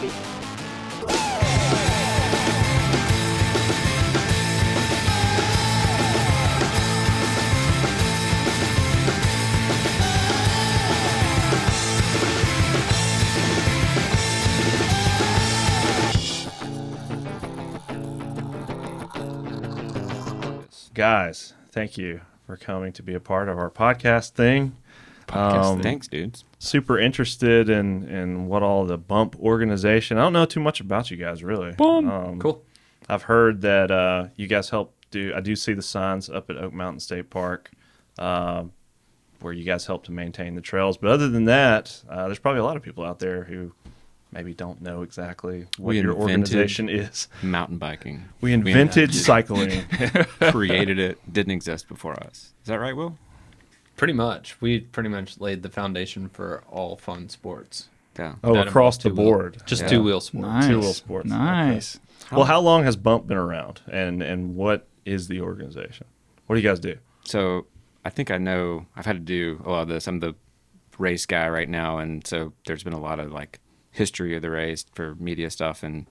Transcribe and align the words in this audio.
baby. 0.00 0.12
Guys, 20.94 21.54
thank 21.70 21.96
you 21.96 22.20
for 22.46 22.56
coming 22.56 22.92
to 22.92 23.02
be 23.02 23.14
a 23.14 23.20
part 23.20 23.48
of 23.48 23.58
our 23.58 23.70
podcast 23.70 24.30
thing. 24.30 24.76
Podcast 25.28 25.64
Um, 25.64 25.74
thing. 25.76 25.82
Thanks, 25.82 26.08
dudes. 26.08 26.44
Super 26.60 26.98
interested 26.98 27.70
in 27.70 28.08
in 28.08 28.46
what 28.48 28.62
all 28.62 28.84
the 28.84 28.98
bump 28.98 29.36
organization. 29.38 30.18
I 30.18 30.22
don't 30.22 30.32
know 30.32 30.44
too 30.44 30.60
much 30.60 30.80
about 30.80 31.10
you 31.10 31.16
guys 31.16 31.44
really. 31.44 31.72
Bump. 31.72 32.10
Um, 32.10 32.38
Cool. 32.40 32.62
I've 33.08 33.22
heard 33.22 33.60
that 33.62 33.90
uh, 33.90 34.26
you 34.36 34.46
guys 34.48 34.68
help 34.70 34.94
do. 35.10 35.32
I 35.34 35.40
do 35.40 35.54
see 35.56 35.72
the 35.72 35.82
signs 35.82 36.28
up 36.28 36.50
at 36.50 36.56
Oak 36.56 36.72
Mountain 36.74 37.00
State 37.00 37.30
Park, 37.30 37.70
uh, 38.18 38.64
where 39.40 39.52
you 39.52 39.64
guys 39.64 39.86
help 39.86 40.04
to 40.04 40.12
maintain 40.12 40.54
the 40.56 40.60
trails. 40.60 40.98
But 40.98 41.10
other 41.12 41.28
than 41.28 41.44
that, 41.46 42.02
uh, 42.10 42.26
there's 42.26 42.38
probably 42.40 42.60
a 42.60 42.64
lot 42.64 42.76
of 42.76 42.82
people 42.82 43.04
out 43.04 43.18
there 43.18 43.44
who 43.44 43.72
maybe 44.30 44.52
don't 44.52 44.82
know 44.82 45.02
exactly 45.02 45.66
what 45.78 45.90
We 45.90 46.00
your 46.00 46.12
organization 46.12 46.88
is. 46.90 47.28
Mountain 47.42 47.78
biking. 47.78 48.24
We 48.42 48.52
invented 48.52 49.14
cycling. 49.14 49.84
created 50.50 50.98
it. 50.98 51.32
Didn't 51.32 51.52
exist 51.52 51.88
before 51.88 52.14
us. 52.22 52.52
Is 52.62 52.66
that 52.66 52.78
right, 52.80 52.94
Will? 52.96 53.16
Pretty 53.98 54.14
much. 54.14 54.58
We 54.62 54.80
pretty 54.80 55.10
much 55.10 55.38
laid 55.40 55.62
the 55.62 55.68
foundation 55.68 56.30
for 56.30 56.62
all 56.70 56.96
fun 56.96 57.28
sports. 57.28 57.88
Yeah. 58.18 58.36
oh, 58.42 58.54
That 58.54 58.68
across 58.68 58.96
the 58.96 59.10
involves 59.10 59.28
two-wheel- 59.28 59.38
board. 59.38 59.56
Just 59.66 59.82
Yeah. 59.82 59.88
two 59.88 60.02
wheel 60.02 60.20
sports. 60.20 60.46
Nice. 60.46 60.66
Two-wheel 60.66 60.92
sports. 60.94 61.28
Nice. 61.28 62.00
Well, 62.32 62.44
how 62.46 62.60
long 62.60 62.82
has 62.84 62.96
Bump 62.96 63.26
been 63.26 63.36
around, 63.36 63.80
and 63.90 64.22
and 64.22 64.56
what 64.56 64.86
is 65.04 65.28
the 65.28 65.40
organization? 65.40 66.06
What 66.46 66.56
do 66.56 66.62
you 66.62 66.68
guys 66.68 66.80
do? 66.80 66.96
So 67.24 67.66
I 68.04 68.10
think 68.10 68.30
I 68.30 68.38
know. 68.38 68.86
I've 68.96 69.06
had 69.06 69.16
to 69.16 69.20
do 69.20 69.60
a 69.64 69.70
lot 69.70 69.82
of 69.82 69.88
this. 69.88 70.06
I'm 70.08 70.20
the 70.20 70.34
race 70.98 71.26
guy 71.26 71.48
right 71.48 71.68
now, 71.68 71.98
and 71.98 72.26
so 72.26 72.52
there's 72.66 72.82
been 72.82 72.92
a 72.92 73.00
lot 73.00 73.20
of 73.20 73.30
like 73.32 73.60
history 73.92 74.34
of 74.34 74.42
the 74.42 74.50
race 74.50 74.84
for 74.94 75.14
media 75.16 75.48
stuff, 75.50 75.82
and 75.84 76.06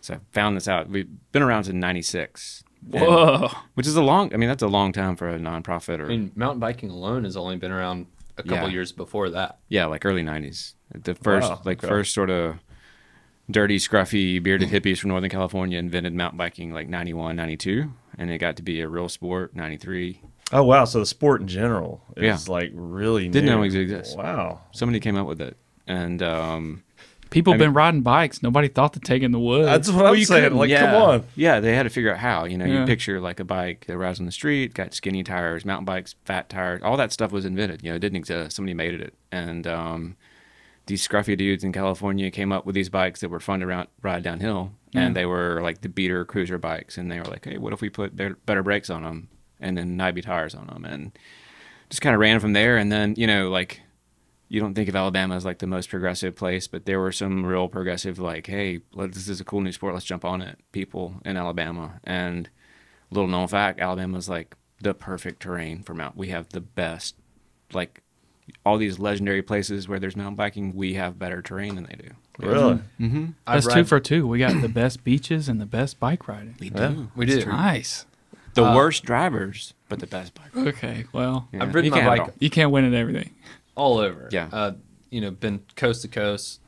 so 0.00 0.14
I 0.14 0.18
found 0.32 0.56
this 0.56 0.68
out. 0.68 0.88
We've 0.88 1.08
been 1.32 1.42
around 1.42 1.64
since 1.64 1.74
'96. 1.74 2.62
Whoa. 2.88 3.48
Which 3.74 3.86
is 3.86 3.96
a 3.96 4.02
long. 4.02 4.32
I 4.32 4.36
mean, 4.36 4.48
that's 4.48 4.62
a 4.62 4.68
long 4.68 4.92
time 4.92 5.16
for 5.16 5.28
a 5.28 5.38
nonprofit, 5.38 6.00
or 6.00 6.06
I 6.06 6.08
mean, 6.08 6.32
mountain 6.34 6.60
biking 6.60 6.90
alone 6.90 7.24
has 7.24 7.36
only 7.36 7.56
been 7.56 7.70
around 7.72 8.06
a 8.38 8.42
couple 8.42 8.68
Yeah. 8.68 8.72
years 8.72 8.92
before 8.92 9.30
that. 9.30 9.58
yeah, 9.68 9.86
like 9.86 10.04
early 10.04 10.22
'90s. 10.22 10.74
The 10.94 11.14
first, 11.14 11.48
Wow, 11.48 11.60
like 11.64 11.78
okay. 11.84 11.88
first 11.88 12.14
sort 12.14 12.30
of 12.30 12.56
dirty, 13.50 13.78
scruffy, 13.78 14.42
bearded 14.42 14.68
hippies 14.70 14.98
from 14.98 15.10
Northern 15.10 15.30
California 15.30 15.78
invented 15.78 16.14
mountain 16.14 16.38
biking 16.38 16.72
like 16.72 16.88
91, 16.88 17.36
92, 17.36 17.92
and 18.18 18.30
it 18.30 18.38
got 18.38 18.56
to 18.56 18.62
be 18.62 18.80
a 18.80 18.88
real 18.88 19.08
sport 19.08 19.54
93. 19.54 20.20
Oh 20.52 20.64
wow! 20.64 20.84
So 20.84 20.98
the 20.98 21.06
sport 21.06 21.40
in 21.42 21.46
general 21.48 22.02
is 22.16 22.48
Yeah. 22.48 22.52
like 22.52 22.70
really 22.74 23.28
Didn't 23.28 23.44
new. 23.48 23.56
know 23.56 23.62
it 23.62 23.74
existed. 23.74 24.18
Wow. 24.18 24.62
Somebody 24.72 24.98
came 25.00 25.16
up 25.16 25.26
with 25.26 25.40
it, 25.40 25.56
and 25.86 26.20
um, 26.22 26.82
People 27.30 27.54
I 27.54 27.56
been 27.58 27.72
riding 27.72 28.00
bikes. 28.02 28.42
Nobody 28.42 28.66
thought 28.68 28.92
to 28.94 29.00
take 29.00 29.22
in 29.22 29.30
the 29.30 29.38
woods. 29.38 29.66
That's 29.66 29.90
what 29.90 30.04
I'm 30.06 30.24
saying. 30.24 30.42
couldn't- 30.42 30.58
Like, 30.58 30.68
yeah. 30.70 30.80
come 30.80 30.94
on. 31.02 31.24
Yeah, 31.36 31.60
they 31.60 31.74
had 31.74 31.84
to 31.84 31.90
figure 31.90 32.12
out 32.12 32.18
how. 32.18 32.44
You 32.44 32.58
know, 32.58 32.64
Yeah. 32.64 32.80
you 32.80 32.86
picture 32.86 33.20
like 33.20 33.38
a 33.40 33.44
bike 33.44 33.84
that 33.86 33.96
rides 33.96 34.18
on 34.20 34.26
the 34.26 34.32
street, 34.32 34.74
got 34.74 34.92
skinny 34.94 35.22
tires, 35.22 35.64
mountain 35.64 35.84
bikes, 35.84 36.16
fat 36.24 36.48
tires, 36.48 36.82
all 36.82 36.96
that 36.96 37.12
stuff 37.12 37.30
was 37.32 37.44
invented. 37.44 37.82
You 37.84 37.90
know, 37.90 37.96
it 37.96 38.00
didn't 38.00 38.16
exist. 38.16 38.56
Somebody 38.56 38.74
made 38.74 39.00
it, 39.00 39.14
and 39.30 39.66
um, 39.66 40.16
these 40.86 41.06
scruffy 41.06 41.36
dudes 41.36 41.62
in 41.62 41.72
California 41.72 42.30
came 42.32 42.50
up 42.52 42.66
with 42.66 42.74
these 42.74 42.88
bikes 42.88 43.20
that 43.20 43.28
were 43.28 43.38
fun 43.40 43.60
to 43.60 43.66
round, 43.66 43.86
ride 44.02 44.24
downhill, 44.24 44.72
Yeah. 44.90 45.02
and 45.02 45.14
they 45.14 45.24
were 45.26 45.60
like 45.62 45.82
the 45.82 45.88
beater 45.88 46.24
cruiser 46.24 46.58
bikes, 46.58 46.98
and 46.98 47.10
they 47.12 47.18
were 47.18 47.26
like, 47.26 47.44
hey, 47.44 47.58
what 47.58 47.72
if 47.72 47.80
we 47.80 47.90
put 47.90 48.16
better, 48.16 48.36
better 48.46 48.62
brakes 48.64 48.90
on 48.90 49.04
them 49.04 49.28
and 49.60 49.76
then 49.78 49.96
knobby 49.96 50.22
tires 50.22 50.54
on 50.54 50.66
them, 50.66 50.84
and 50.84 51.12
just 51.90 52.02
kind 52.02 52.14
of 52.14 52.20
ran 52.20 52.40
from 52.40 52.54
there, 52.54 52.76
and 52.76 52.90
then 52.90 53.14
you 53.16 53.26
know 53.26 53.50
like 53.50 53.82
you 54.50 54.60
don't 54.60 54.74
think 54.74 54.88
of 54.88 54.96
Alabama 54.96 55.36
as 55.36 55.44
like 55.44 55.58
the 55.60 55.66
most 55.66 55.88
progressive 55.88 56.34
place, 56.36 56.66
but 56.66 56.84
there 56.84 56.98
were 57.00 57.12
some 57.12 57.46
real 57.46 57.68
progressive, 57.68 58.18
like, 58.18 58.46
hey, 58.48 58.80
let, 58.92 59.12
this 59.12 59.28
is 59.28 59.40
a 59.40 59.44
cool 59.44 59.60
new 59.62 59.72
sport, 59.72 59.94
let's 59.94 60.04
jump 60.04 60.24
on 60.24 60.42
it, 60.42 60.58
people 60.72 61.22
in 61.24 61.36
Alabama. 61.38 62.00
And 62.04 62.50
little 63.10 63.28
known 63.30 63.46
fact, 63.48 63.80
Alabama's 63.80 64.28
like 64.28 64.56
the 64.82 64.92
perfect 64.92 65.40
terrain 65.40 65.82
for 65.82 65.94
mountain. 65.94 66.18
We 66.18 66.28
have 66.28 66.48
the 66.50 66.60
best, 66.60 67.14
like, 67.72 68.02
all 68.66 68.76
these 68.76 68.98
legendary 68.98 69.42
places 69.42 69.86
where 69.88 70.00
there's 70.00 70.16
mountain 70.16 70.34
biking, 70.34 70.74
we 70.74 70.94
have 70.94 71.16
better 71.16 71.40
terrain 71.40 71.76
than 71.76 71.84
they 71.84 71.94
do. 71.94 72.10
Really? 72.40 72.80
Mm-hmm. 72.98 73.26
I 73.46 73.54
That's 73.60 73.72
two 73.72 73.84
for 73.84 74.00
two. 74.00 74.26
We 74.26 74.40
got 74.40 74.60
the 74.60 74.68
best 74.68 75.04
beaches 75.04 75.48
and 75.48 75.60
the 75.60 75.66
best 75.66 76.00
bike 76.00 76.26
riding. 76.26 76.56
We 76.58 76.70
Yeah. 76.74 76.88
do. 76.88 77.10
We 77.14 77.26
do. 77.26 77.42
true. 77.42 77.52
Nice. 77.52 78.06
The 78.54 78.64
Uh, 78.64 78.74
worst 78.74 79.04
drivers, 79.04 79.74
but 79.88 80.00
the 80.00 80.08
best 80.08 80.34
bikers. 80.34 80.66
Okay. 80.68 81.04
Well, 81.12 81.48
Yeah. 81.52 81.62
I've 81.62 81.72
ridden 81.72 81.84
You 81.86 81.90
my 81.92 81.96
can't 81.98 82.10
have 82.18 82.26
it 82.28 82.30
bike 82.32 82.36
you 82.40 82.50
can't 82.50 82.72
win 82.72 82.84
at 82.84 82.94
everything. 82.94 83.30
All 83.80 83.98
over. 83.98 84.28
Yeah. 84.30 84.48
Uh, 84.52 84.72
you 85.10 85.20
know, 85.20 85.30
been 85.30 85.62
coast 85.74 86.02
to 86.02 86.08
coast, 86.08 86.60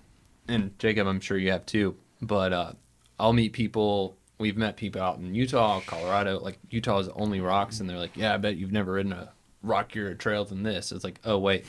and 0.48 0.76
Jacob, 0.78 1.06
I'm 1.06 1.20
sure 1.20 1.36
you 1.38 1.50
have 1.52 1.66
too. 1.66 1.96
But 2.20 2.52
uh, 2.52 2.72
I'll 3.18 3.32
meet 3.32 3.52
people. 3.52 4.16
We've 4.38 4.56
met 4.56 4.76
people 4.76 5.00
out 5.02 5.18
in 5.18 5.34
Utah, 5.34 5.80
Colorado. 5.86 6.40
Like 6.40 6.58
Utah 6.70 6.98
is 7.00 7.08
only 7.10 7.40
rocks, 7.40 7.80
and 7.80 7.88
they're 7.88 7.98
like, 7.98 8.16
"Yeah, 8.16 8.34
I 8.34 8.38
bet 8.38 8.56
you've 8.56 8.72
never 8.72 8.92
ridden 8.92 9.12
a 9.12 9.30
rockier 9.62 10.14
trail 10.14 10.44
than 10.44 10.62
this." 10.62 10.90
It's 10.90 11.04
like, 11.04 11.20
"Oh 11.24 11.38
wait, 11.38 11.64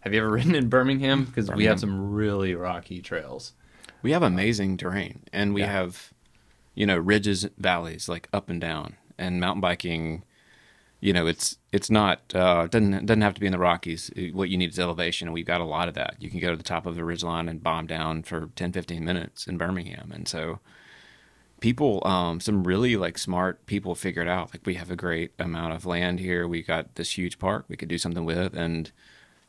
have 0.00 0.12
you 0.14 0.20
ever 0.20 0.30
ridden 0.38 0.54
in 0.54 0.68
Birmingham? 0.68 1.24
Because 1.24 1.50
we 1.50 1.64
have 1.66 1.78
some 1.78 2.10
really 2.12 2.54
rocky 2.54 3.00
trails." 3.02 3.52
We 4.02 4.12
have 4.12 4.22
amazing 4.22 4.76
terrain, 4.78 5.22
and 5.32 5.52
we 5.54 5.60
Yeah. 5.62 5.72
have, 5.72 6.12
you 6.74 6.86
know, 6.86 6.96
ridges, 6.96 7.46
valleys, 7.58 8.08
like 8.08 8.28
up 8.32 8.48
and 8.48 8.60
down. 8.60 8.96
And 9.18 9.40
mountain 9.40 9.60
biking, 9.60 10.22
you 11.00 11.12
know, 11.12 11.26
it's 11.26 11.58
it's 11.72 11.90
not 11.90 12.34
uh, 12.34 12.66
doesn't 12.66 13.06
doesn't 13.06 13.22
have 13.22 13.34
to 13.34 13.40
be 13.40 13.46
in 13.46 13.52
the 13.52 13.58
Rockies. 13.58 14.10
What 14.32 14.48
you 14.48 14.56
need 14.56 14.70
is 14.70 14.78
elevation, 14.78 15.28
and 15.28 15.34
we've 15.34 15.46
got 15.46 15.60
a 15.60 15.64
lot 15.64 15.88
of 15.88 15.94
that. 15.94 16.16
You 16.18 16.30
can 16.30 16.40
go 16.40 16.50
to 16.50 16.56
the 16.56 16.62
top 16.62 16.86
of 16.86 16.96
the 16.96 17.02
ridgeline 17.02 17.50
and 17.50 17.62
bomb 17.62 17.86
down 17.86 18.22
for 18.22 18.50
10, 18.56 18.72
15 18.72 19.04
minutes 19.04 19.46
in 19.46 19.58
Birmingham, 19.58 20.10
and 20.12 20.26
so 20.26 20.60
people, 21.60 22.06
um, 22.06 22.40
some 22.40 22.64
really 22.64 22.96
like 22.96 23.18
smart 23.18 23.64
people 23.66 23.94
figured 23.94 24.28
out 24.28 24.52
like 24.52 24.66
we 24.66 24.74
have 24.74 24.90
a 24.90 24.96
great 24.96 25.32
amount 25.38 25.74
of 25.74 25.86
land 25.86 26.20
here. 26.20 26.46
We 26.46 26.62
got 26.62 26.94
this 26.96 27.16
huge 27.16 27.38
park 27.38 27.64
we 27.68 27.76
could 27.76 27.88
do 27.88 27.98
something 27.98 28.24
with, 28.24 28.54
and 28.54 28.90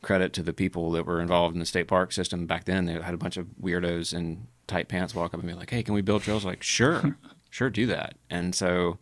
credit 0.02 0.32
to 0.32 0.42
the 0.42 0.52
people 0.52 0.90
that 0.92 1.06
were 1.06 1.20
involved 1.20 1.54
in 1.54 1.60
the 1.60 1.66
state 1.66 1.88
park 1.88 2.12
system 2.12 2.46
back 2.46 2.64
then. 2.64 2.86
They 2.86 2.94
had 2.94 3.14
a 3.14 3.18
bunch 3.18 3.36
of 3.36 3.46
weirdos 3.60 4.14
in 4.14 4.46
tight 4.66 4.88
pants 4.88 5.14
walk 5.14 5.34
up 5.34 5.40
and 5.40 5.48
be 5.48 5.54
like, 5.54 5.70
"Hey, 5.70 5.82
can 5.82 5.94
we 5.94 6.02
build 6.02 6.22
trails?" 6.22 6.44
Like, 6.44 6.62
sure, 6.62 7.16
sure, 7.50 7.70
do 7.70 7.86
that. 7.86 8.14
And 8.30 8.54
so, 8.54 8.98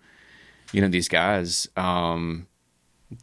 you 0.72 0.80
know, 0.80 0.88
these 0.88 1.08
guys 1.08 1.68
um, 1.76 2.46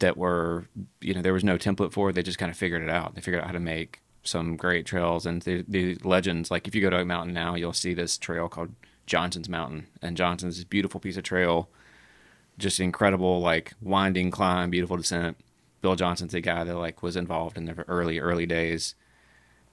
that 0.00 0.16
were, 0.16 0.66
you 1.00 1.14
know, 1.14 1.22
there 1.22 1.32
was 1.32 1.44
no 1.44 1.58
template 1.58 1.92
for 1.92 2.10
it. 2.10 2.14
They 2.14 2.22
just 2.22 2.38
kind 2.38 2.50
of 2.50 2.56
figured 2.56 2.82
it 2.82 2.90
out. 2.90 3.14
They 3.14 3.20
figured 3.20 3.42
out 3.42 3.46
how 3.46 3.52
to 3.52 3.60
make 3.60 4.00
some 4.22 4.56
great 4.56 4.86
trails 4.86 5.26
and 5.26 5.42
the, 5.42 5.64
the 5.68 5.96
legends. 6.02 6.50
Like, 6.50 6.66
if 6.66 6.74
you 6.74 6.80
go 6.80 6.90
to 6.90 6.98
Oak 6.98 7.06
Mountain 7.06 7.34
now, 7.34 7.54
you'll 7.54 7.72
see 7.72 7.94
this 7.94 8.16
trail 8.16 8.48
called 8.48 8.74
Johnson's 9.06 9.48
Mountain, 9.48 9.86
and 10.00 10.16
Johnson's 10.16 10.56
this 10.56 10.64
beautiful 10.64 11.00
piece 11.00 11.16
of 11.16 11.24
trail, 11.24 11.68
just 12.58 12.80
incredible, 12.80 13.40
like 13.40 13.74
winding 13.82 14.30
climb, 14.30 14.70
beautiful 14.70 14.96
descent. 14.96 15.36
Bill 15.82 15.96
Johnson's 15.96 16.32
the 16.32 16.40
guy 16.40 16.64
that 16.64 16.76
like 16.76 17.02
was 17.02 17.14
involved 17.14 17.58
in 17.58 17.66
the 17.66 17.84
early 17.88 18.18
early 18.18 18.46
days 18.46 18.94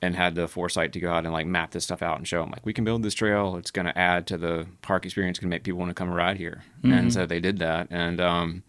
and 0.02 0.16
had 0.16 0.36
the 0.36 0.48
foresight 0.48 0.94
to 0.94 1.00
go 1.00 1.12
out 1.12 1.26
and 1.26 1.34
like 1.34 1.46
map 1.46 1.72
this 1.72 1.84
stuff 1.84 2.02
out 2.02 2.18
and 2.18 2.28
show 2.28 2.42
them 2.42 2.50
like 2.52 2.66
we 2.66 2.74
can 2.74 2.84
build 2.84 3.04
this 3.04 3.14
trail. 3.14 3.56
It's 3.56 3.72
going 3.72 3.86
to 3.86 3.98
add 3.98 4.26
to 4.28 4.38
the 4.38 4.66
park 4.82 5.06
experience, 5.06 5.38
going 5.38 5.50
to 5.50 5.56
make 5.56 5.64
people 5.64 5.80
want 5.80 5.90
to 5.90 5.96
come 5.96 6.10
ride 6.10 6.38
here. 6.38 6.64
And 6.84 7.14
so 7.14 7.26
they 7.26 7.40
did 7.40 7.60
that. 7.60 7.88
And 7.92 8.20
um, 8.20 8.64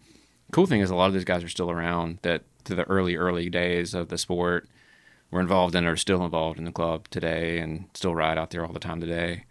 cool 0.51 0.67
thing 0.67 0.81
is 0.81 0.91
a 0.91 0.95
lot 0.95 1.07
of 1.07 1.13
those 1.13 1.23
guys 1.23 1.43
are 1.43 1.49
still 1.49 1.71
around 1.71 2.19
that 2.21 2.43
to 2.65 2.75
the 2.75 2.83
early 2.83 3.15
early 3.15 3.49
days 3.49 3.93
of 3.93 4.09
the 4.09 4.17
sport 4.17 4.67
were 5.31 5.41
involved 5.41 5.73
in 5.73 5.85
or 5.85 5.95
still 5.97 6.23
involved 6.23 6.59
in 6.59 6.65
the 6.65 6.71
club 6.71 7.07
today 7.09 7.57
and 7.57 7.85
still 7.95 8.13
ride 8.13 8.37
out 8.37 8.51
there 8.51 8.63
all 8.63 8.71
the 8.71 8.79
time 8.79 9.01
today. 9.01 9.45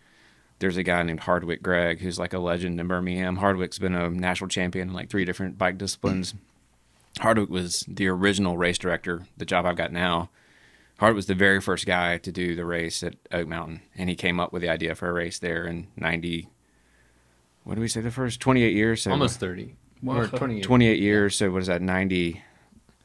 There's 0.61 0.77
a 0.77 0.85
guy 0.85 1.03
named 1.03 1.21
Hardwick 1.21 1.61
Gregg 1.61 2.01
who's 2.01 2.21
like 2.21 2.33
a 2.33 2.39
legend 2.39 2.79
in 2.79 2.87
Birmingham. 2.87 3.37
Hardwick's 3.37 3.81
been 3.81 3.97
a 3.97 4.09
national 4.09 4.47
champion 4.49 4.89
in 4.89 4.95
like 4.95 5.11
three 5.11 5.25
different 5.25 5.59
bike 5.59 5.77
disciplines. 5.77 6.35
Hardwick 7.19 7.51
was 7.51 7.85
the 7.89 8.07
original 8.07 8.57
race 8.57 8.79
director, 8.79 9.27
the 9.37 9.45
job 9.45 9.67
I've 9.67 9.77
got 9.77 9.93
now. 9.93 10.31
Hardwick 11.03 11.17
was 11.17 11.27
the 11.27 11.35
very 11.35 11.61
first 11.61 11.85
guy 11.85 12.19
to 12.19 12.31
do 12.31 12.55
the 12.55 12.65
race 12.65 13.03
at 13.03 13.17
Oak 13.33 13.49
Mountain, 13.49 13.83
and 13.97 14.09
he 14.09 14.15
came 14.15 14.39
up 14.39 14.53
with 14.53 14.63
the 14.63 14.69
idea 14.69 14.95
for 14.95 15.09
a 15.11 15.13
race 15.13 15.37
there 15.41 15.67
in 15.67 15.89
90. 15.97 16.49
What 17.65 17.75
do 17.75 17.81
we 17.81 17.89
say? 17.89 18.01
The 18.03 18.13
first 18.13 18.39
28 18.39 18.73
years? 18.73 19.03
So 19.03 19.11
Almost 19.11 19.41
thirty 19.41 19.75
or 20.07 20.29
twenty. 20.29 20.61
28 20.61 21.01
years. 21.01 21.35
So 21.35 21.51
what 21.51 21.61
is 21.63 21.67
that? 21.67 21.83
90. 21.83 22.41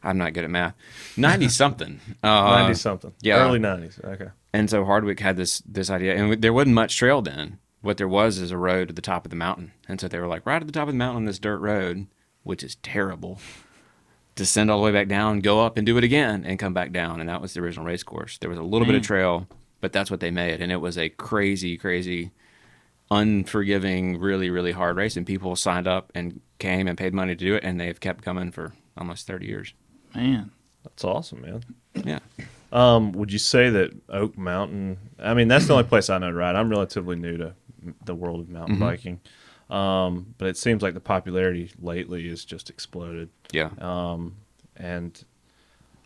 I'm 0.03 0.19
not 0.19 0.33
good 0.33 0.43
at 0.43 0.51
math. 0.51 0.75
90 1.17 1.49
something. 1.49 1.99
Uh, 2.21 2.27
Ninety 2.59 2.75
something. 2.75 3.13
yeah. 3.21 3.37
Early 3.37 3.57
nineties. 3.57 3.99
Okay. 4.03 4.27
and 4.53 4.69
so 4.69 4.85
Hardwick 4.85 5.19
had 5.19 5.35
this 5.35 5.63
this 5.65 5.89
idea, 5.89 6.15
and 6.15 6.39
there 6.39 6.53
wasn't 6.53 6.75
much 6.75 6.95
trail 6.97 7.23
then. 7.23 7.57
What 7.81 7.97
there 7.97 8.07
was 8.07 8.37
is 8.37 8.51
a 8.51 8.57
road 8.57 8.89
to 8.89 8.93
the 8.93 9.01
top 9.01 9.25
of 9.25 9.31
the 9.31 9.35
mountain, 9.35 9.71
and 9.87 9.99
so 9.99 10.07
they 10.07 10.19
were 10.19 10.27
like, 10.27 10.45
right 10.45 10.61
at 10.61 10.67
the 10.67 10.71
top 10.71 10.87
of 10.87 10.93
the 10.93 10.99
mountain 10.99 11.17
on 11.17 11.25
this 11.25 11.39
dirt 11.39 11.57
road, 11.57 12.05
which 12.43 12.63
is 12.63 12.75
terrible. 12.75 13.39
Descend 14.37 14.71
all 14.71 14.77
the 14.79 14.85
way 14.85 14.91
back 14.93 15.07
down, 15.09 15.39
go 15.41 15.59
up 15.65 15.75
and 15.77 15.85
do 15.85 15.97
it 15.97 16.03
again, 16.05 16.45
and 16.45 16.57
come 16.57 16.73
back 16.73 16.91
down, 16.93 17.19
and 17.19 17.27
that 17.27 17.41
was 17.41 17.53
the 17.53 17.59
original 17.59 17.85
race 17.85 18.03
course. 18.03 18.37
There 18.37 18.49
was 18.49 18.59
a 18.59 18.63
little 18.63 18.85
bit 18.85 18.95
of 18.95 19.01
trail, 19.01 19.47
but 19.49 19.57
but 19.81 19.93
that's 19.93 20.09
what 20.09 20.19
they 20.21 20.31
made, 20.31 20.61
and 20.61 20.71
it 20.71 20.77
was 20.77 20.97
a 20.97 21.09
crazy, 21.09 21.75
crazy, 21.77 22.31
unforgiving, 23.11 24.19
really, 24.19 24.49
really 24.49 24.71
hard 24.71 24.95
race, 24.97 25.17
and 25.17 25.25
people 25.25 25.55
signed 25.55 25.87
up 25.87 26.11
and 26.15 26.41
came 26.59 26.87
and 26.87 26.97
paid 26.97 27.13
money 27.13 27.35
to 27.35 27.45
do 27.45 27.55
it, 27.55 27.63
and 27.63 27.79
they've 27.79 27.99
kept 27.99 28.23
coming 28.23 28.51
for 28.51 28.73
almost 28.97 29.27
thirty 29.27 29.45
years. 29.47 29.73
Man. 30.15 30.51
That's 30.83 31.03
awesome, 31.03 31.41
man. 31.41 31.63
Yeah, 32.05 32.19
Um, 32.71 33.11
would 33.13 33.31
you 33.33 33.39
say 33.39 33.69
that 33.69 33.91
Oak 34.09 34.37
Mountain? 34.37 34.97
I 35.19 35.33
mean, 35.33 35.47
that's 35.49 35.67
the 35.67 35.73
only 35.73 35.83
place 35.83 36.09
I 36.09 36.17
know 36.17 36.31
to 36.31 36.37
ride. 36.37 36.55
I'm 36.55 36.69
relatively 36.69 37.15
new 37.17 37.35
to 37.37 37.53
the 38.05 38.15
world 38.15 38.39
of 38.39 38.49
mountain 38.49 38.77
Mhm. 38.77 38.79
biking, 38.79 39.19
um, 39.69 40.33
but 40.37 40.47
it 40.47 40.57
seems 40.57 40.81
like 40.81 40.93
the 40.93 40.99
popularity 40.99 41.71
lately 41.79 42.29
has 42.29 42.45
just 42.45 42.69
exploded. 42.69 43.29
yeah. 43.51 43.69
Um, 43.79 44.37
and 44.75 45.23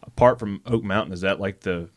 apart 0.04 0.40
from 0.40 0.62
Oak 0.66 0.84
Mountain, 0.84 1.14
is 1.14 1.22
that 1.22 1.40
like 1.40 1.62
the 1.62 1.90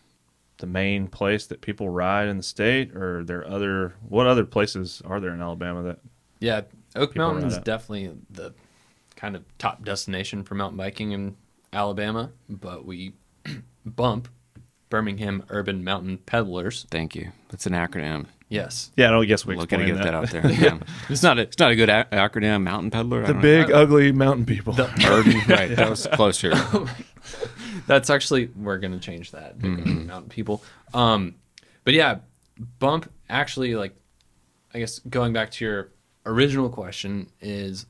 the 0.58 0.66
main 0.66 1.08
place 1.08 1.46
that 1.46 1.60
people 1.60 1.88
ride 1.88 2.28
in 2.28 2.36
the 2.36 2.42
state, 2.42 2.94
or 2.94 3.18
are 3.20 3.24
there 3.24 3.46
other 3.46 3.94
what 4.08 4.26
other 4.26 4.44
places 4.44 5.02
are 5.04 5.20
there 5.20 5.34
in 5.34 5.40
Alabama 5.40 5.82
that? 5.82 5.98
Yeah, 6.40 6.62
Oak 6.96 7.12
People 7.12 7.32
Mountain 7.32 7.48
is 7.48 7.58
definitely 7.58 8.12
the 8.30 8.54
kind 9.16 9.36
of 9.36 9.44
top 9.58 9.84
destination 9.84 10.42
for 10.42 10.54
mountain 10.54 10.76
biking 10.76 11.12
in 11.12 11.36
Alabama, 11.72 12.30
but 12.48 12.84
we 12.84 13.14
bump 13.86 14.28
Birmingham 14.90 15.44
Urban 15.48 15.82
Mountain 15.82 16.18
Pedalers. 16.18 16.86
Thank 16.90 17.14
you. 17.14 17.32
That's 17.48 17.66
an 17.66 17.72
acronym. 17.72 18.26
Yes. 18.48 18.92
Yeah, 18.96 19.08
I 19.08 19.10
don't 19.12 19.26
guess 19.26 19.44
we 19.46 19.56
We're 19.56 19.66
gonna 19.66 19.86
get 19.86 19.96
that. 19.96 20.04
that, 20.04 20.14
out 20.14 20.30
there. 20.30 20.46
Yeah. 20.52 20.78
it's 21.08 21.22
not 21.22 21.38
a, 21.38 21.42
it's 21.42 21.58
not 21.58 21.70
a 21.72 21.76
good 21.76 21.88
a- 21.88 22.06
acronym. 22.12 22.62
Mountain 22.62 22.90
pedaler. 22.90 23.24
I 23.24 23.28
The 23.28 23.32
don't 23.32 23.42
big 23.42 23.70
ugly 23.72 24.12
mountain 24.12 24.44
people. 24.46 24.74
know. 24.74 24.88
Urban. 25.06 25.38
right. 25.48 25.74
That 25.74 25.90
was 25.90 26.06
closer. 26.12 26.52
That's 27.86 28.10
actually 28.10 28.50
we're 28.56 28.78
gonna 28.78 28.98
change 28.98 29.30
that. 29.32 29.58
Big 29.58 29.78
Ugly 29.80 29.92
Mountain 30.04 30.30
people. 30.30 30.62
Um, 30.92 31.34
but 31.84 31.94
yeah, 31.94 32.18
bump 32.78 33.10
actually 33.28 33.74
like, 33.74 33.94
I 34.72 34.78
guess 34.78 34.98
going 35.00 35.32
back 35.32 35.50
to 35.52 35.64
your 35.64 35.90
original 36.26 36.68
question 36.68 37.30
is, 37.40 37.86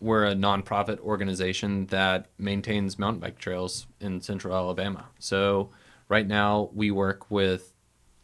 we're 0.00 0.26
a 0.26 0.34
nonprofit 0.34 0.98
organization 1.00 1.86
that 1.86 2.26
maintains 2.36 2.98
mountain 2.98 3.20
bike 3.20 3.38
trails 3.38 3.86
in 4.00 4.20
Central 4.20 4.54
Alabama. 4.54 5.06
So 5.18 5.70
right 6.08 6.26
now 6.26 6.68
we 6.74 6.90
work 6.90 7.30
with 7.30 7.72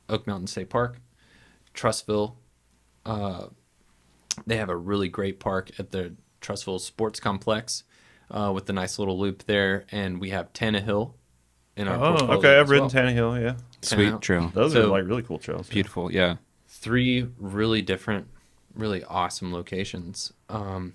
Oak 0.09 0.27
Mountain 0.27 0.49
State 0.49 0.69
Park, 0.69 0.99
Trussville. 1.81 2.35
Uh, 3.07 3.47
they 4.47 4.57
have 4.59 4.69
a 4.69 4.77
really 4.77 5.09
great 5.09 5.41
park 5.41 5.71
at 5.79 5.91
the 5.91 6.15
Trussville 6.43 6.81
Sports 6.81 7.21
Complex 7.21 7.85
uh, 8.31 8.53
with 8.55 8.67
the 8.67 8.73
nice 8.73 8.99
little 8.99 9.19
loop 9.19 9.45
there, 9.45 9.85
and 9.91 10.21
we 10.21 10.31
have 10.31 10.53
Tannehill 10.53 11.15
in 11.77 11.89
our 11.89 11.97
Oh, 11.97 12.27
okay, 12.37 12.59
I've 12.59 12.69
ridden 12.69 12.89
well. 12.89 13.05
Tannehill. 13.05 13.43
Yeah, 13.43 13.57
Sweet 13.83 14.13
Tannehill. 14.13 14.21
trail. 14.21 14.51
those 14.55 14.77
are 14.77 14.87
like 14.87 15.05
really 15.07 15.23
cool 15.23 15.39
trails. 15.39 15.69
Beautiful. 15.69 16.13
Yeah. 16.13 16.37
Three 16.69 17.27
really 17.39 17.83
different, 17.83 18.29
really 18.75 19.03
awesome 19.05 19.53
locations 19.53 20.33
um, 20.49 20.95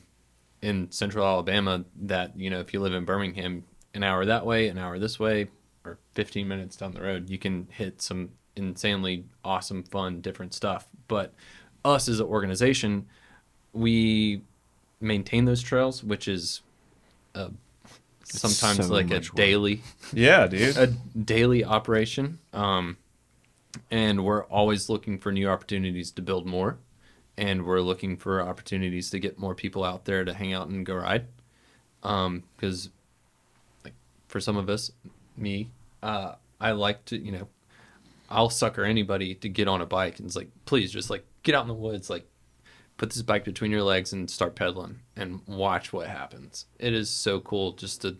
in 0.62 0.92
Central 0.92 1.26
Alabama. 1.26 1.84
That 2.02 2.38
you 2.40 2.50
know, 2.50 2.60
if 2.60 2.74
you 2.74 2.80
live 2.80 2.94
in 2.94 3.06
Birmingham, 3.06 3.64
an 3.94 4.04
hour 4.04 4.26
that 4.26 4.46
way, 4.46 4.68
an 4.68 4.78
hour 4.78 5.00
this 5.00 5.20
way, 5.20 5.48
or 5.84 5.98
15 6.14 6.48
minutes 6.48 6.76
down 6.78 6.92
the 6.94 7.02
road, 7.02 7.30
you 7.30 7.38
can 7.38 7.68
hit 7.72 8.02
some 8.02 8.30
insanely 8.56 9.26
awesome, 9.44 9.84
fun, 9.84 10.22
different 10.22 10.54
stuff. 10.54 10.88
But 11.08 11.34
us 11.84 12.08
as 12.08 12.20
an 12.20 12.26
organization, 12.26 13.08
we 13.74 14.42
maintain 15.02 15.46
those 15.46 15.62
trails, 15.62 16.04
which 16.04 16.28
is 16.28 16.62
uh, 17.36 17.50
sometimes 18.24 18.88
so 18.88 18.94
like 18.94 19.12
a 19.12 19.16
work. 19.16 19.36
daily 19.36 19.82
Yeah, 20.14 20.48
dude. 20.48 20.78
a 20.78 20.88
daily 20.88 21.64
operation. 21.64 22.40
Um, 22.54 22.98
and 23.92 24.24
we're 24.24 24.46
always 24.46 24.90
looking 24.90 25.18
for 25.18 25.32
new 25.32 25.48
opportunities 25.50 26.12
to 26.12 26.22
build 26.22 26.46
more. 26.46 26.78
And 27.38 27.66
we're 27.66 27.82
looking 27.82 28.16
for 28.16 28.42
opportunities 28.42 29.10
to 29.10 29.20
get 29.20 29.38
more 29.38 29.54
people 29.54 29.84
out 29.84 30.06
there 30.06 30.24
to 30.24 30.34
hang 30.34 30.54
out 30.54 30.70
and 30.70 30.86
go 30.86 30.96
ride. 30.96 31.26
Because, 32.02 32.90
like, 33.84 33.94
for 34.30 34.40
some 34.40 34.56
of 34.56 34.70
us, 34.70 34.92
me, 35.36 35.70
uh, 36.02 36.36
I 36.62 36.72
like 36.72 37.04
to, 37.06 37.18
you 37.18 37.34
know, 37.34 37.48
I'll 38.30 38.50
sucker 38.50 38.84
anybody 38.84 39.36
to 39.36 39.50
get 39.50 39.68
on 39.68 39.82
a 39.82 39.86
bike 39.86 40.20
and 40.20 40.26
it's 40.26 40.36
like, 40.36 40.50
please 40.66 40.92
just 40.92 41.10
like 41.10 41.26
get 41.44 41.56
out 41.56 41.64
in 41.64 41.68
the 41.68 41.74
woods, 41.74 42.10
like 42.10 42.28
put 42.98 43.10
this 43.10 43.22
bike 43.22 43.44
between 43.44 43.72
your 43.72 43.84
legs 43.84 44.14
and 44.14 44.30
start 44.30 44.56
pedaling 44.56 45.00
and 45.16 45.42
watch 45.48 45.92
what 45.92 46.08
happens. 46.08 46.66
It 46.80 46.94
is 46.94 47.10
so 47.10 47.40
cool 47.40 47.74
just 47.74 48.02
to 48.02 48.18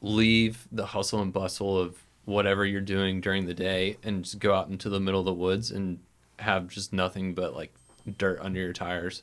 leave 0.00 0.66
the 0.72 0.86
hustle 0.86 1.22
and 1.22 1.32
bustle 1.32 1.78
of 1.78 2.02
whatever 2.24 2.64
you're 2.64 2.80
doing 2.80 3.20
during 3.20 3.46
the 3.46 3.54
day 3.54 3.96
and 4.02 4.24
just 4.24 4.38
go 4.38 4.54
out 4.54 4.68
into 4.68 4.88
the 4.88 5.00
middle 5.00 5.20
of 5.20 5.26
the 5.26 5.32
woods 5.32 5.70
and 5.70 5.98
have 6.38 6.68
just 6.68 6.92
nothing 6.92 7.34
but 7.34 7.54
like 7.54 7.74
dirt 8.18 8.38
under 8.40 8.60
your 8.60 8.72
tires 8.72 9.22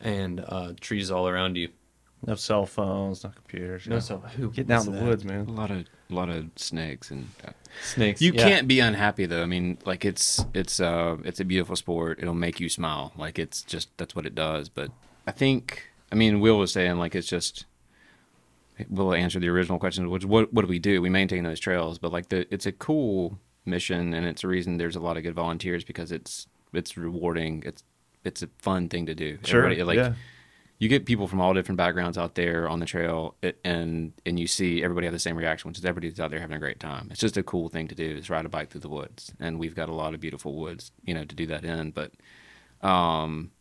and 0.00 0.44
uh, 0.48 0.72
trees 0.80 1.10
all 1.10 1.28
around 1.28 1.56
you. 1.56 1.68
No 2.26 2.34
cell 2.36 2.66
phones, 2.66 3.24
no 3.24 3.30
computers. 3.30 3.86
No, 3.88 3.96
yeah. 3.96 4.00
so 4.00 4.18
who 4.18 4.50
Getting 4.50 4.72
out 4.72 4.86
in 4.86 4.92
the 4.92 4.98
that? 5.00 5.06
woods, 5.06 5.24
A 5.24 5.26
man. 5.26 5.46
lot 5.56 5.70
of 5.70 5.86
a 6.10 6.14
lot 6.14 6.28
of 6.28 6.50
snakes 6.56 7.10
and. 7.10 7.28
Uh, 7.46 7.50
Snakes. 7.84 8.20
You 8.20 8.32
yeah. 8.34 8.46
can't 8.48 8.68
be 8.68 8.80
unhappy 8.80 9.24
though. 9.24 9.42
I 9.42 9.46
mean, 9.46 9.78
like 9.86 10.04
it's 10.04 10.44
it's 10.52 10.78
uh 10.78 11.16
it's 11.24 11.40
a 11.40 11.44
beautiful 11.44 11.74
sport. 11.74 12.18
It'll 12.20 12.34
make 12.34 12.60
you 12.60 12.68
smile. 12.68 13.12
Like 13.16 13.38
it's 13.38 13.62
just 13.62 13.88
that's 13.96 14.14
what 14.14 14.26
it 14.26 14.34
does. 14.34 14.68
But 14.68 14.90
I 15.26 15.30
think 15.30 15.88
I 16.12 16.14
mean 16.14 16.40
Will 16.40 16.58
was 16.58 16.70
saying 16.70 16.98
like 16.98 17.14
it's 17.14 17.26
just 17.26 17.64
we'll 18.90 19.14
answer 19.14 19.40
the 19.40 19.48
original 19.48 19.78
question, 19.78 20.10
which 20.10 20.24
what 20.24 20.52
what 20.52 20.62
do 20.62 20.68
we 20.68 20.78
do? 20.78 21.00
We 21.00 21.08
maintain 21.08 21.44
those 21.44 21.60
trails, 21.60 21.98
but 21.98 22.12
like 22.12 22.28
the 22.28 22.46
it's 22.52 22.66
a 22.66 22.72
cool 22.72 23.38
mission 23.64 24.12
and 24.12 24.26
it's 24.26 24.44
a 24.44 24.48
reason 24.48 24.76
there's 24.76 24.96
a 24.96 25.00
lot 25.00 25.16
of 25.16 25.22
good 25.22 25.34
volunteers 25.34 25.82
because 25.82 26.12
it's 26.12 26.46
it's 26.74 26.96
rewarding. 26.98 27.62
It's 27.64 27.82
it's 28.22 28.42
a 28.42 28.48
fun 28.58 28.88
thing 28.90 29.06
to 29.06 29.14
do. 29.14 29.38
Sure. 29.44 29.64
Everybody- 29.64 29.82
like 29.84 29.96
yeah. 29.96 30.14
You 30.82 30.88
get 30.88 31.06
people 31.06 31.28
from 31.28 31.40
all 31.40 31.54
different 31.54 31.76
backgrounds 31.76 32.18
out 32.18 32.34
there 32.34 32.68
on 32.68 32.80
the 32.80 32.86
trail 32.86 33.36
and 33.64 34.12
and 34.26 34.40
you 34.40 34.48
see 34.48 34.82
everybody 34.82 35.06
have 35.06 35.12
the 35.12 35.18
same 35.20 35.36
reaction 35.36 35.68
which 35.70 35.78
is 35.78 35.84
everybody's 35.84 36.18
out 36.18 36.32
there 36.32 36.40
having 36.40 36.56
a 36.56 36.58
great 36.58 36.80
time. 36.80 37.06
It's 37.12 37.20
just 37.20 37.36
a 37.36 37.42
cool 37.44 37.68
thing 37.68 37.86
to 37.86 37.94
do 37.94 38.16
is 38.16 38.28
ride 38.28 38.46
a 38.46 38.48
bike 38.48 38.70
through 38.70 38.80
the 38.80 38.88
woods. 38.88 39.32
And 39.38 39.60
we've 39.60 39.76
got 39.76 39.88
a 39.88 39.94
lot 39.94 40.12
of 40.12 40.18
beautiful 40.18 40.56
woods 40.56 40.90
you 41.04 41.14
know 41.14 41.24
to 41.24 41.36
do 41.36 41.46
that 41.46 41.64
in. 41.64 41.92
But 41.92 42.10
um 42.84 43.52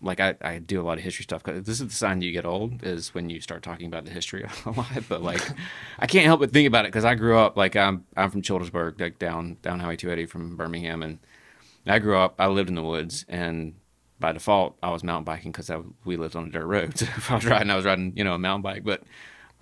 like 0.00 0.20
I, 0.20 0.36
I 0.40 0.58
do 0.58 0.80
a 0.80 0.84
lot 0.84 0.96
of 0.96 1.04
history 1.04 1.24
stuff 1.24 1.42
'cause 1.42 1.64
this 1.64 1.82
is 1.82 1.88
the 1.88 1.94
sign 1.94 2.22
you 2.22 2.32
get 2.32 2.46
old 2.46 2.82
is 2.82 3.12
when 3.12 3.28
you 3.28 3.42
start 3.42 3.62
talking 3.62 3.86
about 3.86 4.06
the 4.06 4.10
history 4.10 4.42
a 4.64 4.70
lot. 4.70 4.86
But 5.06 5.22
like 5.22 5.42
i 5.98 6.06
can't 6.06 6.24
help 6.24 6.40
but 6.40 6.50
think 6.50 6.66
about 6.66 6.86
it 6.86 6.88
because 6.92 7.04
i 7.04 7.14
grew 7.14 7.36
up 7.36 7.58
like 7.58 7.76
i'm 7.76 8.06
i'm 8.16 8.30
from 8.30 8.40
childersburg 8.40 8.98
like 8.98 9.18
down 9.18 9.58
down 9.60 9.80
highway 9.80 9.96
280 9.96 10.30
from 10.30 10.56
birmingham. 10.56 11.02
And 11.02 11.18
i 11.86 11.98
grew 11.98 12.16
up 12.16 12.36
i 12.38 12.46
lived 12.46 12.70
in 12.70 12.74
the 12.74 12.82
woods. 12.82 13.26
And 13.28 13.74
by 14.20 14.32
default, 14.32 14.76
I 14.82 14.90
was 14.90 15.02
mountain 15.02 15.24
biking 15.24 15.52
because 15.52 15.70
we 16.04 16.16
lived 16.16 16.36
on 16.36 16.46
a 16.46 16.50
dirt 16.50 16.66
road. 16.66 16.94
So 16.98 17.06
if 17.16 17.30
I 17.30 17.34
was 17.34 17.46
riding, 17.46 17.70
I 17.70 17.76
was 17.76 17.84
riding, 17.84 18.12
you 18.16 18.24
know, 18.24 18.34
a 18.34 18.38
mountain 18.38 18.62
bike. 18.62 18.84
But, 18.84 19.02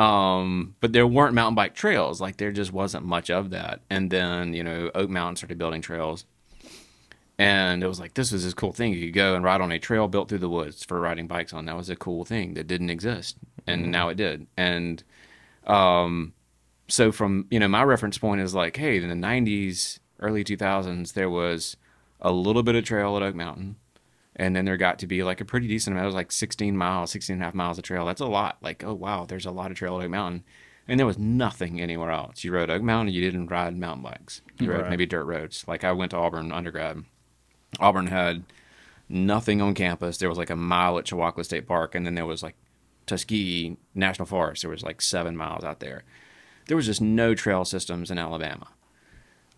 um, 0.03 0.75
but 0.81 0.93
there 0.93 1.07
weren't 1.07 1.35
mountain 1.35 1.55
bike 1.55 1.75
trails. 1.75 2.21
Like 2.21 2.37
there 2.37 2.53
just 2.53 2.73
wasn't 2.73 3.05
much 3.05 3.31
of 3.31 3.51
that. 3.51 3.81
And 3.91 4.11
then, 4.11 4.55
you 4.55 4.63
know, 4.63 4.91
Oak 4.95 5.11
Mountain 5.11 5.37
started 5.37 5.59
building 5.59 5.83
trails, 5.83 6.25
and 7.39 7.83
it 7.83 7.87
was 7.87 7.99
like 7.99 8.15
this 8.15 8.33
was 8.33 8.45
this 8.45 8.55
cool 8.55 8.73
thing. 8.73 8.93
You 8.93 9.07
could 9.07 9.15
go 9.15 9.35
and 9.35 9.45
ride 9.45 9.61
on 9.61 9.73
a 9.73 9.79
trail 9.79 10.09
built 10.09 10.29
through 10.29 10.39
the 10.39 10.49
woods 10.49 10.85
for 10.85 11.01
riding 11.01 11.27
bikes 11.27 11.53
on. 11.53 11.65
That 11.67 11.77
was 11.77 11.89
a 11.89 11.97
cool 11.97 12.25
thing 12.25 12.55
that 12.55 12.67
didn't 12.67 12.91
exist, 12.91 13.37
and 13.67 13.91
now 13.91 14.09
it 14.09 14.17
did. 14.17 14.47
And, 14.57 15.03
um, 15.67 16.35
so 16.89 17.11
from 17.11 17.47
you 17.51 17.59
know 17.59 17.69
my 17.69 17.83
reference 17.85 18.19
point 18.19 18.41
is 18.41 18.55
like, 18.55 18.77
hey, 18.77 19.03
in 19.03 19.09
the 19.09 19.15
'90s, 19.15 19.99
early 20.21 20.45
2000s, 20.45 21.15
there 21.15 21.31
was 21.31 21.77
a 22.21 22.33
little 22.33 22.63
bit 22.63 22.75
of 22.75 22.85
trail 22.85 23.17
at 23.17 23.23
Oak 23.23 23.35
Mountain 23.35 23.77
and 24.37 24.57
then 24.57 24.65
there 24.65 24.77
got 24.77 24.99
to 25.01 25.07
be 25.07 25.23
like 25.23 25.41
a 25.41 25.45
pretty 25.45 25.69
decent 25.69 25.95
amount. 25.95 26.05
It 26.05 26.07
was 26.07 26.15
like 26.15 26.33
16 26.33 26.77
miles, 26.77 27.11
16 27.11 27.35
and 27.35 27.43
a 27.43 27.45
half 27.45 27.55
miles 27.55 27.79
of 27.79 27.85
trail. 27.85 28.07
That's 28.07 28.21
a 28.21 28.27
lot. 28.27 28.59
Like, 28.63 28.83
oh 28.85 28.95
wow, 28.95 29.27
there's 29.27 29.47
a 29.47 29.51
lot 29.51 29.71
of 29.71 29.77
trail 29.77 30.01
at 30.01 30.05
Oak 30.05 30.11
Mountain. 30.11 30.45
And 30.89 30.99
there 30.99 31.07
was 31.07 31.19
nothing 31.19 31.81
anywhere 31.81 32.11
else. 32.11 32.43
You 32.43 32.53
rode 32.53 32.71
Oak 32.71 32.83
Mountain, 32.83 33.15
you 33.15 33.21
didn't 33.21 33.47
ride 33.49 33.77
mountain 33.77 34.03
bikes. 34.03 34.41
You 34.59 34.73
rode 34.73 34.91
maybe 34.91 35.07
dirt 35.07 35.25
roads. 35.25 35.65
Like 35.69 35.85
I 35.85 35.93
went 35.93 36.11
to 36.11 36.17
Auburn 36.17 36.51
undergrad. 36.51 37.05
Auburn 37.79 38.09
had 38.09 38.45
nothing 39.09 39.63
on 39.63 39.75
campus. 39.75 40.19
There 40.19 40.29
was 40.29 40.39
like 40.39 40.51
a 40.51 40.57
mile 40.57 40.99
at 40.99 41.05
Chewacla 41.05 41.45
State 41.45 41.67
Park, 41.67 41.95
and 41.95 42.05
then 42.05 42.15
there 42.15 42.27
was 42.27 42.43
like 42.43 42.57
Tuskegee 43.07 43.77
National 43.95 44.27
Forest. 44.27 44.63
There 44.63 44.71
was 44.71 44.83
like 44.83 45.01
seven 45.01 45.37
miles 45.37 45.65
out 45.65 45.81
there. 45.81 46.03
There 46.67 46.77
was 46.77 46.87
just 46.87 47.01
no 47.01 47.35
trail 47.35 47.65
systems 47.65 48.11
in 48.11 48.19
Alabama 48.19 48.69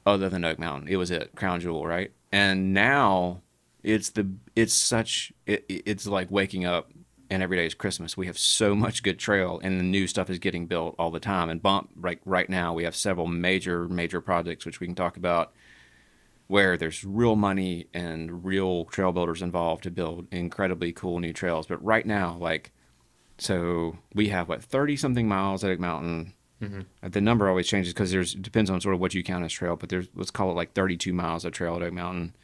other 0.07 0.28
than 0.28 0.45
Oak 0.45 0.59
Mountain. 0.59 0.88
It 0.88 0.97
was 0.97 1.11
it, 1.11 1.35
Crown 1.35 1.61
Jewel, 1.61 1.87
right? 1.87 2.12
And 2.33 2.75
now 2.75 3.43
it's 3.85 4.11
the 4.11 4.29
it's 4.57 4.75
such 4.75 5.33
it, 5.47 5.64
it's 5.69 6.07
like 6.07 6.31
waking 6.31 6.64
up 6.64 6.91
and 7.31 7.43
every 7.43 7.57
day 7.57 7.67
is 7.67 7.75
Christmas. 7.75 8.17
We 8.17 8.26
have 8.26 8.38
so 8.38 8.75
much 8.75 9.03
good 9.03 9.19
trail, 9.19 9.61
and 9.62 9.79
the 9.79 9.85
new 9.85 10.07
stuff 10.07 10.29
is 10.31 10.38
getting 10.38 10.67
built 10.67 10.95
all 10.99 11.11
the 11.11 11.21
time. 11.21 11.49
And 11.50 11.62
bump 11.62 11.91
right 11.97 12.21
right 12.25 12.49
now, 12.49 12.73
we 12.75 12.85
have 12.85 12.97
several 12.97 13.26
major 13.26 13.88
major 13.88 14.21
projects 14.21 14.67
which 14.67 14.81
we 14.81 14.87
can 14.87 14.95
talk 14.95 15.17
about, 15.17 15.53
where 16.47 16.76
there's 16.76 17.05
real 17.05 17.37
money 17.37 17.87
and 17.95 18.45
real 18.45 18.85
trail 18.87 19.12
builders 19.12 19.43
involved 19.43 19.83
to 19.85 19.91
build 19.91 20.26
incredibly 20.31 20.93
cool 20.93 21.19
new 21.19 21.33
trails. 21.33 21.67
But 21.67 21.83
right 21.85 22.07
now, 22.07 22.37
like, 22.38 22.73
so 23.38 23.99
we 24.14 24.29
have 24.29 24.49
what 24.49 24.62
thirty 24.62 24.97
something 24.97 25.26
miles 25.29 25.64
at 25.64 25.71
Oak 25.71 25.81
Mountain, 25.81 26.35
Uh, 27.03 27.09
The 27.09 27.21
number 27.21 27.49
always 27.49 27.67
changes 27.67 27.93
because 27.93 28.11
there's 28.11 28.35
it 28.35 28.43
depends 28.43 28.71
on 28.71 28.81
sort 28.81 28.95
of 28.95 29.00
what 29.00 29.14
you 29.14 29.23
count 29.25 29.45
as 29.45 29.53
trail, 29.53 29.76
but 29.76 29.88
there's 29.88 30.09
let's 30.14 30.31
call 30.31 30.50
it 30.50 30.55
like 30.55 30.73
32 30.73 31.12
miles 31.12 31.45
of 31.45 31.53
trail 31.53 31.75
at 31.76 31.83
Oak 31.83 31.93
Mountain. 31.93 32.35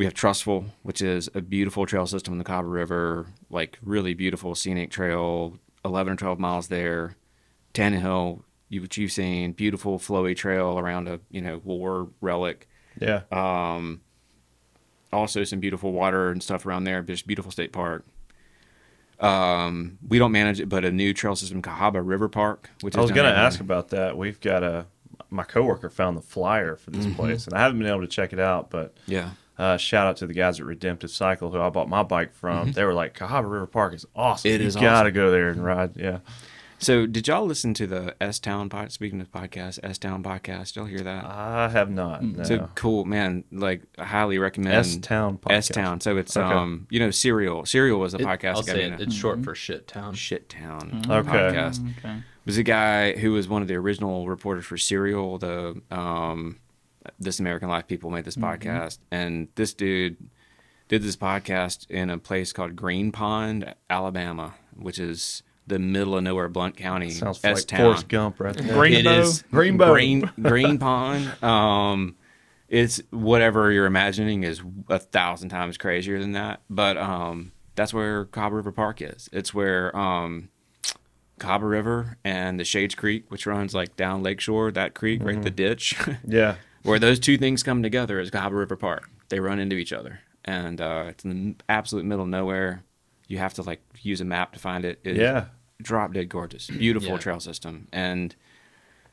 We 0.00 0.06
have 0.06 0.14
Trussville, 0.14 0.64
which 0.82 1.02
is 1.02 1.28
a 1.34 1.42
beautiful 1.42 1.84
trail 1.84 2.06
system 2.06 2.32
in 2.32 2.38
the 2.38 2.44
Cahaba 2.44 2.72
River, 2.72 3.26
like 3.50 3.78
really 3.82 4.14
beautiful 4.14 4.54
scenic 4.54 4.90
trail, 4.90 5.58
11 5.84 6.14
or 6.14 6.16
12 6.16 6.38
miles 6.38 6.68
there. 6.68 7.16
Tannehill, 7.74 8.40
you 8.70 8.80
which 8.80 8.96
you've 8.96 9.12
seen, 9.12 9.52
beautiful 9.52 9.98
flowy 9.98 10.34
trail 10.34 10.78
around 10.78 11.06
a 11.06 11.20
you 11.30 11.42
know 11.42 11.60
war 11.64 12.08
relic. 12.22 12.66
Yeah. 12.98 13.24
Um, 13.30 14.00
also 15.12 15.44
some 15.44 15.60
beautiful 15.60 15.92
water 15.92 16.30
and 16.30 16.42
stuff 16.42 16.64
around 16.64 16.84
there. 16.84 17.02
Just 17.02 17.26
beautiful 17.26 17.52
state 17.52 17.70
park. 17.74 18.06
Um, 19.20 19.98
we 20.08 20.18
don't 20.18 20.32
manage 20.32 20.60
it, 20.60 20.70
but 20.70 20.82
a 20.86 20.90
new 20.90 21.12
trail 21.12 21.36
system, 21.36 21.60
Cahaba 21.60 22.00
River 22.02 22.30
Park, 22.30 22.70
which 22.80 22.96
I 22.96 23.02
was 23.02 23.10
going 23.10 23.30
to 23.30 23.38
ask 23.38 23.60
about 23.60 23.90
that. 23.90 24.16
We've 24.16 24.40
got 24.40 24.62
a 24.62 24.86
my 25.28 25.44
coworker 25.44 25.90
found 25.90 26.16
the 26.16 26.22
flyer 26.22 26.76
for 26.76 26.90
Mm-hmm. 26.90 27.02
this 27.02 27.14
place, 27.14 27.46
and 27.46 27.52
I 27.54 27.60
haven't 27.60 27.78
been 27.78 27.86
able 27.88 28.00
to 28.00 28.06
check 28.08 28.32
it 28.32 28.40
out. 28.40 28.70
But 28.70 28.94
Yeah, 29.06 29.32
uh, 29.60 29.76
shout 29.76 30.06
out 30.06 30.16
to 30.18 30.26
the 30.26 30.34
guys 30.34 30.58
at 30.58 30.66
Redemptive 30.66 31.10
Cycle 31.10 31.50
who 31.50 31.60
I 31.60 31.68
bought 31.68 31.88
my 31.88 32.02
bike 32.02 32.32
from. 32.32 32.72
They 32.72 32.84
were 32.84 32.94
like, 32.94 33.16
"Cahaba 33.16 33.50
River 33.50 33.66
Park 33.66 33.94
is 33.94 34.06
awesome. 34.16 34.48
Mm-hmm. 34.48 34.54
It 34.56 34.60
you 34.62 34.66
is 34.68 34.74
got 34.76 34.80
to 35.02 35.08
awesome. 35.10 35.14
go 35.14 35.30
there 35.30 35.48
and 35.50 35.64
ride." 35.64 35.96
Yeah, 35.96 36.18
So, 36.78 37.04
did 37.06 37.28
y'all 37.28 37.44
listen 37.44 37.74
to 37.74 37.86
the 37.86 38.16
S 38.22 38.38
Town 38.38 38.70
pod? 38.70 38.90
Speaking 38.90 39.20
of 39.20 39.30
podcasts, 39.30 39.78
S 39.82 39.98
Town 39.98 40.22
podcast. 40.22 40.76
Y'all 40.76 40.86
hear 40.86 41.00
that? 41.00 41.24
I 41.26 41.68
have 41.68 41.90
not. 41.90 42.22
No. 42.24 42.38
Mm. 42.42 42.46
So 42.46 42.68
cool, 42.74 43.04
man! 43.04 43.44
Like, 43.52 43.82
I 43.98 44.04
highly 44.06 44.38
recommend 44.38 44.74
S 44.76 44.96
Town 44.96 45.36
podcast. 45.36 45.52
S 45.52 45.68
Town. 45.68 46.00
So 46.00 46.16
it's 46.16 46.36
Okay. 46.36 46.46
um, 46.54 46.86
you 46.88 46.98
know, 46.98 47.10
Serial. 47.10 47.66
Serial 47.66 48.00
was 48.00 48.14
a 48.14 48.18
It- 48.18 48.22
podcast. 48.26 48.54
I'll 48.54 48.62
that 48.62 48.66
got 48.66 48.72
say 48.72 48.78
me 48.78 48.82
it. 48.84 48.92
into 48.92 49.02
It's 49.04 49.14
short 49.14 49.44
for 49.44 49.54
shit 49.54 49.86
town. 49.86 50.14
Shit 50.14 50.48
Town 50.48 51.02
Okay. 51.06 51.28
podcast. 51.28 51.86
Okay. 51.98 52.16
was 52.46 52.56
a 52.56 52.62
guy 52.62 53.12
who 53.18 53.32
was 53.32 53.46
one 53.46 53.60
of 53.60 53.68
the 53.68 53.74
original 53.74 54.26
reporters 54.26 54.64
for 54.64 54.78
Serial. 54.78 55.36
The 55.38 55.80
um, 55.90 56.56
This 57.18 57.40
American 57.40 57.68
Life 57.68 57.86
people 57.86 58.10
made 58.10 58.24
this 58.24 58.36
podcast, 58.36 58.98
and 59.10 59.48
this 59.54 59.72
dude 59.74 60.16
did 60.88 61.02
this 61.02 61.16
podcast 61.16 61.88
in 61.90 62.10
a 62.10 62.18
place 62.18 62.52
called 62.52 62.76
Green 62.76 63.10
Pond, 63.12 63.74
Alabama, 63.88 64.54
which 64.76 64.98
is 64.98 65.42
the 65.66 65.78
middle 65.78 66.16
of 66.16 66.22
nowhere, 66.24 66.48
Blunt 66.48 66.76
County, 66.76 67.10
Sounds 67.10 67.40
S 67.44 67.58
like 67.58 67.66
town. 67.66 67.80
Forrest 67.80 68.08
Gump 68.08 68.40
right 68.40 68.54
there. 68.56 68.74
Green- 68.74 68.92
It 68.94 69.04
Greenbow? 69.06 69.20
is 69.22 69.44
Greenbow. 69.52 69.92
Green 69.92 70.30
Green 70.42 70.78
Pond. 70.78 71.42
Um, 71.42 72.16
it's 72.68 73.00
whatever 73.10 73.70
you're 73.72 73.86
imagining 73.86 74.42
is 74.42 74.60
a 74.88 74.98
thousand 74.98 75.48
times 75.48 75.78
crazier 75.78 76.18
than 76.20 76.32
that. 76.32 76.60
But 76.68 76.96
um, 76.98 77.52
that's 77.76 77.94
where 77.94 78.26
Cahaba 78.26 78.52
River 78.52 78.72
Park 78.72 79.00
is. 79.00 79.28
It's 79.32 79.54
where 79.54 79.96
um, 79.96 80.50
Cahaba 81.38 81.68
River 81.70 82.18
and 82.24 82.60
the 82.60 82.64
Shades 82.64 82.94
Creek, 82.94 83.24
which 83.30 83.46
runs 83.46 83.74
like 83.74 83.96
down 83.96 84.22
Lakeshore, 84.22 84.70
that 84.72 84.94
creek, 84.94 85.22
right 85.24 85.40
the 85.40 85.50
ditch, 85.50 85.94
Yeah. 86.26 86.56
Where 86.82 86.98
those 86.98 87.18
two 87.20 87.36
things 87.36 87.62
come 87.62 87.82
together 87.82 88.20
is 88.20 88.30
Cahaba 88.30 88.52
River 88.52 88.76
Park. 88.76 89.10
They 89.28 89.38
run 89.40 89.58
into 89.58 89.76
each 89.76 89.92
other, 89.92 90.20
and 90.44 90.80
uh, 90.80 91.04
it's 91.08 91.24
in 91.24 91.30
the 91.58 91.64
absolute 91.68 92.04
middle 92.04 92.24
of 92.24 92.30
nowhere. 92.30 92.82
You 93.28 93.38
have 93.38 93.54
to 93.54 93.62
like 93.62 93.82
use 94.02 94.20
a 94.20 94.24
map 94.24 94.52
to 94.54 94.58
find 94.58 94.84
it. 94.84 94.98
It 95.04 95.12
is 95.12 95.18
Yeah. 95.18 95.44
drop 95.82 96.12
dead 96.14 96.28
gorgeous, 96.28 96.68
beautiful 96.68 97.10
Yeah. 97.12 97.18
trail 97.18 97.40
system, 97.40 97.88
and 97.92 98.34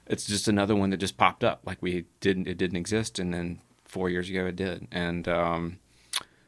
it's 0.08 0.26
just 0.26 0.48
another 0.48 0.76
one 0.76 0.90
that 0.92 0.98
just 0.98 1.18
popped 1.18 1.44
up. 1.44 1.62
Like 1.66 1.78
we 1.82 2.06
didn't, 2.22 2.48
it 2.48 2.58
didn't 2.58 2.78
exist, 2.78 3.20
and 3.20 3.34
then 3.34 3.60
four 3.86 4.10
years 4.10 4.30
ago 4.30 4.46
it 4.48 4.56
did. 4.56 4.88
And 4.92 5.28
um, 5.28 5.80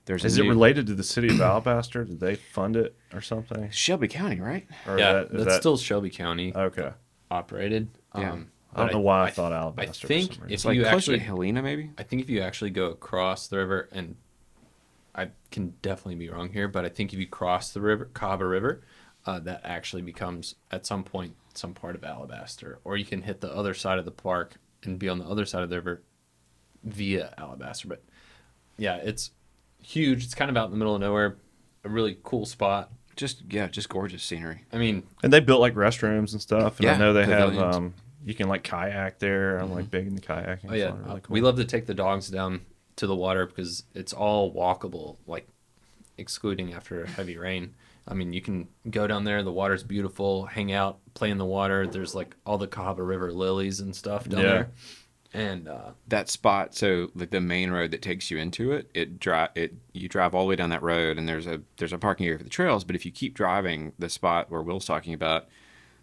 there's 0.06 0.24
a 0.24 0.28
Is 0.28 0.38
it 0.38 0.44
new- 0.44 0.50
related 0.50 0.88
to 0.88 0.96
the 0.96 1.04
city 1.04 1.28
of 1.28 1.42
Alabaster? 1.42 2.06
Did 2.06 2.20
they 2.22 2.36
fund 2.36 2.76
it 2.78 2.96
or 3.14 3.22
something? 3.22 3.70
Shelby 3.72 4.08
County, 4.08 4.40
right? 4.40 4.66
Or 4.88 4.98
yeah, 4.98 5.14
that- 5.14 5.24
is 5.26 5.32
that's 5.32 5.44
that- 5.46 5.60
still 5.60 5.78
Shelby 5.78 6.10
County 6.10 6.56
okay. 6.56 6.92
operated. 7.30 7.90
Yeah. 8.18 8.32
Um, 8.32 8.52
I 8.74 8.80
don't 8.80 8.88
but 8.88 8.94
know 8.94 9.00
why 9.00 9.22
I, 9.22 9.28
I 9.28 9.32
thought 9.32 9.52
I 9.52 9.58
Alabaster. 9.58 10.08
for 10.08 10.08
think 10.08 10.34
some 10.34 10.46
if. 10.46 10.52
It's 10.52 10.66
like 10.66 10.76
you 10.76 10.84
closer 10.84 10.96
actually, 10.96 11.20
to 11.20 11.26
Helena, 11.26 11.62
maybe. 11.62 11.92
I 11.98 12.04
think 12.04 12.22
if 12.22 12.30
you 12.30 12.42
actually 12.42 12.70
go 12.70 12.86
across 12.86 13.48
the 13.48 13.58
river, 13.58 13.90
and 13.92 14.16
I 15.16 15.30
can 15.52 15.74
definitely 15.82 16.16
be 16.16 16.30
wrong 16.30 16.50
here, 16.50 16.68
but 16.68 16.86
I 16.86 16.90
think 16.90 17.14
if 17.14 17.20
you 17.20 17.28
cross 17.28 17.72
the 17.72 17.82
river, 17.82 18.10
Cahaba 18.14 18.50
River, 18.50 18.82
uh, 19.26 19.40
that 19.40 19.62
actually 19.64 20.02
becomes 20.02 20.56
at 20.72 20.86
some 20.86 21.04
point 21.04 21.36
some 21.54 21.74
part 21.74 21.96
of 21.96 22.04
Alabaster, 22.04 22.80
or 22.84 22.96
you 22.96 23.06
can 23.06 23.24
hit 23.24 23.42
the 23.42 23.54
other 23.54 23.74
side 23.74 23.98
of 23.98 24.06
the 24.06 24.12
park 24.12 24.56
and 24.84 25.00
be 25.00 25.10
on 25.10 25.20
the 25.20 25.26
other 25.26 25.46
side 25.46 25.64
of 25.64 25.70
the 25.70 25.76
river 25.78 26.04
via 26.84 27.34
Alabaster. 27.38 27.88
But 27.88 28.04
yeah, 28.78 28.98
it's 28.98 29.32
huge. 29.82 30.24
It's 30.24 30.36
kind 30.36 30.50
of 30.50 30.58
out 30.58 30.66
in 30.66 30.72
the 30.72 30.78
middle 30.78 30.96
of 30.96 31.02
nowhere. 31.02 31.38
A 31.84 31.90
really 31.90 32.18
cool 32.24 32.46
spot. 32.46 32.92
Just 33.16 33.42
yeah, 33.50 33.68
just 33.68 33.90
gorgeous 33.90 34.24
scenery. 34.24 34.64
I 34.72 34.78
mean, 34.78 35.04
and 35.24 35.34
they 35.34 35.40
built 35.40 35.60
like 35.60 35.74
restrooms 35.74 36.32
and 36.34 36.42
stuff. 36.42 36.80
And 36.80 36.90
I 36.90 36.98
know 36.98 37.14
they 37.14 37.26
have. 37.26 37.58
Um, 37.58 37.94
you 38.26 38.34
can 38.34 38.48
like 38.50 38.64
kayak 38.64 39.20
there. 39.20 39.58
I'm 39.58 39.72
like 39.74 39.90
big 39.90 40.08
into 40.08 40.22
kayaking. 40.22 40.70
Oh 40.70 40.74
yeah, 40.76 40.94
really 41.06 41.22
cool. 41.22 41.34
we 41.34 41.42
love 41.42 41.58
to 41.58 41.66
take 41.66 41.86
the 41.86 41.94
dogs 41.94 42.30
down 42.30 42.62
to 42.98 43.08
the 43.08 43.16
water 43.16 43.46
because 43.46 43.84
it's 43.94 44.14
all 44.14 44.54
walkable, 44.54 45.18
like 45.28 45.48
excluding 46.18 46.74
after 46.74 47.06
heavy 47.06 47.38
rain. 47.38 47.74
I 48.08 48.14
mean, 48.14 48.34
you 48.34 48.42
can 48.42 48.68
go 48.90 49.06
down 49.08 49.24
there. 49.24 49.44
The 49.44 49.52
water's 49.52 49.84
beautiful. 49.84 50.46
Hang 50.48 50.72
out, 50.72 50.98
play 51.14 51.30
in 51.30 51.38
the 51.38 51.46
water. 51.46 51.86
There's 51.88 52.16
like 52.16 52.36
all 52.46 52.58
the 52.58 52.68
Cahaba 52.68 53.08
River 53.08 53.32
lilies 53.32 53.80
and 53.80 53.96
stuff 53.96 54.28
down 54.28 54.42
Yeah. 54.42 54.48
there. 54.50 54.70
And 55.32 55.68
uh, 55.68 55.92
That 56.08 56.28
spot, 56.28 56.74
so 56.74 57.12
like 57.14 57.30
the 57.30 57.40
main 57.40 57.70
road 57.70 57.92
that 57.92 58.02
takes 58.02 58.32
you 58.32 58.40
into 58.40 58.72
it, 58.72 58.90
it 58.96 59.20
drive 59.20 59.50
it. 59.54 59.76
You 59.94 60.10
drive 60.10 60.34
all 60.34 60.44
the 60.44 60.50
way 60.50 60.56
down 60.56 60.72
that 60.72 60.82
road, 60.82 61.20
and 61.20 61.30
there's 61.30 61.46
a 61.46 61.62
there's 61.78 61.94
a 61.94 62.00
parking 62.00 62.26
area 62.26 62.40
for 62.40 62.44
the 62.44 62.50
trails. 62.50 62.84
But 62.84 62.96
if 62.96 63.06
you 63.06 63.12
keep 63.12 63.36
driving, 63.36 63.94
the 64.00 64.10
spot 64.10 64.50
where 64.50 64.64
Will's 64.64 64.86
talking 64.86 65.14
about, 65.14 65.48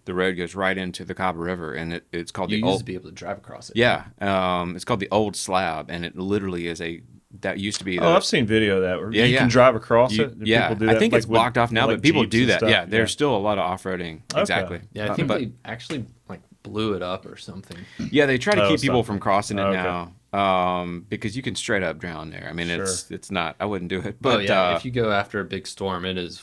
the 0.07 0.15
road 0.15 0.37
goes 0.39 0.55
right 0.55 0.77
into 0.79 1.05
the 1.05 1.15
Cahaba 1.15 1.37
River, 1.45 1.75
and 1.75 1.93
it, 1.93 2.07
it's 2.13 2.31
called 2.33 2.51
you 2.51 2.57
the 2.57 2.63
used 2.63 2.71
old 2.73 2.79
to 2.81 2.85
be 2.87 2.95
able 2.95 3.11
to 3.11 3.15
drive 3.15 3.39
across 3.39 3.69
it. 3.71 3.77
Yeah, 3.77 4.05
um, 4.21 4.75
it's 4.75 4.85
called 4.85 5.01
the 5.01 5.09
Old 5.11 5.37
Slab, 5.37 5.91
and 5.91 6.05
it 6.05 6.17
literally 6.17 6.67
is 6.69 6.81
a 6.81 7.03
that 7.41 7.59
used 7.59 7.79
to 7.79 7.85
be. 7.85 7.99
Oh, 7.99 8.15
I've 8.15 8.25
seen 8.25 8.47
video 8.47 8.77
of 8.77 8.83
that. 8.85 8.99
Where 8.99 9.13
Yeah, 9.13 9.25
you 9.25 9.35
yeah. 9.35 9.41
can 9.41 9.49
drive 9.49 9.75
across 9.75 10.13
you- 10.13 10.25
it. 10.25 10.39
Do 10.39 10.45
yeah, 10.51 10.69
people 10.71 10.87
do 10.87 10.91
I 10.93 10.99
think 10.99 11.13
like, 11.13 11.19
it's 11.19 11.27
with- 11.27 11.35
blocked 11.37 11.59
off 11.59 11.71
now, 11.71 11.87
like 11.87 11.99
but 11.99 12.03
people 12.03 12.23
Jeeps 12.23 12.31
do 12.33 12.47
that. 12.47 12.69
Yeah, 12.69 12.87
there's 12.87 13.13
still 13.13 13.37
a 13.37 13.39
lot 13.39 13.59
of 13.59 13.65
off 13.65 13.83
roading. 13.83 14.23
Okay. 14.33 14.41
Exactly. 14.41 14.81
Yeah, 14.95 15.05
I 15.05 15.09
Uh, 15.09 15.15
think 15.17 15.29
but- 15.29 15.39
they 15.41 15.51
actually 15.65 16.07
like 16.29 16.41
blew 16.63 16.95
it 16.95 17.03
up 17.03 17.27
or 17.27 17.37
something. 17.37 17.77
yeah, 18.11 18.25
they 18.27 18.39
try 18.39 18.55
to 18.55 18.63
Oh, 18.65 18.69
keep 18.71 18.81
people 18.81 19.03
from 19.03 19.19
crossing 19.19 19.59
it 19.59 19.63
Okay. 19.63 19.83
now, 19.83 20.13
um, 20.39 21.05
because 21.11 21.37
you 21.37 21.43
can 21.43 21.55
straight 21.57 21.83
up 21.83 21.99
drown 21.99 22.31
there. 22.31 22.47
I 22.49 22.53
mean, 22.55 22.71
it's 22.71 23.11
it's 23.11 23.31
not. 23.31 23.57
I 23.61 23.67
wouldn't 23.67 23.91
do 23.91 24.01
it, 24.01 24.17
but 24.21 24.37
oh 24.37 24.39
yeah, 24.39 24.69
uh, 24.71 24.77
if 24.77 24.85
you 24.85 24.91
go 24.91 25.11
after 25.13 25.41
a 25.41 25.45
big 25.45 25.67
storm, 25.67 26.05
it 26.07 26.17
is 26.17 26.43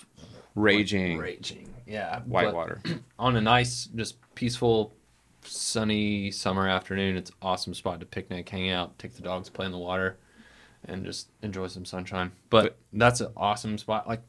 raging 0.56 1.18
raging. 1.18 1.73
Yeah, 1.86 2.22
whitewater. 2.22 2.82
on 3.20 3.36
a 3.36 3.42
nice, 3.42 3.86
just 3.96 4.18
peaceful, 4.36 4.94
sunny 5.44 6.32
summer 6.32 6.68
afternoon, 6.68 7.18
it's 7.18 7.32
awesome 7.42 7.74
spot 7.74 8.00
to 8.00 8.06
picnic, 8.06 8.48
hang 8.50 8.70
out, 8.70 8.98
take 9.00 9.14
the 9.16 9.22
dogs, 9.22 9.50
play 9.50 9.66
in 9.66 9.72
the 9.72 9.78
water, 9.78 10.18
and 10.86 11.06
just 11.06 11.30
enjoy 11.42 11.68
some 11.68 11.86
sunshine. 11.86 12.32
But 12.50 12.78
that's 12.92 13.22
an 13.22 13.32
awesome 13.36 13.78
spot. 13.78 14.08
Like, 14.08 14.22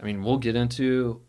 I 0.00 0.04
mean, 0.04 0.22
we'll 0.22 0.38
get 0.38 0.56
into 0.56 1.20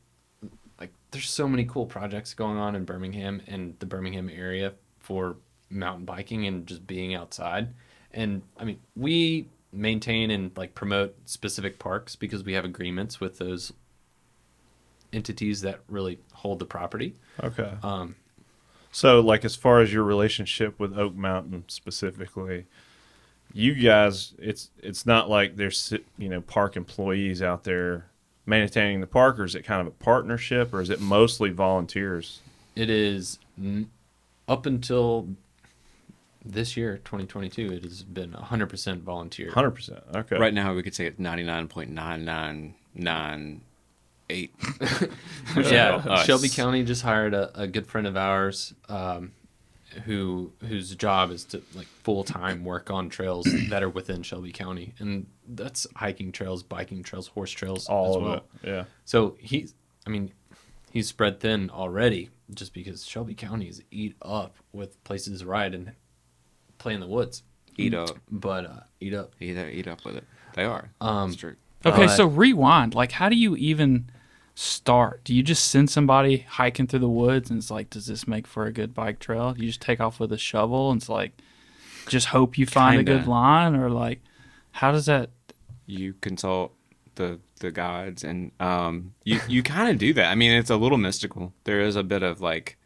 like 0.80 0.92
there's 1.12 1.30
so 1.30 1.48
many 1.48 1.66
cool 1.66 1.86
projects 1.86 2.34
going 2.34 2.58
on 2.58 2.76
in 2.76 2.86
Birmingham 2.86 3.42
and 3.48 3.76
the 3.80 3.86
Birmingham 3.86 4.30
area 4.30 4.74
for 5.00 5.38
mountain 5.70 6.06
biking 6.06 6.48
and 6.48 6.66
just 6.68 6.86
being 6.88 7.16
outside. 7.16 7.70
And 8.12 8.42
I 8.58 8.64
mean, 8.64 8.80
we 8.96 9.48
maintain 9.72 10.32
and 10.32 10.56
like 10.58 10.74
promote 10.76 11.16
specific 11.26 11.78
parks 11.80 12.16
because 12.16 12.44
we 12.44 12.54
have 12.54 12.66
agreements 12.66 13.20
with 13.20 13.38
those 13.38 13.74
entities 15.14 15.62
that 15.62 15.80
really 15.88 16.20
hold 16.34 16.60
the 16.60 16.66
property. 16.66 17.16
Okay. 17.44 17.72
Um, 17.84 18.16
so, 18.92 19.20
like, 19.20 19.46
as 19.46 19.56
far 19.56 19.82
as 19.82 19.94
your 19.94 20.04
relationship 20.04 20.80
with 20.80 20.98
Oak 20.98 21.16
Mountain 21.16 21.66
specifically, 21.68 22.66
you 23.54 23.76
guys, 23.76 24.34
it's 24.40 24.72
it's 24.82 25.06
not 25.06 25.30
like 25.30 25.56
there's 25.56 25.94
you 26.18 26.30
know 26.30 26.42
park 26.42 26.76
employees 26.76 27.42
out 27.42 27.64
there 27.64 28.08
maintaining 28.46 29.02
the 29.02 29.08
park, 29.08 29.40
or 29.40 29.44
is 29.44 29.56
it 29.56 29.64
kind 29.64 29.82
of 29.82 29.88
a 29.88 29.92
partnership, 29.92 30.74
or 30.74 30.82
is 30.82 30.90
it 30.90 31.00
mostly 31.00 31.52
volunteers? 31.52 32.42
It 32.76 32.90
is 32.90 33.40
up 34.48 34.66
until 34.66 35.28
this 36.46 36.78
year 36.78 37.02
2022 37.04 37.74
it 37.74 37.84
has 37.84 38.04
been 38.04 38.32
100% 38.32 39.02
volunteer 39.02 39.52
100% 39.52 40.16
okay 40.16 40.38
right 40.38 40.54
now 40.54 40.74
we 40.74 40.82
could 40.82 40.96
say 40.96 41.06
it's 41.06 41.20
99.999 41.20 43.60
eight. 44.30 44.54
yeah, 45.56 45.96
Us. 45.96 46.26
Shelby 46.26 46.50
County 46.50 46.84
just 46.84 47.02
hired 47.02 47.34
a, 47.34 47.62
a 47.62 47.68
good 47.68 47.88
friend 47.88 48.08
of 48.08 48.16
ours, 48.18 48.74
um, 48.90 49.32
who 50.06 50.52
whose 50.68 50.94
job 50.96 51.32
is 51.32 51.44
to 51.46 51.62
like 51.76 51.88
full 51.88 52.24
time 52.24 52.64
work 52.64 52.92
on 52.92 53.10
trails 53.10 53.48
that 53.70 53.84
are 53.84 53.90
within 53.90 54.24
Shelby 54.24 54.52
County, 54.52 54.94
and 55.00 55.28
that's 55.48 55.88
hiking 55.96 56.32
trails, 56.32 56.64
biking 56.64 57.04
trails, 57.04 57.28
horse 57.28 57.52
trails, 57.52 57.88
All 57.88 58.10
as 58.12 58.16
of 58.18 58.22
well. 58.24 58.34
it. 58.34 58.44
Yeah. 58.64 58.84
So 59.06 59.36
he's, 59.40 59.74
I 60.06 60.10
mean, 60.10 60.32
he's 60.92 61.08
spread 61.08 61.40
thin 61.40 61.70
already, 61.70 62.30
just 62.54 62.74
because 62.74 63.06
Shelby 63.06 63.34
County 63.34 63.68
is 63.68 63.82
eat 63.92 64.16
up 64.22 64.56
with 64.74 65.02
places 65.04 65.40
to 65.42 65.46
ride 65.48 65.74
and 65.74 65.94
play 66.78 66.94
in 66.94 67.00
the 67.00 67.08
woods. 67.08 67.44
Eat 67.80 67.94
up, 67.94 68.18
But 68.32 68.66
uh, 68.66 68.80
eat 69.00 69.14
up. 69.14 69.34
eat 69.40 69.56
up, 69.56 69.68
eat 69.70 69.88
up 69.88 70.04
with 70.04 70.16
it. 70.18 70.24
They 70.56 70.66
are. 70.66 70.90
Um, 71.00 71.30
That's 71.30 71.40
true. 71.40 71.56
Okay, 71.86 72.08
But- 72.08 72.16
so 72.18 72.26
rewind. 72.26 72.96
Like, 72.96 73.12
how 73.12 73.30
do 73.30 73.36
you 73.36 73.56
even? 73.56 74.10
Start? 74.60 75.24
Do 75.24 75.34
you 75.36 75.44
just 75.44 75.70
send 75.70 75.90
somebody 75.90 76.40
hiking 76.40 76.88
through 76.88 77.00
the 77.00 77.10
woods 77.10 77.50
and 77.50 77.60
it's 77.60 77.70
like, 77.72 77.90
does 77.92 78.08
this 78.08 78.28
make 78.28 78.48
for 78.48 78.66
a 78.66 78.72
good 78.74 78.94
bike 78.94 79.20
trail? 79.20 79.54
You 79.58 79.68
just 79.68 79.82
take 79.82 80.00
off 80.00 80.20
with 80.20 80.32
a 80.34 80.38
shovel 80.38 80.90
and 80.92 81.00
it's 81.02 81.10
like, 81.10 81.34
just 82.08 82.28
hope 82.28 82.58
you 82.58 82.66
find 82.66 83.00
a 83.00 83.04
Kinda. 83.04 83.20
good 83.20 83.28
line, 83.28 83.76
or 83.76 83.90
like, 83.90 84.22
how 84.72 84.92
does 84.92 85.06
that? 85.08 85.30
you 85.86 86.14
consult 86.22 86.74
the 87.16 87.40
the 87.62 87.72
guides 87.72 88.24
and 88.24 88.52
um 88.60 89.14
you 89.24 89.40
you 89.48 89.64
kind 89.64 89.90
of 89.90 89.98
do 89.98 90.14
that 90.14 90.30
i 90.32 90.36
mean 90.36 90.52
it's 90.52 90.70
a 90.70 90.76
little 90.76 90.98
mystical 90.98 91.54
there 91.64 91.80
is 91.82 91.96
a 91.96 92.04
bit 92.04 92.22
of 92.24 92.42
like 92.42 92.78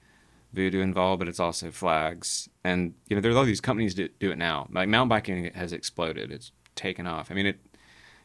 voodoo 0.54 0.82
involved 0.82 1.20
but 1.20 1.28
it's 1.28 1.40
also 1.40 1.72
flags 1.72 2.48
and 2.64 2.94
you 3.08 3.16
know 3.16 3.22
there 3.22 3.32
are 3.32 3.38
all 3.38 3.44
these 3.44 3.62
companies 3.62 3.96
that 3.96 4.18
do 4.20 4.32
it 4.32 4.38
now 4.38 4.68
like 4.72 4.88
mountain 4.88 5.10
biking 5.10 5.52
has 5.54 5.74
exploded 5.74 6.32
it's 6.32 6.52
taken 6.76 7.08
off 7.08 7.32
i 7.32 7.34
mean 7.34 7.46
it 7.48 7.60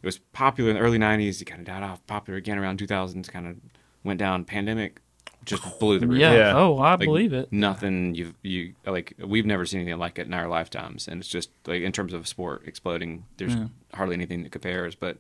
it 0.07 0.09
was 0.09 0.19
popular 0.33 0.71
in 0.71 0.77
the 0.77 0.83
early 0.83 0.99
90s 0.99 1.41
it 1.43 1.47
kind 1.47 1.61
of 1.61 1.67
died 1.67 1.83
off 1.83 2.07
popular 2.07 2.39
again 2.39 2.59
around 2.59 2.79
2000s 2.79 3.29
kind 3.29 3.47
of 3.49 3.57
went 4.05 4.19
down 4.21 4.45
pandemic 4.45 5.01
just 5.45 5.63
blew 5.81 5.99
the 5.99 6.07
roof 6.07 6.19
Yeah. 6.21 6.33
Yeah. 6.35 6.53
Oh, 6.57 6.79
I 6.79 6.91
Like, 6.93 7.01
believe 7.01 7.33
it. 7.33 7.53
Nothing 7.53 8.15
you've 8.15 8.35
you 8.43 8.75
like 8.85 9.15
we've 9.25 9.47
never 9.47 9.65
seen 9.67 9.81
anything 9.81 9.99
like 9.99 10.19
it 10.19 10.27
in 10.27 10.35
our 10.35 10.49
lifetimes, 10.49 11.07
and 11.09 11.21
it's 11.21 11.29
just 11.29 11.51
like 11.67 11.83
in 11.83 11.93
terms 11.93 12.13
of 12.13 12.27
sport 12.27 12.63
exploding. 12.67 13.25
There's 13.37 13.55
Yeah. 13.55 13.67
hardly 13.95 14.15
anything 14.15 14.43
that 14.43 14.51
compares, 14.53 14.95
but 14.97 15.19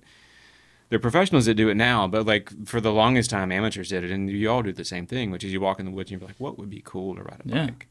there 0.88 0.96
are 0.96 1.00
professionals 1.00 1.46
that 1.46 1.54
do 1.54 1.68
it 1.68 1.76
now. 1.76 2.08
But 2.08 2.26
like 2.26 2.66
for 2.66 2.80
the 2.80 2.92
longest 2.92 3.30
time, 3.30 3.52
amateurs 3.52 3.88
did 3.90 4.02
it, 4.04 4.10
and 4.10 4.28
you 4.28 4.50
all 4.50 4.62
do 4.62 4.72
the 4.72 4.84
same 4.84 5.06
thing, 5.06 5.30
which 5.30 5.44
is 5.44 5.52
you 5.52 5.60
walk 5.60 5.78
in 5.78 5.86
the 5.86 5.92
woods 5.92 6.10
and 6.10 6.20
you're 6.20 6.28
like, 6.28 6.40
what 6.40 6.58
would 6.58 6.70
be 6.70 6.82
cool 6.84 7.14
to 7.14 7.22
ride 7.22 7.42
a 7.44 7.48
Yeah. 7.48 7.66
bike? 7.66 7.86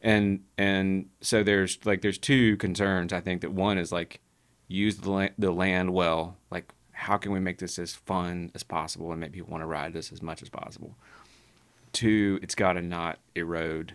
And 0.00 0.44
and 0.56 1.06
so 1.20 1.42
there's 1.42 1.78
like 1.84 2.00
there's 2.02 2.18
two 2.18 2.56
concerns. 2.58 3.12
I 3.12 3.20
think 3.20 3.40
that 3.40 3.50
one 3.52 3.76
is 3.76 3.90
like 3.90 4.20
use 4.72 4.96
the 4.98 5.10
la- 5.10 5.28
the 5.38 5.50
land 5.52 5.92
well. 5.92 6.36
Like 6.50 6.72
how 6.92 7.16
can 7.16 7.32
we 7.32 7.40
make 7.40 7.58
this 7.58 7.78
as 7.78 7.94
fun 7.94 8.50
as 8.54 8.62
possible 8.62 9.10
and 9.12 9.20
make 9.20 9.32
people 9.32 9.50
want 9.50 9.62
to 9.62 9.66
ride 9.66 9.92
this 9.92 10.12
as 10.12 10.22
much 10.22 10.42
as 10.42 10.48
possible? 10.48 10.96
Two, 11.92 12.38
it's 12.42 12.54
got 12.54 12.74
to 12.74 12.82
not 12.82 13.18
erode 13.34 13.94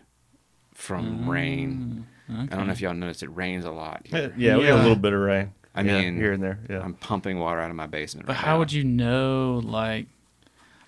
from 0.73 1.23
mm, 1.25 1.27
rain. 1.27 2.05
I 2.29 2.45
don't 2.55 2.67
know 2.67 2.73
if 2.73 2.81
y'all 2.81 2.93
noticed 2.93 3.23
it 3.23 3.29
rains 3.29 3.63
a 3.65 3.71
lot. 3.71 4.05
Yeah, 4.11 4.17
Here. 4.19 4.33
yeah, 4.37 4.57
we 4.57 4.65
got 4.67 4.79
a 4.79 4.81
little 4.81 4.95
bit 4.97 5.13
of 5.13 5.19
rain. 5.19 5.53
I 5.73 5.81
Yeah, 5.81 6.01
mean, 6.01 6.15
here 6.17 6.33
and 6.33 6.43
there. 6.43 6.59
Yeah. 6.69 6.81
I'm 6.81 6.93
pumping 6.95 7.39
water 7.39 7.59
out 7.61 7.69
of 7.69 7.75
my 7.75 7.87
basement. 7.87 8.27
But 8.27 8.33
right 8.33 8.39
how 8.45 8.53
now. 8.53 8.59
would 8.59 8.71
you 8.73 8.83
know? 8.83 9.61
Like, 9.63 10.07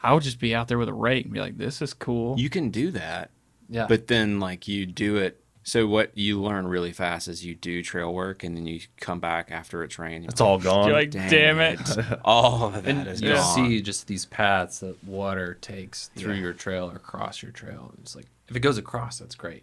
I 0.03 0.13
would 0.13 0.23
just 0.23 0.39
be 0.39 0.53
out 0.53 0.67
there 0.67 0.77
with 0.77 0.89
a 0.89 0.93
rake 0.93 1.25
and 1.25 1.33
be 1.33 1.39
like, 1.39 1.57
"This 1.57 1.81
is 1.81 1.93
cool." 1.93 2.37
You 2.39 2.49
can 2.49 2.69
do 2.69 2.91
that, 2.91 3.29
Yeah. 3.69 3.85
but 3.87 4.07
then 4.07 4.39
like 4.39 4.67
you 4.67 4.85
do 4.85 5.15
it. 5.17 5.41
So 5.69 5.85
what 5.85 6.17
you 6.17 6.41
learn 6.41 6.65
really 6.67 6.91
fast 6.91 7.27
is 7.27 7.45
you 7.45 7.53
do 7.53 7.83
trail 7.83 8.11
work, 8.11 8.43
and 8.43 8.57
then 8.57 8.65
you 8.65 8.79
come 8.99 9.19
back 9.19 9.51
after 9.51 9.83
it's 9.83 9.99
rained. 9.99 10.25
It's 10.25 10.41
all 10.41 10.57
gone. 10.57 10.87
You're 10.87 10.95
like, 10.97 11.11
Dang 11.11 11.29
damn 11.29 11.59
it. 11.59 11.79
all 12.25 12.63
of 12.73 12.73
that 12.73 12.85
and 12.87 13.07
is 13.07 13.21
you 13.21 13.33
gone. 13.33 13.55
see 13.55 13.79
just 13.79 14.07
these 14.07 14.25
paths 14.25 14.79
that 14.79 15.01
water 15.03 15.59
takes 15.61 16.07
through 16.15 16.33
Yeah. 16.33 16.39
your 16.39 16.53
trail 16.53 16.89
or 16.89 16.95
across 16.95 17.43
your 17.43 17.51
trail. 17.51 17.93
It's 18.01 18.15
like 18.15 18.25
if 18.47 18.55
it 18.55 18.61
goes 18.61 18.79
across, 18.79 19.19
that's 19.19 19.35
great, 19.35 19.61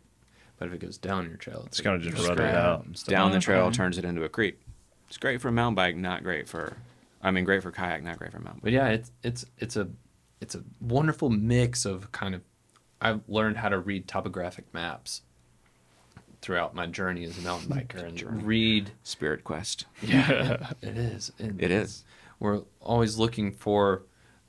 but 0.60 0.68
if 0.68 0.74
it 0.74 0.78
goes 0.78 0.96
down 0.96 1.26
your 1.26 1.38
trail, 1.38 1.64
it's 1.66 1.80
gonna 1.80 1.98
just 1.98 2.24
rut 2.24 2.36
great. 2.36 2.50
it 2.50 2.54
out 2.54 2.84
and 2.84 2.96
stuff. 2.96 3.10
down 3.10 3.32
the 3.32 3.40
trail 3.40 3.72
turns 3.72 3.98
it 3.98 4.04
into 4.04 4.22
a 4.22 4.28
creek. 4.28 4.60
It's 5.08 5.18
great 5.18 5.40
for 5.40 5.48
a 5.48 5.52
mountain 5.52 5.74
bike, 5.74 5.96
not 5.96 6.22
great 6.22 6.48
for. 6.48 6.76
I 7.20 7.32
mean, 7.32 7.42
great 7.42 7.64
for 7.64 7.72
kayak, 7.72 8.04
not 8.04 8.18
great 8.20 8.30
for 8.30 8.38
mountain. 8.38 8.60
But 8.62 8.70
yeah, 8.70 8.90
it's 8.90 9.10
it's 9.24 9.44
it's 9.58 9.74
a 9.76 9.88
it's 10.40 10.54
a 10.54 10.62
wonderful 10.80 11.30
mix 11.30 11.84
of 11.84 12.12
kind 12.12 12.36
of. 12.36 12.42
I've 13.00 13.22
learned 13.26 13.56
how 13.56 13.70
to 13.70 13.78
read 13.80 14.06
topographic 14.06 14.72
maps 14.72 15.22
throughout 16.46 16.76
my 16.76 16.86
journey 16.86 17.24
as 17.24 17.36
a 17.36 17.40
mountain 17.40 17.68
biker 17.68 18.04
and 18.04 18.44
read 18.44 18.92
Spirit 19.02 19.42
Quest. 19.42 19.84
Yeah, 20.00 20.70
it 20.80 20.96
is. 20.96 21.32
And 21.40 21.60
It 21.60 21.72
is. 21.72 22.04
We're 22.38 22.60
always 22.80 23.18
looking 23.18 23.50
for 23.50 24.04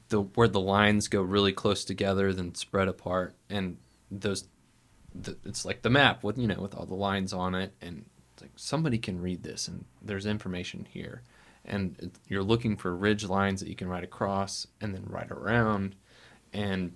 the 0.10 0.22
where 0.22 0.48
the 0.48 0.60
lines 0.60 1.08
go 1.08 1.24
really 1.24 1.54
close 1.54 1.84
together, 1.84 2.32
then 2.34 2.54
spread 2.54 2.88
apart, 2.88 3.34
and 3.50 3.78
those. 4.12 4.48
The, 5.16 5.38
it's 5.44 5.66
like 5.66 5.82
the 5.82 5.90
map 5.90 6.24
with 6.24 6.38
you 6.38 6.46
know 6.46 6.62
with 6.62 6.76
all 6.76 6.86
the 6.86 6.94
lines 6.94 7.34
on 7.34 7.56
it, 7.56 7.74
and 7.82 8.06
it's 8.34 8.44
like 8.44 8.52
somebody 8.58 9.00
can 9.00 9.20
read 9.20 9.42
this, 9.42 9.68
and 9.68 9.84
there's 10.00 10.28
information 10.28 10.86
here, 10.88 11.24
and 11.66 11.96
it, 11.98 12.12
you're 12.28 12.44
looking 12.44 12.78
for 12.78 12.96
ridge 12.96 13.26
lines 13.26 13.60
that 13.62 13.70
you 13.70 13.76
can 13.76 13.90
ride 13.90 14.04
across 14.04 14.68
and 14.80 14.94
then 14.94 15.04
ride 15.08 15.32
around, 15.32 15.96
and. 16.54 16.96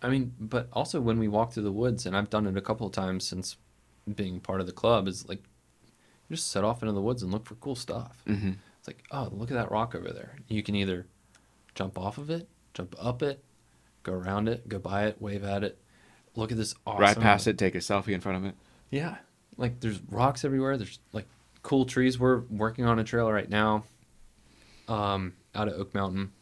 I 0.00 0.08
mean, 0.08 0.32
but 0.40 0.68
also 0.72 0.98
when 0.98 1.18
we 1.18 1.28
walk 1.28 1.52
through 1.52 1.64
the 1.64 1.72
woods, 1.72 2.06
and 2.06 2.16
I've 2.16 2.30
done 2.30 2.46
it 2.46 2.56
a 2.56 2.62
couple 2.62 2.86
of 2.86 2.94
times 2.94 3.26
since 3.28 3.56
being 4.12 4.40
part 4.40 4.60
of 4.60 4.66
the 4.66 4.72
club, 4.72 5.08
is 5.08 5.28
like 5.28 5.42
you 6.28 6.36
just 6.36 6.50
set 6.50 6.64
off 6.64 6.82
into 6.82 6.92
the 6.92 7.00
woods 7.00 7.22
and 7.22 7.32
look 7.32 7.46
for 7.46 7.54
cool 7.56 7.74
stuff. 7.76 8.22
Mm-hmm. 8.26 8.52
It's 8.78 8.88
like, 8.88 9.04
oh, 9.10 9.28
look 9.32 9.50
at 9.50 9.54
that 9.54 9.70
rock 9.70 9.94
over 9.94 10.10
there. 10.10 10.36
You 10.48 10.62
can 10.62 10.74
either 10.74 11.06
jump 11.74 11.98
off 11.98 12.18
of 12.18 12.30
it, 12.30 12.48
jump 12.74 12.94
up 12.98 13.22
it, 13.22 13.42
go 14.02 14.12
around 14.12 14.48
it, 14.48 14.68
go 14.68 14.78
by 14.78 15.06
it, 15.06 15.20
wave 15.20 15.44
at 15.44 15.64
it. 15.64 15.78
Look 16.36 16.50
at 16.50 16.58
this 16.58 16.74
awesome. 16.86 17.00
Ride 17.00 17.20
past 17.20 17.46
it, 17.46 17.58
take 17.58 17.74
a 17.74 17.78
selfie 17.78 18.12
in 18.12 18.20
front 18.20 18.38
of 18.38 18.44
it. 18.44 18.54
Yeah. 18.90 19.16
Like 19.56 19.80
there's 19.80 20.00
rocks 20.10 20.44
everywhere. 20.44 20.76
There's 20.76 20.98
like 21.12 21.26
cool 21.62 21.84
trees. 21.84 22.18
We're 22.18 22.40
working 22.50 22.84
on 22.84 22.98
a 22.98 23.04
trail 23.04 23.30
right 23.30 23.48
now 23.48 23.84
um, 24.88 25.34
out 25.54 25.68
of 25.68 25.74
Oak 25.74 25.94
Mountain. 25.94 26.32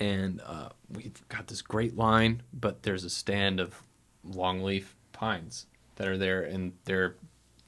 And 0.00 0.40
uh, 0.44 0.70
we've 0.92 1.26
got 1.28 1.46
this 1.46 1.62
great 1.62 1.96
line, 1.96 2.42
but 2.52 2.82
there's 2.82 3.04
a 3.04 3.10
stand 3.10 3.60
of 3.60 3.82
longleaf 4.28 4.84
pines 5.12 5.66
that 5.98 6.08
are 6.08 6.16
there, 6.18 6.42
and 6.42 6.72
they're 6.84 7.14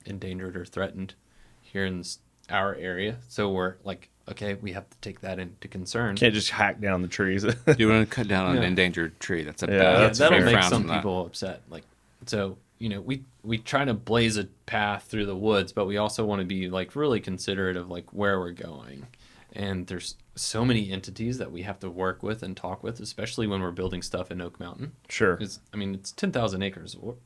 endangered 0.06 0.56
or 0.56 0.64
threatened 0.64 1.14
here 1.62 1.84
in 1.84 2.02
our 2.48 2.74
area. 2.74 3.18
So 3.28 3.50
we're 3.52 3.76
like, 3.84 4.08
okay, 4.28 4.54
we 4.54 4.72
have 4.72 4.88
to 4.90 4.96
take 4.98 5.20
that 5.20 5.38
into 5.38 5.68
concern. 5.68 6.16
Can't 6.16 6.34
just 6.34 6.50
hack 6.50 6.80
down 6.80 7.02
the 7.02 7.08
trees. 7.08 7.44
You 7.78 7.88
want 7.88 8.08
to 8.08 8.14
cut 8.14 8.26
down 8.28 8.46
on 8.46 8.54
Yeah. 8.54 8.62
an 8.62 8.66
endangered 8.68 9.20
tree? 9.20 9.42
That's 9.44 9.62
a 9.62 9.66
Yeah, 9.66 9.78
bad. 9.78 9.92
yeah, 9.92 10.00
that's 10.00 10.18
that'll 10.18 10.40
make 10.44 10.62
some 10.64 10.82
on 10.82 10.86
that. 10.88 10.96
people 10.96 11.26
upset. 11.26 11.62
Like, 11.68 11.84
so 12.26 12.56
you 12.78 12.88
know, 12.88 13.00
we 13.00 13.22
we 13.42 13.58
try 13.58 13.84
to 13.84 13.92
blaze 13.94 14.36
a 14.38 14.44
path 14.66 15.04
through 15.04 15.26
the 15.26 15.36
woods, 15.36 15.72
but 15.72 15.86
we 15.86 15.96
also 15.98 16.24
want 16.24 16.40
to 16.40 16.46
be 16.46 16.68
like 16.70 16.96
really 16.96 17.20
considerate 17.20 17.76
of 17.76 17.90
like 17.90 18.12
where 18.12 18.38
we're 18.40 18.52
going. 18.52 19.06
And 19.52 19.86
there's 19.88 20.16
so 20.36 20.64
many 20.64 20.90
entities 20.92 21.38
that 21.38 21.50
we 21.52 21.62
have 21.62 21.78
to 21.80 21.90
work 21.90 22.22
with 22.22 22.42
and 22.42 22.56
talk 22.56 22.82
with, 22.84 23.00
especially 23.00 23.46
when 23.48 23.60
we're 23.60 23.72
building 23.72 24.00
stuff 24.00 24.30
in 24.30 24.40
Oak 24.40 24.58
Mountain. 24.60 24.92
sure. 25.08 25.36
It's, 25.40 25.58
I 25.74 25.76
mean, 25.76 25.92
it's 25.94 26.12
ten 26.12 26.30
thousand 26.32 26.62
acres 26.62 26.96
or 27.00 27.16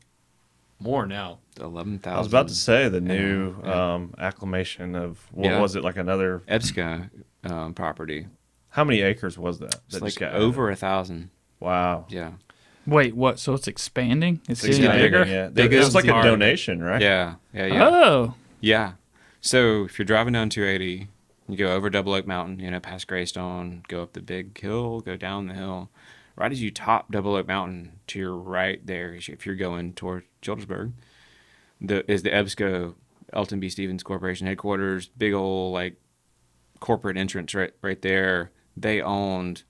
more 0.80 1.06
now. 1.06 1.38
Eleven 1.60 1.98
thousand. 1.98 2.16
I 2.16 2.18
was 2.18 2.26
about 2.28 2.48
to 2.48 2.54
say 2.54 2.88
the 2.88 3.00
new 3.00 3.54
yeah. 3.64 3.94
um, 3.94 4.14
acclamation 4.18 4.94
of 4.96 5.24
what 5.32 5.46
Yeah. 5.46 5.60
was 5.60 5.76
it 5.76 5.84
like 5.84 5.96
another? 5.96 6.42
EBSCO 6.48 7.10
um, 7.44 7.74
property. 7.74 8.26
How 8.70 8.82
many 8.84 9.02
acres 9.02 9.38
was 9.38 9.60
that? 9.60 9.74
It's 9.86 9.94
that 9.94 10.02
like 10.02 10.08
just 10.08 10.18
got 10.20 10.34
over 10.34 10.70
a 10.70 10.76
thousand. 10.76 11.30
Wow. 11.60 12.06
Yeah. 12.08 12.32
Wait, 12.86 13.14
what? 13.14 13.38
So 13.38 13.54
it's 13.54 13.68
expanding? 13.68 14.40
It's, 14.48 14.64
It's 14.64 14.76
getting 14.78 14.90
getting 14.90 15.00
bigger? 15.00 15.26
Yeah. 15.26 15.48
Big 15.48 15.72
It 15.72 15.78
was 15.78 15.94
like 15.94 16.06
a 16.06 16.12
hard. 16.12 16.24
donation, 16.24 16.82
right? 16.82 17.00
Yeah. 17.00 17.36
Yeah. 17.52 17.66
Yeah. 17.66 17.88
Oh, 17.88 18.34
Yeah. 18.60 18.92
So 19.40 19.84
if 19.84 19.98
you're 19.98 20.06
driving 20.06 20.32
down 20.32 20.48
280, 20.50 21.08
you 21.48 21.56
go 21.56 21.74
over 21.74 21.88
Double 21.90 22.14
Oak 22.14 22.26
Mountain, 22.26 22.58
you 22.60 22.70
know, 22.70 22.80
past 22.80 23.06
Greystone, 23.06 23.82
go 23.88 24.02
up 24.02 24.14
the 24.14 24.22
big 24.22 24.58
hill, 24.58 25.00
go 25.00 25.16
down 25.16 25.46
the 25.46 25.54
hill. 25.54 25.90
Right 26.36 26.50
as 26.50 26.60
you 26.62 26.70
top 26.70 27.12
Double 27.12 27.36
Oak 27.36 27.46
Mountain, 27.46 28.00
to 28.08 28.18
your 28.18 28.34
right 28.34 28.84
there, 28.84 29.14
if 29.14 29.46
you're 29.46 29.54
going 29.54 29.92
toward 29.92 30.24
Childersburg, 30.44 30.92
the 31.80 32.10
is 32.10 32.22
the 32.22 32.30
EBSCO 32.30 32.94
Elton 33.32 33.60
B. 33.60 33.68
Stevens 33.68 34.02
Corporation 34.02 34.46
headquarters. 34.46 35.08
Big 35.08 35.32
old 35.32 35.72
like 35.72 35.96
corporate 36.80 37.16
entrance 37.16 37.54
right 37.54 37.72
right 37.82 38.00
there. 38.02 38.50
They 38.76 39.00
owned 39.00 39.62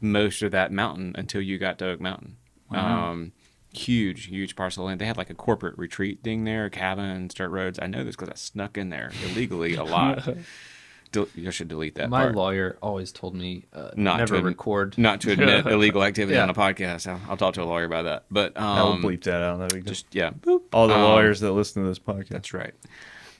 most 0.00 0.42
of 0.42 0.52
that 0.52 0.72
mountain 0.72 1.14
until 1.16 1.40
you 1.40 1.58
got 1.58 1.78
to 1.78 1.90
Oak 1.90 2.00
Mountain. 2.00 2.36
Wow. 2.70 3.10
Um, 3.10 3.32
huge, 3.72 4.26
huge 4.26 4.56
parcel 4.56 4.84
land. 4.84 5.00
They 5.00 5.06
had 5.06 5.16
like 5.16 5.30
a 5.30 5.34
corporate 5.34 5.76
retreat 5.78 6.22
thing 6.22 6.44
there, 6.44 6.70
cabins, 6.70 7.34
dirt 7.34 7.50
roads. 7.50 7.78
I 7.80 7.86
know 7.86 8.04
this 8.04 8.16
because 8.16 8.30
I 8.30 8.34
snuck 8.34 8.78
in 8.78 8.90
there 8.90 9.12
illegally 9.24 9.74
a 9.74 9.84
lot. 9.84 10.28
Del- 11.12 11.28
you 11.34 11.50
should 11.50 11.68
delete 11.68 11.94
that 11.96 12.10
My 12.10 12.24
part. 12.24 12.34
lawyer 12.34 12.78
always 12.82 13.12
told 13.12 13.34
me 13.34 13.64
uh, 13.72 13.90
Not 13.96 14.18
never 14.18 14.38
to- 14.38 14.42
record. 14.44 14.96
Not 14.98 15.20
to 15.22 15.32
admit 15.32 15.66
illegal 15.68 16.02
activity 16.04 16.36
Yeah. 16.36 16.42
on 16.42 16.50
a 16.50 16.54
podcast. 16.54 17.06
I'll, 17.06 17.20
I'll 17.30 17.36
talk 17.36 17.54
to 17.54 17.62
a 17.62 17.64
lawyer 17.64 17.84
about 17.84 18.02
that. 18.04 18.24
But 18.30 18.56
um, 18.56 18.64
I 18.64 18.82
will 18.82 18.96
bleep 18.98 19.22
that 19.24 19.42
out. 19.42 19.58
That'd 19.58 19.74
be 19.74 19.80
good. 19.82 19.88
just 19.88 20.06
yeah, 20.12 20.30
boop. 20.30 20.62
all 20.72 20.86
the 20.88 20.94
Um, 20.94 21.02
lawyers 21.02 21.40
that 21.40 21.52
listen 21.52 21.82
to 21.82 21.88
this 21.88 21.98
podcast. 21.98 22.28
That's 22.28 22.52
right. 22.52 22.74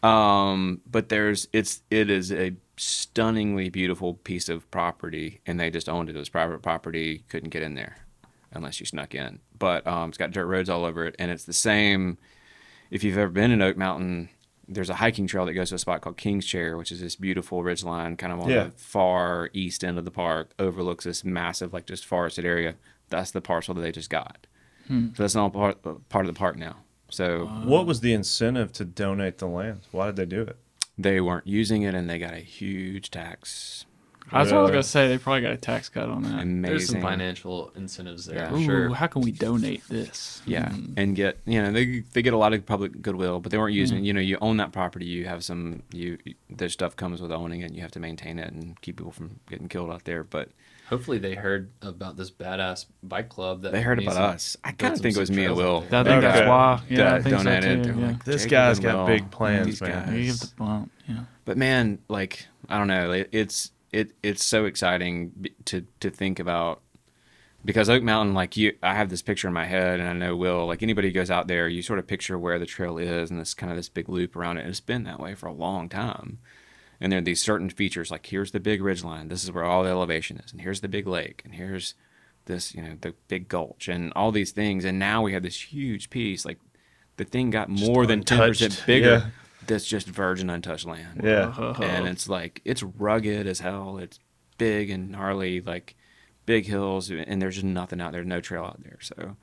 Um, 0.03 0.81
but 0.91 1.09
there's 1.09 1.49
it's 1.53 1.83
it 1.91 2.09
is 2.11 2.31
a 2.33 2.55
stunningly 2.77 3.69
beautiful 3.69 4.15
piece 4.15 4.49
of 4.49 4.71
property, 4.71 5.41
and 5.47 5.59
they 5.59 5.71
just 5.71 5.89
owned 5.89 6.09
it. 6.09 6.17
It 6.17 6.19
was 6.19 6.29
private 6.29 6.63
property. 6.63 7.25
Couldn't 7.29 7.51
get 7.51 7.63
in 7.63 7.75
there 7.75 7.97
unless 8.53 8.79
you 8.81 8.87
snuck 8.87 9.15
in. 9.15 9.41
But 9.59 9.87
um, 9.87 10.09
it's 10.11 10.19
got 10.19 10.31
dirt 10.31 10.47
roads 10.47 10.69
all 10.71 10.85
over 10.85 11.05
it, 11.07 11.17
and 11.19 11.31
it's 11.31 11.45
the 11.45 11.53
same. 11.53 12.19
If 12.91 13.05
you've 13.05 13.19
ever 13.19 13.31
been 13.31 13.51
in 13.51 13.61
Oak 13.61 13.77
Mountain, 13.77 14.29
there's 14.69 14.91
a 14.91 14.95
hiking 14.97 15.27
trail 15.27 15.47
that 15.47 15.55
goes 15.55 15.71
to 15.71 15.77
a 15.77 15.79
spot 15.79 16.03
called 16.03 16.17
King's 16.19 16.45
Chair, 16.47 16.77
which 16.77 16.93
is 16.93 17.01
this 17.01 17.17
beautiful 17.17 17.63
ridge 17.63 17.83
line, 17.85 18.17
kind 18.17 18.33
of 18.33 18.41
on 18.41 18.51
Yeah. 18.51 18.65
the 18.65 18.71
far 18.73 19.49
east 19.55 19.83
end 19.83 19.99
of 19.99 20.05
the 20.05 20.11
park, 20.11 20.51
overlooks 20.59 21.05
this 21.05 21.25
massive, 21.25 21.73
like 21.73 21.87
just 21.87 22.05
forested 22.05 22.45
area. 22.45 22.75
That's 23.09 23.31
the 23.31 23.41
parcel 23.41 23.75
that 23.75 23.81
they 23.81 23.93
just 23.93 24.11
got. 24.11 24.47
Hmm. 24.87 25.09
So 25.15 25.23
that's 25.23 25.35
not 25.35 25.53
part 25.53 26.09
part 26.09 26.27
of 26.27 26.35
the 26.35 26.39
park 26.39 26.57
now. 26.57 26.77
So 27.11 27.47
What 27.65 27.87
was 27.87 28.01
the 28.01 28.13
incentive 28.13 28.73
to 28.75 28.85
donate 28.85 29.39
the 29.39 29.47
land? 29.49 29.81
Why 29.93 30.07
did 30.07 30.17
they 30.17 30.27
do 30.27 30.43
it? 30.43 30.57
they 31.01 31.21
weren't 31.21 31.47
using 31.47 31.83
it 31.83 31.95
and 31.95 32.11
they 32.11 32.19
got 32.19 32.35
a 32.35 32.39
huge 32.41 33.11
tax 33.11 33.87
That's 34.31 34.33
what 34.33 34.39
I 34.39 34.43
was 34.43 34.53
Really? 34.53 34.73
gonna 34.73 34.83
say. 34.83 35.09
They 35.09 35.19
probably 35.19 35.41
got 35.43 35.53
a 35.53 35.57
tax 35.57 35.89
cut 35.89 36.09
on 36.09 36.23
that. 36.23 36.43
Amazing. 36.43 36.63
There's 36.63 36.89
some 36.89 37.01
financial 37.01 37.73
incentives 37.77 38.27
there. 38.27 38.37
Yeah. 38.37 38.55
Ooh, 38.55 38.65
sure. 38.65 38.95
how 38.95 39.07
can 39.07 39.23
we 39.23 39.33
donate 39.33 39.83
this? 39.89 40.43
Yeah, 40.47 40.69
Mm. 40.69 40.95
and 40.97 41.17
get 41.17 41.39
you 41.47 41.63
know 41.63 41.73
they 41.73 42.01
they 42.13 42.23
get 42.23 42.33
a 42.35 42.37
lot 42.39 42.53
of 42.53 42.65
public 42.67 43.01
goodwill, 43.03 43.41
but 43.41 43.53
they 43.53 43.59
weren't 43.59 43.75
using. 43.75 44.05
You 44.05 44.13
know, 44.13 44.21
you 44.21 44.37
own 44.41 44.59
that 44.59 44.73
property, 44.73 45.07
you 45.07 45.27
have 45.27 45.43
some 45.45 45.83
you 45.93 46.19
their 46.51 46.69
stuff 46.69 46.95
comes 46.97 47.21
with 47.23 47.33
owning 47.33 47.63
it. 47.63 47.73
You 47.73 47.81
have 47.83 47.91
to 47.93 48.01
maintain 48.01 48.39
it 48.39 48.53
and 48.53 48.81
keep 48.83 48.97
people 48.99 49.13
from 49.13 49.41
getting 49.49 49.69
killed 49.69 49.91
out 49.91 50.05
there. 50.05 50.25
But 50.25 50.51
Hopefully 50.89 51.19
they 51.19 51.35
heard 51.35 51.69
about 51.83 52.17
this 52.17 52.31
badass 52.31 52.87
bike 53.03 53.29
club 53.29 53.61
that 53.61 53.73
they 53.73 53.83
heard 53.83 54.03
about 54.03 54.17
us. 54.17 54.57
I 54.65 54.73
kind 54.73 54.95
of 54.95 55.01
think 55.01 55.17
it 55.17 55.21
was 55.21 55.31
me 55.31 55.45
and 55.45 55.55
Will. 55.55 55.83
there. 55.83 56.01
I 56.01 56.05
think 56.05 56.25
Okay. 56.25 56.39
that's 56.39 56.49
why. 56.49 56.81
Yeah, 56.89 57.01
I 57.15 57.19
that 57.19 57.23
think 57.25 57.39
so 57.39 57.45
donated. 57.45 57.85
too. 57.85 58.01
Yeah. 58.01 58.07
like, 58.07 58.25
This 58.25 58.47
guy's 58.47 58.81
got 58.81 58.97
Will, 58.97 59.07
big 59.07 59.31
plans, 59.31 59.67
these 59.67 59.81
man. 59.83 60.07
guys. 60.07 60.15
You 60.15 60.25
give 60.25 60.41
the 60.41 60.51
bump. 60.57 60.91
Yeah. 61.07 61.17
But 61.45 61.59
man, 61.59 61.99
like 62.09 62.47
I 62.71 62.79
don't 62.79 62.87
know, 62.89 63.13
it, 63.13 63.29
it's 63.33 63.71
it 63.99 64.13
it's 64.23 64.45
so 64.45 64.65
exciting 64.65 65.47
to 65.67 65.87
to 66.01 66.11
think 66.11 66.39
about 66.39 66.83
because 67.65 67.91
Oak 67.91 68.03
Mountain, 68.03 68.35
like 68.35 68.57
you, 68.57 68.77
I 68.83 68.95
have 68.95 69.09
this 69.09 69.23
picture 69.23 69.49
in 69.49 69.55
my 69.55 69.67
head, 69.67 69.99
and 70.01 70.09
I 70.09 70.13
know 70.13 70.37
Will, 70.37 70.67
like 70.67 70.83
anybody 70.83 71.09
who 71.09 71.15
goes 71.15 71.31
out 71.31 71.49
there, 71.49 71.69
you 71.69 71.83
sort 71.83 71.99
of 71.99 72.07
picture 72.07 72.39
where 72.39 72.59
the 72.59 72.67
trail 72.67 72.99
is, 72.99 73.31
and 73.31 73.41
this 73.41 73.53
kind 73.53 73.71
of 73.71 73.77
this 73.77 73.89
big 73.89 74.09
loop 74.09 74.37
around 74.37 74.59
it. 74.59 74.61
And 74.61 74.71
it's 74.71 74.81
been 74.81 75.05
that 75.05 75.21
way 75.21 75.35
for 75.35 75.47
a 75.47 75.53
long 75.53 75.89
time. 75.89 76.39
And 77.01 77.13
there 77.13 77.19
are 77.19 77.23
these 77.23 77.43
certain 77.43 77.71
features, 77.71 78.11
like 78.11 78.27
here's 78.27 78.53
the 78.53 78.61
big 78.61 78.81
ridge 78.83 79.05
line, 79.05 79.29
this 79.29 79.45
is 79.45 79.53
where 79.53 79.65
all 79.65 79.83
the 79.83 79.91
elevation 79.91 80.39
is, 80.39 80.53
and 80.53 80.61
here's 80.61 80.81
the 80.81 80.89
big 80.89 81.07
lake, 81.07 81.43
and 81.45 81.55
here's 81.55 81.95
this, 82.47 82.75
you 82.75 82.83
know, 82.83 82.97
the 83.01 83.15
big 83.29 83.49
gulch, 83.49 83.89
and 83.89 84.13
all 84.15 84.33
these 84.33 84.53
things. 84.53 84.85
And 84.85 84.99
now 84.99 85.23
we 85.23 85.33
have 85.33 85.43
this 85.43 85.73
huge 85.73 86.11
piece, 86.11 86.45
like 86.45 86.59
the 87.17 87.25
thing 87.25 87.51
got 87.51 87.69
more 87.69 88.07
than 88.07 88.23
ten 88.23 88.39
percent 88.39 88.83
bigger. 88.87 89.11
Yeah. 89.11 89.31
That's 89.69 89.87
just 89.87 90.09
virgin 90.09 90.51
untouched 90.51 90.87
land 90.87 91.21
Yeah. 91.23 91.53
Uh-huh. 91.57 91.75
and 91.83 92.09
it's 92.09 92.29
like 92.29 92.61
it's 92.65 92.83
rugged 92.83 93.47
as 93.47 93.61
hell. 93.61 93.99
It's 93.99 94.19
big 94.59 94.91
and 94.91 95.11
gnarly, 95.13 95.61
like 95.61 95.95
big 96.47 96.67
hills, 96.67 97.11
and 97.11 97.41
there's 97.41 97.55
just 97.55 97.65
nothing 97.65 98.01
out 98.01 98.11
there, 98.13 98.25
no 98.25 98.41
trail 98.41 98.65
out 98.65 98.83
there. 98.83 98.99
So 99.01 99.37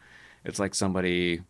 it's 0.44 0.60
like 0.60 0.76
somebody, 0.76 1.42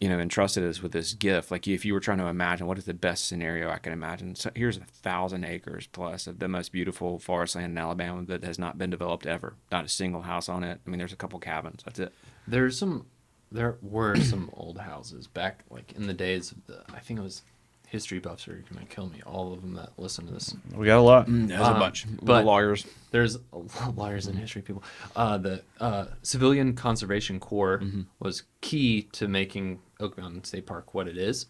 you 0.00 0.08
know, 0.08 0.18
entrusted 0.18 0.64
us 0.64 0.82
with 0.82 0.92
this 0.92 1.12
gift. 1.12 1.50
Like 1.50 1.68
if 1.68 1.84
you 1.84 1.92
were 1.92 2.00
trying 2.00 2.18
to 2.18 2.26
imagine 2.26 2.66
what 2.66 2.78
is 2.78 2.86
the 2.86 2.94
best 2.94 3.28
scenario 3.28 3.70
I 3.70 3.76
can 3.78 3.92
imagine, 3.92 4.34
so 4.34 4.50
here's 4.54 4.78
a 4.78 4.84
thousand 4.84 5.44
acres 5.44 5.86
plus 5.86 6.26
of 6.26 6.38
the 6.38 6.48
most 6.48 6.72
beautiful 6.72 7.18
forest 7.18 7.54
land 7.54 7.72
in 7.72 7.78
Alabama 7.78 8.24
that 8.26 8.42
has 8.44 8.58
not 8.58 8.78
been 8.78 8.90
developed 8.90 9.26
ever. 9.26 9.54
Not 9.70 9.84
a 9.84 9.88
single 9.88 10.22
house 10.22 10.48
on 10.48 10.64
it. 10.64 10.80
I 10.86 10.90
mean, 10.90 10.98
there's 10.98 11.12
a 11.12 11.16
couple 11.16 11.38
cabins. 11.38 11.82
That's 11.84 11.98
it. 11.98 12.14
There's 12.48 12.78
some, 12.78 13.06
there 13.52 13.76
were 13.82 14.16
some 14.20 14.50
old 14.54 14.78
houses 14.78 15.26
back 15.26 15.64
like 15.70 15.92
in 15.92 16.06
the 16.06 16.14
days 16.14 16.52
of 16.52 16.66
the. 16.66 16.82
I 16.94 17.00
think 17.00 17.18
it 17.20 17.22
was 17.22 17.42
history 17.88 18.20
buffs 18.20 18.46
are 18.46 18.62
gonna 18.72 18.86
kill 18.86 19.08
me. 19.08 19.20
All 19.26 19.52
of 19.52 19.62
them 19.62 19.74
that 19.74 19.90
listen 19.96 20.26
to 20.26 20.32
this. 20.32 20.54
We 20.74 20.86
got 20.86 20.98
a 20.98 21.02
lot. 21.02 21.26
There's 21.28 21.60
Um, 21.60 21.76
a 21.76 21.78
bunch. 21.80 22.06
but- 22.22 22.44
lawyers. 22.44 22.86
There's 23.10 23.34
a 23.52 23.56
lot 23.58 23.88
of 23.88 23.98
liars 23.98 24.28
and 24.28 24.38
history 24.38 24.62
people. 24.62 24.84
Uh, 25.16 25.36
the 25.38 25.62
uh, 25.80 26.06
Civilian 26.22 26.74
Conservation 26.74 27.40
Corps 27.40 27.82
was 28.20 28.44
key 28.60 29.02
to 29.12 29.26
making 29.26 29.80
Oak 29.98 30.16
Mountain 30.16 30.44
State 30.44 30.66
Park 30.66 30.94
what 30.94 31.08
it 31.08 31.16
is. 31.18 31.46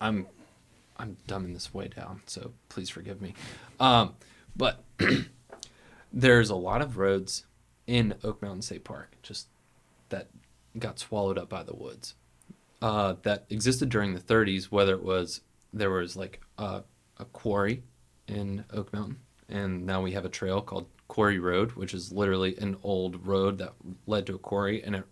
I'm 0.00 0.26
I'm 0.96 1.16
dumbing 1.26 1.52
this 1.54 1.74
way 1.74 1.88
down, 1.88 2.22
so 2.26 2.52
please 2.68 2.88
forgive 2.90 3.20
me. 3.20 3.34
Um, 3.80 4.14
but 4.54 4.84
there's 6.12 6.50
a 6.50 6.54
lot 6.54 6.82
of 6.82 6.98
roads 6.98 7.46
in 7.86 8.14
Oak 8.22 8.42
Mountain 8.42 8.62
State 8.62 8.84
Park 8.84 9.16
just 9.22 9.48
that 10.10 10.28
got 10.78 10.98
swallowed 10.98 11.38
up 11.38 11.48
by 11.48 11.62
the 11.62 11.74
woods. 11.74 12.14
Uh, 12.80 13.14
that 13.22 13.44
existed 13.48 13.88
during 13.88 14.12
the 14.12 14.20
30s, 14.20 14.64
whether 14.64 14.94
it 14.94 15.04
was 15.04 15.40
there 15.72 15.90
was 15.90 16.16
like 16.16 16.40
a, 16.58 16.82
a 17.18 17.24
quarry 17.26 17.82
in 18.26 18.64
Oak 18.72 18.92
Mountain, 18.92 19.18
and 19.48 19.86
now 19.86 20.02
we 20.02 20.12
have 20.12 20.24
a 20.24 20.28
trail 20.28 20.60
called 20.60 20.86
Quarry 21.06 21.38
Road, 21.38 21.72
which 21.72 21.94
is 21.94 22.10
literally 22.10 22.56
an 22.58 22.76
old 22.82 23.24
road 23.26 23.58
that 23.58 23.74
led 24.06 24.26
to 24.26 24.34
a 24.34 24.38
quarry, 24.38 24.82
and 24.82 24.96
it 24.96 25.04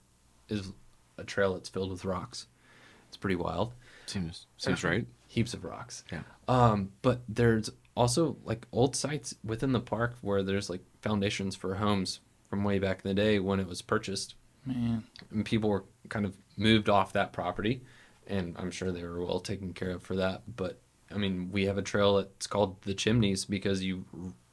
is 0.49 0.73
a 1.17 1.23
trail 1.25 1.55
that's 1.55 1.69
filled 1.69 1.91
with 1.93 2.05
rocks. 2.05 2.47
It's 3.09 3.17
pretty 3.17 3.37
wild 3.37 3.73
Seems 4.11 4.47
seems 4.57 4.83
right. 4.83 5.07
heaps 5.29 5.55
of 5.55 5.65
rocks. 5.65 6.05
Yeah. 6.11 6.23
Um, 6.49 6.91
but 7.03 7.21
there's 7.29 7.71
also 7.97 8.37
like 8.45 8.67
old 8.73 8.97
sites 8.97 9.35
within 9.45 9.73
the 9.73 9.81
park 9.81 10.17
where 10.21 10.43
there's 10.43 10.69
like 10.69 10.81
foundations 11.01 11.55
for 11.55 11.77
homes 11.77 12.21
from 12.49 12.65
way 12.65 12.79
back 12.79 13.03
in 13.05 13.09
the 13.09 13.15
day 13.15 13.39
when 13.39 13.61
it 13.61 13.69
was 13.69 13.83
purchased, 13.83 14.35
Man. 14.67 15.05
and 15.31 15.45
people 15.45 15.71
were 15.71 15.85
kind 16.09 16.25
of 16.25 16.37
moved 16.57 16.89
off 16.89 17.13
that 17.15 17.33
property, 17.33 17.83
and 18.27 18.55
I'm 18.59 18.71
sure 18.71 18.93
they 18.93 19.03
were 19.05 19.25
well 19.25 19.41
taken 19.41 19.73
care 19.73 19.91
of 19.93 20.03
for 20.03 20.17
that. 20.17 20.43
But 20.57 20.81
I 21.13 21.17
mean, 21.17 21.51
we 21.51 21.65
have 21.67 21.79
a 21.79 21.83
trail 21.83 22.17
that's 22.17 22.47
called 22.47 22.81
the 22.83 22.95
Chimneys 22.95 23.45
because 23.45 23.83
you 23.83 24.05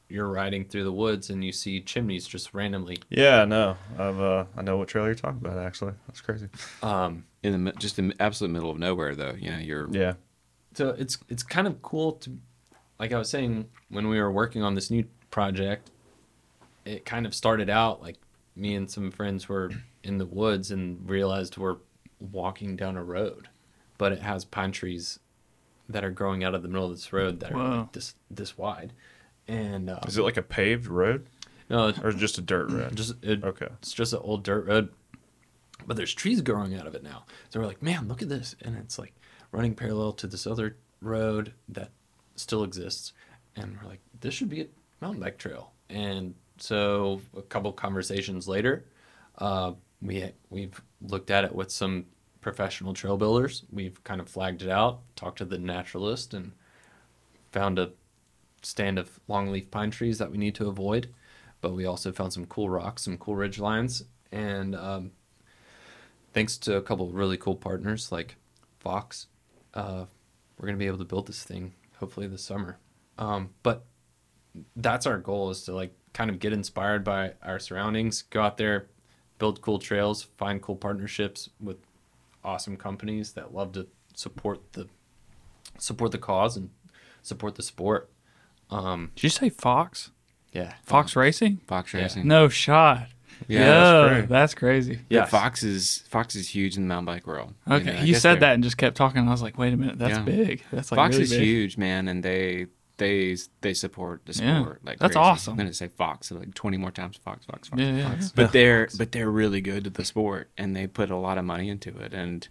you're 0.08 0.28
riding 0.28 0.64
through 0.64 0.84
the 0.84 0.92
woods 0.92 1.28
and 1.28 1.44
you 1.44 1.52
see 1.52 1.82
chimneys 1.82 2.26
just 2.26 2.54
randomly. 2.54 2.98
Yeah, 3.10 3.44
no, 3.44 3.76
I've 3.98 4.18
uh, 4.18 4.44
I 4.56 4.62
know 4.62 4.78
what 4.78 4.88
trail 4.88 5.04
you're 5.04 5.14
talking 5.14 5.38
about. 5.44 5.58
Actually, 5.58 5.92
that's 6.06 6.22
crazy. 6.22 6.48
Um, 6.82 7.24
In 7.42 7.64
the 7.64 7.72
just 7.72 7.98
in 7.98 8.08
the 8.08 8.22
absolute 8.22 8.50
middle 8.50 8.70
of 8.70 8.78
nowhere, 8.78 9.14
though. 9.14 9.34
You 9.38 9.50
know, 9.50 9.58
you're 9.58 9.88
Yeah, 9.90 10.14
so 10.74 10.90
it's 10.90 11.18
it's 11.28 11.42
kind 11.42 11.66
of 11.66 11.82
cool 11.82 12.12
to 12.12 12.38
like 12.98 13.12
I 13.12 13.18
was 13.18 13.28
saying 13.28 13.68
when 13.90 14.08
we 14.08 14.18
were 14.18 14.32
working 14.32 14.62
on 14.62 14.74
this 14.74 14.90
new 14.90 15.04
project 15.30 15.90
it 16.84 17.04
kind 17.04 17.26
of 17.26 17.34
started 17.34 17.68
out 17.68 18.00
like 18.00 18.16
me 18.58 18.74
and 18.74 18.90
some 18.90 19.10
friends 19.10 19.48
were 19.48 19.70
in 20.02 20.18
the 20.18 20.26
woods 20.26 20.70
and 20.70 21.08
realized 21.08 21.56
we're 21.56 21.76
walking 22.20 22.76
down 22.76 22.96
a 22.96 23.04
road 23.04 23.48
but 23.98 24.12
it 24.12 24.20
has 24.20 24.44
pine 24.44 24.72
trees 24.72 25.18
that 25.88 26.04
are 26.04 26.10
growing 26.10 26.44
out 26.44 26.54
of 26.54 26.62
the 26.62 26.68
middle 26.68 26.86
of 26.86 26.90
this 26.92 27.12
road 27.12 27.40
that 27.40 27.52
are 27.52 27.56
Whoa. 27.56 27.78
like 27.80 27.92
this 27.92 28.14
this 28.30 28.58
wide 28.58 28.92
and 29.46 29.88
uh, 29.88 30.00
is 30.06 30.18
it 30.18 30.22
like 30.22 30.36
a 30.36 30.42
paved 30.42 30.86
road 30.86 31.26
no 31.70 31.92
or 32.02 32.12
just 32.12 32.38
a 32.38 32.40
dirt 32.40 32.70
road? 32.70 32.96
just 32.96 33.14
it, 33.22 33.44
Okay. 33.44 33.68
it's 33.80 33.92
just 33.92 34.12
an 34.12 34.20
old 34.22 34.42
dirt 34.42 34.66
road 34.66 34.88
but 35.86 35.96
there's 35.96 36.12
trees 36.12 36.40
growing 36.42 36.74
out 36.74 36.86
of 36.86 36.94
it 36.94 37.02
now 37.02 37.24
so 37.50 37.60
we're 37.60 37.66
like 37.66 37.82
man 37.82 38.08
look 38.08 38.20
at 38.22 38.28
this 38.28 38.56
and 38.62 38.76
it's 38.76 38.98
like 38.98 39.14
running 39.52 39.74
parallel 39.74 40.12
to 40.12 40.26
this 40.26 40.46
other 40.46 40.76
road 41.00 41.52
that 41.68 41.90
still 42.34 42.64
exists 42.64 43.12
and 43.56 43.78
we're 43.80 43.88
like 43.88 44.00
this 44.20 44.34
should 44.34 44.48
be 44.48 44.60
a 44.62 44.66
mountain 45.00 45.20
bike 45.22 45.38
trail 45.38 45.72
and 45.88 46.34
so 46.58 47.20
a 47.36 47.42
couple 47.42 47.72
conversations 47.72 48.48
later 48.48 48.84
uh, 49.38 49.72
we 50.02 50.30
we've 50.50 50.80
looked 51.00 51.30
at 51.30 51.44
it 51.44 51.54
with 51.54 51.70
some 51.70 52.06
professional 52.40 52.94
trail 52.94 53.16
builders. 53.16 53.64
We've 53.72 54.02
kind 54.04 54.20
of 54.20 54.28
flagged 54.28 54.62
it 54.62 54.70
out 54.70 55.00
talked 55.16 55.38
to 55.38 55.44
the 55.44 55.58
naturalist 55.58 56.34
and 56.34 56.52
found 57.52 57.78
a 57.78 57.90
stand 58.62 58.98
of 58.98 59.20
longleaf 59.28 59.70
pine 59.70 59.90
trees 59.90 60.18
that 60.18 60.30
we 60.30 60.38
need 60.38 60.54
to 60.56 60.68
avoid. 60.68 61.12
But 61.60 61.72
we 61.72 61.86
also 61.86 62.12
found 62.12 62.32
some 62.32 62.46
cool 62.46 62.70
rocks, 62.70 63.02
some 63.02 63.18
cool 63.18 63.34
ridge 63.34 63.58
lines, 63.58 64.04
and 64.30 64.76
um, 64.76 65.10
thanks 66.32 66.56
to 66.58 66.76
a 66.76 66.82
couple 66.82 67.08
really 67.08 67.36
cool 67.36 67.56
partners 67.56 68.12
like 68.12 68.36
Fox, 68.78 69.26
uh, 69.74 70.04
we're 70.56 70.66
gonna 70.66 70.78
be 70.78 70.86
able 70.86 70.98
to 70.98 71.04
build 71.04 71.26
this 71.26 71.42
thing 71.42 71.74
hopefully 71.98 72.28
this 72.28 72.44
summer. 72.44 72.78
Um, 73.18 73.50
but 73.64 73.84
that's 74.76 75.06
our 75.06 75.18
goal 75.18 75.50
is 75.50 75.64
to 75.64 75.74
like 75.74 75.97
kind 76.18 76.30
of 76.30 76.40
get 76.40 76.52
inspired 76.52 77.04
by 77.04 77.32
our 77.44 77.60
surroundings, 77.60 78.22
go 78.22 78.42
out 78.42 78.56
there, 78.56 78.88
build 79.38 79.60
cool 79.60 79.78
trails, 79.78 80.24
find 80.36 80.60
cool 80.60 80.74
partnerships 80.74 81.48
with 81.60 81.76
awesome 82.44 82.76
companies 82.76 83.34
that 83.34 83.54
love 83.54 83.70
to 83.72 83.86
support 84.14 84.72
the 84.72 84.88
support 85.78 86.10
the 86.10 86.18
cause 86.18 86.56
and 86.56 86.70
support 87.22 87.54
the 87.54 87.62
sport. 87.62 88.10
Um, 88.68 89.12
Did 89.14 89.22
you 89.22 89.28
say 89.30 89.48
Fox? 89.48 90.10
yeah, 90.52 90.74
Fox 90.82 91.14
Racing? 91.14 91.58
Fox 91.68 91.94
Yeah. 91.94 92.00
racing. 92.02 92.26
No 92.26 92.48
shot. 92.48 93.06
Yeah, 93.46 93.60
Yeah, 93.60 94.08
that's 94.08 94.28
that's 94.28 94.54
crazy. 94.54 94.94
Yeah, 95.08 95.20
Yes. 95.20 95.30
Fox 95.30 95.62
is 95.62 95.98
Fox 96.08 96.34
is 96.34 96.48
huge 96.48 96.76
in 96.76 96.82
the 96.82 96.88
mountain 96.88 97.04
bike 97.04 97.28
world. 97.28 97.54
You 97.68 97.74
Okay, 97.74 97.92
know, 97.94 98.02
you 98.02 98.14
said 98.16 98.34
they're- 98.34 98.40
that 98.40 98.54
and 98.54 98.64
just 98.64 98.76
kept 98.76 98.96
talking. 98.96 99.28
I 99.28 99.30
was 99.30 99.40
like, 99.42 99.56
wait 99.56 99.72
a 99.72 99.76
minute, 99.76 99.98
that's 99.98 100.18
Yeah. 100.18 100.24
big. 100.24 100.64
That's 100.72 100.90
like 100.90 100.96
Fox 100.96 101.12
really 101.14 101.22
is 101.22 101.30
big. 101.30 101.42
huge, 101.42 101.76
man, 101.78 102.08
and 102.08 102.24
they 102.24 102.66
they 102.98 103.36
they 103.62 103.72
support 103.74 104.22
the 104.26 104.32
Yeah, 104.42 104.60
sport. 104.62 104.80
like 104.84 104.98
that's 104.98 105.14
crazy. 105.14 105.18
awesome. 105.26 105.52
I'm 105.52 105.56
gonna 105.58 105.72
say 105.72 105.88
Fox 105.88 106.30
like 106.30 106.52
20 106.54 106.76
more 106.76 106.90
times. 106.90 107.16
Fox, 107.16 107.46
Fox, 107.46 107.68
Fox. 107.68 107.80
Yeah, 107.80 107.90
yeah, 107.92 107.96
yeah. 108.14 108.28
But 108.34 108.52
they're 108.52 108.88
but 108.98 109.12
they're 109.12 109.30
really 109.30 109.60
good 109.60 109.86
at 109.86 109.94
the 109.94 110.04
sport, 110.04 110.50
and 110.58 110.76
they 110.76 110.86
put 110.86 111.10
a 111.10 111.16
lot 111.16 111.38
of 111.38 111.44
money 111.44 111.68
into 111.70 111.96
it. 111.98 112.12
And 112.12 112.46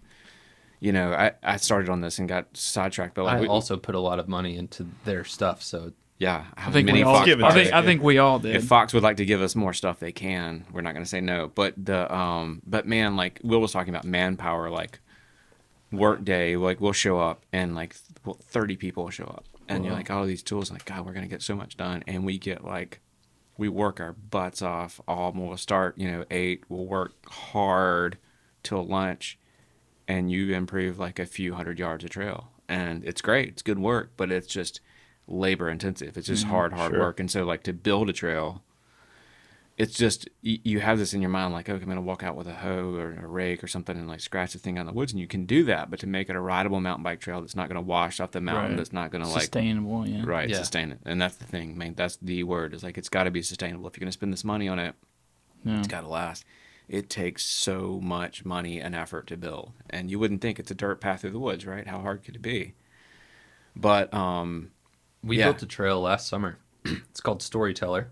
you 0.80 0.92
know, 0.92 1.12
I 1.12 1.32
I 1.42 1.56
started 1.56 1.88
on 1.88 2.00
this 2.00 2.18
and 2.18 2.28
got 2.28 2.56
sidetracked, 2.56 3.14
but 3.14 3.24
like 3.24 3.38
I 3.38 3.40
we- 3.42 3.46
also 3.48 3.76
put 3.76 3.94
a 3.94 4.00
lot 4.00 4.18
of 4.18 4.28
money 4.28 4.56
into 4.56 4.86
their 5.04 5.24
stuff, 5.24 5.62
so 5.62 5.92
yeah, 6.18 6.46
I 6.56 6.66
I 6.68 6.70
think 6.72 6.86
many 6.86 6.98
we 7.00 7.04
all. 7.04 7.14
Fox. 7.24 7.30
I 7.30 7.52
think. 7.52 7.72
I 7.72 7.82
think 7.82 8.02
we 8.02 8.18
all 8.18 8.38
did. 8.40 8.56
if 8.56 8.64
Fox 8.64 8.92
would 8.92 9.04
like 9.04 9.18
to 9.18 9.24
give 9.24 9.40
us 9.40 9.54
more 9.54 9.72
stuff, 9.72 10.00
they 10.00 10.10
can. 10.12 10.64
We're 10.72 10.80
not 10.80 10.92
going 10.92 11.04
to 11.04 11.08
say 11.08 11.20
no. 11.20 11.46
But 11.54 11.74
the 11.76 12.12
um, 12.12 12.60
but 12.66 12.86
man, 12.88 13.14
like 13.16 13.38
Will 13.44 13.60
was 13.60 13.70
talking 13.70 13.90
about 13.94 14.04
manpower, 14.04 14.68
like 14.68 14.98
work 15.92 16.24
day, 16.24 16.56
like 16.56 16.80
we'll 16.80 16.92
show 16.92 17.18
up 17.20 17.44
and 17.52 17.74
like 17.74 17.94
well, 18.28 18.38
thirty 18.42 18.76
people 18.76 19.04
will 19.04 19.10
show 19.10 19.24
up, 19.24 19.46
and 19.68 19.84
you're 19.84 19.94
like, 19.94 20.10
all 20.10 20.24
these 20.24 20.42
tools, 20.42 20.70
like 20.70 20.84
God, 20.84 21.04
we're 21.04 21.12
going 21.12 21.24
to 21.24 21.30
get 21.30 21.42
so 21.42 21.56
much 21.56 21.76
done, 21.76 22.04
and 22.06 22.24
we 22.24 22.38
get 22.38 22.64
like, 22.64 23.00
we 23.56 23.68
work 23.68 24.00
our 24.00 24.12
butts 24.12 24.62
off. 24.62 25.00
All 25.08 25.32
we'll 25.32 25.56
start, 25.56 25.96
you 25.98 26.10
know, 26.10 26.24
eight. 26.30 26.64
We'll 26.68 26.86
work 26.86 27.12
hard 27.26 28.18
till 28.62 28.86
lunch, 28.86 29.38
and 30.06 30.30
you 30.30 30.54
improve 30.54 30.98
like 30.98 31.18
a 31.18 31.26
few 31.26 31.54
hundred 31.54 31.78
yards 31.78 32.04
of 32.04 32.10
trail, 32.10 32.50
and 32.68 33.04
it's 33.04 33.20
great. 33.20 33.48
It's 33.48 33.62
good 33.62 33.78
work, 33.78 34.12
but 34.16 34.30
it's 34.30 34.46
just 34.46 34.80
labor 35.26 35.68
intensive. 35.68 36.16
It's 36.16 36.26
just 36.26 36.44
mm-hmm. 36.44 36.52
hard, 36.52 36.72
hard 36.72 36.92
sure. 36.92 37.00
work. 37.00 37.20
And 37.20 37.30
so, 37.30 37.44
like 37.44 37.62
to 37.64 37.72
build 37.72 38.08
a 38.08 38.12
trail, 38.12 38.62
it's 39.78 39.94
just 39.94 40.28
you, 40.42 40.58
you 40.64 40.80
have 40.80 40.98
this 40.98 41.14
in 41.14 41.22
your 41.22 41.30
mind, 41.30 41.54
like, 41.54 41.68
okay, 41.68 41.80
I'm 41.82 41.88
gonna 41.88 42.00
walk 42.02 42.22
out 42.24 42.34
with 42.36 42.46
a 42.48 42.52
hoe 42.54 42.94
or 42.96 43.12
a 43.12 43.26
rake 43.26 43.62
or 43.64 43.68
something 43.68 43.96
and 43.96 44.08
like 44.08 44.20
scratch 44.20 44.52
the 44.52 44.58
thing 44.58 44.76
out 44.76 44.82
in 44.82 44.86
the 44.88 44.92
woods, 44.92 45.12
and 45.12 45.20
you 45.20 45.26
can 45.28 45.46
do 45.46 45.62
that. 45.64 45.88
But 45.90 46.00
to 46.00 46.06
make 46.06 46.28
it 46.28 46.36
a 46.36 46.40
rideable 46.40 46.80
mountain 46.80 47.04
bike 47.04 47.20
trail 47.20 47.40
that's 47.40 47.54
not 47.56 47.68
gonna 47.68 47.80
wash 47.80 48.18
off 48.20 48.32
the 48.32 48.40
mountain, 48.40 48.72
Right. 48.72 48.76
that's 48.76 48.92
not 48.92 49.10
gonna 49.10 49.28
like 49.28 49.42
Sustainable, 49.42 50.06
yeah. 50.06 50.22
right 50.26 50.48
Yeah. 50.50 50.56
sustain 50.58 50.90
it. 50.92 50.98
And 51.06 51.20
that's 51.22 51.36
the 51.36 51.44
thing, 51.44 51.78
man. 51.78 51.94
That's 51.94 52.16
the 52.16 52.42
word. 52.42 52.74
Is 52.74 52.82
like 52.82 52.98
it's 52.98 53.08
got 53.08 53.24
to 53.24 53.30
be 53.30 53.40
sustainable. 53.42 53.86
If 53.86 53.96
you're 53.96 54.04
gonna 54.04 54.12
spend 54.12 54.32
this 54.32 54.44
money 54.44 54.68
on 54.68 54.78
it, 54.78 54.94
Yeah. 55.64 55.78
it's 55.78 55.88
got 55.88 56.00
to 56.02 56.08
last. 56.08 56.44
It 56.88 57.08
takes 57.10 57.44
so 57.44 58.00
much 58.02 58.44
money 58.44 58.80
and 58.80 58.94
effort 58.94 59.26
to 59.28 59.36
build, 59.36 59.72
and 59.90 60.10
you 60.10 60.18
wouldn't 60.18 60.40
think 60.40 60.58
it's 60.58 60.70
a 60.70 60.74
dirt 60.74 61.00
path 61.00 61.20
through 61.20 61.30
the 61.32 61.38
woods, 61.38 61.66
right? 61.66 61.86
How 61.86 62.00
hard 62.00 62.24
could 62.24 62.34
it 62.36 62.42
be? 62.42 62.74
But 63.76 64.12
um, 64.12 64.70
We 65.22 65.38
Yeah. 65.38 65.46
built 65.46 65.62
a 65.62 65.66
trail 65.66 66.00
last 66.00 66.26
summer. 66.28 66.58
it's 66.84 67.20
called 67.20 67.42
Storyteller, 67.42 68.08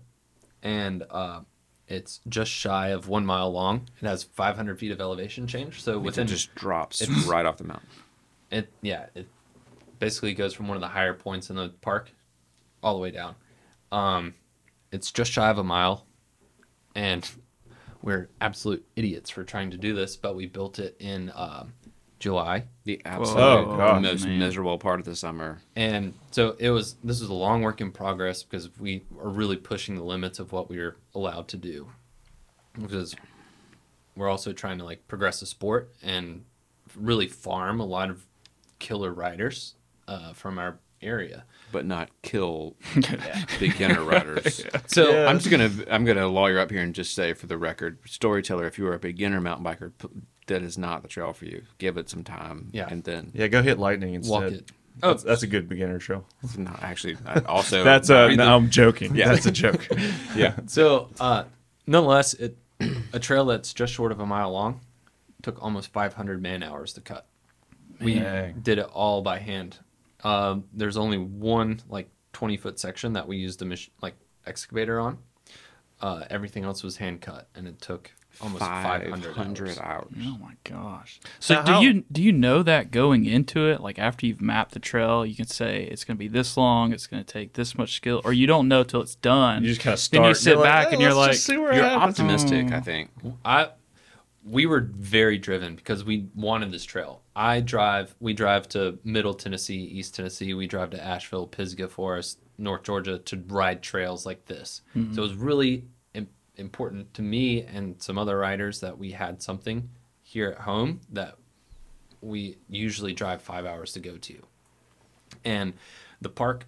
and 0.61 1.03
uh, 1.09 1.41
it's 1.87 2.19
just 2.27 2.51
shy 2.51 2.89
of 2.89 3.07
one 3.07 3.25
mile 3.25 3.51
long. 3.51 3.87
It 4.01 4.05
has 4.05 4.23
500 4.23 4.79
feet 4.79 4.91
of 4.91 4.99
elevation 4.99 5.47
change. 5.47 5.81
So 5.81 5.97
within 5.97 6.25
it 6.25 6.29
just 6.29 6.53
drops 6.55 7.07
right 7.25 7.45
off 7.45 7.57
the 7.57 7.63
mountain. 7.63 7.87
it, 8.51 8.71
yeah, 8.81 9.05
it 9.15 9.27
basically 9.99 10.33
goes 10.33 10.53
from 10.53 10.67
one 10.67 10.75
of 10.75 10.81
the 10.81 10.87
higher 10.87 11.13
points 11.13 11.49
in 11.49 11.55
the 11.55 11.69
park 11.81 12.11
all 12.83 12.93
the 12.93 12.99
way 12.99 13.11
down. 13.11 13.35
Um, 13.91 14.33
it's 14.91 15.11
just 15.11 15.31
shy 15.31 15.49
of 15.49 15.57
a 15.57 15.63
mile, 15.63 16.05
and 16.95 17.29
we're 18.01 18.29
absolute 18.41 18.85
idiots 18.95 19.29
for 19.29 19.43
trying 19.43 19.71
to 19.71 19.77
do 19.77 19.93
this. 19.93 20.17
But 20.17 20.35
we 20.35 20.45
built 20.45 20.79
it 20.79 20.95
in 20.99 21.31
um, 21.35 21.73
July, 22.19 22.65
The 22.83 23.01
absolute 23.05 23.39
Oh, 23.43 23.77
gosh. 23.77 24.01
most 24.01 24.25
man. 24.25 24.39
miserable 24.39 24.77
part 24.79 24.99
of 24.99 25.05
the 25.05 25.15
summer. 25.15 25.61
And 25.75 26.13
so 26.31 26.55
it 26.57 26.71
was. 26.71 26.95
This 27.03 27.19
was 27.21 27.29
a 27.29 27.33
long 27.33 27.61
work 27.61 27.79
in 27.81 27.91
progress 27.91 28.41
because 28.43 28.69
we 28.79 29.03
are 29.21 29.29
really 29.29 29.55
pushing 29.57 29.95
the 29.95 30.03
limits 30.03 30.39
of 30.39 30.51
what 30.51 30.69
we 30.69 30.79
are 30.79 30.95
allowed 31.13 31.47
to 31.49 31.57
do. 31.57 31.89
Because 32.73 33.15
we're 34.15 34.29
also 34.29 34.51
trying 34.53 34.77
to 34.79 34.83
like 34.85 35.07
progress 35.07 35.39
the 35.41 35.45
sport 35.45 35.93
and 36.01 36.43
really 36.95 37.27
farm 37.27 37.79
a 37.79 37.85
lot 37.85 38.09
of 38.09 38.25
killer 38.79 39.11
riders 39.13 39.75
uh, 40.07 40.33
from 40.33 40.57
our 40.57 40.79
area. 41.01 41.43
but 41.71 41.85
not 41.85 42.09
kill 42.21 42.75
beginner 43.59 44.03
riders. 44.05 44.65
So 44.87 45.11
Yeah. 45.11 45.27
I'm 45.27 45.37
just 45.39 45.49
gonna 45.51 45.69
I'm 45.89 46.05
gonna 46.05 46.27
lawyer 46.27 46.59
up 46.59 46.71
here 46.71 46.81
and 46.81 46.93
just 46.95 47.13
say 47.13 47.33
for 47.33 47.47
the 47.47 47.57
record, 47.57 47.99
storyteller, 48.05 48.65
if 48.65 48.77
you 48.77 48.87
are 48.87 48.93
a 48.93 48.99
beginner 48.99 49.41
mountain 49.41 49.65
biker, 49.65 49.91
that 50.47 50.61
is 50.63 50.77
not 50.77 51.01
the 51.01 51.07
trail 51.09 51.33
for 51.33 51.45
you. 51.45 51.63
Give 51.77 51.97
it 51.97 52.09
some 52.09 52.23
time, 52.23 52.69
Yeah. 52.71 52.87
and 52.89 53.03
then 53.03 53.31
Yeah, 53.33 53.47
go 53.47 53.61
hit 53.61 53.77
lightning 53.79 54.13
instead. 54.13 54.31
walk 54.31 54.51
it. 54.51 54.71
Oh, 55.03 55.09
that's, 55.09 55.23
that's 55.23 55.43
a 55.43 55.47
good 55.47 55.69
beginner 55.69 55.99
show. 55.99 56.25
it's 56.41 56.57
not 56.57 56.81
actually 56.81 57.17
I 57.25 57.39
also 57.41 57.83
That's 57.91 58.09
uh, 58.09 58.27
read 58.29 58.39
the- 58.39 58.45
no, 58.45 58.55
I'm 58.55 58.69
joking. 58.69 59.15
Yeah. 59.15 59.27
that's 59.27 59.45
a 59.45 59.51
joke. 59.51 59.87
yeah. 60.35 60.55
So, 60.67 61.09
uh, 61.19 61.43
nonetheless, 61.85 62.33
it 62.33 62.57
a 63.13 63.19
trail 63.19 63.45
that's 63.45 63.73
just 63.73 63.93
short 63.93 64.11
of 64.11 64.19
a 64.19 64.25
mile 64.25 64.51
long 64.51 64.79
took 65.43 65.61
almost 65.61 65.91
500 65.93 66.41
man 66.41 66.63
hours 66.63 66.93
to 66.93 67.01
cut. 67.01 67.27
We 68.01 68.15
Dang. 68.19 68.59
did 68.61 68.79
it 68.79 68.85
all 68.93 69.21
by 69.21 69.37
hand. 69.39 69.77
Um, 70.27 70.65
there's 70.73 70.97
only 70.97 71.17
one 71.17 71.79
like 71.89 72.09
20 72.33 72.57
foot 72.57 72.79
section 72.79 73.13
that 73.13 73.27
we 73.27 73.37
used 73.37 73.59
the 73.59 73.65
mach- 73.65 73.89
like 74.01 74.15
excavator 74.45 74.99
on. 74.99 75.17
Uh, 76.01 76.25
everything 76.29 76.63
else 76.63 76.83
was 76.83 76.97
hand 76.97 77.21
cut, 77.21 77.47
and 77.55 77.67
it 77.67 77.81
took 77.81 78.11
almost 78.39 78.59
500, 78.59 79.23
500 79.35 79.67
hours. 79.69 79.79
hours. 79.79 80.07
Oh 80.21 80.37
my 80.39 80.53
gosh. 80.63 81.19
So 81.39 81.55
Now 81.55 81.63
do 81.63 81.71
how- 81.71 81.79
you 81.81 82.03
do 82.11 82.21
you 82.21 82.31
know 82.31 82.61
that 82.61 82.91
going 82.91 83.25
into 83.25 83.67
it? 83.67 83.81
Like 83.81 83.97
after 83.97 84.27
you've 84.27 84.41
mapped 84.41 84.73
the 84.73 84.79
trail, 84.79 85.25
you 85.25 85.35
can 85.35 85.47
say 85.47 85.83
it's 85.89 86.03
going 86.03 86.15
to 86.15 86.19
be 86.19 86.27
this 86.27 86.55
long, 86.55 86.91
it's 86.93 87.07
going 87.07 87.23
to 87.23 87.33
take 87.33 87.53
this 87.53 87.75
much 87.77 87.95
skill, 87.95 88.21
or 88.23 88.31
you 88.33 88.45
don't 88.45 88.67
know 88.67 88.83
till 88.83 89.01
it's 89.01 89.15
done. 89.15 89.63
You 89.63 89.69
just 89.69 89.81
kind 89.81 89.93
of 89.95 89.99
start. 89.99 90.21
Then 90.21 90.29
you 90.29 90.35
sit 90.35 90.49
you're 90.51 90.59
like, 90.59 90.65
back 90.71 90.87
"Oh, 90.87 90.91
and 90.91 91.01
you're 91.01 91.13
like, 91.15 91.31
just 91.31 91.45
see 91.45 91.57
where 91.57 91.71
it 91.71 91.77
You're 91.77 91.85
happens." 91.85 92.19
optimistic, 92.19 92.71
I 92.71 92.79
think. 92.81 93.09
I 93.43 93.69
we 94.45 94.65
were 94.67 94.81
very 94.81 95.37
driven 95.39 95.75
because 95.75 96.03
we 96.05 96.27
wanted 96.35 96.71
this 96.71 96.83
trail. 96.85 97.21
I 97.37 97.59
drive 97.61 98.15
we 98.19 98.33
drive 98.33 98.67
to 98.69 98.97
Middle 99.03 99.35
Tennessee, 99.35 99.83
East 99.83 100.15
Tennessee, 100.15 100.55
we 100.55 100.65
drive 100.65 100.89
to 100.89 101.01
Asheville, 101.03 101.45
Pisgah 101.45 101.87
Forest, 101.87 102.39
North 102.57 102.81
Georgia 102.81 103.19
to 103.19 103.43
ride 103.47 103.83
trails 103.83 104.25
like 104.25 104.43
this. 104.47 104.81
Mm-hmm. 104.95 105.13
So 105.13 105.21
it 105.21 105.27
was 105.29 105.35
really 105.35 105.85
Im- 106.15 106.27
important 106.55 107.13
to 107.13 107.21
me 107.21 107.61
and 107.61 108.01
some 108.01 108.17
other 108.17 108.39
riders 108.39 108.79
that 108.79 108.97
we 108.97 109.11
had 109.11 109.39
something 109.39 109.87
here 110.23 110.49
at 110.49 110.57
home 110.57 110.99
that 111.11 111.37
we 112.21 112.57
usually 112.69 113.13
drive 113.13 113.43
5 113.43 113.67
hours 113.67 113.93
to 113.93 113.99
go 113.99 114.17
to. 114.17 114.41
And 115.45 115.73
the 116.19 116.29
park 116.29 116.65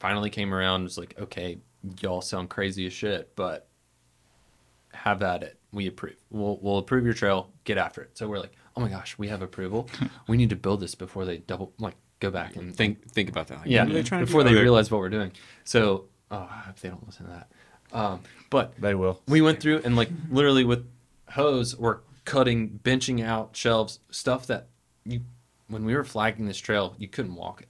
finally 0.00 0.28
came 0.28 0.52
around 0.52 0.82
was 0.82 0.98
like, 0.98 1.14
"Okay, 1.20 1.58
y'all 2.00 2.20
sound 2.20 2.50
crazy 2.50 2.84
as 2.86 2.92
shit, 2.92 3.30
but 3.36 3.68
have 4.92 5.22
at 5.22 5.44
it. 5.44 5.56
We 5.70 5.86
approve. 5.86 6.16
We'll 6.30 6.58
we'll 6.60 6.78
approve 6.78 7.04
your 7.04 7.14
trail. 7.14 7.52
Get 7.62 7.78
after 7.78 8.02
it. 8.02 8.18
So 8.18 8.26
we're 8.26 8.40
like, 8.40 8.56
oh 8.80 8.84
my 8.84 8.88
gosh, 8.90 9.16
we 9.18 9.28
have 9.28 9.42
approval. 9.42 9.88
we 10.28 10.36
need 10.36 10.50
to 10.50 10.56
build 10.56 10.80
this 10.80 10.94
before 10.94 11.24
they 11.24 11.38
double 11.38 11.72
like 11.78 11.94
go 12.20 12.30
back 12.30 12.56
and 12.56 12.74
Think 12.74 13.06
think 13.10 13.28
about 13.28 13.48
that. 13.48 13.58
Like, 13.60 13.68
yeah 13.68 13.84
they 13.84 14.02
trying 14.02 14.24
before 14.24 14.42
do? 14.42 14.54
they 14.54 14.60
realize 14.60 14.90
what 14.90 14.98
we're 15.00 15.08
doing. 15.10 15.32
So 15.64 16.06
oh, 16.30 16.48
I 16.50 16.62
hope 16.66 16.78
they 16.80 16.88
don't 16.88 17.04
listen 17.06 17.26
to 17.26 17.32
that. 17.32 17.50
Um, 17.92 18.20
but 18.50 18.80
They 18.80 18.94
will. 18.94 19.20
we 19.28 19.40
went 19.40 19.60
through 19.60 19.82
and 19.84 19.96
like 19.96 20.10
literally 20.30 20.64
with 20.64 20.86
hoes 21.30 21.76
we're 21.76 21.98
cutting, 22.24 22.80
benching 22.84 23.24
out 23.24 23.56
shelves, 23.56 24.00
stuff 24.10 24.46
that 24.46 24.68
you 25.04 25.20
when 25.68 25.84
we 25.84 25.94
were 25.94 26.04
flagging 26.04 26.46
this 26.46 26.58
trail 26.58 26.94
you 26.98 27.08
couldn't 27.08 27.34
walk 27.34 27.62
it. 27.62 27.68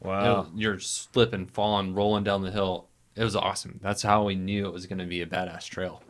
It 0.00 0.06
Wow. 0.06 0.40
was- 0.42 0.48
you're 0.56 0.80
slipping, 0.80 1.46
falling, 1.46 1.94
rolling 1.94 2.24
down 2.24 2.42
the 2.42 2.50
hill. 2.50 2.88
It 3.14 3.22
was 3.24 3.36
awesome. 3.36 3.78
That's 3.82 4.02
how 4.02 4.24
we 4.24 4.34
knew 4.34 4.66
it 4.66 4.72
was 4.72 4.86
going 4.86 4.98
to 4.98 5.04
be 5.04 5.20
a 5.22 5.26
badass 5.26 5.66
trail. 5.68 6.02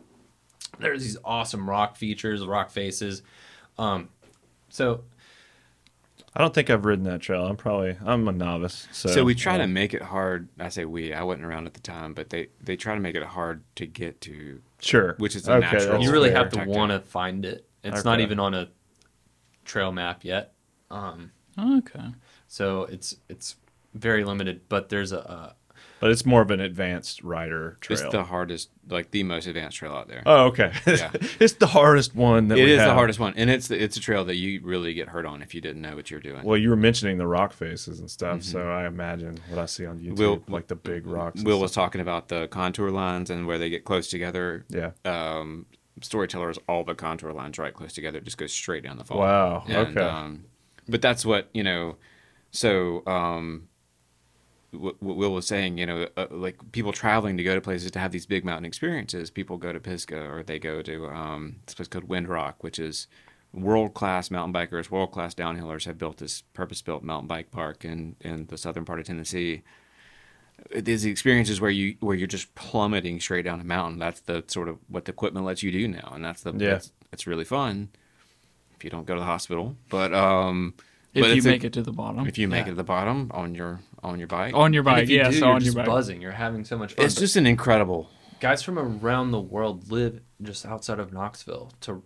There's 0.79 1.03
these 1.03 1.17
awesome 1.23 1.69
rock 1.69 1.97
features, 1.97 2.43
rock 2.45 2.71
faces. 2.71 3.21
Um, 3.77 4.09
so 4.73 5.03
I 6.35 6.41
don't 6.41 6.53
think 6.53 6.71
I've 6.71 6.83
ridden 6.83 7.05
that 7.05 7.21
trail. 7.21 7.45
I'm 7.45 7.55
probably 7.55 7.95
I'm 8.03 8.27
a 8.27 8.31
novice. 8.31 8.87
So, 8.91 9.09
So, 9.09 9.23
we 9.23 9.35
try 9.35 9.55
uh, 9.55 9.59
to 9.59 9.67
make 9.67 9.93
it 9.93 10.01
hard. 10.01 10.49
I 10.59 10.69
say 10.69 10.83
we. 10.83 11.13
I 11.13 11.21
wasn't 11.21 11.45
around 11.45 11.67
at 11.67 11.75
the 11.75 11.79
time, 11.79 12.15
but 12.15 12.31
they 12.31 12.47
they 12.61 12.75
try 12.75 12.95
to 12.95 12.99
make 12.99 13.15
it 13.15 13.23
hard 13.23 13.63
to 13.75 13.85
get 13.85 14.19
to. 14.21 14.61
sure, 14.81 15.13
which 15.19 15.35
is 15.35 15.47
a 15.47 15.59
natural- 15.59 16.01
you 16.01 16.11
really 16.11 16.31
have 16.31 16.49
to 16.49 16.65
want 16.65 16.91
to 16.91 16.99
find 17.01 17.45
it. 17.45 17.67
It's 17.83 18.03
not 18.03 18.19
even 18.19 18.39
on 18.39 18.55
a 18.55 18.69
trail 19.63 19.91
map 19.91 20.23
yet. 20.23 20.53
Um, 20.89 21.31
okay. 21.59 22.11
so 22.47 22.83
it's 22.85 23.15
it's 23.29 23.55
very 23.93 24.23
limited. 24.23 24.61
But 24.69 24.89
there's 24.89 25.11
a, 25.11 25.17
a 25.17 25.55
But 26.03 26.11
it's 26.11 26.25
more 26.25 26.41
of 26.41 26.51
an 26.51 26.59
advanced 26.59 27.23
rider 27.23 27.77
trail. 27.79 27.97
It's 27.97 28.11
the 28.11 28.25
hardest, 28.25 28.69
like 28.89 29.11
the 29.11 29.23
most 29.23 29.47
advanced 29.47 29.77
trail 29.77 29.93
out 29.93 30.09
there. 30.09 30.21
oh, 30.25 30.47
okay. 30.47 30.73
Yeah. 30.85 31.09
it's 31.39 31.53
the 31.53 31.67
hardest 31.67 32.13
one 32.13 32.49
that 32.49 32.57
it 32.57 32.67
is 32.67 32.79
the 32.79 32.93
hardest 32.93 33.21
one, 33.21 33.33
and 33.37 33.49
it's 33.49 33.71
it's 33.71 33.95
a 33.95 34.01
trail 34.01 34.25
that 34.25 34.35
you 34.35 34.59
really 34.63 34.93
get 34.93 35.07
hurt 35.07 35.25
on 35.25 35.41
if 35.41 35.55
you 35.55 35.61
didn't 35.61 35.81
know 35.81 35.95
what 35.95 36.11
you're 36.11 36.19
doing. 36.19 36.43
Well, 36.43 36.57
you 36.57 36.69
were 36.71 36.75
mentioning 36.75 37.19
the 37.19 37.25
rock 37.25 37.53
faces 37.53 38.01
and 38.01 38.11
stuff, 38.11 38.43
so 38.43 38.69
I 38.69 38.85
imagine 38.85 39.39
what 39.47 39.59
I 39.59 39.65
see 39.65 39.85
on 39.85 39.99
YouTube, 39.99 40.17
Will- 40.17 40.43
like 40.49 40.67
the 40.67 40.75
big 40.75 41.07
rocks. 41.07 41.41
Will 41.41 41.61
was 41.61 41.71
talking 41.71 42.01
about 42.01 42.27
the 42.27 42.49
contour 42.49 42.91
lines 42.91 43.29
and 43.29 43.47
where 43.47 43.57
they 43.57 43.69
get 43.69 43.85
close 43.85 44.09
together. 44.09 44.65
Yeah. 44.67 44.91
Um, 45.05 45.67
Storyteller 46.01 46.49
is 46.49 46.59
all 46.67 46.83
the 46.83 46.95
contour 46.95 47.31
lines 47.31 47.57
right 47.57 47.73
close 47.73 47.93
together. 47.93 48.17
It 48.17 48.25
just 48.25 48.37
goes 48.37 48.51
straight 48.51 48.83
down 48.83 48.97
the 48.97 49.05
fall. 49.05 49.19
Wow. 49.19 49.63
And, 49.69 49.97
okay. 49.97 50.01
Um, 50.01 50.43
but 50.85 51.01
that's 51.01 51.25
what 51.25 51.47
you 51.53 51.63
know. 51.63 51.95
So 52.51 53.03
um, 53.07 53.69
what 54.73 55.01
what 55.01 55.15
Will 55.17 55.33
was 55.33 55.47
saying, 55.47 55.77
you 55.77 55.85
know, 55.85 56.07
uh, 56.17 56.27
like 56.31 56.57
people 56.71 56.91
traveling 56.91 57.37
to 57.37 57.43
go 57.43 57.55
to 57.55 57.61
places 57.61 57.91
to 57.91 57.99
have 57.99 58.11
these 58.11 58.25
big 58.25 58.43
mountain 58.45 58.65
experiences. 58.65 59.29
People 59.29 59.57
go 59.57 59.71
to 59.73 59.79
Pisgah 59.79 60.27
or 60.29 60.43
they 60.43 60.59
go 60.59 60.81
to 60.81 61.07
um, 61.07 61.57
this 61.65 61.75
place 61.75 61.87
called 61.87 62.07
Windrock, 62.07 62.55
which 62.61 62.79
is 62.79 63.07
world 63.53 63.93
class 63.93 64.31
mountain 64.31 64.51
bikers, 64.53 64.89
world 64.89 65.11
class 65.11 65.35
downhillers 65.35 65.85
have 65.85 65.97
built 65.99 66.17
this 66.17 66.41
purpose 66.53 66.81
built 66.81 67.03
mountain 67.03 67.27
bike 67.27 67.51
park 67.51 67.85
in 67.85 68.15
in 68.21 68.47
the 68.47 68.57
southern 68.57 68.83
part 68.85 68.99
of 68.99 69.05
Tennessee. 69.05 69.61
These 70.75 71.05
experiences 71.05 71.59
where 71.59 71.71
you 71.71 71.95
where 71.99 72.15
you're 72.15 72.27
just 72.27 72.53
plummeting 72.55 73.19
straight 73.19 73.43
down 73.43 73.59
a 73.59 73.63
mountain. 73.63 73.99
That's 73.99 74.21
the 74.21 74.43
sort 74.47 74.69
of 74.69 74.77
what 74.87 75.05
the 75.05 75.11
equipment 75.11 75.45
lets 75.45 75.61
you 75.63 75.71
do 75.71 75.87
now, 75.87 76.11
and 76.15 76.23
that's 76.23 76.41
the 76.41 76.51
Yeah. 76.53 76.69
that's, 76.71 76.91
it's 77.11 77.27
really 77.27 77.43
fun 77.43 77.89
if 78.75 78.83
you 78.83 78.89
don't 78.89 79.05
go 79.05 79.13
to 79.15 79.19
the 79.19 79.25
hospital. 79.25 79.75
But 79.89 80.13
um, 80.13 80.73
If 81.13 81.21
but 81.23 81.29
you 81.31 81.37
it's 81.37 81.45
a- 81.45 81.49
make 81.49 81.63
it 81.63 81.73
to 81.73 81.81
the 81.81 81.91
bottom. 81.91 82.27
if 82.27 82.37
you 82.37 82.47
make 82.47 82.65
Yeah. 82.65 82.71
it 82.71 82.75
to 82.75 82.75
the 82.75 82.83
bottom 82.83 83.29
on 83.33 83.53
your 83.55 83.81
on 84.03 84.19
your 84.19 84.27
bike, 84.27 84.53
on 84.53 84.73
your 84.73 84.83
bike, 84.83 85.03
if 85.03 85.09
you 85.09 85.17
yeah, 85.17 85.29
do, 85.29 85.39
so 85.39 85.45
you're 85.45 85.55
on 85.55 85.61
your 85.61 85.65
just 85.65 85.77
bike. 85.77 85.85
buzzing. 85.85 86.21
You're 86.21 86.31
having 86.31 86.63
so 86.65 86.77
much 86.77 86.93
fun. 86.93 87.05
it's 87.05 87.15
But 87.15 87.21
just 87.21 87.35
an 87.35 87.47
incredible. 87.47 88.09
guys 88.39 88.61
from 88.61 88.77
around 88.77 89.31
the 89.31 89.39
world 89.39 89.89
live 89.91 90.19
just 90.41 90.65
outside 90.65 90.99
of 90.99 91.13
Knoxville 91.13 91.71
to 91.81 92.03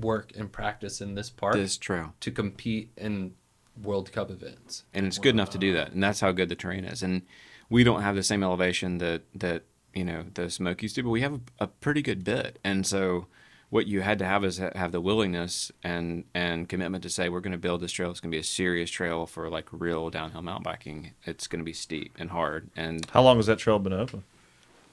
work 0.00 0.32
and 0.36 0.50
practice 0.50 1.00
in 1.00 1.14
this 1.14 1.28
park 1.30 1.54
This 1.54 1.76
trail, 1.76 2.14
to 2.20 2.30
compete 2.30 2.92
in 2.96 3.34
World 3.82 4.12
Cup 4.12 4.30
events. 4.30 4.84
and 4.94 5.06
it's 5.06 5.18
good 5.18 5.34
enough 5.34 5.50
to 5.50 5.58
do 5.58 5.72
that, 5.74 5.92
and 5.92 6.02
that's 6.02 6.20
how 6.20 6.30
good 6.32 6.48
the 6.48 6.54
terrain 6.54 6.84
is. 6.84 7.02
And 7.02 7.22
we 7.68 7.84
don't 7.84 8.02
have 8.02 8.14
the 8.14 8.22
same 8.22 8.42
elevation 8.42 8.98
that 8.98 9.22
that 9.34 9.64
you 9.94 10.04
know 10.04 10.24
the 10.34 10.48
Smokies 10.50 10.92
do, 10.94 11.02
but 11.02 11.10
we 11.10 11.22
have 11.22 11.34
a, 11.34 11.40
a 11.64 11.66
pretty 11.66 12.02
good 12.02 12.22
bit, 12.24 12.58
and 12.64 12.86
so 12.86 13.26
what 13.72 13.86
you 13.86 14.02
had 14.02 14.18
to 14.18 14.26
have 14.26 14.44
is 14.44 14.58
have 14.58 14.92
the 14.92 15.00
willingness 15.00 15.72
and 15.82 16.24
and 16.34 16.68
commitment 16.68 17.02
to 17.02 17.08
say 17.08 17.30
we're 17.30 17.40
going 17.40 17.52
to 17.52 17.58
build 17.58 17.80
this 17.80 17.90
trail. 17.90 18.10
It's 18.10 18.20
going 18.20 18.30
to 18.30 18.36
be 18.36 18.40
a 18.40 18.44
serious 18.44 18.90
trail 18.90 19.24
for 19.24 19.48
like 19.48 19.66
real 19.72 20.10
downhill 20.10 20.42
mountain 20.42 20.62
biking. 20.62 21.12
It's 21.24 21.46
going 21.46 21.60
to 21.60 21.64
be 21.64 21.72
steep 21.72 22.14
and 22.18 22.28
hard. 22.28 22.68
And 22.76 23.08
How 23.12 23.22
long 23.22 23.36
has 23.36 23.46
that 23.46 23.58
trail 23.58 23.78
been 23.78 23.94
open? 23.94 24.24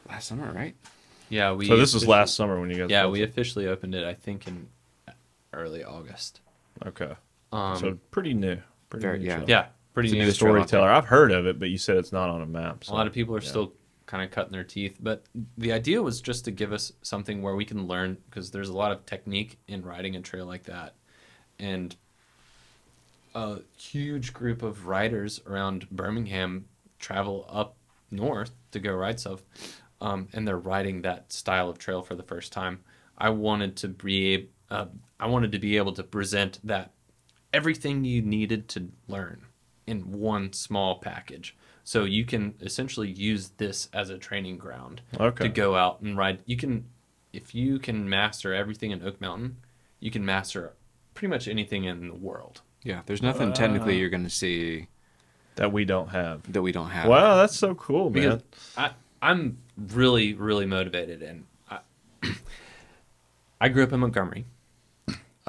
last 0.08 0.30
summer, 0.30 0.50
right? 0.54 0.76
Yeah, 1.28 1.52
we. 1.52 1.68
so 1.68 1.76
this 1.76 1.94
was 1.94 2.08
last 2.08 2.36
summer 2.36 2.58
when 2.58 2.70
you 2.70 2.78
guys. 2.78 2.90
Yeah, 2.90 3.08
we 3.08 3.22
it? 3.22 3.28
officially 3.28 3.68
opened 3.68 3.96
it. 3.96 4.06
I 4.06 4.14
think 4.14 4.48
in 4.48 4.70
early 5.52 5.84
August. 5.84 6.40
Okay. 6.86 7.12
Um, 7.52 7.78
so 7.78 7.98
pretty 8.12 8.34
new. 8.34 8.60
Pretty 8.90 9.02
Very- 9.02 9.20
new 9.20 9.26
yeah. 9.26 9.36
trail. 9.36 9.50
yeah, 9.50 9.66
pretty 9.94 10.08
It's 10.08 10.14
a 10.14 10.20
new. 10.20 10.26
new 10.26 10.32
trail 10.32 10.52
out 10.52 10.56
there. 10.56 10.66
Storyteller. 10.68 10.90
I've 10.90 11.06
heard 11.06 11.34
of 11.34 11.46
it, 11.48 11.60
but 11.60 11.70
you 11.70 11.78
said 11.78 11.98
it's 11.98 12.14
not 12.14 12.30
on 12.30 12.42
a 12.42 12.46
map. 12.46 12.86
So. 12.86 12.94
A 12.94 12.96
lot 12.96 13.08
of 13.08 13.14
people 13.14 13.36
are 13.36 13.42
yeah. 13.42 13.50
still 13.50 13.74
kind 14.10 14.24
of 14.24 14.32
cutting 14.32 14.52
their 14.52 14.64
teeth, 14.64 14.98
but 15.00 15.24
the 15.56 15.72
idea 15.72 16.02
was 16.02 16.20
just 16.20 16.44
to 16.44 16.50
give 16.50 16.74
us 16.74 16.92
something 17.04 17.44
where 17.44 17.56
we 17.56 17.64
can 17.64 17.86
learn 17.86 18.18
because 18.28 18.50
there's 18.50 18.70
a 18.70 18.76
lot 18.76 18.92
of 18.92 19.06
technique 19.06 19.60
in 19.68 19.84
riding 19.84 20.16
a 20.16 20.20
trail 20.20 20.48
like 20.48 20.64
that, 20.64 20.96
and 21.60 21.96
a 23.36 23.60
huge 23.78 24.34
group 24.34 24.64
of 24.64 24.88
riders 24.88 25.40
around 25.46 25.88
Birmingham 25.92 26.66
travel 26.98 27.46
up 27.48 27.76
north 28.10 28.50
to 28.72 28.80
go 28.80 28.96
ride 28.96 29.20
stuff, 29.20 29.44
um, 30.02 30.28
and 30.34 30.48
they're 30.48 30.58
riding 30.58 31.04
that 31.04 31.32
style 31.32 31.70
of 31.70 31.78
trail 31.78 32.02
for 32.02 32.16
the 32.16 32.24
first 32.24 32.52
time. 32.52 32.80
I 33.16 33.30
wanted 33.30 33.76
to 33.78 33.90
be, 33.90 34.50
uh, 34.72 34.88
I 35.20 35.28
wanted 35.28 35.52
to 35.52 35.60
be 35.60 35.78
able 35.78 35.94
to 35.94 36.04
present 36.04 36.58
that 36.64 36.94
everything 37.54 38.06
you 38.06 38.24
needed 38.24 38.68
to 38.70 38.88
learn 39.08 39.46
in 39.86 40.20
one 40.20 40.52
small 40.54 40.98
package. 40.98 41.56
So 41.90 42.04
you 42.04 42.24
can 42.24 42.54
essentially 42.62 43.10
use 43.10 43.50
this 43.58 43.90
as 43.94 44.12
a 44.12 44.18
training 44.20 44.58
ground 44.60 45.02
Okay. 45.20 45.46
to 45.46 45.50
go 45.50 45.76
out 45.76 46.02
and 46.02 46.16
ride. 46.16 46.38
You 46.46 46.56
can, 46.56 46.86
if 47.34 47.56
you 47.56 47.80
can 47.80 48.08
master 48.08 48.54
everything 48.54 48.92
in 48.92 49.02
Oak 49.04 49.20
Mountain, 49.20 49.58
you 50.00 50.12
can 50.12 50.24
master 50.24 50.74
pretty 51.16 51.30
much 51.32 51.48
anything 51.48 51.86
in 51.86 52.08
the 52.10 52.14
world. 52.14 52.62
Yeah, 52.84 53.02
there's 53.08 53.24
nothing 53.24 53.54
technically 53.54 53.96
Uh. 53.96 54.02
you're 54.02 54.12
going 54.12 54.24
to 54.24 54.30
see 54.30 54.86
that 55.56 55.72
we 55.74 55.84
don't 55.84 56.10
have. 56.10 56.44
that 56.54 56.62
we 56.62 56.72
don't 56.72 56.92
have. 56.92 57.08
Wow, 57.10 57.38
that's 57.38 57.58
so 57.58 57.74
cool, 57.74 58.12
Because 58.12 58.44
man. 58.78 58.92
I, 59.22 59.28
I'm 59.28 59.58
really, 59.92 60.36
really 60.36 60.68
motivated, 60.68 61.24
and 61.24 61.46
I, 61.72 61.80
I 63.60 63.70
grew 63.70 63.82
up 63.82 63.92
in 63.94 64.00
Montgomery. 64.00 64.46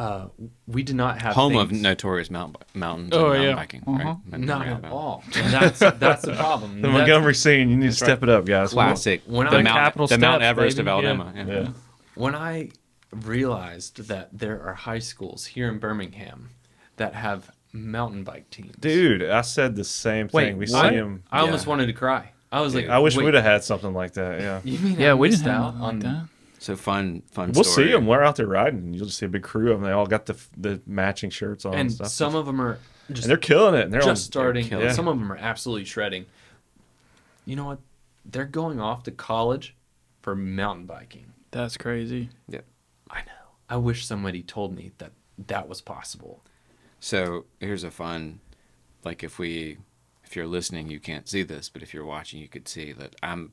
Uh, 0.00 0.28
we 0.66 0.82
did 0.82 0.96
not 0.96 1.20
have 1.20 1.34
Home 1.34 1.56
of 1.56 1.70
notorious 1.72 2.30
mountain 2.30 2.52
bi- 2.58 2.78
mountains 2.78 3.10
Oh, 3.12 3.32
and 3.32 3.42
mountain 3.42 3.42
yeah. 3.50 3.54
biking, 3.54 3.82
Uh-huh. 3.86 4.14
right? 4.30 4.40
Not 4.40 4.66
at 4.66 4.84
all. 4.86 5.22
That's 5.34 5.78
that's 5.78 6.22
the 6.22 6.34
problem. 6.36 6.76
The 6.80 6.88
That's- 6.88 6.98
Montgomery 6.98 7.34
scene, 7.34 7.68
you 7.68 7.76
need 7.76 7.82
to 7.82 7.88
That's 7.88 7.98
step 7.98 8.22
it 8.22 8.28
up, 8.30 8.46
guys. 8.46 8.70
Classic. 8.70 9.20
When 9.26 9.46
the 9.46 9.58
I- 9.58 9.62
Mount, 9.62 9.76
Capital 9.76 10.06
the 10.06 10.16
Mount 10.18 10.40
Steps, 10.40 10.48
Everest 10.50 10.76
baby. 10.78 10.88
of 10.88 10.92
Alabama. 11.04 11.32
Yeah. 11.36 11.44
Yeah. 11.46 11.60
Yeah. 11.60 11.68
when 12.14 12.34
I 12.34 12.70
realized 13.12 14.08
that 14.08 14.28
there 14.32 14.62
are 14.62 14.74
high 14.74 14.98
schools 15.00 15.46
here 15.46 15.68
in 15.68 15.78
Birmingham 15.78 16.50
that 16.96 17.14
have 17.14 17.50
mountain 17.72 18.24
bike 18.24 18.48
teams, 18.50 18.74
Dude, 18.80 19.22
I 19.22 19.42
said 19.42 19.76
the 19.76 19.84
same 19.84 20.28
thing. 20.28 20.56
we 20.56 20.66
what? 20.66 20.90
see 20.90 20.94
him. 20.96 21.22
I 21.30 21.40
almost 21.40 21.66
wanted 21.66 21.86
to 21.86 21.92
cry. 21.92 22.30
I 22.52 22.60
was 22.62 22.74
like, 22.74 22.88
I 22.88 22.98
wish 22.98 23.16
wait, 23.16 23.26
we'd 23.26 23.34
have 23.34 23.44
had 23.44 23.62
something 23.64 23.92
like 23.92 24.14
that. 24.14 24.40
Yeah. 24.40 24.60
You 24.64 24.78
mean 24.78 24.98
Yeah, 24.98 25.14
we 25.14 25.28
just 25.30 25.44
didn't 25.44 25.56
have 25.56 25.74
out 25.76 25.80
on 25.80 26.00
like 26.00 26.02
that. 26.04 26.24
So 26.60 26.76
fun, 26.76 27.22
fun. 27.30 27.52
We'll 27.52 27.64
story. 27.64 27.86
see 27.86 27.92
them. 27.92 28.06
We're 28.06 28.22
out 28.22 28.36
there 28.36 28.46
riding, 28.46 28.80
and 28.80 28.94
you'll 28.94 29.06
just 29.06 29.16
see 29.16 29.24
a 29.24 29.30
big 29.30 29.42
crew 29.42 29.72
of 29.72 29.80
them. 29.80 29.88
They 29.88 29.92
all 29.92 30.06
got 30.06 30.26
the 30.26 30.36
the 30.58 30.82
matching 30.86 31.30
shirts 31.30 31.64
on 31.64 31.72
and, 31.72 31.80
and 31.80 31.92
stuff. 31.92 32.08
some 32.08 32.34
of 32.34 32.44
them 32.44 32.60
are 32.60 32.78
just 33.10 33.22
and 33.24 33.30
they're 33.30 33.38
killing 33.38 33.74
it. 33.74 33.84
And 33.84 33.92
they're 33.92 34.02
just 34.02 34.28
on, 34.28 34.32
starting. 34.32 34.66
killing 34.66 34.88
it. 34.88 34.94
Some 34.94 35.08
of 35.08 35.18
them 35.18 35.32
are 35.32 35.38
absolutely 35.38 35.86
shredding. 35.86 36.26
You 37.46 37.56
know 37.56 37.64
what? 37.64 37.78
They're 38.26 38.44
going 38.44 38.78
off 38.78 39.04
to 39.04 39.10
college 39.10 39.74
for 40.20 40.36
mountain 40.36 40.84
biking. 40.84 41.32
That's 41.50 41.78
crazy. 41.78 42.28
Yeah, 42.46 42.60
I 43.10 43.20
know. 43.20 43.32
I 43.70 43.78
wish 43.78 44.04
somebody 44.04 44.42
told 44.42 44.76
me 44.76 44.92
that 44.98 45.12
that 45.46 45.66
was 45.66 45.80
possible. 45.80 46.42
So 47.00 47.46
here's 47.58 47.84
a 47.84 47.90
fun, 47.90 48.40
like 49.02 49.24
if 49.24 49.38
we, 49.38 49.78
if 50.24 50.36
you're 50.36 50.46
listening, 50.46 50.90
you 50.90 51.00
can't 51.00 51.26
see 51.26 51.42
this, 51.42 51.70
but 51.70 51.82
if 51.82 51.94
you're 51.94 52.04
watching, 52.04 52.38
you 52.38 52.48
could 52.48 52.68
see 52.68 52.92
that 52.92 53.16
I'm. 53.22 53.52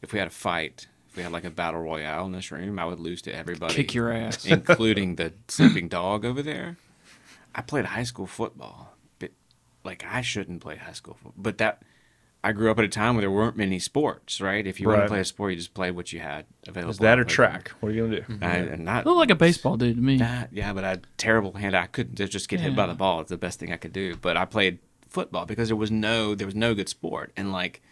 If 0.00 0.12
we 0.12 0.20
had 0.20 0.28
a 0.28 0.30
fight, 0.30 0.86
if 0.86 0.95
we 1.16 1.22
had 1.22 1.32
like 1.32 1.44
a 1.44 1.50
battle 1.50 1.80
royale 1.80 2.26
in 2.26 2.32
this 2.32 2.50
room, 2.50 2.78
I 2.78 2.84
would 2.84 3.00
lose 3.00 3.22
to 3.22 3.34
everybody. 3.34 3.74
Kick 3.74 3.94
your 3.94 4.12
ass. 4.12 4.44
including 4.46 5.16
the 5.16 5.32
sleeping 5.48 5.88
dog 5.88 6.24
over 6.24 6.42
there. 6.42 6.76
I 7.54 7.62
played 7.62 7.86
high 7.86 8.02
school 8.02 8.26
football, 8.26 8.94
but 9.18 9.30
like 9.84 10.04
I 10.08 10.20
shouldn't 10.20 10.60
play 10.60 10.76
high 10.76 10.92
school 10.92 11.14
football. 11.14 11.34
But 11.36 11.58
that 11.58 11.82
I 12.44 12.52
grew 12.52 12.70
up 12.70 12.78
at 12.78 12.84
a 12.84 12.88
time 12.88 13.14
where 13.14 13.22
there 13.22 13.30
weren't 13.30 13.56
many 13.56 13.80
sports, 13.80 14.40
right? 14.40 14.64
If 14.64 14.78
you 14.78 14.88
want 14.88 15.02
to 15.02 15.08
play 15.08 15.18
a 15.18 15.24
sport, 15.24 15.50
you 15.52 15.56
just 15.56 15.74
play 15.74 15.90
what 15.90 16.12
you 16.12 16.20
had 16.20 16.46
available. 16.68 16.90
Is 16.90 16.98
that 16.98 17.18
I 17.18 17.20
or 17.22 17.24
track? 17.24 17.70
What 17.80 17.90
are 17.90 17.92
you 17.92 18.04
gonna 18.04 18.20
do? 18.20 18.24
I, 18.28 18.32
mm-hmm. 18.32 18.74
and 18.74 18.84
not 18.84 19.04
Look 19.04 19.16
like 19.16 19.30
a 19.30 19.34
baseball 19.34 19.76
dude 19.76 19.96
to 19.96 20.02
me. 20.02 20.18
that, 20.18 20.50
yeah, 20.52 20.72
but 20.72 20.84
I 20.84 20.90
had 20.90 21.06
terrible 21.16 21.54
hand. 21.54 21.74
I 21.74 21.86
couldn't 21.86 22.14
just 22.14 22.48
get 22.48 22.60
hit 22.60 22.76
by 22.76 22.86
the 22.86 22.94
ball. 22.94 23.20
It's 23.20 23.30
the 23.30 23.36
best 23.36 23.58
thing 23.58 23.72
I 23.72 23.76
could 23.76 23.92
do. 23.92 24.16
But 24.16 24.36
I 24.36 24.44
played 24.44 24.78
football 25.08 25.46
because 25.46 25.68
there 25.68 25.76
was 25.76 25.90
no 25.90 26.34
there 26.34 26.46
was 26.46 26.54
no 26.54 26.74
good 26.74 26.88
sport, 26.88 27.32
and 27.36 27.52
like 27.52 27.82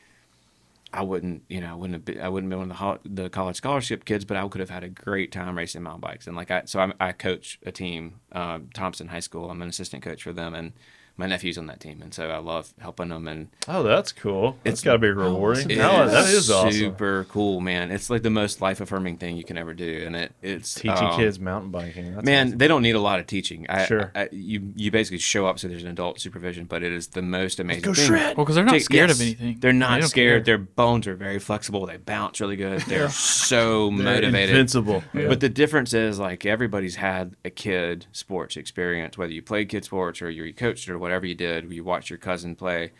I 0.94 1.02
wouldn't 1.02 1.42
you 1.48 1.60
know 1.60 1.72
I 1.72 1.74
wouldn't 1.74 1.94
have 1.94 2.04
been, 2.04 2.20
I 2.20 2.28
wouldn't 2.28 2.52
have 2.52 2.60
been 2.60 2.68
one 2.68 2.94
of 2.94 3.02
the 3.02 3.22
the 3.22 3.30
college 3.30 3.56
scholarship 3.56 4.04
kids, 4.04 4.24
but 4.24 4.36
I 4.36 4.46
could 4.48 4.60
have 4.60 4.70
had 4.70 4.84
a 4.84 4.88
great 4.88 5.32
time 5.32 5.56
racing 5.56 5.82
mountain 5.82 6.00
bikes. 6.00 6.26
And 6.26 6.36
like 6.36 6.50
I 6.50 6.62
so 6.66 6.80
I, 6.80 6.92
I 7.08 7.12
coach 7.12 7.58
a 7.66 7.72
team, 7.72 8.20
uh, 8.32 8.60
Thompson 8.72 9.08
High 9.08 9.20
School. 9.20 9.50
I'm 9.50 9.60
an 9.60 9.68
assistant 9.68 10.04
coach 10.04 10.22
for 10.22 10.32
them, 10.32 10.54
and 10.54 10.72
my 11.16 11.26
nephew's 11.26 11.56
on 11.58 11.66
that 11.68 11.78
team, 11.80 12.02
and 12.02 12.12
so 12.12 12.28
I 12.30 12.38
love 12.38 12.74
helping 12.80 13.08
them 13.08 13.28
and 13.28 13.48
Oh, 13.68 13.82
that's 13.84 14.10
cool. 14.12 14.56
It's 14.64 14.82
got 14.82 14.94
to 14.94 14.98
be 14.98 15.10
rewarding. 15.10 15.70
it 15.70 15.78
No, 15.78 16.08
that 16.08 16.28
is 16.28 16.50
awesome. 16.50 16.72
super 16.72 17.24
cool, 17.28 17.60
man. 17.60 17.90
It's 17.92 18.10
like 18.10 18.22
the 18.22 18.30
most 18.30 18.60
life 18.60 18.80
affirming 18.80 19.18
thing 19.18 19.36
you 19.36 19.44
can 19.44 19.56
ever 19.56 19.74
do, 19.74 20.02
and 20.06 20.16
it 20.16 20.32
it's 20.42 20.74
Teaching 20.74 21.06
um, 21.08 21.16
kids 21.16 21.38
mountain 21.38 21.70
biking. 21.70 22.14
That's 22.14 22.24
Man, 22.26 22.46
awesome. 22.48 22.58
they 22.58 22.66
don't 22.68 22.82
need 22.82 22.96
a 22.96 23.00
lot 23.00 23.20
of 23.20 23.26
teaching. 23.26 23.66
I, 23.68 23.84
Sure. 23.86 24.10
I, 24.14 24.28
you 24.32 24.72
you 24.74 24.90
basically 24.90 25.18
show 25.18 25.46
up 25.46 25.58
so 25.58 25.68
there's 25.68 25.84
an 25.84 25.90
adult 25.90 26.20
supervision, 26.20 26.64
but 26.64 26.82
it 26.82 26.92
is 26.92 27.08
the 27.08 27.22
most 27.22 27.60
amazing 27.60 27.82
go 27.82 27.94
thing. 27.94 28.06
shred. 28.06 28.36
Well, 28.36 28.44
because 28.44 28.56
they're 28.56 28.64
not 28.64 28.72
Take- 28.72 28.82
scared 28.82 29.10
yes, 29.10 29.18
of 29.18 29.22
anything. 29.22 29.58
They're 29.60 29.72
not 29.72 30.00
don't 30.00 30.08
scared. 30.08 30.44
care. 30.44 30.56
Their 30.56 30.64
bones 30.64 31.06
are 31.06 31.14
very 31.14 31.38
flexible. 31.38 31.86
They 31.86 31.96
bounce 31.98 32.40
really 32.40 32.56
good. 32.56 32.80
They're 32.82 33.08
so 33.10 33.88
They're 33.90 33.98
motivated. 34.04 34.50
invincible. 34.50 35.04
Yeah. 35.12 35.28
But 35.28 35.40
the 35.40 35.48
difference 35.48 35.94
is 35.94 36.18
like 36.18 36.44
everybody's 36.44 36.96
had 36.96 37.36
a 37.44 37.50
kid 37.50 38.06
sports 38.12 38.56
experience, 38.56 39.16
whether 39.16 39.32
you 39.32 39.42
played 39.42 39.68
kid 39.68 39.84
sports 39.84 40.20
or 40.20 40.28
you 40.30 40.52
coached 40.52 40.88
or 40.88 40.98
whatever 41.04 41.26
you 41.26 41.34
did. 41.34 41.70
You 41.72 41.84
watched 41.84 42.10
your 42.10 42.18
cousin 42.18 42.56
play, 42.56 42.92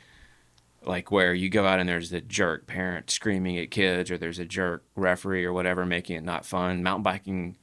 like 0.84 1.10
where 1.10 1.34
you 1.34 1.48
go 1.48 1.66
out 1.66 1.80
and 1.80 1.88
there's 1.88 2.12
a 2.12 2.20
jerk 2.20 2.66
parent 2.66 3.10
screaming 3.10 3.58
at 3.58 3.70
kids, 3.70 4.10
or 4.10 4.18
there's 4.18 4.38
a 4.38 4.44
jerk 4.44 4.84
referee 4.94 5.44
or 5.44 5.52
whatever 5.52 5.84
making 5.84 6.16
it 6.16 6.22
not 6.22 6.44
fun. 6.46 6.82
Mountain 6.82 7.02
biking 7.02 7.56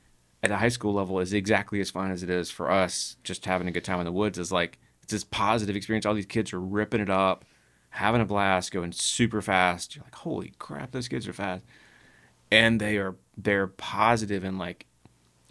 at 0.43 0.51
a 0.51 0.57
high 0.57 0.69
school 0.69 0.93
level 0.93 1.19
is 1.19 1.31
exactly 1.31 1.79
as 1.79 1.91
fun 1.91 2.11
as 2.11 2.23
it 2.23 2.29
is 2.29 2.51
for 2.51 2.69
us. 2.69 3.15
Just 3.23 3.45
having 3.45 3.67
a 3.67 3.71
good 3.71 3.85
time 3.85 3.99
in 3.99 4.05
the 4.05 4.11
woods 4.11 4.37
is 4.37 4.51
like 4.51 4.79
it's 5.01 5.13
this 5.13 5.23
positive 5.23 5.75
experience. 5.75 6.05
All 6.05 6.13
these 6.13 6.25
kids 6.25 6.51
are 6.51 6.59
ripping 6.59 7.01
it 7.01 7.09
up, 7.09 7.45
having 7.91 8.21
a 8.21 8.25
blast, 8.25 8.71
going 8.71 8.91
super 8.91 9.41
fast. 9.41 9.95
You're 9.95 10.03
like, 10.03 10.15
holy 10.15 10.53
crap, 10.59 10.91
those 10.91 11.07
kids 11.07 11.27
are 11.27 11.33
fast 11.33 11.63
and 12.51 12.79
they 12.79 12.97
are 12.97 13.15
they're 13.37 13.67
positive 13.67 14.43
and 14.43 14.59
like 14.59 14.85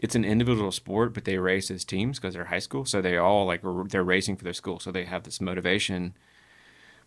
it's 0.00 0.14
an 0.14 0.24
individual 0.24 0.72
sport 0.72 1.12
but 1.14 1.24
they 1.24 1.36
race 1.38 1.70
as 1.70 1.84
teams 1.84 2.18
because 2.18 2.34
they're 2.34 2.46
high 2.46 2.58
school 2.58 2.84
so 2.84 3.00
they 3.00 3.16
all 3.16 3.44
like 3.46 3.60
they're 3.88 4.02
racing 4.02 4.34
for 4.36 4.44
their 4.44 4.52
school 4.54 4.80
so 4.80 4.90
they 4.90 5.04
have 5.04 5.22
this 5.22 5.40
motivation. 5.40 6.14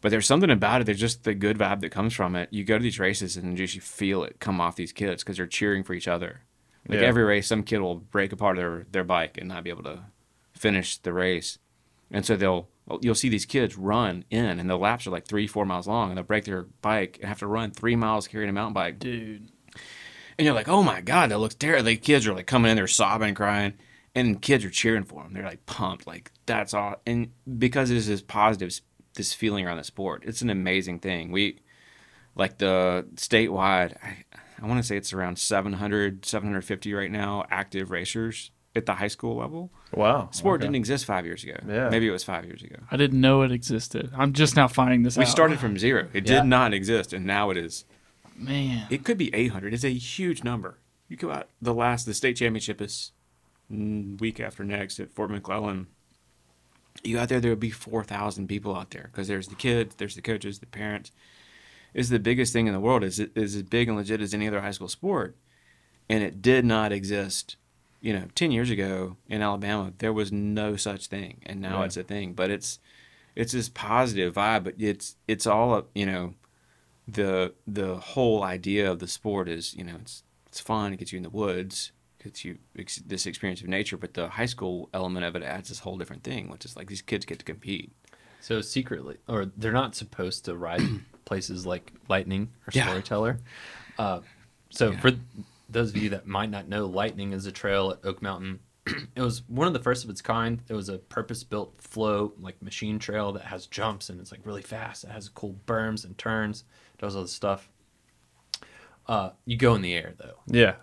But 0.01 0.09
there's 0.09 0.27
something 0.27 0.49
about 0.51 0.81
it 0.81 0.83
there's 0.85 0.99
just 0.99 1.23
the 1.23 1.33
good 1.33 1.57
vibe 1.57 1.79
that 1.81 1.89
comes 1.91 2.13
from 2.13 2.35
it. 2.35 2.49
You 2.51 2.63
go 2.63 2.77
to 2.77 2.83
these 2.83 2.99
races 2.99 3.35
and 3.37 3.55
just 3.57 3.73
you 3.75 3.81
feel 3.81 4.23
it 4.23 4.39
come 4.39 4.59
off 4.61 4.75
these 4.75 4.91
kids 4.91 5.23
because 5.23 5.37
they're 5.37 5.47
cheering 5.47 5.83
for 5.83 5.93
each 5.93 6.07
other. 6.07 6.41
Like 6.87 6.99
Yeah. 6.99 7.05
every 7.07 7.23
race 7.23 7.47
some 7.47 7.63
kid 7.63 7.79
will 7.79 7.95
break 7.95 8.31
apart 8.33 8.57
their 8.57 8.85
their 8.91 9.05
bike 9.05 9.37
and 9.37 9.47
not 9.47 9.63
be 9.63 9.69
able 9.69 9.83
to 9.83 10.03
finish 10.51 10.97
the 10.97 11.13
race. 11.13 11.57
And 12.11 12.25
so 12.25 12.35
they'll 12.35 12.67
you'll 13.01 13.15
see 13.15 13.29
these 13.29 13.45
kids 13.45 13.77
run 13.77 14.25
in 14.29 14.59
and 14.59 14.69
the 14.69 14.75
laps 14.77 15.07
are 15.07 15.11
like 15.11 15.25
three 15.25 15.47
four 15.47 15.65
miles 15.65 15.87
long 15.87 16.09
and 16.09 16.17
they'll 16.17 16.25
break 16.25 16.43
their 16.43 16.63
bike 16.81 17.17
and 17.21 17.29
have 17.29 17.39
to 17.39 17.47
run 17.47 17.71
three 17.71 17.95
miles 17.95 18.27
carrying 18.27 18.49
a 18.49 18.53
mountain 18.53 18.73
bike. 18.73 18.99
Dude. 18.99 19.52
And 20.37 20.45
you're 20.45 20.53
like, 20.55 20.67
oh 20.69 20.83
my 20.83 21.01
God, 21.01 21.31
that 21.31 21.39
looks 21.39 21.55
terrible. 21.55 21.83
The 21.85 21.97
kids 21.97 22.27
are 22.27 22.33
like 22.33 22.47
coming 22.47 22.71
in, 22.71 22.77
they're 22.77 22.87
sobbing 22.87 23.35
crying, 23.35 23.73
and 24.15 24.41
kids 24.41 24.63
are 24.65 24.69
cheering 24.69 25.03
for 25.03 25.23
them. 25.23 25.33
They're 25.33 25.43
like 25.45 25.65
pumped, 25.65 26.07
like 26.07 26.31
that's 26.45 26.73
all. 26.73 26.95
And 27.05 27.31
because 27.57 27.89
it 27.91 27.97
is 27.97 28.07
this 28.07 28.21
positive, 28.21 28.79
this 29.15 29.33
feeling 29.33 29.65
around 29.65 29.77
the 29.77 29.83
sport, 29.83 30.23
it's 30.25 30.41
an 30.41 30.49
amazing 30.49 30.99
thing. 30.99 31.31
We, 31.31 31.59
like 32.35 32.57
the 32.57 33.05
statewide, 33.15 33.95
I, 34.03 34.23
I 34.61 34.65
want 34.67 34.79
to 34.79 34.83
say 34.83 34.97
it's 34.97 35.13
around 35.13 35.37
700, 35.39 36.25
750 36.25 36.93
right 36.93 37.11
now, 37.11 37.43
active 37.51 37.91
racers 37.91 38.51
at 38.75 38.87
the 38.87 38.93
high 38.95 39.07
school 39.07 39.35
level. 39.35 39.71
wow. 39.93 40.29
Sport 40.31 40.59
okay. 40.59 40.65
didn't 40.65 40.77
exist 40.77 41.05
five 41.05 41.25
years 41.25 41.43
ago. 41.43 41.57
Yeah. 41.67 41.89
Maybe 41.89 42.07
it 42.07 42.11
was 42.11 42.23
five 42.23 42.43
years 42.43 42.63
ago. 42.63 42.77
I 42.89 42.97
didn't 42.97 43.21
know 43.21 43.43
it 43.43 43.51
existed. 43.51 44.09
I'm 44.17 44.33
just 44.33 44.55
now 44.55 44.67
finding 44.67 45.03
this 45.03 45.15
We 45.15 45.25
out. 45.25 45.29
started 45.29 45.59
from 45.59 45.77
zero. 45.77 46.07
It 46.11 46.27
Yeah. 46.27 46.39
did 46.41 46.47
not 46.47 46.73
exist, 46.73 47.13
and 47.13 47.23
now 47.25 47.51
it 47.51 47.57
is. 47.57 47.85
Man. 48.35 48.87
It 48.89 49.03
could 49.03 49.17
be 49.17 49.33
800. 49.33 49.73
It's 49.73 49.83
a 49.83 49.89
huge 49.93 50.43
number. 50.43 50.79
You 51.07 51.17
go 51.17 51.31
out 51.31 51.49
the 51.61 51.73
last 51.73 52.05
the 52.05 52.13
state 52.13 52.37
championship 52.37 52.81
is 52.81 53.11
mm, 53.71 54.19
week 54.19 54.39
after 54.39 54.63
next 54.63 54.99
at 54.99 55.11
Fort 55.13 55.29
McClellan. 55.29 55.87
You 57.03 57.15
go 57.15 57.21
out 57.21 57.29
there, 57.29 57.39
there 57.39 57.51
will 57.51 57.55
be 57.57 57.69
4,000 57.69 58.47
people 58.47 58.75
out 58.75 58.91
there 58.91 59.09
because 59.11 59.27
there's 59.27 59.47
the 59.47 59.55
kids, 59.55 59.95
there's 59.95 60.15
the 60.15 60.21
coaches, 60.21 60.59
the 60.59 60.65
parents. 60.65 61.11
It's 61.93 62.09
the 62.09 62.19
biggest 62.19 62.53
thing 62.53 62.67
in 62.67 62.73
the 62.73 62.79
world. 62.79 63.03
Is 63.03 63.19
is 63.19 63.55
as 63.55 63.63
big 63.63 63.87
and 63.87 63.97
legit 63.97 64.21
as 64.21 64.33
any 64.33 64.47
other 64.47 64.61
high 64.61 64.71
school 64.71 64.87
sport, 64.87 65.35
and 66.09 66.23
it 66.23 66.41
did 66.41 66.65
not 66.65 66.91
exist 66.91 67.55
you 68.03 68.11
know, 68.11 68.25
ten 68.35 68.51
years 68.51 68.69
ago 68.69 69.15
in 69.29 69.41
Alabama, 69.41 69.93
there 69.99 70.11
was 70.11 70.29
no 70.29 70.75
such 70.75 71.07
thing, 71.07 71.39
and 71.45 71.61
now 71.61 71.77
Right. 71.77 71.85
it's 71.85 71.95
a 71.95 72.03
thing. 72.03 72.33
But 72.33 72.51
it's 72.51 72.77
it's 73.33 73.53
this 73.53 73.69
positive 73.69 74.35
vibe, 74.35 74.65
but 74.65 74.75
it's 74.77 75.15
it's 75.25 75.47
all 75.47 75.73
up, 75.73 75.89
you 75.95 76.05
know, 76.05 76.33
the 77.07 77.53
the 77.67 77.95
whole 77.97 78.43
idea 78.43 78.89
of 78.89 78.99
the 78.99 79.07
sport 79.07 79.49
is, 79.49 79.73
you 79.75 79.83
know, 79.83 79.95
it's 80.01 80.23
it's 80.47 80.59
fun, 80.59 80.93
it 80.93 80.97
gets 80.97 81.11
you 81.11 81.17
in 81.17 81.23
the 81.23 81.29
woods, 81.29 81.91
gets 82.23 82.45
you 82.45 82.57
ex- 82.77 82.97
this 83.05 83.25
experience 83.25 83.61
of 83.61 83.67
nature, 83.67 83.97
but 83.97 84.13
the 84.13 84.29
high 84.29 84.45
school 84.45 84.89
element 84.93 85.25
of 85.25 85.35
it 85.35 85.43
adds 85.43 85.69
this 85.69 85.79
whole 85.79 85.97
different 85.97 86.23
thing, 86.23 86.49
which 86.49 86.63
is 86.65 86.75
like 86.75 86.87
these 86.87 87.01
kids 87.01 87.25
get 87.25 87.39
to 87.39 87.45
compete. 87.45 87.91
So 88.39 88.61
secretly, 88.61 89.17
or 89.27 89.45
they're 89.57 89.71
not 89.71 89.95
supposed 89.95 90.45
to 90.45 90.55
ride 90.55 90.81
places 91.25 91.65
like 91.65 91.91
Lightning 92.09 92.49
or 92.67 92.71
Yeah. 92.71 92.85
Storyteller. 92.87 93.39
Uh, 93.97 94.19
so 94.69 94.91
Yeah. 94.91 94.99
for 94.99 95.11
those 95.69 95.89
of 95.89 95.97
you 95.97 96.09
that 96.09 96.27
might 96.27 96.49
not 96.51 96.67
know, 96.67 96.85
Lightning 96.85 97.31
is 97.33 97.45
a 97.45 97.51
trail 97.51 97.89
at 97.91 98.05
Oak 98.05 98.21
Mountain. 98.21 98.59
it 99.15 99.21
was 99.21 99.41
one 99.47 99.65
of 99.65 99.73
the 99.73 99.79
first 99.79 100.03
of 100.03 100.09
its 100.09 100.21
kind. 100.21 100.61
It 100.67 100.73
was 100.73 100.89
a 100.89 100.97
purpose-built 100.97 101.75
flow, 101.81 102.33
like 102.39 102.61
machine 102.61 102.99
trail 102.99 103.31
that 103.31 103.45
has 103.45 103.65
jumps 103.65 104.09
and 104.09 104.19
it's 104.19 104.31
like 104.31 104.41
really 104.45 104.61
fast. 104.61 105.03
It 105.05 105.09
has 105.11 105.29
cool 105.29 105.55
berms 105.65 106.03
and 106.05 106.17
turns. 106.17 106.65
Does 107.03 107.17
all 107.17 107.23
this 107.23 107.33
stuff. 107.33 107.67
Uh, 109.09 109.31
you 109.43 109.57
go 109.57 109.75
in 109.75 109.81
the 109.81 109.93
air 109.93 110.13
though. 110.17 110.37
Yeah. 110.47 110.75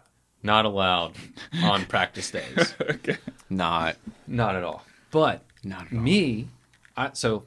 Not 0.42 0.66
allowed 0.66 1.14
on 1.62 1.86
practice 1.86 2.30
days. 2.30 2.74
okay. 2.82 3.16
Not 3.48 3.96
Not 4.26 4.54
at 4.54 4.62
all. 4.62 4.84
But 5.10 5.44
not 5.64 5.86
at 5.86 5.94
all. 5.94 5.98
me, 5.98 6.48
I 6.94 7.12
so 7.14 7.44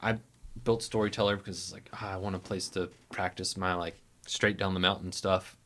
I 0.00 0.18
built 0.62 0.84
Storyteller 0.84 1.36
because 1.36 1.58
it's 1.58 1.72
like 1.72 1.90
ah, 1.94 2.12
I 2.12 2.16
want 2.16 2.36
a 2.36 2.38
place 2.38 2.68
to 2.68 2.90
practice 3.10 3.56
my 3.56 3.74
like 3.74 3.98
straight 4.28 4.56
down 4.56 4.74
the 4.74 4.78
mountain 4.78 5.10
stuff, 5.10 5.56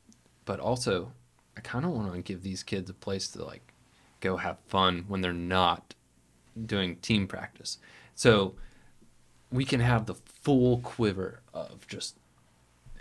but 0.46 0.58
also 0.58 1.12
I 1.58 1.60
kind 1.60 1.84
of 1.84 1.90
want 1.90 2.10
to 2.14 2.22
give 2.22 2.42
these 2.42 2.62
kids 2.62 2.88
a 2.88 2.94
place 2.94 3.28
to 3.32 3.44
like 3.44 3.74
go 4.20 4.38
have 4.38 4.56
fun 4.66 5.04
when 5.08 5.20
they're 5.20 5.34
not 5.34 5.94
doing 6.64 6.96
team 6.96 7.26
practice. 7.26 7.76
So 8.14 8.54
we 9.52 9.66
can 9.66 9.80
have 9.80 10.06
the 10.06 10.14
full 10.14 10.78
quiver 10.78 11.42
of 11.52 11.86
just 11.86 12.16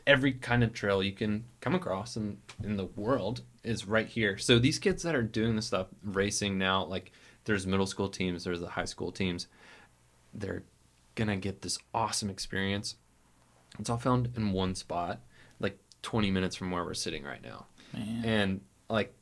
every 0.07 0.33
kind 0.33 0.63
of 0.63 0.73
trail 0.73 1.01
you 1.01 1.11
can 1.11 1.45
come 1.61 1.75
across 1.75 2.15
in, 2.15 2.37
in 2.63 2.77
the 2.77 2.85
world 2.85 3.41
is 3.63 3.87
right 3.87 4.07
here. 4.07 4.37
So 4.37 4.59
these 4.59 4.79
kids 4.79 5.03
that 5.03 5.15
are 5.15 5.23
doing 5.23 5.55
this 5.55 5.67
stuff, 5.67 5.87
racing 6.03 6.57
now, 6.57 6.85
like 6.85 7.11
there's 7.45 7.65
middle 7.65 7.87
school 7.87 8.09
teams, 8.09 8.43
there's 8.43 8.59
the 8.59 8.69
high 8.69 8.85
school 8.85 9.11
teams, 9.11 9.47
they're 10.33 10.63
gonna 11.15 11.37
get 11.37 11.61
this 11.61 11.79
awesome 11.93 12.29
experience. 12.29 12.95
It's 13.79 13.89
all 13.89 13.97
found 13.97 14.29
in 14.35 14.51
one 14.51 14.75
spot, 14.75 15.19
like 15.59 15.79
20 16.03 16.29
minutes 16.31 16.55
from 16.55 16.71
where 16.71 16.83
we're 16.83 16.93
sitting 16.93 17.23
right 17.23 17.43
now. 17.43 17.65
Man. 17.93 18.25
And 18.25 18.61
like 18.89 19.13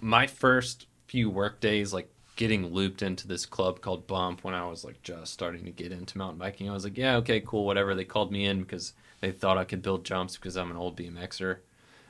my 0.00 0.26
first 0.26 0.86
few 1.06 1.30
work 1.30 1.60
days, 1.60 1.92
like 1.92 2.10
getting 2.36 2.66
looped 2.72 3.02
into 3.02 3.26
this 3.26 3.46
club 3.46 3.80
called 3.80 4.06
Bump 4.06 4.44
when 4.44 4.54
I 4.54 4.66
was 4.68 4.84
like 4.84 5.02
just 5.02 5.32
starting 5.32 5.64
to 5.64 5.70
get 5.70 5.92
into 5.92 6.18
mountain 6.18 6.38
biking, 6.38 6.68
I 6.68 6.72
was 6.72 6.84
like, 6.84 6.98
yeah, 6.98 7.16
okay, 7.16 7.40
cool, 7.40 7.64
whatever. 7.66 7.94
They 7.94 8.04
called 8.04 8.30
me 8.32 8.44
in 8.46 8.60
because 8.60 8.92
they 9.24 9.32
thought 9.32 9.56
I 9.56 9.64
could 9.64 9.80
build 9.80 10.04
jumps 10.04 10.36
because 10.36 10.56
I'm 10.56 10.70
an 10.70 10.76
old 10.76 10.96
BMXer. 10.98 11.58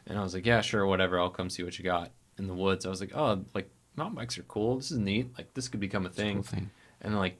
And 0.06 0.18
I 0.18 0.22
was 0.22 0.34
like, 0.34 0.44
yeah, 0.44 0.60
sure, 0.60 0.84
whatever. 0.84 1.18
I'll 1.20 1.30
come 1.30 1.48
see 1.48 1.62
what 1.62 1.78
you 1.78 1.84
got 1.84 2.10
in 2.38 2.46
the 2.48 2.54
woods. 2.54 2.84
I 2.84 2.88
was 2.90 3.00
like, 3.00 3.12
oh, 3.14 3.44
like 3.54 3.70
mountain 3.96 4.16
bikes 4.16 4.36
are 4.36 4.42
cool. 4.42 4.76
This 4.76 4.90
is 4.90 4.98
neat. 4.98 5.28
Like 5.38 5.54
this 5.54 5.68
could 5.68 5.78
become 5.80 6.06
a 6.06 6.10
thing. 6.10 6.34
cool 6.36 6.42
thing. 6.42 6.70
And 7.00 7.16
like 7.16 7.36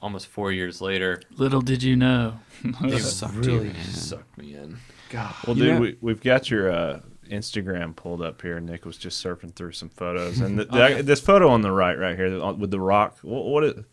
almost 0.00 0.28
four 0.28 0.50
years 0.50 0.80
later, 0.80 1.20
Little 1.36 1.60
did 1.60 1.82
you 1.82 1.94
know. 1.94 2.40
they 2.80 2.98
sucked 3.00 3.34
really 3.36 3.68
in. 3.68 3.74
sucked 3.84 4.38
me 4.38 4.54
in. 4.54 4.78
God. 5.10 5.34
Well, 5.46 5.56
You 5.58 5.64
dude, 5.64 5.74
know- 5.74 5.80
we, 5.80 5.96
we've 6.00 6.22
got 6.22 6.50
your 6.50 6.72
uh, 6.72 7.00
Instagram 7.30 7.94
pulled 7.96 8.20
up 8.22 8.42
here. 8.42 8.58
Nick 8.60 8.84
was 8.84 8.96
just 8.96 9.24
surfing 9.24 9.54
through 9.54 9.72
some 9.72 9.88
photos, 9.88 10.40
and 10.40 10.58
the, 10.58 10.66
Oh, 10.70 10.86
yeah. 10.86 11.02
this 11.02 11.20
photo 11.20 11.48
on 11.48 11.62
the 11.62 11.70
right, 11.72 11.98
right 11.98 12.16
here, 12.16 12.30
with 12.54 12.70
the 12.70 12.80
rock. 12.80 13.18
What, 13.22 13.44
what 13.46 13.64
is? 13.64 13.84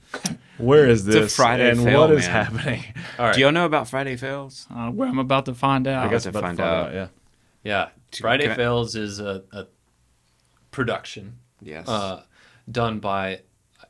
Where 0.58 0.88
is 0.88 1.08
It's 1.08 1.16
a 1.16 1.20
this? 1.22 1.36
Friday 1.36 1.70
and 1.70 1.84
fail, 1.84 2.02
what 2.02 2.12
is 2.12 2.26
man. 2.28 2.46
happening? 2.46 2.84
All 3.20 3.26
right. 3.26 3.36
Do 3.36 3.42
y'all 3.42 3.52
know 3.52 3.66
about 3.66 3.88
Friday 3.88 4.16
Fails? 4.16 4.66
uh, 4.74 4.90
where 4.90 5.08
I'm 5.08 5.20
about 5.20 5.46
to 5.46 5.54
find 5.54 5.88
out. 5.88 6.06
I 6.08 6.10
guess 6.10 6.24
to 6.24 6.30
about 6.30 6.42
to 6.42 6.46
find 6.48 6.58
find 6.58 6.70
out. 6.70 6.88
out. 6.88 6.94
Yeah. 6.94 7.08
Yeah, 7.64 7.90
Friday 8.20 8.44
can 8.44 8.52
I- 8.54 8.56
Fails 8.56 8.96
is 8.96 9.20
a, 9.20 9.44
a 9.52 9.66
production 10.72 11.40
Yes. 11.62 11.88
uh, 11.88 12.24
done 12.72 13.00
by 13.00 13.42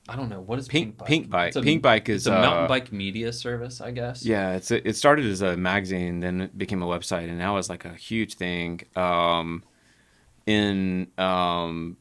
I 0.10 0.16
don't 0.16 0.30
know 0.30 0.39
what 0.41 0.58
is 0.60 0.68
Pink- 0.68 1.03
Pink 1.05 1.30
Bike. 1.30 1.47
It's 1.49 1.58
a- 1.58 1.62
Pink 1.62 1.82
Bike 1.82 2.08
it's 2.10 2.24
is, 2.24 2.28
a 2.28 2.32
mountain 2.32 2.64
uh, 2.66 2.68
bike 2.68 2.91
media 2.93 3.34
service, 3.34 3.82
I 3.82 3.91
guess. 3.91 4.26
Yeah, 4.26 4.53
it's 4.55 4.72
a, 4.72 4.88
it 4.88 4.95
started 4.95 5.26
as 5.26 5.41
a 5.41 5.58
magazine, 5.58 6.20
then 6.22 6.41
it 6.41 6.58
became 6.58 6.82
a 6.82 6.86
website, 6.88 7.28
and 7.30 7.38
now 7.38 7.58
it's 7.58 7.70
like 7.70 7.84
a 7.86 7.93
huge 7.93 8.36
thing. 8.36 8.82
Um, 8.95 9.64
in 10.45 11.08
um, 11.18 11.97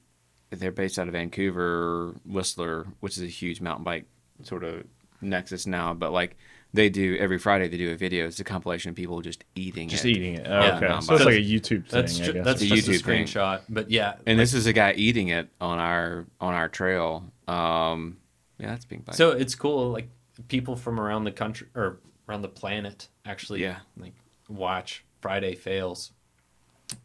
they're 0.51 0.71
based 0.73 0.99
out 0.99 1.09
of 1.09 1.13
Vancouver, 1.13 2.15
Whistler, 2.25 2.87
which 3.01 3.17
is 3.17 3.23
a 3.23 3.27
huge 3.27 3.61
mountain 3.61 3.85
bike 3.85 4.05
sort 4.43 4.63
of 4.65 4.85
nexus 5.21 5.67
now. 5.67 5.93
But 5.95 6.13
like 6.13 6.37
they 6.73 6.89
do 6.89 7.17
every 7.19 7.39
Friday, 7.39 7.69
they 7.69 7.77
do 7.77 7.91
a 7.91 7.97
video. 7.97 8.27
It's 8.27 8.39
a 8.39 8.45
compilation 8.45 8.91
of 8.91 8.95
people 8.97 9.21
just 9.21 9.43
eating 9.57 9.89
Just 9.89 10.05
it. 10.05 10.11
eating 10.11 10.35
it. 10.35 10.47
Oh, 10.49 10.61
Yeah. 10.61 10.77
okay. 10.77 11.01
So 11.05 11.15
it's 11.17 11.25
like 11.25 11.35
a 11.35 11.39
YouTube 11.39 11.89
thing. 11.89 12.01
That's 12.03 12.21
I 12.21 12.25
ju- 12.25 12.33
guess. 12.35 12.45
that's 12.45 12.63
It's 12.63 12.71
a 12.71 12.75
just 12.77 12.89
a 12.89 12.91
YouTube 12.93 13.05
thing. 13.05 13.25
screenshot, 13.27 13.61
but 13.69 13.91
yeah, 13.91 14.13
And 14.27 14.39
like- 14.39 14.45
this 14.45 14.55
is 14.55 14.67
a 14.67 14.73
guy 14.73 14.93
eating 14.93 15.29
it 15.29 15.49
on 15.61 15.79
our 15.79 16.27
on 16.41 16.55
our 16.55 16.69
trail. 16.69 17.33
Um, 17.49 18.19
yeah, 18.59 18.69
that's 18.69 18.85
Pink 18.85 19.05
Bike. 19.05 19.15
so 19.17 19.31
it's 19.33 19.55
cool. 19.55 19.91
Like 19.91 20.09
people 20.49 20.77
from 20.77 20.99
around 21.01 21.25
the 21.25 21.33
country 21.33 21.69
or 21.75 22.01
around 22.29 22.43
the 22.43 22.49
planet 22.49 23.09
actually, 23.25 23.63
Yeah. 23.63 23.77
like 23.97 24.15
watch 24.49 25.05
Friday 25.21 25.55
Fails, 25.55 26.13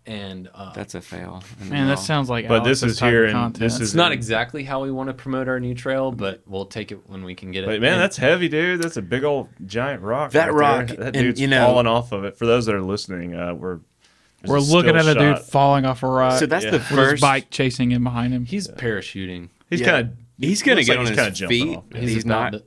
and 0.06 0.50
uh, 0.54 0.74
that's 0.74 0.94
a 0.96 1.02
fail. 1.02 1.44
Man, 1.70 1.88
that 1.88 2.00
sounds 2.00 2.30
like 2.30 2.48
But 2.48 2.64
this 2.64 2.84
is 2.84 3.00
here 3.00 3.26
in- 3.26 3.32
content. 3.34 3.60
this 3.60 3.74
it's 3.76 3.82
is- 3.90 3.96
not 3.96 4.12
exactly 4.12 4.64
how 4.64 4.82
we 4.84 4.92
want 4.92 5.08
to 5.10 5.14
promote 5.14 5.48
our 5.48 5.60
new 5.60 5.74
trail, 5.74 6.12
but 6.12 6.42
we'll 6.46 6.66
take 6.66 6.92
it 6.92 7.00
when 7.10 7.24
we 7.24 7.34
can 7.36 7.52
get 7.52 7.64
it. 7.64 7.68
But 7.68 7.82
man, 7.82 7.94
And- 7.94 8.02
that's 8.02 8.18
heavy, 8.18 8.48
dude. 8.48 8.82
That's 8.82 8.98
a 8.98 9.02
big 9.02 9.24
old 9.24 9.50
giant 9.66 10.02
rock. 10.04 10.32
That 10.32 10.54
right 10.54 10.80
rock, 10.80 10.88
there. 10.88 10.98
that 10.98 11.06
and, 11.06 11.14
dude's 11.16 11.42
you 11.42 11.48
know- 11.48 11.66
falling 11.66 11.88
off 11.88 12.12
of 12.12 12.24
it. 12.26 12.38
For 12.38 12.46
those 12.46 12.66
that 12.68 12.76
are 12.76 12.82
listening, 12.82 13.36
uh, 13.36 13.54
we're 13.56 13.80
We're 14.46 14.60
looking 14.60 14.96
at 14.96 15.04
still 15.04 15.18
a 15.22 15.36
dude 15.36 15.40
falling 15.46 15.86
off 15.86 16.02
a 16.04 16.08
rock 16.08 16.40
so 16.40 16.46
that's 16.48 16.66
yeah. 16.66 16.72
the 16.72 16.78
With 16.78 16.90
with 16.92 17.00
his 17.00 17.10
first 17.12 17.22
bike 17.22 17.50
chasing 17.52 17.92
him 17.92 18.04
behind 18.04 18.34
him. 18.34 18.46
he's 18.46 18.68
parachuting. 18.68 19.50
He's 19.70 19.82
Yeah. 19.82 19.86
kind 19.88 20.08
of 20.10 20.21
He's 20.42 20.62
gonna 20.64 20.84
get 20.84 20.98
like 20.98 21.00
on 21.00 21.06
he's 21.06 21.10
his 21.10 21.18
kinda 21.18 21.32
jumping 21.32 21.68
feet. 21.68 21.78
off. 21.78 21.84
He's, 21.96 22.10
He's 22.14 22.26
not. 22.26 22.54
to- 22.54 22.64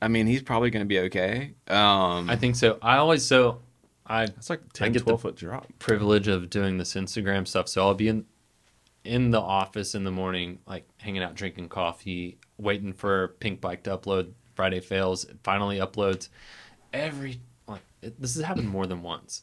I 0.00 0.08
mean, 0.08 0.26
he's 0.26 0.42
probably 0.42 0.70
going 0.70 0.80
to 0.84 0.88
be 0.88 0.98
okay. 0.98 1.54
Um, 1.68 2.28
I 2.28 2.34
think 2.34 2.56
so. 2.56 2.76
I 2.82 2.96
always 2.96 3.24
so 3.24 3.60
I 4.04 4.24
It's 4.24 4.50
like 4.50 4.58
I 4.60 4.68
10, 4.74 4.92
get 4.92 5.02
12 5.04 5.16
the 5.18 5.22
foot 5.22 5.36
drop. 5.36 5.68
privilege 5.78 6.26
of 6.26 6.50
doing 6.50 6.76
this 6.76 6.94
Instagram 6.94 7.46
stuff. 7.46 7.68
So 7.68 7.82
I'll 7.86 7.94
be 7.94 8.08
in 8.08 8.24
in 9.04 9.30
the 9.30 9.40
office 9.40 9.94
in 9.94 10.02
the 10.02 10.10
morning, 10.10 10.58
like 10.66 10.88
hanging 10.98 11.22
out, 11.22 11.34
drinking 11.36 11.68
coffee, 11.68 12.38
waiting 12.58 12.92
for 12.92 13.28
Pink 13.38 13.60
Bike 13.60 13.84
to 13.84 13.96
upload. 13.96 14.32
Friday 14.56 14.80
fails, 14.80 15.24
it 15.24 15.36
finally 15.44 15.78
uploads. 15.78 16.28
Every 16.92 17.40
like 17.68 17.82
it, 18.02 18.20
this 18.20 18.34
has 18.34 18.44
happened 18.44 18.68
more 18.68 18.86
than 18.86 19.02
once. 19.02 19.42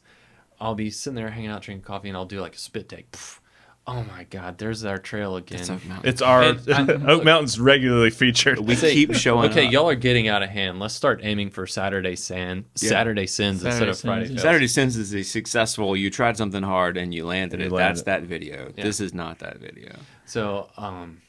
I'll 0.60 0.76
be 0.76 0.90
sitting 0.90 1.16
there 1.16 1.30
hanging 1.30 1.50
out, 1.52 1.62
drinking 1.62 1.84
coffee, 1.86 2.10
and 2.10 2.18
I'll 2.18 2.26
do 2.26 2.42
like 2.42 2.56
a 2.56 2.60
spit 2.60 2.90
take. 2.90 3.12
Pff, 3.12 3.40
oh 3.88 4.04
my 4.04 4.24
god, 4.26 4.58
there's 4.58 4.86
our 4.86 4.98
trail 4.98 5.36
again. 5.36 5.58
That's 5.58 5.70
Oak 5.72 5.86
Mountain. 5.86 6.10
It's 6.10 6.22
our 6.22 6.44
And 6.44 6.70
I- 6.72 7.06
Oak 7.12 7.24
Mountain's 7.24 7.60
regularly 7.60 8.10
featured. 8.12 8.60
we 8.60 8.76
Say, 8.76 8.94
keep 8.94 9.14
showing 9.16 9.46
it. 9.46 9.52
okay, 9.52 9.66
up. 9.68 9.72
y'all 9.74 9.90
are 9.90 9.96
getting 9.96 10.28
out 10.28 10.44
of 10.44 10.50
hand. 10.50 10.80
Let's 10.80 10.94
start 10.94 11.22
aiming 11.24 11.50
for 11.50 11.66
Saturday 11.66 12.16
sand, 12.16 12.66
Yeah. 12.80 12.90
Saturday 12.90 13.26
sins 13.28 13.64
instead 13.64 13.72
Saturday 13.74 13.92
of 13.92 14.00
Friday 14.00 14.22
Sins, 14.26 14.30
yeah. 14.30 14.36
fails. 14.36 14.42
Saturday 14.44 14.68
Sins 14.68 14.98
is 14.98 15.14
a 15.16 15.24
successful. 15.24 15.96
You 15.96 16.10
tried 16.10 16.38
something 16.38 16.64
hard 16.64 16.98
and 16.98 17.14
you 17.14 17.26
landed 17.26 17.62
And 17.62 17.72
it. 17.72 17.74
landed 17.76 17.90
That's 17.90 18.02
it. 18.02 18.06
that 18.06 18.24
video. 18.24 18.72
Yeah. 18.76 18.84
This 18.84 19.00
is 19.00 19.14
not 19.14 19.40
that 19.40 19.58
video. 19.58 19.96
So 20.26 20.70
um, 20.78 21.22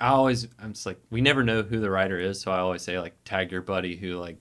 I 0.00 0.08
always 0.08 0.48
I'm 0.60 0.72
just 0.72 0.86
like 0.86 0.98
we 1.10 1.20
never 1.20 1.44
know 1.44 1.62
who 1.62 1.78
the 1.80 1.90
writer 1.90 2.18
is, 2.18 2.40
so 2.40 2.50
I 2.50 2.58
always 2.58 2.82
say 2.82 2.98
like 2.98 3.14
tag 3.24 3.52
your 3.52 3.62
buddy 3.62 3.94
who 3.96 4.16
like 4.18 4.38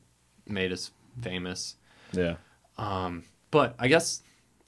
made 0.48 0.72
us 0.72 0.90
famous. 1.22 1.76
Yeah. 2.12 2.36
Um, 2.78 3.24
but 3.52 3.76
I 3.78 3.88
guess 3.88 4.24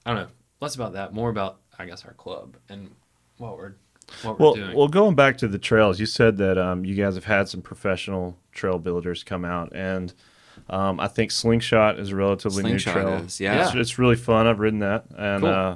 I 0.06 0.14
don't 0.14 0.24
know 0.24 0.30
less 0.62 0.76
about 0.76 0.94
that, 0.94 1.14
more 1.14 1.30
about 1.30 1.60
I 1.80 1.86
guess 1.86 2.06
our 2.06 2.14
club 2.14 2.58
and 2.70 2.92
what 3.38 3.58
we're 3.58 3.74
what 4.24 4.40
we're 4.40 4.46
Well, 4.46 4.54
doing. 4.56 4.76
well, 4.78 4.88
going 4.88 5.16
back 5.16 5.38
to 5.40 5.48
the 5.48 5.60
trails, 5.60 6.00
you 6.00 6.06
said 6.06 6.38
that 6.38 6.58
um, 6.58 6.84
you 6.86 6.96
guys 6.96 7.16
have 7.16 7.26
had 7.26 7.48
some 7.48 7.62
professional 7.62 8.38
trail 8.52 8.78
builders 8.80 9.24
come 9.24 9.46
out, 9.46 9.72
and 9.74 10.14
um, 10.70 11.00
I 11.00 11.08
think 11.08 11.32
Slingshot 11.32 12.00
is 12.00 12.10
a 12.12 12.16
relatively 12.16 12.64
Slingshot 12.64 12.96
new 12.96 13.02
trail. 13.02 13.14
is, 13.26 13.40
yeah. 13.40 13.66
It's, 13.68 13.76
it's 13.76 14.00
really 14.00 14.16
fun. 14.18 14.46
I've 14.48 14.60
ridden 14.60 14.80
that, 14.80 15.06
and 15.18 15.42
Cool. 15.44 15.50
uh, 15.50 15.76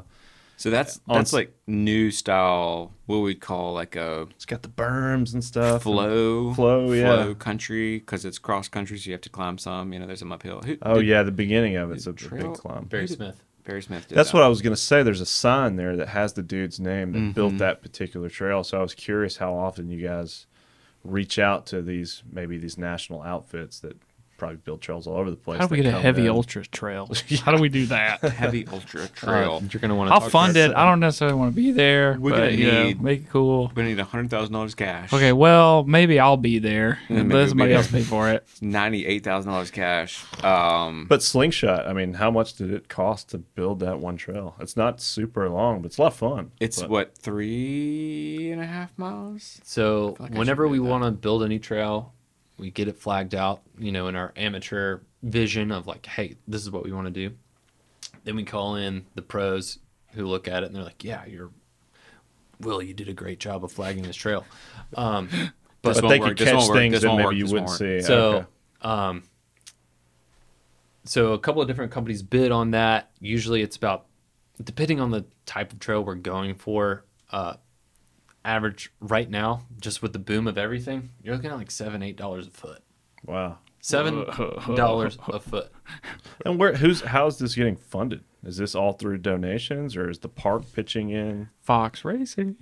So 0.58 0.70
that's 0.72 1.00
that's 1.08 1.30
s- 1.30 1.34
like 1.34 1.56
new 1.68 2.12
style. 2.12 2.92
What 3.06 3.20
we'd 3.20 3.40
call 3.40 3.74
like 3.74 3.96
a 3.96 4.28
it's 4.32 4.46
got 4.46 4.62
the 4.64 4.70
berms 4.70 5.34
and 5.34 5.44
stuff. 5.44 5.84
flow, 5.84 6.54
flow, 6.54 6.92
yeah. 6.92 7.06
flow 7.24 7.36
country 7.36 8.00
because 8.00 8.26
it's 8.26 8.40
cross 8.40 8.68
country, 8.68 8.98
so 8.98 9.08
you 9.08 9.14
have 9.14 9.22
to 9.22 9.30
climb 9.30 9.58
some. 9.58 9.94
You 9.94 10.00
know, 10.00 10.08
there's 10.08 10.20
some 10.20 10.32
uphill. 10.32 10.62
Who, 10.64 10.78
Oh 10.82 10.96
did- 10.96 11.06
yeah, 11.08 11.24
the 11.24 11.32
beginning 11.32 11.76
of 11.76 11.92
it's 11.92 12.08
a, 12.08 12.12
a 12.12 12.14
Trail- 12.14 12.50
big 12.52 12.54
climb. 12.60 12.86
Barry 12.86 13.08
Smith. 13.08 13.42
Barry 13.66 13.82
Smith. 13.82 14.08
Did 14.08 14.18
That's 14.18 14.32
that. 14.32 14.38
what 14.38 14.44
I 14.44 14.48
was 14.50 14.62
gonna 14.62 14.76
say. 14.76 15.04
There's 15.04 15.22
a 15.22 15.26
sign 15.26 15.76
there 15.78 15.96
that 15.96 16.10
has 16.10 16.34
the 16.34 16.44
dude's 16.44 16.80
name 16.80 17.12
that 17.14 17.34
built 17.36 17.54
Mhm. 17.54 17.58
that 17.60 17.82
particular 17.82 18.30
trail. 18.30 18.64
So 18.64 18.78
I 18.78 18.82
was 18.82 18.94
curious 18.94 19.38
how 19.38 19.54
often 19.54 19.90
you 19.90 20.02
guys 20.06 20.46
reach 21.04 21.38
out 21.40 21.66
to 21.68 21.82
these 21.82 22.24
maybe 22.32 22.58
these 22.58 22.78
national 22.78 23.22
outfits 23.24 23.80
that 23.80 23.98
probably 24.44 24.58
build 24.58 24.82
trails 24.82 25.08
all 25.08 25.18
over 25.18 25.30
the 25.30 25.36
place. 25.36 25.60
How 25.60 25.68
do 25.68 25.72
we 25.72 25.78
that 25.78 25.84
get 25.84 25.90
a 25.90 25.94
come 25.94 26.02
heavy 26.02 26.22
in. 26.24 26.30
ultra 26.30 26.66
trail? 26.66 27.10
How 27.44 27.52
do 27.56 27.62
we 27.62 27.70
do 27.70 27.86
that? 27.88 28.22
Heavy 28.44 28.68
ultra 28.72 29.04
Uh, 29.04 29.08
trail. 29.14 29.64
you're 29.72 29.80
gonna 29.80 29.96
want 29.96 30.10
to. 30.10 30.14
I'll 30.14 30.30
fund 30.30 30.58
it. 30.58 30.74
I 30.76 30.86
don't 30.86 31.00
necessarily 31.00 31.38
want 31.38 31.52
to 31.52 31.56
be 31.56 31.72
there, 31.72 32.18
We're 32.20 32.32
but 32.32 32.38
gonna 32.38 32.52
you 32.52 32.72
know, 32.72 32.84
need- 32.84 33.02
make 33.02 33.20
it 33.22 33.30
cool. 33.30 33.68
We're 33.68 33.74
gonna 33.74 33.90
need 33.90 34.00
hundred 34.00 34.30
thousand 34.30 34.54
dollars 34.54 34.76
cash. 34.76 35.12
Okay, 35.14 35.32
well, 35.34 35.84
maybe 35.86 36.20
I'll 36.20 36.38
be 36.38 36.60
there 36.60 37.00
Yeah, 37.10 37.18
and 37.18 37.28
maybe 37.30 37.34
let 37.36 37.40
we'll 37.40 37.48
somebody 37.50 37.70
be 37.72 37.76
else 37.76 37.88
there. 37.88 38.02
pay 38.02 38.06
for 38.06 38.30
it. 38.30 38.46
Ninety-eight 38.62 39.24
thousand 39.24 39.52
dollars 39.52 39.72
cash. 39.72 40.24
Um, 40.44 41.06
But 41.08 41.24
slingshot, 41.24 41.88
I 41.88 41.94
mean, 41.94 42.14
how 42.16 42.30
much 42.32 42.56
did 42.56 42.72
it 42.72 42.90
cost 42.90 43.30
to 43.30 43.38
build 43.38 43.80
that 43.80 44.00
one 44.00 44.18
trail? 44.18 44.56
It's 44.60 44.76
not 44.78 45.00
super 45.02 45.50
long, 45.50 45.82
but 45.82 45.88
it's 45.88 45.98
a 45.98 46.02
lot 46.02 46.12
of 46.14 46.18
fun. 46.18 46.52
it's 46.60 46.82
But- 46.82 46.90
what 46.90 47.18
three 47.18 48.50
and 48.52 48.62
a 48.62 48.66
half 48.66 48.98
miles. 48.98 49.60
So 49.64 50.16
like 50.20 50.22
I 50.22 50.34
should 50.34 50.38
whenever 50.40 50.64
do 50.66 50.70
we 50.72 50.78
that. 50.80 50.84
want 50.84 51.04
to 51.04 51.12
build 51.12 51.44
any 51.44 51.60
trail, 51.60 52.14
we 52.58 52.72
get 52.72 52.88
it 52.88 52.98
flagged 52.98 53.36
out, 53.36 53.62
you 53.78 53.92
know, 53.92 54.08
in 54.08 54.16
our 54.16 54.32
amateur 54.36 55.00
vision 55.22 55.72
of 55.72 55.88
like, 55.88 56.06
hey, 56.06 56.36
this 56.48 56.62
is 56.62 56.72
what 56.72 56.84
we 56.84 56.92
want 56.92 57.08
to 57.08 57.12
do. 57.12 57.36
Then 58.24 58.36
we 58.36 58.44
call 58.44 58.76
in 58.76 59.06
the 59.16 59.22
pros 59.22 59.80
who 60.14 60.26
look 60.26 60.48
at 60.48 60.64
it 60.64 60.68
and 60.68 60.76
they're 60.76 60.84
like, 60.84 61.04
yeah, 61.04 61.26
you're 61.26 61.50
Will, 62.60 62.82
you 62.82 62.94
did 62.94 63.10
a 63.10 63.14
great 63.14 63.40
job 63.40 63.64
of 63.66 63.72
flagging 63.72 64.04
this 64.04 64.16
trail. 64.16 64.46
Um, 64.96 65.30
This 65.82 66.00
but 66.00 66.08
they 66.08 66.18
work, 66.18 66.30
could 66.30 66.38
this 66.38 66.50
catch 66.50 66.72
things 66.72 67.02
that 67.02 67.08
maybe 67.10 67.24
work, 67.26 67.36
you 67.36 67.46
wouldn't 67.48 67.70
see. 67.72 68.00
so, 68.02 68.30
Okay. 68.36 68.46
um, 68.84 69.24
so 71.04 71.34
a 71.34 71.40
couple 71.40 71.62
of 71.62 71.68
different 71.68 71.92
companies 71.92 72.24
bid 72.24 72.54
on 72.54 72.72
that. 72.72 73.12
Usually, 73.20 73.62
it's 73.62 73.76
about 73.76 74.06
depending 74.64 75.02
on 75.02 75.12
the 75.12 75.26
type 75.46 75.74
of 75.74 75.80
trail 75.80 76.02
we're 76.02 76.16
going 76.16 76.56
for. 76.56 77.04
Uh, 77.32 77.56
average 78.46 78.92
right 79.00 79.30
now, 79.30 79.64
just 79.80 80.02
with 80.02 80.14
the 80.14 80.20
boom 80.20 80.48
of 80.48 80.58
everything, 80.58 81.10
you're 81.22 81.36
looking 81.36 81.52
at 81.52 81.58
like 81.58 81.72
seven, 81.72 82.02
eight 82.04 82.18
dollars 82.18 82.48
a 82.48 82.52
foot. 82.52 82.82
wow. 83.26 83.58
Seven 83.86 84.24
dollars 84.76 85.18
a 85.28 85.42
foot. 85.42 85.70
And 86.46 86.58
where? 86.58 86.74
Who's? 86.76 87.02
How's 87.02 87.38
this 87.38 87.54
getting 87.54 87.76
funded? 87.76 88.24
Is 88.46 88.56
this 88.56 88.76
all 88.76 88.94
through 88.94 89.18
donations, 89.18 89.98
or 89.98 90.10
is 90.10 90.20
the 90.20 90.30
park 90.30 90.64
pitching 90.74 91.10
in? 91.10 91.50
Fox 91.60 92.06
Racing. 92.06 92.56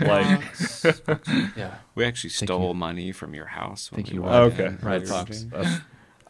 Like, 0.00 0.42
Yeah. 1.56 1.74
We 1.94 2.04
actually 2.06 2.30
Thank 2.30 2.48
stole 2.48 2.68
you. 2.68 2.74
money 2.74 3.12
from 3.12 3.34
your 3.34 3.44
house. 3.46 3.92
When 3.92 3.98
Thank 4.04 4.08
we 4.08 4.14
you, 4.14 4.22
walked 4.22 4.58
Ryan. 4.58 4.66
in. 4.72 4.74
Okay. 4.76 4.86
Right, 4.86 5.06
Fox. 5.06 5.44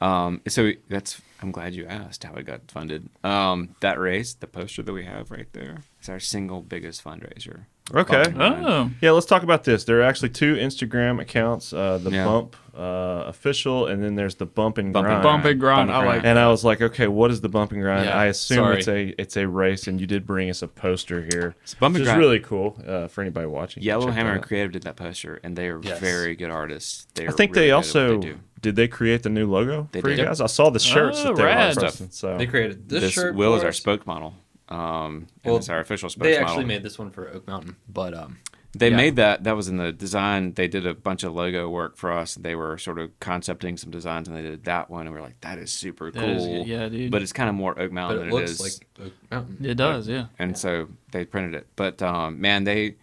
Um, 0.00 0.40
so 0.48 0.72
that's 0.88 1.22
I'm 1.40 1.52
glad 1.52 1.74
you 1.76 1.86
asked 1.86 2.24
how 2.24 2.34
it 2.34 2.44
got 2.44 2.68
funded. 2.70 3.08
Um, 3.22 3.76
that 3.80 4.00
race, 4.00 4.34
the 4.34 4.48
poster 4.48 4.82
that 4.82 4.92
we 4.92 5.04
have 5.04 5.30
right 5.30 5.48
there, 5.52 5.78
is 6.02 6.08
our 6.08 6.18
single 6.20 6.60
biggest 6.60 7.04
fundraiser. 7.04 7.66
Okay. 7.92 8.24
Oh, 8.38 8.90
Yeah, 9.00 9.10
let's 9.10 9.26
talk 9.26 9.42
about 9.42 9.64
this. 9.64 9.84
There 9.84 9.98
are 10.00 10.02
actually 10.04 10.30
two 10.30 10.54
Instagram 10.54 11.20
accounts: 11.20 11.72
uh, 11.72 11.98
the 11.98 12.10
Yeah. 12.10 12.24
Bump 12.24 12.56
uh, 12.76 13.24
official, 13.26 13.86
and 13.86 14.02
then 14.02 14.14
there's 14.14 14.34
the 14.36 14.46
Bump 14.46 14.78
and 14.78 14.92
Bump 14.92 15.06
and 15.06 15.12
Grind. 15.12 15.22
bump 15.22 15.44
and 15.44 15.60
grind. 15.60 15.88
Bump 15.88 15.96
I 15.96 16.00
and 16.00 16.08
like. 16.08 16.24
And 16.24 16.38
I 16.38 16.48
was 16.48 16.64
like, 16.64 16.80
okay, 16.80 17.06
what 17.06 17.30
is 17.30 17.40
the 17.40 17.48
Bump 17.48 17.72
and 17.72 17.80
Grind? 17.80 18.06
Yeah, 18.06 18.16
I 18.18 18.26
assume 18.26 18.56
sorry. 18.56 18.78
it's 18.78 18.88
a 18.88 19.20
it's 19.20 19.36
a 19.36 19.46
race, 19.46 19.86
and 19.86 20.00
you 20.00 20.06
did 20.06 20.26
bring 20.26 20.50
us 20.50 20.62
a 20.62 20.68
poster 20.68 21.22
here, 21.22 21.54
It's 21.62 21.74
Bump 21.74 21.94
which 21.94 22.00
and 22.00 22.02
is 22.08 22.08
Grind- 22.08 22.20
really 22.20 22.40
cool 22.40 22.76
uh, 22.86 23.08
for 23.08 23.20
anybody 23.20 23.46
watching. 23.46 23.82
Check 23.82 23.92
that 23.92 24.00
Yellowhammer 24.00 24.36
out. 24.36 24.42
Creative 24.42 24.72
did 24.72 24.82
that 24.84 24.96
poster, 24.96 25.38
and 25.44 25.54
they 25.56 25.68
are 25.68 25.80
Yes. 25.82 26.00
very 26.00 26.34
good 26.36 26.50
artists. 26.50 27.06
They 27.14 27.28
I 27.28 27.30
think 27.32 27.54
really 27.54 27.66
they 27.68 27.72
also 27.72 28.20
they 28.20 28.34
did 28.60 28.76
they 28.76 28.88
create 28.88 29.22
the 29.22 29.28
new 29.28 29.48
logo 29.48 29.88
They 29.92 30.00
for 30.00 30.08
you 30.10 30.16
did. 30.16 30.24
guys. 30.26 30.40
I 30.40 30.46
saw 30.46 30.70
the 30.70 30.78
shirts 30.80 31.18
Oh, 31.20 31.28
that 31.28 31.36
they 31.36 31.42
were 31.42 31.48
rad. 31.48 31.76
requesting, 31.76 32.08
So 32.10 32.38
They 32.38 32.46
created 32.46 32.88
this, 32.88 33.02
This, 33.02 33.12
shirt. 33.12 33.34
Will 33.34 33.52
for 33.52 33.58
is 33.58 33.62
our 33.62 33.68
us. 33.68 33.78
spokesmodel. 33.80 34.32
Um, 34.68 35.26
and 35.44 35.52
Well, 35.52 35.56
it's 35.56 35.68
our 35.68 35.80
official 35.80 36.08
spokesmodel. 36.08 36.22
They 36.22 36.36
actually 36.36 36.64
made 36.64 36.82
this 36.82 36.98
one 36.98 37.10
for 37.10 37.28
Oak 37.28 37.46
Mountain, 37.46 37.76
but 37.88 38.14
um, 38.14 38.38
They 38.76 38.90
Yeah. 38.90 38.96
made 38.96 39.14
that. 39.16 39.44
That 39.44 39.54
was 39.54 39.68
in 39.68 39.76
the 39.76 39.92
design. 39.92 40.54
They 40.54 40.66
did 40.66 40.84
a 40.84 40.94
bunch 40.94 41.22
of 41.22 41.32
logo 41.32 41.68
work 41.68 41.96
for 41.96 42.10
us. 42.10 42.34
They 42.34 42.56
were 42.56 42.76
sort 42.76 42.98
of 42.98 43.10
concepting 43.20 43.76
some 43.76 43.92
designs, 43.92 44.26
and 44.26 44.36
they 44.36 44.42
did 44.42 44.64
that 44.64 44.90
one. 44.90 45.06
And 45.06 45.14
we 45.14 45.20
are 45.20 45.22
like, 45.22 45.40
that 45.42 45.58
is 45.58 45.70
super 45.70 46.10
That 46.10 46.18
cool. 46.18 46.62
is. 46.62 46.66
Yeah, 46.66 46.88
dude. 46.88 47.12
But 47.12 47.22
it's 47.22 47.32
kind 47.32 47.48
of 47.48 47.54
more 47.54 47.78
Oak 47.78 47.92
Mountain 47.92 48.18
but 48.18 48.22
it 48.22 48.24
than 48.24 48.28
it 48.30 48.40
looks 48.40 48.50
is. 48.50 48.60
like 48.60 49.06
Oak 49.06 49.12
Mountain. 49.30 49.64
it 49.64 49.74
does. 49.76 50.08
Yeah. 50.08 50.26
and 50.40 50.58
so 50.58 50.88
they 51.12 51.24
printed 51.24 51.54
it. 51.54 51.68
But 51.76 52.02
um, 52.02 52.40
man, 52.40 52.64
they 52.64 52.96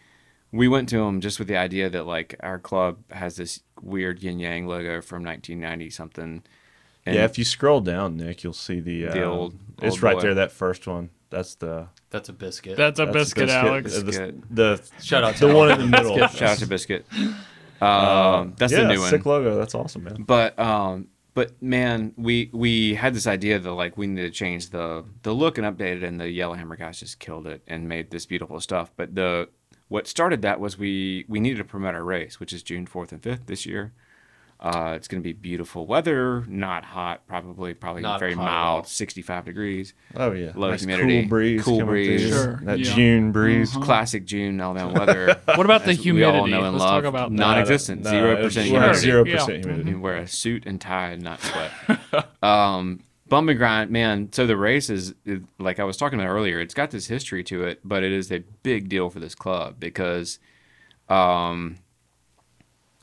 we 0.52 0.68
went 0.68 0.90
to 0.90 0.98
them 0.98 1.22
just 1.22 1.40
with 1.40 1.48
the 1.48 1.56
idea 1.56 1.90
that 1.90 2.06
like 2.06 2.36
our 2.42 2.60
club 2.60 2.98
has 3.12 3.38
this 3.38 3.62
weird 3.82 4.22
yin 4.22 4.40
yang 4.40 4.68
logo 4.68 5.00
from 5.00 5.24
1990 5.24 5.90
something. 5.90 6.44
And 7.06 7.16
yeah, 7.16 7.24
if 7.24 7.38
you 7.38 7.46
scroll 7.46 7.80
down, 7.80 8.18
Nick, 8.18 8.44
you'll 8.44 8.52
see 8.52 8.82
the, 8.82 9.08
uh, 9.08 9.14
The 9.14 9.24
old- 9.24 9.56
It's 9.82 9.96
old 9.96 10.04
right 10.04 10.16
boy. 10.18 10.22
there. 10.22 10.34
That 10.34 10.52
first 10.52 10.86
one. 10.86 11.12
That's 11.32 11.56
the 11.56 11.88
That's 12.12 12.30
a 12.30 12.34
biscuit. 12.34 12.78
That's 12.78 13.00
a 13.00 13.06
that's 13.06 13.14
biscuit, 13.18 13.50
Alex. 13.50 13.96
Uh, 13.96 14.00
the- 14.00 14.06
Biscuit. 14.06 14.56
The, 14.56 14.82
Shout 15.02 15.24
out 15.24 15.36
to 15.38 15.48
the 15.48 15.56
one 15.56 15.72
in 15.72 15.80
the 15.80 15.88
middle. 15.88 16.16
shout 16.28 16.42
out 16.44 16.58
to 16.60 16.68
Biscuit. 16.68 17.06
Um, 17.82 18.54
that's 18.60 18.72
yeah, 18.72 18.82
the 18.84 18.90
new 18.94 19.00
one. 19.00 19.10
sick 19.10 19.26
logo. 19.26 19.58
That's 19.58 19.74
awesome, 19.74 20.04
man. 20.04 20.22
but 20.22 20.58
um 20.60 21.08
but 21.34 21.60
man 21.64 22.14
we 22.16 22.52
we 22.54 22.94
had 22.94 23.16
this 23.16 23.26
idea 23.26 23.58
that 23.58 23.72
like 23.74 23.98
we 23.98 24.06
needed 24.06 24.32
to 24.32 24.38
change 24.38 24.70
the 24.70 25.04
the 25.24 25.34
look 25.34 25.58
and 25.58 25.66
update 25.66 25.96
it 25.98 26.04
and 26.04 26.20
the 26.22 26.30
yellowhammer 26.30 26.76
guys 26.76 27.00
just 27.00 27.18
killed 27.20 27.48
it 27.48 27.64
and 27.68 27.90
made 27.90 28.12
this 28.12 28.28
beautiful 28.28 28.60
stuff 28.60 28.92
but 28.98 29.16
the 29.16 29.50
what 29.88 30.06
started 30.06 30.44
that 30.44 30.60
was 30.60 30.78
we 30.78 31.26
we 31.28 31.40
needed 31.40 31.58
to 31.58 31.64
promote 31.64 31.96
our 31.96 32.04
race 32.04 32.40
which 32.40 32.54
is 32.54 32.62
june 32.62 32.86
4th 32.86 33.12
and 33.14 33.22
5th 33.24 33.46
this 33.48 33.66
year 33.66 33.94
uh, 34.62 34.94
it's 34.96 35.08
going 35.08 35.20
to 35.22 35.24
be 35.24 35.34
beautiful 35.34 35.88
weather 35.88 36.46
not 36.48 36.86
hot 36.86 37.26
probably 37.28 37.74
probably 37.74 38.04
Not 38.04 38.20
very 38.20 38.34
hot 38.34 38.44
at 38.44 38.48
all. 38.50 38.74
mild 38.76 38.88
65 38.88 39.46
degrees 39.46 39.94
Oh 40.16 40.32
yeah, 40.34 40.52
Low 40.56 40.70
nice 40.70 40.82
humidity, 40.82 41.22
cool 41.24 41.30
breeze, 41.30 41.64
cool 41.64 41.84
breeze. 41.86 42.30
Sure, 42.30 42.60
That 42.64 42.78
yeah. 42.80 42.94
June 42.94 43.32
breeze. 43.32 43.76
Uh-huh. 43.76 43.84
classic 43.86 44.24
june 44.26 44.62
alabama 44.62 44.94
weather 45.00 45.26
What 45.56 45.66
about 45.66 45.84
the 45.86 45.92
as 45.92 46.06
we 46.06 46.24
all 46.24 46.32
humidity? 46.46 46.52
know 46.52 46.64
and 46.66 46.74
Let's 46.74 46.84
love. 46.86 47.04
talk 47.04 47.10
about 47.10 47.32
non-existent 47.32 48.04
No, 48.04 48.10
zero 48.12 48.32
it's- 48.34 48.46
percent 48.46 48.72
we're 48.72 48.78
at 48.80 48.84
humidity 48.84 49.02
Zero 49.02 49.26
Yeah. 49.26 49.36
percent 49.38 49.66
humidity. 49.66 49.90
you 49.90 50.00
wear 50.00 50.16
a 50.18 50.28
suit 50.28 50.66
and 50.68 50.80
tie 50.80 51.10
and 51.10 51.24
not 51.24 51.40
sweat. 51.42 52.28
um, 52.44 53.00
bump 53.28 53.50
and 53.50 53.58
grind, 53.58 53.90
man. 53.90 54.32
So 54.32 54.46
the 54.46 54.58
race 54.58 54.90
is, 54.92 55.16
is- 55.26 55.40
like 55.58 55.80
I 55.80 55.86
was 55.86 55.98
talking 55.98 56.20
about 56.20 56.30
earlier. 56.30 56.60
It's 56.60 56.74
got 56.76 56.92
this 56.92 57.08
history 57.08 57.44
to 57.46 57.64
it, 57.64 57.80
but 57.84 58.04
it 58.04 58.12
is 58.12 58.32
a 58.32 58.40
big 58.62 58.90
deal 58.90 59.10
for 59.10 59.20
this 59.20 59.34
club 59.34 59.78
because, 59.80 60.38
um, 61.10 61.78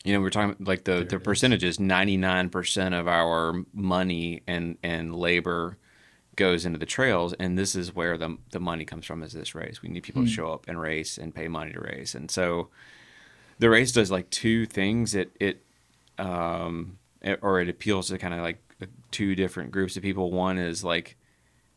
you 0.05 0.13
know, 0.13 0.21
we 0.21 0.25
we're 0.25 0.31
talking 0.31 0.57
like 0.65 0.85
the 0.85 1.05
the 1.05 1.19
percentages. 1.21 1.79
Ninety 1.81 2.17
nine 2.17 2.49
percent 2.51 2.95
of 2.95 3.09
our 3.09 3.65
money 3.75 4.43
and 4.47 4.77
and 4.83 5.15
labor 5.15 5.77
goes 6.37 6.65
into 6.65 6.79
the 6.79 6.87
trails, 6.87 7.33
and 7.35 7.59
this 7.59 7.75
is 7.75 7.95
where 7.95 8.17
the 8.17 8.39
the 8.51 8.61
money 8.61 8.85
comes 8.85 9.05
from. 9.07 9.23
Is 9.23 9.33
this 9.33 9.55
race? 9.55 9.83
We 9.83 9.89
need 9.89 10.03
people 10.05 10.23
to 10.23 10.29
show 10.31 10.53
up 10.53 10.67
and 10.69 10.81
race 10.81 11.19
and 11.19 11.35
pay 11.35 11.49
money 11.49 11.73
to 11.73 11.81
race, 11.81 12.15
and 12.15 12.31
so 12.31 12.69
the 13.59 13.69
race 13.69 13.91
does 13.93 14.11
like 14.11 14.31
two 14.31 14.65
things. 14.67 15.15
It 15.15 15.33
it 15.41 15.63
um, 16.19 16.99
it- 17.23 17.41
or 17.43 17.61
it 17.61 17.69
appeals 17.69 18.09
to 18.09 18.19
kind 18.19 18.35
of 18.35 18.41
like 18.41 18.63
two 19.11 19.35
different 19.35 19.71
groups 19.73 19.97
of 19.97 20.03
people. 20.03 20.31
One 20.31 20.59
is 20.59 20.85
like 20.85 21.17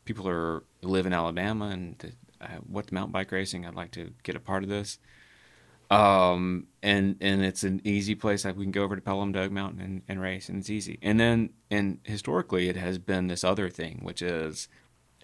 people 0.06 0.28
are 0.28 0.64
live 0.82 1.06
in 1.06 1.14
Alabama 1.14 1.66
and 1.70 2.14
uh, 2.42 2.48
what's 2.68 2.92
mountain 2.92 3.12
bike 3.12 3.32
racing. 3.32 3.66
I'd 3.66 3.76
like 3.76 3.92
to 3.92 4.12
get 4.24 4.36
a 4.36 4.40
part 4.40 4.64
of 4.64 4.70
this. 4.70 5.00
Um, 5.92 6.68
and 6.82 7.18
and 7.22 7.44
it's 7.44 7.64
an 7.64 7.82
easy 7.84 8.16
place. 8.16 8.46
Like 8.46 8.58
we 8.58 8.64
can 8.64 8.72
go 8.72 8.84
over 8.84 8.96
to 8.96 9.02
Pelham 9.02 9.32
Dog 9.32 9.52
Mountain 9.52 9.82
and, 9.82 10.02
and 10.08 10.22
race, 10.22 10.50
and 10.50 10.60
it's 10.60 10.70
easy. 10.70 10.98
And 11.02 11.20
then 11.20 11.52
and 11.70 12.00
historically, 12.04 12.70
it 12.70 12.78
has 12.78 12.98
been 12.98 13.28
this 13.28 13.44
other 13.44 13.70
thing, 13.70 14.00
which 14.02 14.22
is 14.22 14.68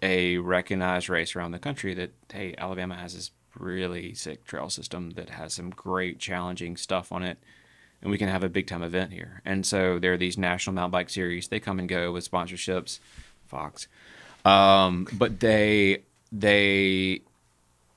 a 0.02 0.38
recognized 0.38 1.08
race 1.08 1.34
around 1.34 1.52
the 1.52 1.58
country 1.58 1.94
that 1.94 2.12
hey, 2.32 2.54
Alabama 2.58 2.94
has 2.96 3.14
this 3.14 3.30
really 3.56 4.14
sick 4.14 4.44
trail 4.44 4.68
system 4.70 5.10
that 5.12 5.30
has 5.30 5.54
some 5.54 5.70
great 5.70 6.18
challenging 6.18 6.76
stuff 6.76 7.10
on 7.10 7.24
it 7.24 7.38
and 8.02 8.10
we 8.10 8.18
can 8.18 8.28
have 8.28 8.42
a 8.42 8.48
big 8.48 8.66
time 8.66 8.82
event 8.82 9.12
here. 9.12 9.42
And 9.44 9.66
so 9.66 9.98
there 9.98 10.12
are 10.12 10.16
these 10.16 10.38
national 10.38 10.74
mountain 10.74 10.92
bike 10.92 11.10
series. 11.10 11.48
They 11.48 11.60
come 11.60 11.78
and 11.78 11.88
go 11.88 12.12
with 12.12 12.30
sponsorships, 12.30 13.00
Fox, 13.46 13.88
um, 14.44 15.06
but 15.12 15.40
they 15.40 16.04
they 16.30 17.22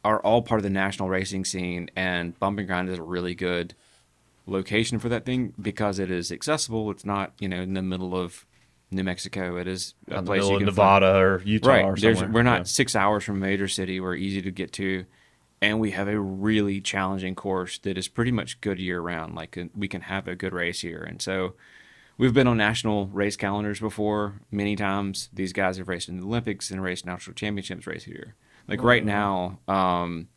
are 0.04 0.20
all 0.22 0.42
part 0.42 0.60
of 0.60 0.64
the 0.64 0.70
national 0.70 1.10
racing 1.10 1.46
scene. 1.46 1.90
And 1.96 2.38
Bump 2.40 2.60
and 2.60 2.68
Grind 2.68 2.90
is 2.90 2.98
a 2.98 3.04
really 3.04 3.36
good 3.36 3.74
location 4.48 5.00
for 5.00 5.10
that 5.10 5.26
thing 5.26 5.54
because 5.62 6.00
it 6.00 6.10
is 6.10 6.32
accessible. 6.32 6.90
It's 6.92 7.06
not 7.06 7.34
you 7.40 7.48
know 7.48 7.62
in 7.62 7.74
the 7.74 7.82
middle 7.82 8.16
of 8.16 8.46
New 8.90 9.04
Mexico. 9.04 9.56
It 9.58 9.68
is 9.68 9.94
a 10.10 10.18
in 10.18 10.26
place 10.26 10.44
you 10.44 10.58
can 10.58 10.66
Nevada 10.66 11.16
or 11.16 11.42
Utah 11.46 11.70
right. 11.70 11.86
or 11.86 11.96
There's, 11.96 12.24
we're 12.24 12.44
not 12.44 12.60
Yeah. 12.60 12.64
six 12.64 12.96
hours 12.96 13.24
from 13.24 13.38
a 13.38 13.40
major 13.40 13.68
city. 13.68 14.00
We're 14.00 14.16
easy 14.16 14.42
to 14.42 14.52
get 14.52 14.74
to, 14.74 15.06
and 15.62 15.80
we 15.80 15.92
have 15.92 16.08
a 16.08 16.20
really 16.20 16.82
challenging 16.82 17.36
course 17.36 17.78
that 17.80 17.98
is 17.98 18.08
pretty 18.08 18.32
much 18.32 18.60
good 18.60 18.80
year 18.80 19.00
round. 19.00 19.36
Like 19.36 19.58
uh, 19.58 19.66
we 19.76 19.88
can 19.88 20.02
have 20.02 20.28
a 20.28 20.36
good 20.36 20.54
race 20.54 20.82
here, 20.82 21.02
and 21.02 21.22
so 21.22 21.54
we've 22.18 22.34
been 22.34 22.48
on 22.48 22.58
national 22.58 23.08
race 23.08 23.38
calendars 23.38 23.80
before 23.80 24.42
many 24.52 24.76
times. 24.76 25.30
These 25.32 25.54
guys 25.54 25.78
have 25.78 25.88
raced 25.88 26.10
in 26.10 26.20
the 26.20 26.26
Olympics 26.26 26.70
and 26.72 26.84
raced 26.84 27.06
national 27.06 27.36
championships 27.36 27.88
race 27.88 28.04
here. 28.04 28.36
Like 28.68 28.84
right 28.84 29.04
now, 29.06 29.60
um, 29.68 30.28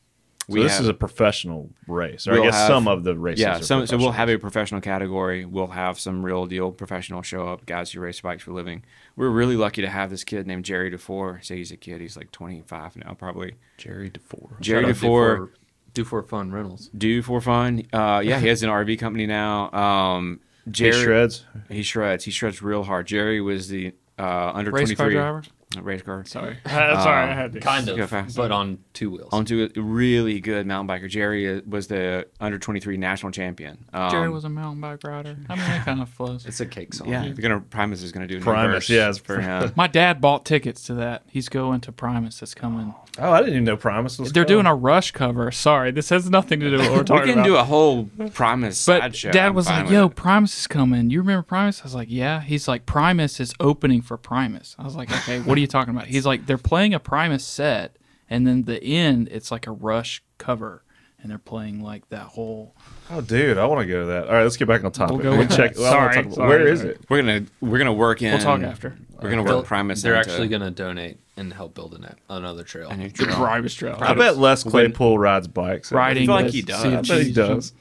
So 0.49 0.55
this 0.63 0.79
is 0.81 0.89
a 0.89 0.95
professional 0.95 1.71
race. 1.87 2.27
Or 2.27 2.33
I 2.33 2.35
We'll 2.35 2.45
guess 2.45 2.55
have- 2.55 2.69
some 2.69 2.87
of 2.89 3.03
the 3.05 3.17
races. 3.17 3.41
yeah, 3.41 3.59
are 3.59 3.63
some, 3.63 3.87
so 3.87 3.97
we'll 3.97 4.11
have 4.13 4.29
a 4.29 4.37
professional 4.39 4.81
category. 4.83 5.45
We'll 5.47 5.69
have 5.69 5.99
some 5.99 6.25
real 6.25 6.45
deal 6.47 6.71
professional 6.73 7.23
show 7.23 7.49
up 7.49 7.65
guys 7.65 7.93
who 7.93 8.01
race 8.01 8.21
bikes 8.21 8.43
for 8.43 8.51
a 8.51 8.55
living. 8.55 8.85
We're 9.17 9.31
really 9.31 9.57
lucky 9.57 9.81
to 9.83 9.89
have 9.89 10.11
this 10.11 10.23
kid 10.25 10.47
named 10.47 10.65
Jerry 10.67 10.91
DeFore. 10.91 11.43
Say 11.45 11.57
he's 11.57 11.71
a 11.73 11.77
kid. 11.79 12.01
He's 12.03 12.17
like 12.17 12.31
25 12.33 12.97
now, 12.97 13.15
probably. 13.15 13.55
Jerry 13.79 14.11
DeFore. 14.11 14.61
Jerry 14.61 14.83
Shout 14.83 14.91
out 14.91 14.97
DeFore, 14.97 15.49
Do 15.95 16.05
for, 16.05 16.23
fun 16.23 16.51
rentals. 16.53 16.91
do 16.97 17.23
for 17.23 17.41
fun. 17.41 17.85
Uh, 17.93 18.21
yeah, 18.25 18.39
he 18.41 18.49
has 18.49 18.63
an 18.63 18.69
RV 18.69 18.99
company 18.99 19.27
now. 19.27 19.71
Um, 19.73 20.41
He 20.67 20.71
Jerry 20.73 20.93
shreds. 21.05 21.45
He 21.71 21.83
shreds. 21.83 22.25
He 22.25 22.31
shreds 22.31 22.61
real 22.61 22.83
hard. 22.83 23.07
Jerry 23.07 23.41
was 23.41 23.69
the 23.69 23.95
uh, 24.19 24.51
under 24.55 24.71
Race 24.73 24.89
car 24.95 25.07
23 25.07 25.15
driver. 25.15 25.43
Race 25.83 26.03
car. 26.03 26.25
Sorry, 26.25 26.57
sorry, 26.67 27.31
I 27.31 27.35
had 27.35 27.53
to. 27.55 27.61
Kind 27.61 27.87
Go 27.87 27.95
of, 27.97 28.11
fast. 28.11 28.37
but 28.37 28.51
on 28.53 28.79
two 28.93 29.11
wheels. 29.11 29.29
On 29.33 29.45
two, 29.45 29.71
really 29.77 30.41
good 30.41 30.67
mountain 30.67 30.95
biker. 30.97 31.09
Jerry 31.09 31.59
uh, 31.59 31.61
was 31.67 31.87
the 31.89 32.27
under 32.41 32.59
23 32.59 32.97
national 32.97 33.33
champion. 33.33 33.85
Um, 33.93 34.11
Jerry 34.11 34.29
was 34.31 34.45
a 34.45 34.49
mountain 34.49 34.81
bike 34.81 35.03
rider. 35.05 35.37
I 35.49 35.55
mean, 35.57 35.71
it 35.71 35.85
kind 35.85 36.01
of 36.01 36.09
flows. 36.09 36.47
it's 36.47 36.61
a 36.61 36.67
cake 36.67 36.95
song. 36.95 37.09
Yeah, 37.09 37.23
they're 37.23 37.35
gonna 37.35 37.61
Primus 37.61 38.03
is 38.03 38.13
gonna 38.13 38.27
do 38.27 38.37
a 38.37 38.39
new 38.39 38.45
Primus, 38.45 38.89
yeah, 38.89 39.09
it's 39.09 39.19
for 39.19 39.41
him. 39.41 39.73
My 39.77 39.87
dad 39.87 40.21
bought 40.21 40.45
tickets 40.45 40.83
to 40.85 40.95
that. 40.95 41.23
He's 41.29 41.49
going 41.49 41.81
to 41.83 41.93
Primus. 41.93 42.41
That's 42.41 42.55
coming. 42.55 42.95
Oh, 43.17 43.31
I 43.31 43.39
didn't 43.41 43.53
even 43.55 43.65
know 43.65 43.77
Primus 43.77 44.19
was. 44.19 44.33
They're 44.33 44.45
coming. 44.45 44.57
doing 44.57 44.67
a 44.67 44.75
Rush 44.75 45.13
cover. 45.13 45.51
Sorry, 45.53 45.91
this 45.93 46.09
has 46.09 46.29
nothing 46.29 46.59
to 46.61 46.71
do 46.71 46.79
with 46.79 46.81
what 46.89 46.93
we're 46.93 46.99
we 46.99 47.05
talking 47.05 47.27
can 47.27 47.39
about. 47.41 47.45
do 47.47 47.57
a 47.57 47.65
whole 47.65 48.09
Primus 48.33 48.85
but 48.87 49.01
sideshow. 49.03 49.31
dad 49.31 49.49
I'm 49.49 49.55
was 49.55 49.67
like, 49.67 49.89
"Yo, 49.89 50.07
it. 50.07 50.17
Primus 50.17 50.59
is 50.59 50.67
coming. 50.67 51.11
You 51.11 51.21
remember 51.21 51.43
Primus?" 51.43 51.81
I 51.81 51.85
was 51.85 51.95
like, 51.95 52.09
"Yeah." 52.11 52.41
He's 52.41 52.67
like, 52.67 52.87
"Primus 52.87 53.39
is 53.39 53.55
opening 53.61 54.03
for 54.03 54.17
Primus." 54.17 54.75
I 54.79 54.83
was 54.85 54.97
like, 54.97 55.13
"Okay, 55.13 55.41
what 55.41 55.55
do 55.55 55.61
you 55.61 55.64
talking 55.67 55.95
about?" 55.95 56.07
He's 56.07 56.27
like, 56.27 56.47
"They're 56.47 56.59
playing 56.59 56.95
a 56.95 56.99
Primus 57.01 57.45
set, 57.45 57.97
and 58.31 58.47
then 58.47 58.63
the 58.65 58.83
end, 58.83 59.29
it's 59.31 59.51
like 59.51 59.67
a 59.67 59.73
Rush 59.73 60.23
cover, 60.39 60.83
and 61.21 61.31
they're 61.31 61.39
playing 61.39 61.81
like 61.83 62.09
that 62.11 62.27
whole." 62.27 62.75
Oh, 63.11 63.21
dude, 63.21 63.59
I 63.59 63.67
want 63.67 63.81
to 63.83 63.87
go 63.87 64.01
to 64.01 64.07
that. 64.07 64.29
All 64.29 64.35
right, 64.35 64.43
let's 64.43 64.57
get 64.57 64.67
back 64.69 64.83
on 64.85 64.93
topic. 64.93 65.17
We'll 65.17 65.25
go 65.25 65.31
We 65.33 65.39
with 65.39 65.55
check. 65.57 65.77
well, 65.77 65.87
I 65.87 65.91
Sorry, 66.13 66.25
talk 66.25 66.33
sorry, 66.35 66.49
Where 66.49 66.67
is 66.69 66.81
sorry. 66.81 66.93
it? 66.93 67.01
We're 67.11 67.19
gonna 67.23 67.45
we're 67.61 67.79
gonna 67.79 67.93
work 67.93 68.23
in. 68.23 68.33
We'll 68.33 68.41
talk 68.43 68.63
after. 68.63 68.97
We're 69.21 69.31
gonna 69.31 69.43
work 69.45 69.65
Primus. 69.67 70.03
They're 70.03 70.15
into 70.17 70.31
actually 70.31 70.49
going 70.49 70.61
to 70.63 70.71
donate 70.71 71.19
and 71.39 71.51
help 71.53 71.75
build 71.75 71.95
an, 71.95 72.15
another 72.29 72.63
trail. 72.63 72.91
a 72.91 72.97
new 72.97 73.09
The 73.09 73.25
trail. 73.25 73.37
Primus 73.37 73.75
trail. 73.75 73.97
I 74.01 74.13
bet 74.15 74.37
Les 74.37 74.63
Claypool 74.65 75.19
rides 75.19 75.49
bikes. 75.49 75.91
riding. 75.93 76.25
I 76.25 76.27
feel 76.27 76.35
like 76.45 76.53
he 76.53 76.61
does. 76.63 76.83
Sea 76.83 76.89
I 76.97 77.01
bet 77.01 77.27
he 77.27 77.33
does. 77.33 77.73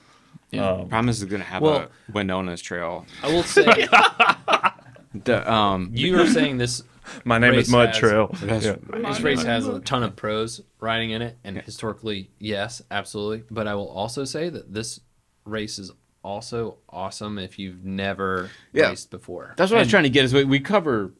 Yeah. 0.52 0.70
Um, 0.70 0.88
Primus 0.88 1.18
is 1.20 1.26
gonna 1.26 1.44
have 1.44 1.62
Well- 1.62 1.90
a 2.08 2.12
Wynona's 2.12 2.62
trail. 2.62 3.06
I 3.24 3.28
will 3.28 3.44
say, 3.44 3.66
The, 5.26 5.52
um, 5.52 5.90
you 5.94 6.16
were 6.16 6.26
saying 6.28 6.58
this 6.58 6.82
my 7.26 7.38
name 7.38 7.52
race 7.54 7.66
is 7.68 7.72
Mud 7.72 7.90
has- 7.90 7.98
Trail. 7.98 8.28
That's- 8.42 8.66
Yeah. 8.66 8.76
this 9.10 9.22
race 9.22 9.44
has 9.44 9.68
a 9.68 9.80
ton 9.80 10.04
of 10.04 10.16
pros 10.16 10.62
riding 10.80 11.12
in 11.12 11.22
it, 11.22 11.38
and 11.44 11.58
historically, 11.62 12.30
yes, 12.40 12.82
absolutely. 12.92 13.44
But 13.52 13.68
I 13.68 13.76
will 13.76 13.90
also 13.90 14.24
say 14.26 14.50
that 14.50 14.74
this 14.74 15.00
race 15.46 15.78
is 15.80 15.92
also 16.24 16.78
awesome 16.90 17.38
if 17.38 17.60
you've 17.60 17.84
never 17.84 18.50
Yeah. 18.72 18.90
raced 18.90 19.12
before. 19.12 19.54
That's 19.58 19.72
what 19.72 19.78
I 19.78 19.82
was 19.82 19.90
trying 19.90 20.04
to 20.04 20.10
get. 20.10 20.24
Is 20.26 20.34
we, 20.34 20.44
we 20.46 20.60
cover 20.60 21.12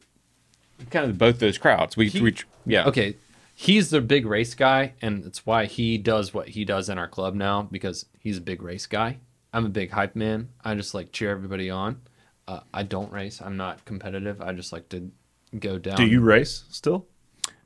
kind 0.90 1.08
of 1.10 1.18
both 1.18 1.38
those 1.38 1.58
crowds. 1.58 1.96
We, 1.96 2.08
He- 2.08 2.20
we 2.20 2.34
yeah. 2.66 2.86
Okay, 2.86 3.16
he's 3.54 3.90
the 3.90 4.00
big 4.00 4.24
race 4.26 4.54
guy, 4.54 4.94
and 5.02 5.24
it's 5.24 5.44
why 5.46 5.66
he 5.66 5.98
does 5.98 6.32
what 6.32 6.48
he 6.50 6.64
does 6.64 6.88
in 6.88 6.98
our 6.98 7.08
club 7.08 7.34
now 7.34 7.62
because 7.62 8.06
he's 8.18 8.38
a 8.38 8.40
big 8.40 8.62
race 8.62 8.86
guy. 8.86 9.18
I'm 9.52 9.66
a 9.66 9.68
big 9.70 9.90
hype 9.92 10.16
man. 10.16 10.48
I 10.64 10.74
just 10.74 10.94
like 10.94 11.12
cheer 11.12 11.30
everybody 11.30 11.70
on. 11.70 12.00
Uh, 12.48 12.60
I 12.74 12.82
don't 12.82 13.12
race. 13.12 13.40
I'm 13.40 13.56
not 13.56 13.84
competitive. 13.84 14.40
I 14.42 14.52
just 14.52 14.72
like 14.72 14.88
to 14.90 15.10
go 15.60 15.78
down. 15.78 15.96
Do 15.96 16.06
you 16.06 16.20
race 16.20 16.64
still? 16.70 17.06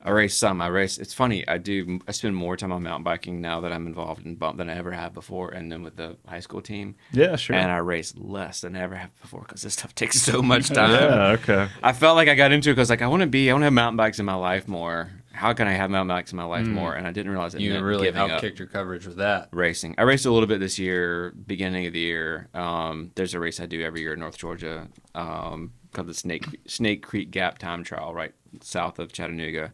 I 0.00 0.10
race 0.10 0.36
some. 0.36 0.60
I 0.62 0.68
race. 0.68 0.96
It's 0.96 1.12
funny. 1.12 1.46
I 1.48 1.58
do. 1.58 1.98
I 2.06 2.12
spend 2.12 2.34
more 2.36 2.56
time 2.56 2.70
on 2.70 2.84
mountain 2.84 3.02
biking 3.02 3.40
now 3.40 3.60
that 3.62 3.72
I'm 3.72 3.86
involved 3.88 4.24
in 4.24 4.36
bump 4.36 4.56
than 4.56 4.70
I 4.70 4.76
ever 4.76 4.92
have 4.92 5.12
before, 5.12 5.50
and 5.50 5.70
then 5.70 5.82
with 5.82 5.96
the 5.96 6.16
high 6.26 6.38
school 6.40 6.62
team. 6.62 6.94
Yeah, 7.12 7.34
sure. 7.34 7.56
And 7.56 7.70
I 7.70 7.78
race 7.78 8.14
less 8.16 8.60
than 8.60 8.76
I 8.76 8.80
ever 8.82 8.94
have 8.94 9.10
before 9.20 9.40
because 9.40 9.62
this 9.62 9.74
stuff 9.74 9.94
takes 9.96 10.22
so 10.22 10.40
much 10.40 10.68
time. 10.72 10.92
yeah, 10.92 11.26
okay. 11.40 11.68
I 11.82 11.92
felt 11.92 12.14
like 12.14 12.28
I 12.28 12.36
got 12.36 12.52
into 12.52 12.70
it 12.70 12.74
because 12.74 12.90
like 12.90 13.02
I 13.02 13.08
want 13.08 13.22
to 13.22 13.26
be. 13.26 13.50
I 13.50 13.52
want 13.54 13.62
to 13.62 13.66
have 13.66 13.72
mountain 13.72 13.96
bikes 13.96 14.20
in 14.20 14.24
my 14.24 14.36
life 14.36 14.68
more. 14.68 15.10
How 15.32 15.52
can 15.52 15.66
I 15.68 15.72
have 15.72 15.90
mountain 15.90 16.08
bikes 16.08 16.32
in 16.32 16.36
my 16.36 16.44
life 16.44 16.66
more? 16.66 16.94
And 16.94 17.06
I 17.06 17.12
didn't 17.12 17.30
realize 17.30 17.54
it 17.54 17.60
You 17.60 17.72
meant 17.72 17.84
really 17.84 18.06
giving 18.06 18.20
up 18.20 18.30
outkicked 18.42 18.58
your 18.58 18.66
coverage 18.66 19.06
with 19.06 19.18
that. 19.18 19.48
racing. 19.52 19.94
I 19.98 20.02
raced 20.02 20.26
a 20.26 20.32
little 20.32 20.48
bit 20.48 20.58
this 20.58 20.78
year, 20.80 21.32
beginning 21.46 21.86
of 21.86 21.92
the 21.92 22.00
year. 22.00 22.48
Um, 22.54 23.12
there's 23.14 23.34
a 23.34 23.40
race 23.40 23.60
I 23.60 23.66
do 23.66 23.82
every 23.82 24.00
year 24.00 24.14
in 24.14 24.20
North 24.20 24.36
Georgia 24.38 24.88
um, 25.14 25.72
called 25.98 26.08
the 26.08 26.14
Snake 26.14 26.46
Snake 26.66 27.02
Creek 27.02 27.30
Gap 27.30 27.58
Time 27.58 27.82
Trial, 27.82 28.14
right 28.14 28.32
south 28.60 28.98
of 28.98 29.12
Chattanooga 29.12 29.72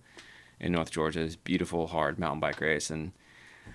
in 0.59 0.73
North 0.73 0.91
Georgia. 0.91 1.21
It's 1.21 1.35
a 1.35 1.39
beautiful, 1.39 1.87
hard 1.89 2.19
mountain 2.19 2.41
bike 2.41 2.61
race, 2.61 2.89
and 2.91 3.13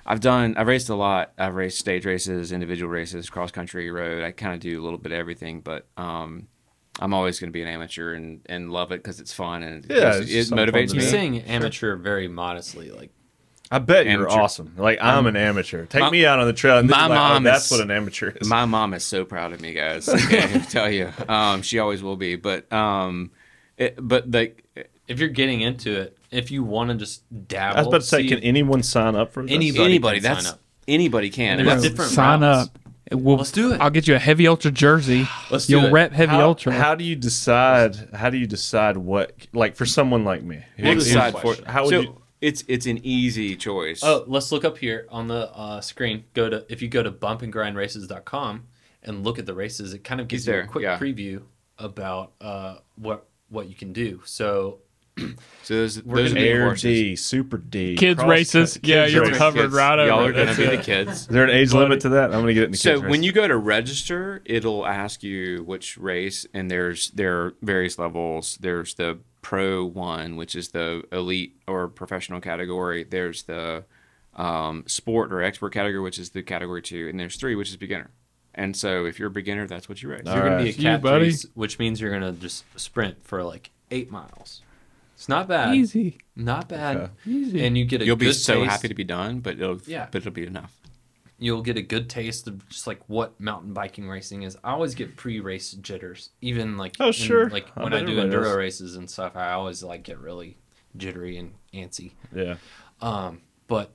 I've 0.05 0.19
done. 0.19 0.55
I've 0.57 0.67
raced 0.67 0.89
a 0.89 0.95
lot. 0.95 1.31
I've 1.37 1.53
raced 1.55 1.77
stage 1.77 2.05
races, 2.05 2.51
individual 2.51 2.91
races, 2.91 3.29
cross 3.29 3.51
country, 3.51 3.91
road. 3.91 4.23
I 4.23 4.31
kind 4.31 4.53
of 4.55 4.59
do 4.59 4.81
a 4.81 4.83
little 4.83 4.97
bit 4.97 5.11
of 5.11 5.17
everything, 5.19 5.61
but 5.61 5.85
um, 5.97 6.47
I'm 6.99 7.13
always 7.13 7.39
going 7.39 7.49
to 7.49 7.53
be 7.53 7.61
an 7.61 7.67
amateur 7.67 8.13
and, 8.13 8.41
and 8.47 8.71
love 8.71 8.91
it 8.91 9.03
because 9.03 9.19
it's 9.19 9.31
fun 9.33 9.61
and 9.63 9.85
it, 9.85 9.91
Yeah, 9.95 10.17
keeps- 10.19 10.31
it's 10.33 10.51
it 10.51 10.55
motivates 10.55 10.89
to 10.89 10.95
You're 10.95 11.03
me. 11.05 11.11
saying 11.11 11.39
amateur 11.41 11.95
very 11.95 12.27
modestly, 12.27 12.89
like 12.91 13.11
I 13.71 13.77
bet 13.79 14.07
you're 14.07 14.29
awesome. 14.29 14.73
Like 14.77 14.97
I'm 15.01 15.27
an 15.27 15.35
amateur. 15.35 15.85
Take 15.85 16.01
My- 16.01 16.09
me 16.09 16.25
out 16.25 16.39
on 16.39 16.47
the 16.47 16.53
trail. 16.53 16.77
And 16.79 16.89
this 16.89 16.95
my 16.97 17.03
is 17.05 17.09
like, 17.09 17.41
oh, 17.41 17.43
that's 17.43 17.65
is- 17.65 17.71
what 17.71 17.81
an 17.81 17.91
amateur 17.91 18.31
is. 18.31 18.47
My 18.47 18.65
mom 18.65 18.93
is 18.95 19.03
so 19.03 19.25
proud 19.25 19.53
of 19.53 19.61
me, 19.61 19.73
guys. 19.73 20.09
Okay, 20.09 20.39
I 20.43 20.47
can 20.47 20.61
tell 20.69 20.89
you, 20.91 21.11
um, 21.27 21.61
she 21.61 21.77
always 21.79 22.01
will 22.01 22.15
be. 22.15 22.35
But 22.35 22.71
um, 22.73 23.31
it, 23.77 23.95
but 23.99 24.31
like 24.31 24.63
if 25.07 25.19
you're 25.19 25.29
getting 25.29 25.61
into 25.61 26.01
it, 26.01 26.17
if 26.31 26.49
you 26.51 26.63
want 26.63 26.89
to 26.89 26.95
just 26.95 27.21
dabble, 27.47 27.77
I 27.77 27.79
was 27.81 27.87
about 27.87 28.01
to 28.01 28.07
say, 28.07 28.21
see- 28.23 28.29
can 28.29 28.39
anyone 28.39 28.81
sign 28.83 29.15
up 29.15 29.33
for 29.33 29.43
this? 29.43 29.51
Anybody 29.51 29.83
anybody, 29.85 30.17
can 30.19 30.23
that's 30.33 30.45
sign 30.45 30.53
up. 30.53 30.59
anybody 30.87 31.29
can. 31.29 31.51
And 31.51 31.61
And 31.61 31.69
there's 31.69 31.81
that's- 31.83 31.91
different 31.91 32.11
Sign 32.11 32.41
routes. 32.41 32.69
up. 32.69 32.79
We'll, 33.11 33.37
Let's 33.37 33.51
do 33.51 33.73
it. 33.73 33.81
I'll 33.81 33.89
get 33.89 34.07
you 34.07 34.13
a 34.13 34.19
heavy 34.19 34.47
ultra 34.47 34.69
jersey. 34.69 35.27
Let's 35.49 35.65
do 35.65 35.77
it. 35.77 35.81
You'll 35.81 35.89
it. 35.89 35.93
rep 35.93 36.11
heavy 36.11 36.31
how, 36.33 36.47
ultra. 36.47 36.73
How 36.73 36.93
do 36.93 37.03
you 37.03 37.15
decide? 37.15 37.95
How 38.13 38.29
do 38.29 38.37
you 38.37 38.45
decide 38.45 38.97
what? 38.97 39.33
Like 39.51 39.75
for 39.75 39.87
someone 39.87 40.23
like 40.25 40.43
me, 40.43 40.63
we'll 40.77 40.93
decide 40.95 41.33
for. 41.33 41.41
question. 41.41 41.65
How 41.65 41.83
would 41.85 41.89
so 41.89 41.99
you? 42.01 42.18
It's 42.41 42.63
it's 42.67 42.85
an 42.85 42.99
easy 43.03 43.55
choice. 43.55 44.01
Oh, 44.03 44.23
let's 44.27 44.51
look 44.51 44.63
up 44.65 44.77
here 44.77 45.05
on 45.09 45.27
the 45.27 45.49
uh, 45.55 45.81
screen. 45.81 46.23
Go 46.33 46.49
to 46.49 46.65
if 46.69 46.81
you 46.81 46.87
go 46.87 47.03
to 47.03 47.11
bumpandgrindraces.com 47.11 48.63
and 49.03 49.23
look 49.23 49.39
at 49.39 49.45
the 49.45 49.53
races, 49.53 49.93
it 49.93 50.03
kind 50.03 50.21
of 50.21 50.27
gives 50.27 50.43
He's 50.43 50.47
you 50.47 50.53
there, 50.53 50.61
a 50.63 50.67
quick 50.67 50.83
yeah. 50.83 50.97
preview 50.99 51.43
about 51.77 52.33
uh, 52.41 52.77
what 52.95 53.27
what 53.49 53.69
you 53.69 53.75
can 53.75 53.93
do. 53.93 54.21
So 54.25 54.79
so 55.63 55.73
those, 55.73 56.01
we're 56.03 56.17
those 56.17 56.31
are 56.31 56.35
gonna 56.35 56.45
the 56.45 56.51
Air. 56.51 56.73
D, 56.75 57.15
Super 57.15 57.57
D, 57.57 57.95
Kids 57.97 58.19
cross- 58.19 58.29
races. 58.29 58.73
kids 58.75 58.87
Yeah, 58.87 59.05
you're 59.05 59.23
races. 59.23 59.37
covered 59.37 59.61
Kids. 59.63 59.73
right 59.73 59.99
over. 59.99 60.07
Y'all 60.07 60.23
are 60.25 60.31
gonna 60.31 60.45
That's 60.45 60.57
be 60.57 60.63
it. 60.65 60.77
the 60.77 60.83
kids. 60.83 61.11
Is 61.21 61.27
there 61.27 61.43
an 61.43 61.49
age 61.49 61.71
Buddy. 61.71 61.83
limit 61.83 61.99
to 62.01 62.09
that? 62.09 62.25
I'm 62.33 62.41
gonna 62.41 62.53
get 62.53 62.63
into 62.65 62.77
So 62.77 62.91
kids 62.91 63.01
when 63.01 63.11
races. 63.11 63.25
you 63.25 63.31
go 63.33 63.47
to 63.47 63.57
register, 63.57 64.41
it'll 64.45 64.85
ask 64.85 65.23
you 65.23 65.63
which 65.63 65.97
race, 65.97 66.45
and 66.53 66.69
there's 66.71 67.11
there 67.11 67.41
are 67.41 67.53
various 67.61 67.97
levels. 67.99 68.57
There's 68.61 68.93
the 68.95 69.19
Pro 69.41 69.85
One, 69.85 70.35
which 70.35 70.55
is 70.55 70.69
the 70.69 71.03
elite 71.11 71.55
or 71.67 71.87
professional 71.87 72.41
category. 72.41 73.03
There's 73.03 73.43
the 73.43 73.85
um, 74.35 74.83
Sport 74.87 75.31
or 75.33 75.41
Expert 75.41 75.71
category, 75.73 76.01
which 76.01 76.19
is 76.19 76.31
the 76.31 76.41
category 76.43 76.81
two, 76.81 77.07
and 77.09 77.19
there's 77.19 77.35
three, 77.35 77.55
which 77.55 77.69
is 77.69 77.77
beginner. 77.77 78.11
And 78.55 78.75
so 78.75 79.05
if 79.05 79.19
you're 79.19 79.27
a 79.29 79.31
beginner, 79.31 79.67
that's 79.67 79.87
what 79.87 80.01
you 80.01 80.09
race. 80.09 80.23
All 80.25 80.33
you're 80.35 80.43
going 80.43 80.57
to 80.57 80.63
be 80.63 80.69
a 80.69 80.73
right. 80.73 80.77
You, 80.77 80.83
cat 80.83 81.01
buddy. 81.01 81.25
race, 81.25 81.45
which 81.53 81.79
means 81.79 82.01
you're 82.01 82.09
going 82.17 82.33
to 82.33 82.39
just 82.39 82.65
sprint 82.79 83.23
for 83.25 83.43
like 83.43 83.69
eight 83.91 84.11
miles. 84.11 84.61
It's 85.15 85.29
not 85.29 85.47
bad. 85.47 85.75
Easy. 85.75 86.17
Not 86.35 86.67
bad. 86.69 86.97
Okay. 86.97 87.11
Easy. 87.25 87.65
And 87.65 87.77
you 87.77 87.85
get 87.85 88.01
a 88.01 88.05
You'll 88.05 88.15
good 88.15 88.25
be 88.27 88.31
so 88.33 88.55
taste. 88.61 88.71
happy 88.71 88.87
to 88.87 88.93
be 88.93 89.03
done, 89.03 89.39
but 89.39 89.55
it'll 89.55 89.79
Yeah. 89.85 90.07
but 90.11 90.19
it'll 90.21 90.31
be 90.31 90.45
enough. 90.45 90.73
You'll 91.39 91.61
get 91.61 91.77
a 91.77 91.81
good 91.81 92.09
taste 92.09 92.47
of 92.47 92.67
just 92.69 92.85
like 92.85 92.99
what 93.07 93.39
mountain 93.39 93.73
biking 93.73 94.07
racing 94.09 94.43
is. 94.43 94.57
I 94.63 94.71
always 94.71 94.93
get 94.93 95.15
pre-race 95.15 95.71
jitters, 95.73 96.29
even 96.41 96.77
like 96.77 96.95
Oh, 96.99 97.07
in- 97.07 97.13
sure. 97.13 97.49
like 97.49 97.67
I 97.77 97.83
when 97.83 97.93
I 97.93 98.03
do 98.03 98.17
enduro 98.17 98.43
does. 98.43 98.55
races 98.57 98.95
and 98.97 99.09
stuff. 99.09 99.35
I 99.35 99.51
always 99.53 99.81
like 99.83 100.03
get 100.03 100.19
really 100.19 100.57
jittery 100.97 101.37
and 101.37 101.53
antsy. 101.73 102.11
yeah, 102.35 102.55
Um, 103.01 103.41
but 103.67 103.93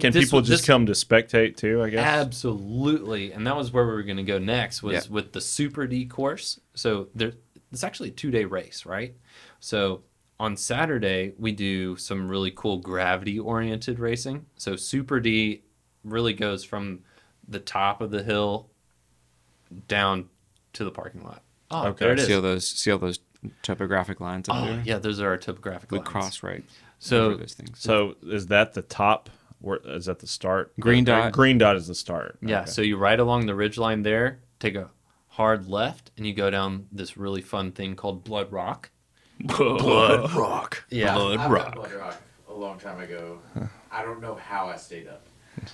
can 0.00 0.12
this- 0.12 0.24
people 0.24 0.40
just 0.40 0.62
this- 0.62 0.66
come 0.66 0.86
to 0.86 0.92
spectate 0.92 1.56
too? 1.56 1.82
I 1.82 1.90
guess. 1.90 2.04
Absolutely, 2.06 3.32
and 3.32 3.46
that 3.46 3.56
was 3.56 3.72
where 3.72 3.84
we 3.86 3.92
were 3.92 4.02
going 4.02 4.16
to 4.16 4.22
go 4.22 4.38
next. 4.38 4.82
Was 4.82 5.06
Yeah. 5.06 5.12
with 5.12 5.32
the 5.32 5.40
Super 5.40 5.86
D 5.86 6.06
course. 6.06 6.58
So 6.74 7.08
there, 7.14 7.32
it's 7.70 7.84
actually 7.84 8.08
a 8.10 8.12
two 8.12 8.30
day 8.30 8.44
race, 8.44 8.86
right? 8.86 9.14
So 9.60 10.02
on 10.40 10.56
Saturday 10.56 11.34
we 11.38 11.52
do 11.52 11.96
some 11.96 12.28
really 12.28 12.50
cool 12.50 12.78
gravity 12.78 13.38
oriented 13.38 13.98
racing. 13.98 14.46
So 14.56 14.74
Super 14.76 15.20
D 15.20 15.62
really 16.04 16.32
goes 16.32 16.64
from 16.64 17.00
the 17.48 17.58
top 17.60 18.00
of 18.00 18.10
the 18.10 18.22
hill 18.22 18.68
down 19.88 20.28
to 20.74 20.84
the 20.84 20.90
parking 20.90 21.22
lot. 21.24 21.42
Oh, 21.70 21.88
Okay. 21.88 22.04
there 22.04 22.12
it 22.12 22.18
is. 22.20 22.26
See 22.26 22.34
all 22.34 22.42
those 22.42 22.68
see 22.68 22.90
all 22.90 22.98
those 22.98 23.20
topographic 23.62 24.20
lines 24.20 24.48
up 24.48 24.56
Oh, 24.56 24.66
there. 24.66 24.82
yeah, 24.84 24.98
those 24.98 25.20
are 25.20 25.28
our 25.28 25.36
topographic 25.38 25.90
We 25.90 25.98
lines. 25.98 26.08
cross 26.08 26.42
right. 26.42 26.64
So 26.98 27.26
over 27.26 27.36
those 27.36 27.54
things. 27.54 27.80
So 27.80 28.16
is 28.22 28.46
that 28.48 28.74
the 28.74 28.82
top? 28.82 29.30
Where 29.60 29.78
is 29.84 30.06
that 30.06 30.18
the 30.18 30.26
start? 30.26 30.72
Green 30.80 31.04
dot. 31.04 31.32
Green 31.32 31.58
dot 31.58 31.76
is 31.76 31.86
the 31.86 31.94
start. 31.94 32.38
Yeah, 32.42 32.62
Okay. 32.62 32.70
so 32.70 32.82
you 32.82 32.96
ride 32.96 33.20
along 33.20 33.46
the 33.46 33.54
ridge 33.54 33.78
line 33.78 34.02
there, 34.02 34.40
take 34.60 34.74
a 34.74 34.90
hard 35.28 35.68
left, 35.68 36.10
and 36.16 36.26
you 36.26 36.34
go 36.34 36.50
down 36.50 36.86
this 36.92 37.16
really 37.16 37.40
fun 37.42 37.72
thing 37.72 37.94
called 37.96 38.22
Blood 38.24 38.52
Rock. 38.52 38.90
Blood 39.40 40.32
Rock. 40.34 40.84
Yeah, 40.90 41.14
Blood 41.14 41.38
I've 41.40 41.50
Rock. 41.50 41.74
Blood 41.74 41.92
Rock 41.92 42.22
a 42.48 42.52
long 42.52 42.78
time 42.78 43.00
ago. 43.00 43.38
I 43.90 44.02
don't 44.02 44.20
know 44.20 44.34
how 44.34 44.66
I 44.66 44.76
stayed 44.76 45.08
up. 45.08 45.24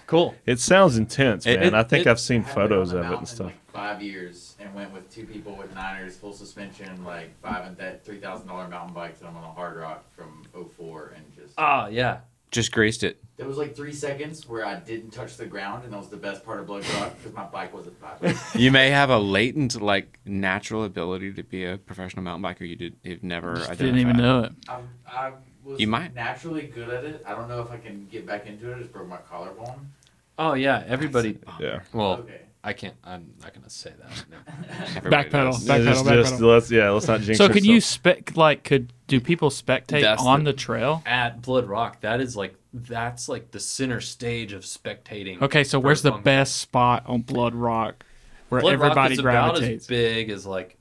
Cool. 0.07 0.35
It 0.47 0.61
sounds 0.61 0.97
intense, 0.97 1.47
man. 1.47 1.63
it- 1.63 1.75
I 1.75 1.83
think 1.83 2.07
it- 2.07 2.11
I've 2.11 2.21
seen 2.21 2.43
photos 2.45 2.93
of 2.93 3.05
it 3.11 3.19
and 3.19 3.29
stuff. 3.29 3.47
Like 3.47 3.71
five 3.73 4.03
years, 4.03 4.57
and 4.61 4.75
went 4.75 4.93
with 4.93 5.09
two 5.13 5.25
people 5.25 5.55
with 5.57 5.73
Niners, 5.75 6.17
full 6.17 6.33
suspension, 6.33 7.05
like 7.05 7.39
five 7.41 7.67
and 7.67 7.77
that 7.79 8.05
three 8.05 8.19
thousand 8.19 8.49
dollar 8.49 8.67
mountain 8.69 8.95
bikes, 8.95 9.21
and 9.21 9.29
I'm 9.29 9.37
on 9.37 9.45
a 9.45 9.53
hard 9.53 9.77
rock 9.77 10.05
from 10.17 10.45
04 10.53 11.13
and 11.17 11.25
just. 11.37 11.55
Ah, 11.59 11.87
yeah. 11.89 12.19
Just 12.51 12.73
graced 12.73 13.05
it. 13.05 13.23
There 13.37 13.47
was 13.47 13.59
like 13.59 13.77
three 13.77 13.93
seconds 13.93 14.49
where 14.49 14.65
I 14.65 14.77
didn't 14.81 15.11
touch 15.11 15.37
the 15.37 15.45
ground, 15.45 15.85
and 15.85 15.93
that 15.93 15.99
was 15.99 16.09
the 16.09 16.17
best 16.17 16.47
part 16.47 16.61
of 16.61 16.67
Blood 16.67 16.83
Rock 16.95 17.15
because 17.19 17.35
my 17.35 17.45
bike 17.45 17.75
wasn't 17.75 18.01
vibing. 18.01 18.59
You 18.59 18.71
may 18.73 18.89
have 18.89 19.11
a 19.11 19.19
latent, 19.19 19.79
like, 19.83 20.19
natural 20.25 20.85
ability 20.85 21.35
to 21.35 21.43
be 21.43 21.67
a 21.67 21.77
professional 21.77 22.23
mountain 22.23 22.43
biker. 22.51 22.67
You 22.67 22.75
did, 22.77 22.97
you've 23.05 23.23
never 23.23 23.57
Just 23.57 23.71
identified. 23.71 23.85
didn't 23.95 24.01
even 24.01 24.17
know 24.17 24.45
it. 24.45 24.53
I, 24.67 24.79
I 25.07 25.33
was 25.69 25.81
You 25.81 25.87
might. 25.87 26.15
naturally 26.15 26.63
good 26.67 26.89
at 26.89 27.05
it. 27.05 27.23
I 27.27 27.35
don't 27.35 27.49
know 27.49 27.61
if 27.61 27.71
I 27.71 27.77
can 27.77 28.07
get 28.11 28.27
back 28.27 28.47
into 28.47 28.71
it. 28.73 28.77
I 28.77 28.79
just 28.79 28.93
broke 28.93 29.09
my 29.09 29.19
collarbone. 29.19 29.91
Oh 30.39 30.55
yeah, 30.55 30.85
everybody. 30.87 31.39
Yeah. 31.61 31.81
Well, 31.93 32.13
Okay. 32.21 32.41
I 32.65 32.73
can't. 32.73 32.95
I'm 33.05 33.33
not 33.41 33.55
gonna 33.55 33.71
say 33.71 33.93
that. 34.01 34.25
No. 34.31 34.37
Everybody 34.97 35.29
Backpedal. 35.31 35.53
does. 35.53 35.65
Back- 35.67 35.81
Backpedal, 35.81 35.85
just, 35.85 36.05
just- 36.07 36.35
backpedal. 36.35 36.49
let's 36.53 36.71
yeah, 36.71 36.91
let's 36.91 37.07
not 37.09 37.21
jinx 37.21 37.39
So 37.39 37.49
could 37.49 37.65
you 37.65 37.75
ourselves. 37.77 37.87
spec 37.87 38.37
like 38.37 38.65
could 38.65 38.93
do 39.07 39.21
people 39.21 39.49
spectate 39.51 40.03
That's 40.03 40.23
on 40.23 40.45
the- 40.45 40.51
the 40.53 40.57
trail? 40.59 41.03
At 41.07 41.41
Blood 41.43 41.67
Rock, 41.67 42.01
that 42.01 42.21
is 42.21 42.37
like 42.37 42.55
that's 42.75 43.29
like 43.29 43.53
the 43.53 43.61
center 43.61 44.01
stage 44.01 44.53
of 44.53 44.63
spectating. 44.63 45.41
Okay, 45.41 45.65
so 45.65 45.79
where's 45.79 46.03
the 46.03 46.11
best 46.13 46.57
spot 46.59 47.05
on 47.07 47.23
Blood 47.23 47.55
Rock 47.55 48.05
where 48.49 48.61
Blood 48.61 48.75
everybody 48.75 48.97
Rock 49.01 49.11
is 49.13 49.19
about 49.21 49.55
gravitates? 49.55 49.85
as 49.85 49.87
big 49.89 50.31
as 50.31 50.45
like 50.47 50.77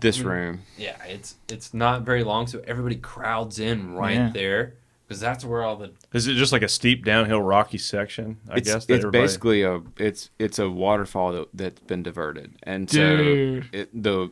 This 0.00 0.18
mm. 0.18 0.24
room. 0.24 0.60
yeah, 0.76 1.02
it's 1.04 1.36
it's 1.48 1.72
not 1.72 2.02
very 2.02 2.24
long, 2.24 2.46
so 2.46 2.62
everybody 2.66 2.96
crowds 2.96 3.58
in 3.58 3.94
right 3.94 4.14
Yeah. 4.16 4.30
there 4.32 4.74
because 5.06 5.20
that's 5.20 5.44
where 5.44 5.62
all 5.62 5.76
the 5.76 5.92
Is 6.12 6.26
it 6.26 6.34
just 6.34 6.52
like 6.52 6.62
a 6.62 6.68
steep 6.68 7.04
downhill 7.04 7.40
rocky 7.40 7.78
section? 7.78 8.36
I 8.50 8.58
it's 8.58 8.68
guess 8.72 8.84
that 8.86 8.94
it's 8.94 9.04
everybody- 9.04 9.24
basically 9.24 9.62
a 9.62 9.80
it's 9.96 10.30
it's 10.38 10.58
a 10.58 10.68
waterfall 10.68 11.32
that, 11.32 11.48
that's 11.54 11.80
been 11.80 12.02
diverted, 12.02 12.54
and 12.64 12.86
Dude. 12.86 13.64
so 13.64 13.68
it, 13.72 14.02
the 14.02 14.30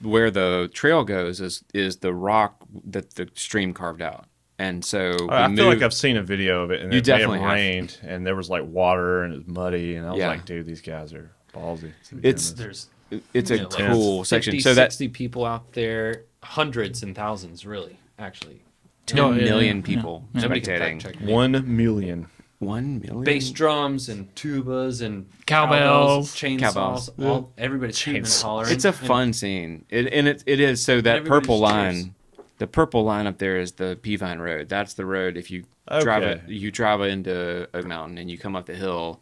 where 0.00 0.30
the 0.30 0.70
trail 0.72 1.04
goes 1.04 1.40
is 1.40 1.62
is 1.74 1.98
the 1.98 2.14
rock 2.14 2.62
that 2.86 3.16
the 3.16 3.28
stream 3.34 3.74
carved 3.74 4.00
out, 4.00 4.24
and 4.58 4.82
so 4.82 5.14
oh, 5.20 5.26
we 5.26 5.30
I 5.34 5.54
feel 5.54 5.66
like 5.66 5.82
I've 5.82 5.92
seen 5.92 6.16
a 6.16 6.22
video 6.22 6.62
of 6.62 6.70
it, 6.70 6.80
and 6.80 6.90
You 6.92 7.00
it 7.00 7.06
may 7.06 7.12
have 7.12 7.20
definitely 7.20 7.38
have. 7.40 7.52
rained, 7.54 7.98
and 8.02 8.26
there 8.26 8.34
was 8.36 8.48
like 8.48 8.64
water, 8.64 9.22
and 9.24 9.34
it 9.34 9.36
was 9.36 9.46
muddy, 9.46 9.96
and 9.96 10.06
I 10.06 10.10
was 10.12 10.18
Yeah. 10.20 10.28
like, 10.28 10.46
dude, 10.46 10.64
these 10.64 10.80
guys 10.80 11.12
are 11.12 11.30
ballsy. 11.52 11.92
It's- 12.22 12.50
doing 12.52 12.64
there's 12.64 12.88
it's 13.32 13.50
a 13.50 13.56
you 13.56 13.62
know, 13.62 13.68
like 13.68 13.88
cool 13.92 14.24
50, 14.24 14.28
section. 14.28 14.60
So 14.60 14.74
that 14.74 14.92
60 14.92 15.08
people 15.08 15.44
out 15.44 15.72
there, 15.72 16.24
hundreds 16.42 17.02
and 17.02 17.14
thousands, 17.14 17.64
really, 17.66 17.98
actually. 18.18 18.62
ten 19.06 19.18
yeah, 19.36 19.44
million 19.44 19.76
yeah, 19.78 19.82
people 19.84 20.28
Nobody 20.34 20.60
spectating. 20.60 21.00
check 21.00 21.16
one 21.20 21.76
million. 21.76 22.28
One 22.58 23.00
million. 23.00 23.22
bass 23.22 23.50
drums 23.50 24.08
and 24.08 24.34
tubas 24.34 25.02
and 25.02 25.28
Cowbells. 25.44 26.34
chainsaws, 26.34 26.60
Cowbells. 26.60 27.10
all 27.22 27.52
everybody's 27.58 27.98
shooting 27.98 28.22
and 28.24 28.32
hollering. 28.32 28.72
It's 28.72 28.86
a 28.86 28.88
and 28.88 28.96
fun 28.96 29.32
scene, 29.34 29.84
it, 29.90 30.10
and 30.10 30.26
it 30.26 30.42
it 30.46 30.58
is. 30.58 30.82
So 30.82 31.02
that 31.02 31.26
purple 31.26 31.58
line, 31.58 31.94
cheers. 31.94 32.46
the 32.56 32.66
purple 32.66 33.04
line 33.04 33.26
up 33.26 33.36
there 33.36 33.58
is 33.58 33.72
the 33.72 33.98
Peavine 34.02 34.40
Road. 34.40 34.70
That's 34.70 34.94
the 34.94 35.04
road. 35.04 35.36
If 35.36 35.50
you 35.50 35.64
drive 36.00 36.22
it, 36.22 36.48
you 36.48 36.70
drive 36.70 37.02
into 37.02 37.68
Oak 37.74 37.84
Mountain 37.84 38.16
and 38.16 38.30
you 38.30 38.38
come 38.38 38.56
up 38.56 38.64
the 38.64 38.74
hill. 38.74 39.20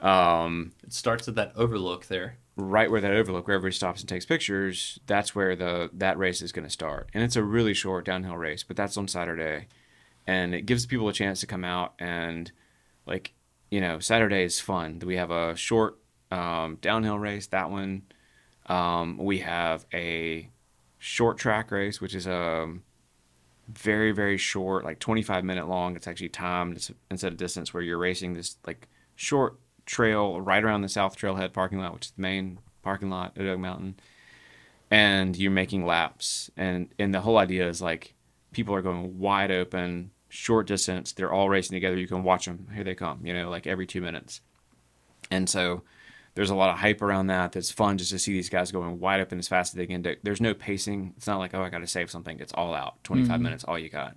Um, 0.00 0.70
It 0.84 0.92
starts 0.92 1.26
at 1.28 1.34
that 1.34 1.52
overlook 1.56 2.06
there. 2.06 2.36
Right 2.56 2.90
where 2.90 3.00
that 3.00 3.12
overlook, 3.12 3.46
where 3.46 3.56
everybody 3.56 3.74
stops 3.74 4.00
and 4.00 4.08
takes 4.08 4.26
pictures, 4.26 5.00
that's 5.06 5.34
where 5.34 5.56
the 5.56 5.90
that 5.92 6.18
race 6.18 6.42
is 6.42 6.52
going 6.52 6.66
to 6.66 6.70
start. 6.70 7.08
And 7.14 7.22
it's 7.22 7.36
a 7.36 7.42
really 7.42 7.74
short 7.74 8.04
downhill 8.04 8.36
race, 8.36 8.62
but 8.62 8.76
that's 8.76 8.96
on 8.96 9.08
Saturday, 9.08 9.68
and 10.26 10.54
it 10.54 10.66
gives 10.66 10.86
people 10.86 11.08
a 11.08 11.12
chance 11.12 11.40
to 11.40 11.46
come 11.46 11.64
out 11.64 11.94
and, 11.98 12.52
like, 13.06 13.32
you 13.70 13.80
know, 13.80 13.98
Saturday 13.98 14.44
is 14.44 14.60
fun. 14.60 15.00
We 15.04 15.16
have 15.16 15.30
a 15.30 15.56
short 15.56 15.98
um, 16.30 16.78
downhill 16.80 17.18
race. 17.18 17.46
That 17.48 17.70
one, 17.70 18.02
um, 18.66 19.16
we 19.18 19.38
have 19.38 19.86
a 19.92 20.50
short 20.98 21.38
track 21.38 21.70
race, 21.70 22.00
which 22.00 22.14
is 22.14 22.26
a 22.26 22.74
very 23.68 24.12
very 24.12 24.36
short, 24.36 24.84
like 24.84 24.98
25 24.98 25.44
minute 25.44 25.68
long. 25.68 25.96
It's 25.96 26.06
actually 26.06 26.28
timed 26.28 26.90
instead 27.10 27.32
of 27.32 27.38
distance, 27.38 27.72
where 27.72 27.82
you're 27.82 27.98
racing 27.98 28.34
this 28.34 28.56
like 28.66 28.88
short 29.16 29.56
trail 29.92 30.40
right 30.40 30.64
around 30.64 30.80
the 30.80 30.88
South 30.88 31.16
Trailhead 31.16 31.52
parking 31.52 31.78
lot, 31.78 31.92
which 31.92 32.06
is 32.06 32.12
the 32.12 32.22
main 32.22 32.58
parking 32.82 33.10
lot 33.10 33.36
at 33.36 33.46
Oak 33.46 33.58
Mountain, 33.58 33.96
and 34.90 35.36
you're 35.36 35.50
making 35.50 35.84
laps. 35.84 36.50
And 36.56 36.88
and 36.98 37.14
the 37.14 37.20
whole 37.20 37.38
idea 37.38 37.68
is 37.68 37.82
like 37.82 38.14
people 38.52 38.74
are 38.74 38.82
going 38.82 39.18
wide 39.18 39.50
open, 39.50 40.10
short 40.30 40.66
distance. 40.66 41.12
They're 41.12 41.32
all 41.32 41.50
racing 41.50 41.76
together. 41.76 41.98
You 41.98 42.08
can 42.08 42.22
watch 42.22 42.46
them. 42.46 42.68
Here 42.74 42.84
they 42.84 42.94
come. 42.94 43.24
You 43.24 43.34
know, 43.34 43.50
like 43.50 43.66
every 43.66 43.86
two 43.86 44.00
minutes. 44.00 44.40
And 45.30 45.48
so 45.48 45.82
there's 46.34 46.50
a 46.50 46.54
lot 46.54 46.70
of 46.70 46.78
hype 46.78 47.02
around 47.02 47.26
that. 47.26 47.52
That's 47.52 47.70
fun 47.70 47.98
just 47.98 48.10
to 48.12 48.18
see 48.18 48.32
these 48.32 48.48
guys 48.48 48.72
going 48.72 48.98
wide 48.98 49.20
open 49.20 49.38
as 49.38 49.48
fast 49.48 49.74
as 49.74 49.76
they 49.76 49.86
can. 49.86 50.16
There's 50.22 50.40
no 50.40 50.54
pacing. 50.54 51.12
It's 51.18 51.26
not 51.26 51.38
like 51.38 51.54
oh 51.54 51.62
I 51.62 51.68
got 51.68 51.78
to 51.78 51.86
save 51.86 52.10
something. 52.10 52.40
It's 52.40 52.54
all 52.54 52.74
out. 52.74 53.04
25 53.04 53.28
mm-hmm. 53.28 53.42
minutes, 53.42 53.64
all 53.64 53.78
you 53.78 53.90
got. 53.90 54.16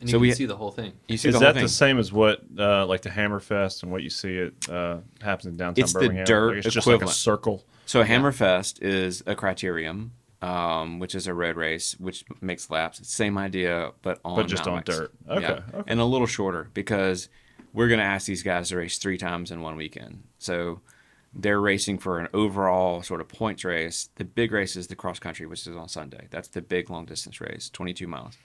And 0.00 0.10
So 0.10 0.16
you 0.16 0.20
we- 0.20 0.32
see 0.32 0.46
the 0.46 0.56
whole 0.56 0.70
thing. 0.70 0.92
You 1.08 1.16
see 1.16 1.28
Is 1.28 1.34
the 1.34 1.40
that 1.40 1.54
whole 1.56 1.62
the 1.62 1.68
same 1.68 1.98
as 1.98 2.12
what 2.12 2.40
uh, 2.58 2.84
like 2.86 3.02
the 3.02 3.10
Hammerfest 3.10 3.82
and 3.82 3.92
what 3.92 4.02
you 4.02 4.10
see 4.10 4.36
it 4.36 4.68
uh, 4.68 4.98
happens 5.22 5.46
in 5.46 5.56
downtown 5.56 5.82
It's 5.82 5.92
the 5.92 6.00
Birmingham? 6.00 6.24
dirt 6.26 6.56
like 6.56 6.64
it's 6.66 6.74
just 6.74 6.86
like 6.86 6.94
a 6.94 6.96
equivalent. 6.96 7.16
circle. 7.16 7.64
So 7.86 8.02
Hammerfest 8.04 8.82
is 8.82 9.22
a 9.26 9.34
criterium, 9.34 10.10
um, 10.42 10.98
which 10.98 11.14
is 11.14 11.26
a 11.26 11.34
road 11.34 11.56
race, 11.56 11.94
which 11.98 12.24
makes 12.40 12.70
laps. 12.70 13.06
Same 13.08 13.38
idea, 13.38 13.92
but 14.02 14.20
on 14.24 14.36
But 14.36 14.46
just 14.48 14.66
mountain 14.66 14.72
on 14.72 14.78
bikes. 14.84 14.96
dirt. 14.98 15.12
Okay, 15.28 15.62
okay. 15.78 15.82
and 15.86 16.00
a 16.00 16.04
little 16.04 16.26
shorter 16.26 16.70
because 16.74 17.28
we're 17.72 17.88
going 17.88 18.00
to 18.00 18.04
ask 18.06 18.26
these 18.26 18.42
guys 18.42 18.68
to 18.70 18.76
race 18.76 18.98
three 18.98 19.18
times 19.18 19.50
in 19.50 19.60
one 19.60 19.76
weekend. 19.76 20.22
So 20.38 20.80
they're 21.34 21.60
racing 21.60 21.98
for 21.98 22.18
an 22.20 22.28
overall 22.32 23.02
sort 23.02 23.20
of 23.20 23.28
points 23.28 23.64
race. 23.64 24.08
The 24.16 24.24
big 24.24 24.52
race 24.52 24.76
is 24.76 24.86
the 24.86 24.96
cross 24.96 25.18
country, 25.18 25.46
which 25.46 25.66
is 25.66 25.76
on 25.76 25.88
Sunday. 25.88 26.28
That's 26.30 26.48
the 26.48 26.62
big 26.62 26.88
long 26.90 27.04
distance 27.06 27.40
race, 27.40 27.68
22 27.70 28.06
miles. 28.06 28.36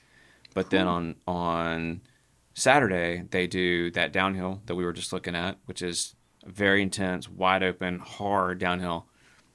But 0.53 0.69
then 0.69 0.87
on 0.87 1.15
on 1.27 2.01
Saturday 2.53 3.23
they 3.29 3.47
do 3.47 3.91
that 3.91 4.11
downhill 4.11 4.61
that 4.65 4.75
we 4.75 4.83
were 4.85 4.93
just 4.93 5.13
looking 5.13 5.35
at, 5.35 5.57
which 5.65 5.81
is 5.81 6.15
very 6.45 6.81
intense, 6.81 7.29
wide 7.29 7.63
open, 7.63 7.99
hard 7.99 8.59
downhill. 8.59 9.05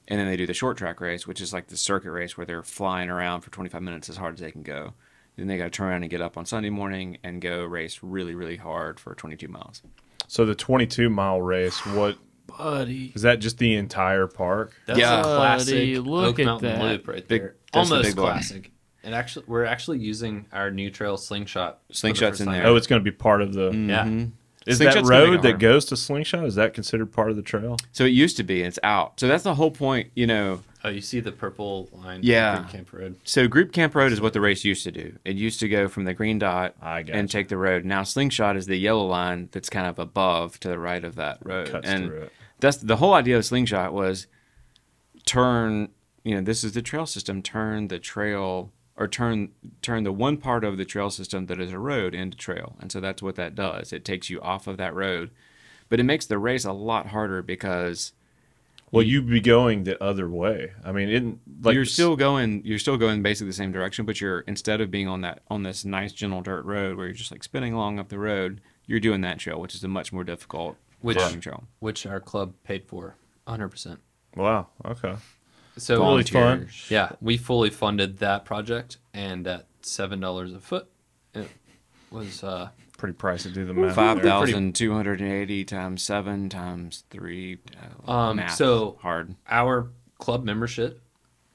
And 0.07 0.19
then 0.19 0.27
they 0.27 0.37
do 0.37 0.45
the 0.45 0.53
short 0.53 0.77
track 0.77 1.01
race, 1.01 1.25
which 1.25 1.41
is 1.41 1.51
like 1.51 1.67
the 1.67 1.77
circuit 1.77 2.11
race 2.11 2.37
where 2.37 2.45
they're 2.45 2.61
flying 2.63 3.09
around 3.09 3.41
for 3.41 3.49
25 3.51 3.81
minutes 3.81 4.07
as 4.09 4.17
hard 4.17 4.35
as 4.35 4.39
they 4.39 4.51
can 4.51 4.61
go. 4.63 4.93
Then 5.35 5.47
they 5.47 5.57
got 5.57 5.65
to 5.65 5.69
turn 5.71 5.87
around 5.89 6.03
and 6.03 6.09
get 6.11 6.21
up 6.21 6.37
on 6.37 6.45
Sunday 6.45 6.69
morning 6.69 7.17
and 7.23 7.41
go 7.41 7.65
race 7.65 7.99
really, 8.03 8.35
really 8.35 8.55
hard 8.57 8.99
for 8.99 9.15
22 9.15 9.47
miles. 9.47 9.81
So 10.27 10.45
the 10.45 10.55
22 10.55 11.09
mile 11.09 11.41
race, 11.41 11.77
what 11.87 12.17
Buddy. 12.47 13.11
is 13.15 13.23
that? 13.23 13.39
Just 13.39 13.57
the 13.57 13.75
entire 13.75 14.27
park? 14.27 14.73
That's 14.85 14.99
Yeah. 14.99 15.19
a 15.19 15.23
classic 15.23 15.73
Buddy, 15.73 15.99
look 15.99 16.25
Oak 16.27 16.39
at 16.39 16.45
Mountain 16.45 16.79
that. 16.79 16.83
Loop 16.85 17.07
right 17.07 17.27
Big- 17.27 17.41
there. 17.41 17.55
that's 17.73 17.89
the 17.89 17.95
Almost 17.95 18.09
big 18.09 18.15
boy. 18.15 18.21
classic. 18.21 18.71
And 19.05 19.13
actually, 19.15 19.45
we're 19.47 19.65
actually 19.65 19.99
using 19.99 20.47
our 20.51 20.71
new 20.71 20.89
trail 20.89 21.15
slingshot. 21.17 21.79
for 21.87 21.93
the 21.93 21.93
Slingshot's 21.95 22.41
in 22.41 22.51
there. 22.51 22.65
Oh, 22.65 22.75
it's 22.75 22.87
going 22.87 22.99
to 22.99 23.03
be 23.03 23.15
part 23.15 23.41
of 23.41 23.53
the. 23.53 23.65
Yeah. 23.71 24.03
Mhm. 24.05 24.31
Is 24.65 24.77
Slingshot's 24.77 25.07
that 25.07 25.15
road 25.15 25.43
that 25.43 25.59
goes 25.59 25.85
to 25.85 25.95
Slingshot? 25.95 26.43
Is 26.45 26.55
that 26.55 26.73
considered 26.73 27.11
part 27.11 27.29
of 27.29 27.35
the 27.35 27.43
trail? 27.43 27.77
So 27.91 28.03
it 28.03 28.09
used 28.09 28.35
to 28.37 28.43
be, 28.43 28.61
it's 28.63 28.79
out. 28.81 29.19
So 29.19 29.27
that's 29.27 29.43
the 29.43 29.53
whole 29.53 29.69
point, 29.69 30.09
you 30.15 30.25
know. 30.25 30.61
Oh, 30.83 30.89
you 30.89 31.01
see 31.01 31.19
the 31.19 31.31
purple 31.31 31.87
line? 31.93 32.21
Yeah. 32.23 32.55
Green 32.57 32.67
Camp 32.69 32.93
Road. 32.93 33.15
So 33.25 33.47
Group 33.47 33.71
Camp 33.73 33.93
Road 33.93 34.11
is 34.11 34.19
what 34.19 34.33
the 34.33 34.41
race 34.41 34.65
used 34.65 34.83
to 34.85 34.91
do. 34.91 35.17
It 35.23 35.35
used 35.35 35.59
to 35.59 35.69
go 35.69 35.87
from 35.87 36.05
the 36.05 36.15
green 36.15 36.39
dot 36.39 36.73
I 36.81 37.03
got 37.03 37.15
and 37.15 37.29
take 37.29 37.49
the 37.49 37.57
road. 37.57 37.85
Now 37.85 38.01
Slingshot 38.01 38.57
is 38.57 38.65
the 38.65 38.75
yellow 38.77 39.05
line 39.05 39.49
that's 39.51 39.69
kind 39.69 39.85
of 39.85 39.99
above 39.99 40.59
to 40.61 40.67
the 40.67 40.79
right 40.79 41.03
of 41.03 41.13
that 41.15 41.37
road. 41.43 41.69
Cuts 41.69 41.87
and 41.87 42.07
through 42.07 42.21
it. 42.23 42.31
that's 42.59 42.77
the 42.77 42.95
whole 42.97 43.13
idea 43.13 43.37
of 43.37 43.45
Slingshot 43.45 43.93
was 43.93 44.25
turn, 45.27 45.89
you 46.23 46.33
know, 46.35 46.41
this 46.41 46.63
is 46.63 46.73
the 46.73 46.81
trail 46.81 47.05
system, 47.05 47.41
turn 47.43 47.87
the 47.89 47.99
trail 47.99 48.71
or 48.97 49.07
turn 49.07 49.49
turn 49.81 50.03
the 50.03 50.11
one 50.11 50.37
part 50.37 50.63
of 50.63 50.77
the 50.77 50.85
trail 50.85 51.09
system 51.09 51.47
that 51.47 51.59
is 51.59 51.71
a 51.73 51.79
road 51.79 52.13
into 52.15 52.37
trail. 52.37 52.75
And 52.79 52.91
so 52.91 52.99
that's 52.99 53.21
what 53.21 53.35
that 53.35 53.55
does. 53.55 53.91
It 53.93 54.05
takes 54.05 54.29
you 54.29 54.39
off 54.41 54.67
of 54.67 54.77
that 54.77 54.93
road. 54.93 55.31
But 55.89 55.99
it 55.99 56.03
makes 56.03 56.25
the 56.25 56.37
race 56.39 56.65
a 56.65 56.71
lot 56.71 57.07
harder 57.07 57.41
because 57.43 58.13
Well, 58.91 59.03
you'd 59.03 59.29
be 59.29 59.41
going 59.41 59.83
the 59.83 60.01
other 60.03 60.27
way. 60.29 60.71
I 60.83 60.91
mean, 60.91 61.09
it 61.09 61.63
like 61.65 61.75
you're 61.75 61.85
still 61.85 62.15
going 62.15 62.61
you're 62.65 62.79
still 62.79 62.97
going 62.97 63.21
basically 63.21 63.49
the 63.49 63.53
same 63.53 63.71
direction 63.71 64.05
but 64.05 64.19
you're 64.21 64.39
instead 64.41 64.81
of 64.81 64.89
being 64.89 65.07
on 65.07 65.21
that 65.21 65.41
on 65.49 65.63
this 65.63 65.83
nice 65.85 66.11
gentle 66.13 66.41
dirt 66.41 66.65
road 66.65 66.97
where 66.97 67.05
you're 67.07 67.13
just 67.15 67.31
like 67.31 67.43
spinning 67.43 67.73
along 67.73 67.99
up 67.99 68.09
the 68.09 68.17
road 68.19 68.61
you're 68.87 68.99
doing 68.99 69.21
that 69.21 69.39
trail 69.39 69.59
which 69.59 69.75
is 69.75 69.83
a 69.83 69.87
much 69.87 70.11
more 70.13 70.23
difficult 70.23 70.77
Which- 71.01 71.17
trail 71.41 71.65
which 71.79 72.05
our 72.05 72.19
club 72.19 72.53
paid 72.63 72.85
for 72.85 73.15
100%. 73.47 73.97
Wow. 74.35 74.67
Okay. 74.85 75.15
So 75.77 75.99
Really 76.01 76.23
fun. 76.23 76.41
Volunteers. 76.41 76.87
Yeah, 76.89 77.11
we 77.21 77.37
fully 77.37 77.69
funded 77.69 78.19
that 78.19 78.45
project, 78.45 78.97
and 79.13 79.45
at 79.47 79.65
seven 79.81 80.19
dollars 80.19 80.53
a 80.53 80.59
foot, 80.59 80.87
it 81.33 81.49
was 82.11 82.43
uh, 82.43 82.69
Pretty 82.97 83.13
pricey 83.17 83.43
to 83.43 83.49
do 83.51 83.65
the 83.65 83.73
math. 83.73 83.93
five 83.95 84.17
there. 84.17 84.25
thousand 84.25 84.73
two 84.75 84.93
hundred 84.93 85.19
and 85.19 85.29
eighty 85.31 85.65
times 85.65 86.01
seven 86.01 86.47
times 86.49 87.03
three 87.09 87.57
uh, 88.07 88.11
Um, 88.11 88.37
math. 88.37 88.55
so- 88.55 88.97
hard 89.01 89.35
our 89.49 89.89
club 90.17 90.43
membership 90.45 91.01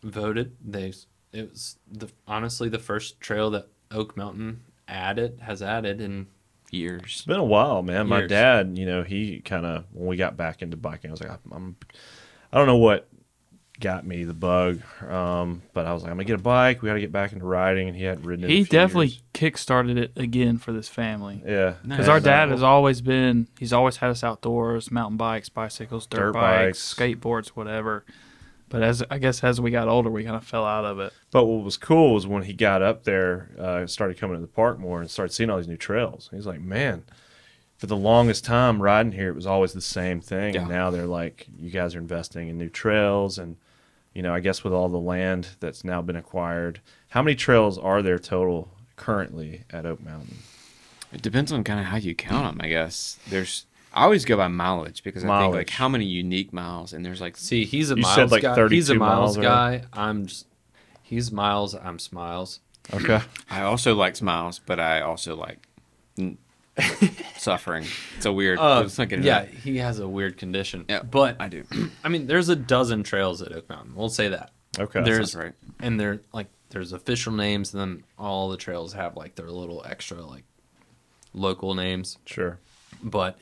voted. 0.03 0.55
They 0.62 0.93
it 1.33 1.51
was 1.51 1.79
the 1.91 2.09
honestly 2.27 2.68
the 2.68 2.79
first 2.79 3.21
trail 3.21 3.51
that 3.53 3.68
Oak 3.91 4.16
Mountain 4.18 4.61
added 4.87 5.41
has 5.43 5.62
added, 5.62 6.01
in 6.01 6.27
years 6.71 7.01
It's 7.05 7.25
been 7.25 7.41
a 7.41 7.45
while, 7.45 7.83
man. 7.83 8.07
My 8.07 8.27
dad, 8.27 8.77
you 8.77 8.85
know, 8.85 9.03
he 9.03 9.41
kind 9.41 9.64
of 9.64 9.85
when 9.93 10.09
we 10.09 10.16
got 10.16 10.37
back 10.37 10.61
into 10.62 10.77
biking, 10.77 11.11
I 11.11 11.12
was 11.12 11.21
like, 11.23 11.31
I'm, 11.53 11.75
I 12.53 12.59
don't 12.59 12.66
know 12.66 12.77
what 12.77 13.09
got 13.81 14.07
me 14.07 14.24
the 14.24 14.35
bug. 14.35 14.81
Um, 15.09 15.62
but 15.72 15.87
I 15.87 15.93
was 15.93 16.03
like, 16.03 16.11
I'm 16.11 16.16
gonna 16.18 16.24
get 16.24 16.39
a 16.39 16.43
bike. 16.43 16.83
We 16.83 16.89
got 16.89 16.95
to 16.95 17.01
get 17.01 17.11
back 17.12 17.33
into 17.33 17.45
riding, 17.45 17.89
and 17.89 17.97
he 17.97 18.05
hadn't 18.05 18.24
ridden. 18.24 18.45
it 18.45 18.51
He 18.51 18.61
a 18.61 18.64
definitely 18.64 19.07
years. 19.09 19.22
kick-started 19.33 19.99
it 19.99 20.12
again 20.16 20.59
for 20.59 20.72
this 20.72 20.89
family. 20.89 21.43
Yeah, 21.47 21.74
Because 21.83 22.01
And, 22.01 22.09
our 22.09 22.20
dad 22.20 22.51
has 22.51 22.62
always 22.62 23.01
been, 23.01 23.49
he's 23.59 23.72
always 23.72 23.97
had 23.97 24.11
us 24.11 24.22
outdoors, 24.22 24.91
mountain 24.91 25.16
bikes, 25.16 25.49
bicycles, 25.49 26.07
dirt, 26.07 26.18
Dirt 26.18 26.33
bikes, 26.35 26.95
bikes. 26.95 26.95
skateboards, 26.95 27.49
whatever. 27.49 28.05
But 28.68 28.83
as 28.85 29.03
I 29.11 29.18
guess 29.18 29.43
as 29.43 29.61
we 29.61 29.72
got 29.72 29.89
older, 29.89 30.11
we 30.11 30.22
kind 30.22 30.37
of 30.37 30.45
fell 30.45 30.64
out 30.64 30.85
of 30.85 31.01
it. 31.01 31.12
But 31.33 31.47
what 31.47 31.64
was 31.64 31.76
cool 31.76 32.14
was 32.14 32.26
when 32.26 32.45
he 32.45 32.53
got 32.53 32.83
up 32.83 33.03
there, 33.03 33.51
uh, 33.59 33.87
started 33.89 34.16
coming 34.18 34.37
to 34.37 34.41
the 34.41 34.47
park 34.47 34.78
more, 34.78 35.01
and 35.01 35.11
started 35.11 35.33
seeing 35.33 35.51
all 35.51 35.57
these 35.57 35.66
new 35.66 35.76
trails. 35.76 36.28
He's 36.33 36.47
like, 36.47 36.61
man. 36.61 37.03
For 37.78 37.87
the 37.87 37.97
longest 37.97 38.45
time 38.45 38.83
riding 38.83 39.12
here, 39.12 39.31
it 39.31 39.35
was 39.35 39.47
always 39.47 39.72
the 39.72 39.81
same 39.81 40.20
thing. 40.20 40.55
And 40.55 40.68
now 40.68 40.91
they're 40.91 41.07
like, 41.07 41.47
you 41.59 41.70
guys 41.70 41.95
are 41.95 41.99
investing 41.99 42.49
in 42.49 42.59
new 42.59 42.68
trails, 42.68 43.39
and 43.39 43.57
you 44.15 44.23
know, 44.23 44.35
I 44.35 44.41
guess 44.41 44.65
with 44.65 44.73
all 44.73 44.89
the 44.89 44.99
land 44.99 45.49
that's 45.61 45.85
now 45.85 46.03
been 46.03 46.17
acquired, 46.17 46.81
how 47.11 47.23
many 47.23 47.37
trails 47.37 47.79
are 47.79 48.03
there 48.03 48.19
total 48.19 48.69
currently 48.97 49.65
at 49.71 49.87
Oak 49.87 50.03
Mountain? 50.03 50.39
It 51.13 51.23
depends 51.23 51.53
on 51.53 51.65
kind 51.65 51.81
of 51.81 51.87
how 51.87 51.97
you 51.97 52.15
count 52.15 52.45
them, 52.45 52.61
I 52.65 52.69
guess. 52.69 53.19
There's 53.29 53.67
I 53.93 54.05
always 54.05 54.25
go 54.25 54.37
by 54.37 54.49
mileage 54.49 55.03
because 55.03 55.25
I 55.25 55.41
think 55.41 55.55
like 55.55 55.71
how 55.71 55.89
many 55.89 56.05
unique 56.05 56.53
miles 56.53 56.93
and 56.93 57.05
there's 57.05 57.21
like 57.21 57.37
See, 57.37 57.65
he's 57.65 57.91
a 57.91 57.97
You 57.97 58.03
miles 58.03 58.15
said, 58.15 58.31
like, 58.31 58.43
guy. 58.43 58.69
He's 58.69 58.91
a 58.91 58.95
miles 58.95 59.37
miles, 59.37 59.39
right? 59.39 59.83
guy. 59.83 59.85
I'm 59.93 60.27
just 60.27 60.47
he's 61.03 61.33
miles. 61.33 61.75
I'm 61.75 61.99
smiles. 61.99 62.61
Okay. 62.93 63.21
I 63.51 63.63
also 63.63 63.95
like 63.95 64.17
smiles, 64.17 64.61
but 64.65 64.79
I 64.79 65.01
also 65.01 65.37
like 65.37 65.67
suffering. 67.37 67.85
It's 68.16 68.26
a 68.26 68.33
weird. 68.33 68.59
Uh, 68.59 68.81
let's 68.81 68.99
not 68.99 69.09
get 69.09 69.16
into 69.16 69.26
yeah, 69.28 69.41
that. 69.41 69.51
he 69.55 69.78
has 69.78 69.99
a 69.99 70.09
weird 70.09 70.37
condition. 70.37 70.85
Yeah, 70.89 71.03
but 71.03 71.37
I 71.41 71.49
do. 71.49 71.64
I 72.05 72.09
mean, 72.09 72.26
there's 72.26 72.49
a 72.49 72.57
dozen 72.57 73.03
trails 73.03 73.43
at 73.43 73.53
Oak 73.53 73.68
Mountain. 73.68 73.95
We'll 73.95 74.09
say 74.09 74.28
that. 74.28 74.53
Okay. 74.78 75.03
there's 75.03 75.33
Sounds 75.33 75.45
right. 75.45 75.55
and 75.81 75.99
they're 75.99 76.20
like 76.33 76.47
there's 76.70 76.93
official 76.93 77.33
names, 77.33 77.74
and 77.74 77.81
then 77.81 78.05
all 78.18 78.49
the 78.49 78.57
trails 78.57 78.93
have 78.93 79.16
like 79.16 79.35
their 79.35 79.51
little 79.51 79.83
extra 79.87 80.24
like 80.24 80.45
local 81.33 81.74
names. 81.74 82.18
Sure. 82.26 82.59
But 83.03 83.39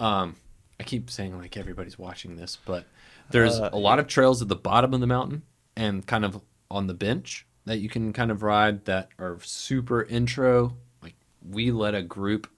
um, 0.00 0.36
I 0.80 0.82
keep 0.84 1.10
saying 1.10 1.36
like 1.38 1.56
everybody's 1.56 1.98
watching 1.98 2.36
this, 2.36 2.58
but 2.64 2.86
there's 3.30 3.58
Uh, 3.58 3.70
a 3.72 3.78
lot 3.78 3.98
of 3.98 4.06
trails 4.06 4.42
at 4.42 4.48
the 4.48 4.56
bottom 4.56 4.92
of 4.94 5.00
the 5.00 5.06
mountain 5.06 5.42
and 5.76 6.06
kind 6.06 6.24
of 6.24 6.40
on 6.70 6.86
the 6.86 6.94
bench 6.94 7.46
that 7.66 7.78
you 7.78 7.88
can 7.88 8.12
kind 8.12 8.30
of 8.30 8.42
ride 8.42 8.84
that 8.86 9.08
are 9.18 9.38
super 9.42 10.02
intro. 10.02 10.76
Like 11.02 11.14
we 11.48 11.70
led 11.70 11.94
a 11.94 12.02
group 12.02 12.48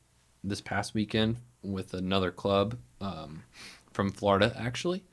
this 0.48 0.60
past 0.60 0.94
weekend 0.94 1.36
with 1.62 1.94
another 1.94 2.30
club 2.30 2.76
um, 3.00 3.42
from 3.92 4.10
Florida, 4.12 4.54
actually. 4.58 5.04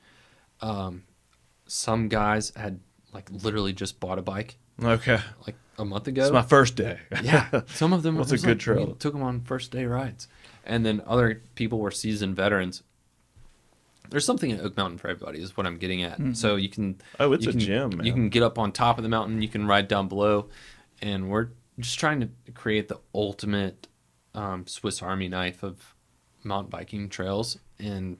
Um, 0.60 1.02
some 1.66 2.08
guys 2.08 2.52
had 2.56 2.80
like 3.12 3.28
literally 3.30 3.72
just 3.72 4.00
bought 4.00 4.18
a 4.18 4.22
bike 4.22 4.56
Okay. 4.82 5.18
like 5.46 5.56
a 5.78 5.84
month 5.84 6.06
ago 6.08 6.22
It's 6.22 6.32
my 6.32 6.42
first 6.42 6.76
day. 6.76 6.98
yeah, 7.22 7.62
some 7.66 7.92
of 7.92 8.02
them. 8.02 8.16
What's 8.16 8.32
a 8.32 8.36
good 8.38 8.46
like, 8.48 8.58
trail? 8.58 8.86
We 8.86 8.92
took 8.94 9.12
them 9.12 9.22
on 9.22 9.40
first 9.42 9.70
day 9.70 9.84
rides, 9.86 10.28
and 10.64 10.84
then 10.86 11.02
other 11.06 11.42
people 11.54 11.78
were 11.80 11.90
seasoned 11.90 12.36
veterans. 12.36 12.82
There's 14.10 14.24
something 14.24 14.52
at 14.52 14.60
Oak 14.60 14.76
Mountain 14.76 14.98
for 14.98 15.08
everybody, 15.08 15.40
is 15.40 15.56
what 15.56 15.66
I'm 15.66 15.78
getting 15.78 16.02
at. 16.02 16.36
So 16.36 16.56
you 16.56 16.68
can. 16.68 17.00
Oh, 17.18 17.32
it's 17.32 17.46
a 17.46 17.50
can, 17.50 17.60
gym, 17.60 17.96
man. 17.96 18.06
You 18.06 18.12
can 18.12 18.28
get 18.28 18.42
up 18.42 18.58
on 18.58 18.70
top 18.70 18.98
of 18.98 19.02
the 19.02 19.08
mountain. 19.08 19.42
You 19.42 19.48
can 19.48 19.66
ride 19.66 19.88
down 19.88 20.08
below, 20.08 20.48
and 21.02 21.30
we're 21.30 21.48
just 21.80 21.98
trying 21.98 22.20
to 22.20 22.28
create 22.52 22.88
the 22.88 23.00
ultimate 23.14 23.88
um, 24.34 24.66
Swiss 24.66 25.02
Army 25.02 25.28
knife 25.28 25.62
of 25.62 25.94
mountain 26.42 26.70
biking 26.70 27.08
trails, 27.08 27.58
and 27.78 28.18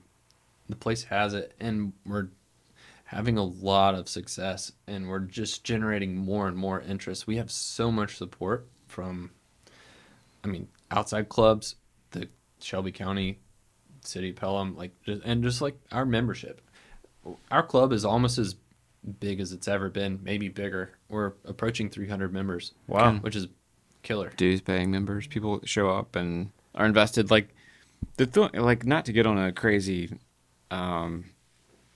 the 0.69 0.75
place 0.75 1.03
has 1.03 1.33
it, 1.33 1.53
and 1.59 1.93
we're 2.05 2.29
having 3.05 3.37
a 3.37 3.43
lot 3.43 3.93
of 3.95 4.09
success 4.09 4.71
and 4.87 5.07
we're 5.07 5.19
just 5.19 5.63
generating 5.63 6.15
more 6.15 6.47
and 6.47 6.57
more 6.57 6.81
interest. 6.81 7.27
We 7.27 7.37
have 7.37 7.51
so 7.51 7.91
much 7.91 8.17
support 8.17 8.67
from 8.87 9.31
I 10.43 10.47
mean 10.47 10.67
outside 10.91 11.29
clubs, 11.29 11.75
the 12.11 12.27
Shelby 12.59 12.91
County 12.91 13.39
City 14.01 14.31
of 14.31 14.35
Pelham 14.35 14.75
like 14.75 14.91
and 15.23 15.43
just 15.43 15.61
like 15.61 15.77
our 15.91 16.05
membership. 16.05 16.61
Our 17.49 17.63
club 17.63 17.91
is 17.91 18.05
almost 18.05 18.37
as 18.37 18.55
big 19.19 19.39
as 19.39 19.51
it's 19.51 19.67
ever 19.67 19.89
been, 19.89 20.19
maybe 20.23 20.49
bigger. 20.49 20.91
We're 21.09 21.33
approaching 21.45 21.89
300 21.89 22.33
members. 22.33 22.73
Wow. 22.87 23.15
Which 23.15 23.35
is 23.35 23.47
killer. 24.05 24.31
dues 24.37 24.61
paying 24.61 24.89
members, 24.91 25.27
people 25.27 25.59
show 25.65 25.89
up 25.89 26.15
and 26.15 26.51
are 26.73 26.85
invested. 26.85 27.29
Like 27.29 27.49
the 28.17 28.25
th- 28.25 28.53
like 28.53 28.85
not 28.85 29.03
to 29.05 29.11
get 29.13 29.25
on 29.27 29.37
a 29.37 29.51
crazy 29.51 30.17
um, 30.71 31.25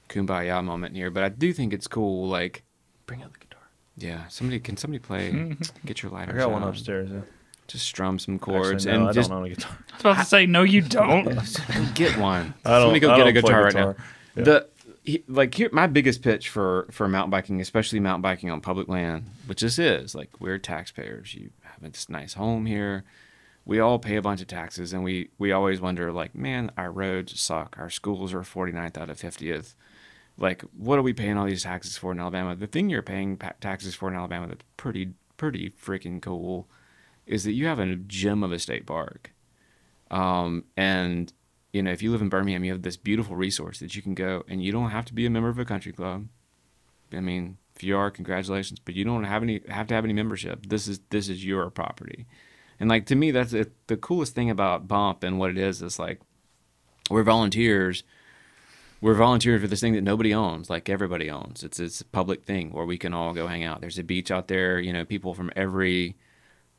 kumbaya 0.09 0.63
moment 0.63 0.95
here, 0.95 1.09
but 1.09 1.23
I 1.23 1.29
do 1.29 1.53
think 1.53 1.73
it's 1.73 1.87
cool. 1.87 2.27
Like 2.27 2.63
Bring 3.05 3.23
out 3.23 3.31
the 3.33 3.39
guitar. 3.39 3.63
yeah, 3.97 4.27
somebody 4.27 4.59
can 4.59 4.77
somebody 4.77 4.99
play. 4.99 5.55
get 5.85 6.03
your 6.03 6.11
lighter. 6.11 6.31
I 6.31 6.33
lighter. 6.33 6.37
got 6.39 6.51
one 6.51 6.63
upstairs. 6.63 7.09
Yeah. 7.11 7.21
Just 7.67 7.85
strum 7.85 8.17
some 8.17 8.35
Actually, 8.35 8.53
chords 8.53 8.85
no, 8.87 8.93
and 8.93 9.07
I 9.07 9.11
just 9.11 9.29
don't 9.29 9.39
own 9.39 9.45
a 9.45 9.49
guitar. 9.49 9.77
I 9.77 9.93
was 9.93 10.01
about 10.01 10.17
to 10.17 10.25
say, 10.25 10.45
no, 10.47 10.63
you 10.63 10.81
don't. 10.81 11.25
get 11.93 12.17
one. 12.17 12.53
I 12.65 12.79
don't- 12.79 12.81
Somebody 12.81 12.99
go 12.99 13.11
I 13.11 13.17
get 13.17 13.27
a 13.27 13.33
don't 13.33 13.41
play 13.43 13.51
guitar 13.51 13.63
right 13.65 13.73
now. 13.75 13.95
Yeah. 14.35 14.43
The 14.43 14.69
he, 15.03 15.23
like 15.27 15.53
here, 15.55 15.69
my 15.71 15.87
biggest 15.87 16.21
pitch 16.21 16.49
for 16.49 16.87
for 16.91 17.07
mountain 17.07 17.29
biking, 17.31 17.61
especially 17.61 17.99
mountain 17.99 18.21
biking 18.21 18.49
on 18.51 18.59
public 18.61 18.87
land, 18.87 19.25
which 19.47 19.61
this 19.61 19.79
is 19.79 20.13
like 20.15 20.29
we're 20.39 20.57
taxpayers. 20.57 21.33
You 21.33 21.49
have 21.81 21.91
this 21.91 22.09
nice 22.09 22.33
home 22.33 22.65
here. 22.65 23.03
We 23.65 23.79
all 23.79 23.99
pay 23.99 24.15
a 24.15 24.21
bunch 24.21 24.41
of 24.41 24.47
taxes, 24.47 24.93
and 24.93 25.03
we 25.03 25.29
we 25.37 25.51
always 25.51 25.79
wonder 25.81 26.11
like, 26.11 26.35
man, 26.35 26.71
our 26.77 26.91
roads 26.91 27.39
suck. 27.39 27.75
Our 27.77 27.89
schools 27.89 28.33
are 28.33 28.41
49th 28.41 28.97
out 28.97 29.09
of 29.09 29.19
50th. 29.19 29.75
Like, 30.37 30.63
what 30.75 30.97
are 30.97 31.03
we 31.03 31.13
paying 31.13 31.37
all 31.37 31.45
these 31.45 31.63
taxes 31.63 31.97
for 31.97 32.11
in 32.11 32.19
Alabama? 32.19 32.55
The 32.55 32.67
thing 32.67 32.89
you're 32.89 33.01
paying 33.01 33.37
pa- 33.37 33.53
taxes 33.59 33.93
for 33.93 34.09
in 34.09 34.15
Alabama 34.15 34.47
that's 34.47 34.63
pretty 34.77 35.13
pretty 35.37 35.69
freaking 35.69 36.21
cool 36.21 36.67
is 37.25 37.43
that 37.43 37.53
you 37.53 37.67
have 37.67 37.79
a 37.79 37.95
gem 37.95 38.43
of 38.43 38.51
a 38.51 38.59
state 38.59 38.85
park. 38.85 39.33
Um, 40.09 40.65
and 40.75 41.31
you 41.71 41.83
know, 41.83 41.91
if 41.91 42.01
you 42.01 42.11
live 42.11 42.21
in 42.21 42.29
Birmingham, 42.29 42.63
you 42.63 42.71
have 42.71 42.81
this 42.81 42.97
beautiful 42.97 43.35
resource 43.35 43.79
that 43.79 43.95
you 43.95 44.01
can 44.01 44.15
go, 44.15 44.43
and 44.47 44.63
you 44.63 44.71
don't 44.71 44.89
have 44.89 45.05
to 45.05 45.13
be 45.13 45.25
a 45.25 45.29
member 45.29 45.49
of 45.49 45.59
a 45.59 45.65
country 45.65 45.91
club. 45.91 46.27
I 47.13 47.19
mean, 47.19 47.57
if 47.79 47.83
you 47.83 47.95
are, 47.95 48.11
congratulations, 48.11 48.77
but 48.83 48.93
you 48.93 49.05
don't 49.05 49.23
have 49.23 49.41
any 49.41 49.61
have 49.69 49.87
to 49.87 49.93
have 49.93 50.03
any 50.03 50.11
membership. 50.11 50.65
This 50.67 50.89
is 50.89 50.99
this 51.11 51.29
is 51.29 51.45
your 51.45 51.69
property, 51.69 52.27
and 52.77 52.89
like 52.89 53.05
to 53.05 53.15
me, 53.15 53.31
that's 53.31 53.53
it, 53.53 53.71
the 53.87 53.95
coolest 53.95 54.35
thing 54.35 54.49
about 54.49 54.85
Bump 54.85 55.23
and 55.23 55.39
what 55.39 55.49
it 55.49 55.57
is. 55.57 55.81
Is 55.81 55.97
like 55.97 56.19
we're 57.09 57.23
volunteers. 57.23 58.03
We're 58.99 59.13
volunteering 59.13 59.61
for 59.61 59.67
this 59.67 59.79
thing 59.79 59.93
that 59.93 60.01
nobody 60.01 60.33
owns, 60.33 60.69
like 60.69 60.89
everybody 60.89 61.29
owns. 61.29 61.63
It's 61.63 61.79
it's 61.79 62.01
a 62.01 62.05
public 62.05 62.43
thing 62.43 62.73
where 62.73 62.85
we 62.85 62.97
can 62.97 63.13
all 63.13 63.33
go 63.33 63.47
hang 63.47 63.63
out. 63.63 63.79
There's 63.79 63.97
a 63.97 64.03
beach 64.03 64.29
out 64.29 64.49
there. 64.49 64.77
You 64.77 64.91
know, 64.91 65.05
people 65.05 65.33
from 65.33 65.49
every 65.55 66.17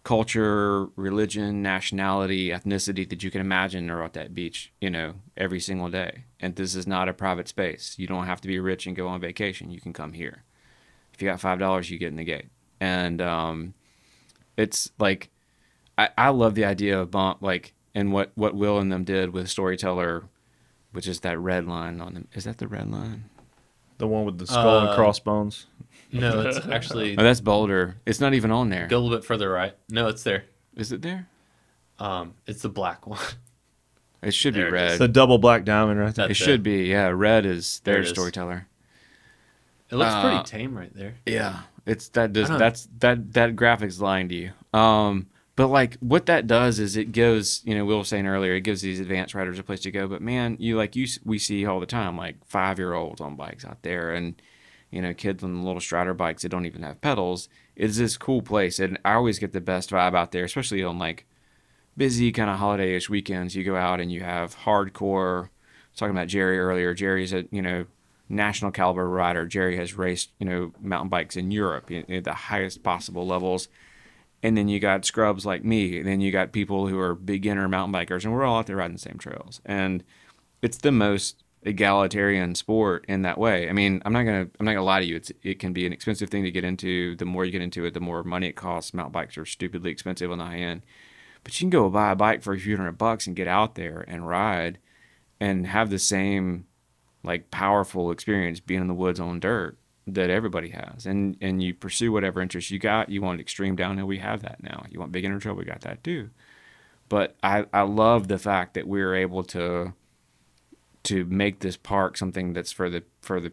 culture, 0.05 0.85
religion, 0.97 1.63
nationality, 1.63 2.51
ethnicity 2.51 3.09
that 3.09 3.23
you 3.23 3.31
can 3.31 3.41
imagine 3.41 3.91
are 3.91 4.03
at 4.03 4.13
that 4.13 4.35
beach, 4.35 4.71
you 4.83 4.91
know, 4.91 5.15
every 5.35 5.61
single 5.61 5.89
day. 5.89 6.25
And 6.39 6.57
this 6.57 6.75
is 6.75 6.87
not 6.87 7.09
a 7.09 7.15
private 7.15 7.49
space. 7.49 7.95
You 7.99 8.07
don't 8.07 8.27
have 8.27 8.43
to 8.43 8.49
be 8.49 8.59
rich 8.59 8.87
and 8.87 8.95
go 8.95 9.09
on 9.09 9.21
vacation. 9.21 9.71
You 9.71 9.81
can 9.81 9.95
come 9.95 10.13
here. 10.13 10.45
If 11.21 11.25
you 11.25 11.29
got 11.29 11.39
five 11.39 11.59
dollars, 11.59 11.91
you 11.91 11.99
get 11.99 12.09
in 12.09 12.17
the 12.17 12.25
gate. 12.25 12.47
And 12.81 13.21
um, 13.21 13.75
it's 14.57 14.91
like 14.99 15.29
I, 15.99 16.09
I 16.17 16.29
love 16.31 16.55
the 16.55 16.65
idea 16.65 16.99
of 16.99 17.11
bump 17.11 17.43
like 17.43 17.75
and 17.95 18.11
what 18.11 18.33
what 18.37 18.55
Will 18.55 18.79
and 18.79 18.91
them 18.91 19.05
did 19.05 19.35
with 19.35 19.51
Storyteller, 19.51 20.25
which 20.93 21.07
is 21.07 21.21
that 21.21 21.39
red 21.39 21.67
line 21.67 22.01
on 22.01 22.15
them. 22.15 22.29
Is 22.33 22.45
that 22.45 22.57
the 22.57 22.67
red 22.67 22.91
line? 22.91 23.27
The 23.99 24.07
one 24.07 24.25
with 24.25 24.39
the 24.39 24.47
skull 24.47 24.79
Uh, 24.79 24.87
and 24.87 24.97
crossbones. 24.97 25.67
No, 26.11 26.41
it's 26.41 26.67
actually 26.73 27.19
Oh, 27.19 27.23
that's 27.23 27.43
Boulder. 27.43 27.97
It's 28.07 28.19
not 28.19 28.33
even 28.33 28.51
on 28.51 28.71
there. 28.71 28.87
go 28.87 28.97
a 28.97 29.01
little 29.01 29.19
bit 29.19 29.27
further 29.27 29.51
right. 29.51 29.77
No, 29.91 30.09
it's 30.09 30.23
there. 30.23 30.45
Is 30.75 30.91
it 30.91 31.03
there? 31.03 31.29
Um, 31.99 32.33
it's 32.47 32.63
the 32.63 32.71
black 32.71 33.07
one. 33.07 33.21
It 34.23 34.33
should 34.35 34.55
There 34.55 34.71
be 34.71 34.77
it 34.79 34.83
is. 34.85 34.91
red. 34.93 34.99
The 35.01 35.09
double 35.09 35.37
black 35.39 35.65
diamond 35.67 36.01
right 36.01 36.15
there. 36.15 36.29
That's 36.29 36.39
it 36.39 36.43
it. 36.43 36.45
should 36.47 36.63
be. 36.63 36.85
Yeah, 36.85 37.09
red 37.09 37.45
is 37.45 37.81
their 37.85 37.99
it 37.99 38.05
is. 38.05 38.11
storyteller. 38.11 38.67
It 39.91 39.97
looks 39.97 40.13
Uh, 40.13 40.23
pretty 40.23 40.45
tame 40.45 40.77
right 40.77 40.95
there. 40.95 41.15
Yeah, 41.27 41.61
it's 41.87 42.09
that 42.11 42.33
does 42.33 42.49
that's 42.49 42.89
that 42.99 43.33
that 43.33 43.57
graphic's 43.57 44.01
lying 44.01 44.29
to 44.29 44.35
you. 44.35 44.51
Um, 44.79 45.27
but 45.57 45.69
like 45.69 45.97
what 45.99 46.27
that 46.27 46.47
does 46.47 46.79
is 46.79 46.97
it 46.97 47.13
gives 47.13 47.63
you 47.65 47.75
know 47.75 47.85
we 47.85 47.95
were 47.95 48.05
saying 48.05 48.27
earlier 48.27 48.55
it 48.55 48.61
gives 48.63 48.83
these 48.83 49.01
advanced 49.01 49.35
riders 49.35 49.59
a 49.59 49.63
place 49.63 49.81
to 49.81 49.91
go. 49.91 50.07
But 50.09 50.23
man, 50.23 50.57
you 50.59 50.77
like 50.77 50.97
you 50.97 51.07
we 51.25 51.39
see 51.39 51.67
all 51.67 51.81
the 51.81 51.87
time 51.87 52.17
like 52.17 52.37
five 52.47 52.79
year 52.79 52.95
olds 52.95 53.21
on 53.21 53.37
bikes 53.37 53.65
out 53.65 53.83
there 53.83 54.13
and 54.13 54.41
you 54.91 55.03
know 55.03 55.13
kids 55.13 55.43
on 55.43 55.55
the 55.55 55.67
little 55.67 55.81
Strider 55.81 56.15
bikes 56.15 56.43
that 56.43 56.49
don't 56.51 56.67
even 56.67 56.83
have 56.83 57.01
pedals. 57.01 57.49
It's 57.77 57.99
this 57.99 58.17
cool 58.17 58.43
place, 58.43 58.79
and 58.79 58.99
I 59.05 59.15
always 59.15 59.39
get 59.39 59.53
the 59.53 59.61
best 59.61 59.91
vibe 59.91 60.15
out 60.15 60.33
there, 60.33 60.45
especially 60.45 60.83
on 60.85 60.99
like 60.99 61.27
busy 61.97 62.31
kind 62.33 62.51
of 62.51 62.59
holiday-ish 62.59 63.09
weekends. 63.11 63.55
You 63.57 63.65
go 63.65 63.77
out 63.77 64.01
and 64.01 64.11
you 64.13 64.21
have 64.23 64.57
hardcore. 64.65 65.45
I 65.45 65.49
was 65.93 65.99
talking 65.99 66.15
about 66.15 66.29
Jerry 66.29 66.59
earlier. 66.59 66.95
Jerry's 66.95 67.33
a 67.33 67.47
you 67.51 67.63
know 67.63 67.87
national 68.31 68.71
caliber 68.71 69.09
rider. 69.09 69.47
Jerry 69.47 69.77
has 69.77 69.95
raced 69.95 70.31
you 70.39 70.47
know 70.47 70.73
mountain 70.81 71.09
bikes 71.09 71.37
in 71.37 71.51
Europe 71.51 71.91
in- 71.91 72.11
at 72.11 72.25
the 72.25 72.35
highest 72.35 72.83
possible 72.83 73.27
levels. 73.27 73.69
And 74.43 74.57
then 74.57 74.69
you 74.69 74.81
got 74.81 75.05
scrubs 75.05 75.45
like 75.45 75.65
me. 75.65 75.99
And 75.99 76.09
then 76.09 76.23
you 76.23 76.33
got 76.33 76.53
people 76.53 76.89
who 76.89 76.99
are 76.99 77.15
beginner 77.15 77.69
mountain 77.69 77.93
bikers, 77.93 78.25
and 78.25 78.33
we're 78.33 78.45
all 78.45 78.61
out 78.61 78.67
there 78.67 78.77
riding 78.77 78.95
the 78.97 78.99
same 78.99 79.19
trails. 79.19 79.61
And 79.67 80.03
it's 80.63 80.79
the 80.79 80.93
most 80.93 81.45
egalitarian 81.63 82.55
sport 82.55 83.05
in 83.07 83.23
that 83.23 83.39
way. 83.39 83.69
I 83.69 83.73
mean, 83.73 84.01
I'm 84.05 84.13
not 84.13 84.23
gonna 84.23 84.49
I'm 84.59 84.67
not 84.67 84.73
gonna 84.73 84.85
lie 84.85 85.01
to 85.01 85.07
you. 85.07 85.17
It's 85.17 85.33
it 85.43 85.59
can 85.59 85.73
be 85.73 85.87
an 85.87 85.93
expensive 85.93 86.31
thing 86.31 86.45
to 86.45 86.51
get 86.51 86.65
into. 86.65 87.17
The 87.17 87.25
more 87.25 87.45
you 87.45 87.53
get 87.53 87.63
into 87.63 87.85
it, 87.85 87.95
the 87.95 88.01
more 88.01 88.23
money 88.23 88.49
it 88.49 88.57
costs. 88.57 88.95
Mountain 88.95 89.13
bikes 89.13 89.37
are 89.37 89.45
stupidly 89.45 89.91
expensive 89.91 90.31
on 90.31 90.39
the 90.39 90.45
high 90.45 90.59
end, 90.59 90.83
but 91.45 91.59
you 91.61 91.65
can 91.65 91.71
go 91.71 91.89
buy 91.91 92.13
a 92.13 92.17
bike 92.17 92.43
for 92.43 92.55
a 92.55 92.59
few 92.59 92.77
hundred 92.77 92.99
bucks 92.99 93.27
and 93.27 93.37
get 93.37 93.49
out 93.49 93.75
there 93.75 94.05
and 94.09 94.29
ride, 94.29 94.79
and 95.39 95.67
have 95.67 95.91
the 95.91 95.99
same 95.99 96.67
like 97.23 97.51
powerful 97.51 98.11
experience 98.11 98.61
being 98.61 98.81
in 98.81 98.89
the 98.89 98.95
woods 98.95 99.21
on 99.21 99.41
dirt 99.41 99.77
that 100.07 100.31
everybody 100.31 100.71
has. 100.71 101.07
And 101.07 101.37
and 101.41 101.63
you 101.63 101.75
pursue 101.75 102.13
whatever 102.13 102.41
interest 102.41 102.71
you 102.71 102.79
got. 102.79 103.09
You 103.09 103.23
want 103.23 103.41
extreme 103.41 103.77
downhill, 103.77 104.07
we 104.07 104.19
have 104.19 104.43
that 104.43 104.63
now. 104.63 104.87
You 104.91 105.01
want 105.01 105.13
beginner 105.13 105.39
trail, 105.39 105.55
we 105.55 105.65
got 105.65 105.83
that 105.83 106.03
too. 106.03 106.31
But 107.09 107.37
I 107.43 107.67
I 107.73 107.83
love 107.83 108.29
the 108.29 108.39
fact 108.39 108.75
that 108.75 108.87
we're 108.87 109.15
able 109.15 109.43
to 109.45 109.95
to 111.05 111.25
make 111.27 111.61
this 111.61 111.77
park 111.77 112.17
something 112.17 112.53
that's 112.53 112.73
for 112.73 112.91
the 112.91 113.03
for 113.21 113.41
the 113.41 113.53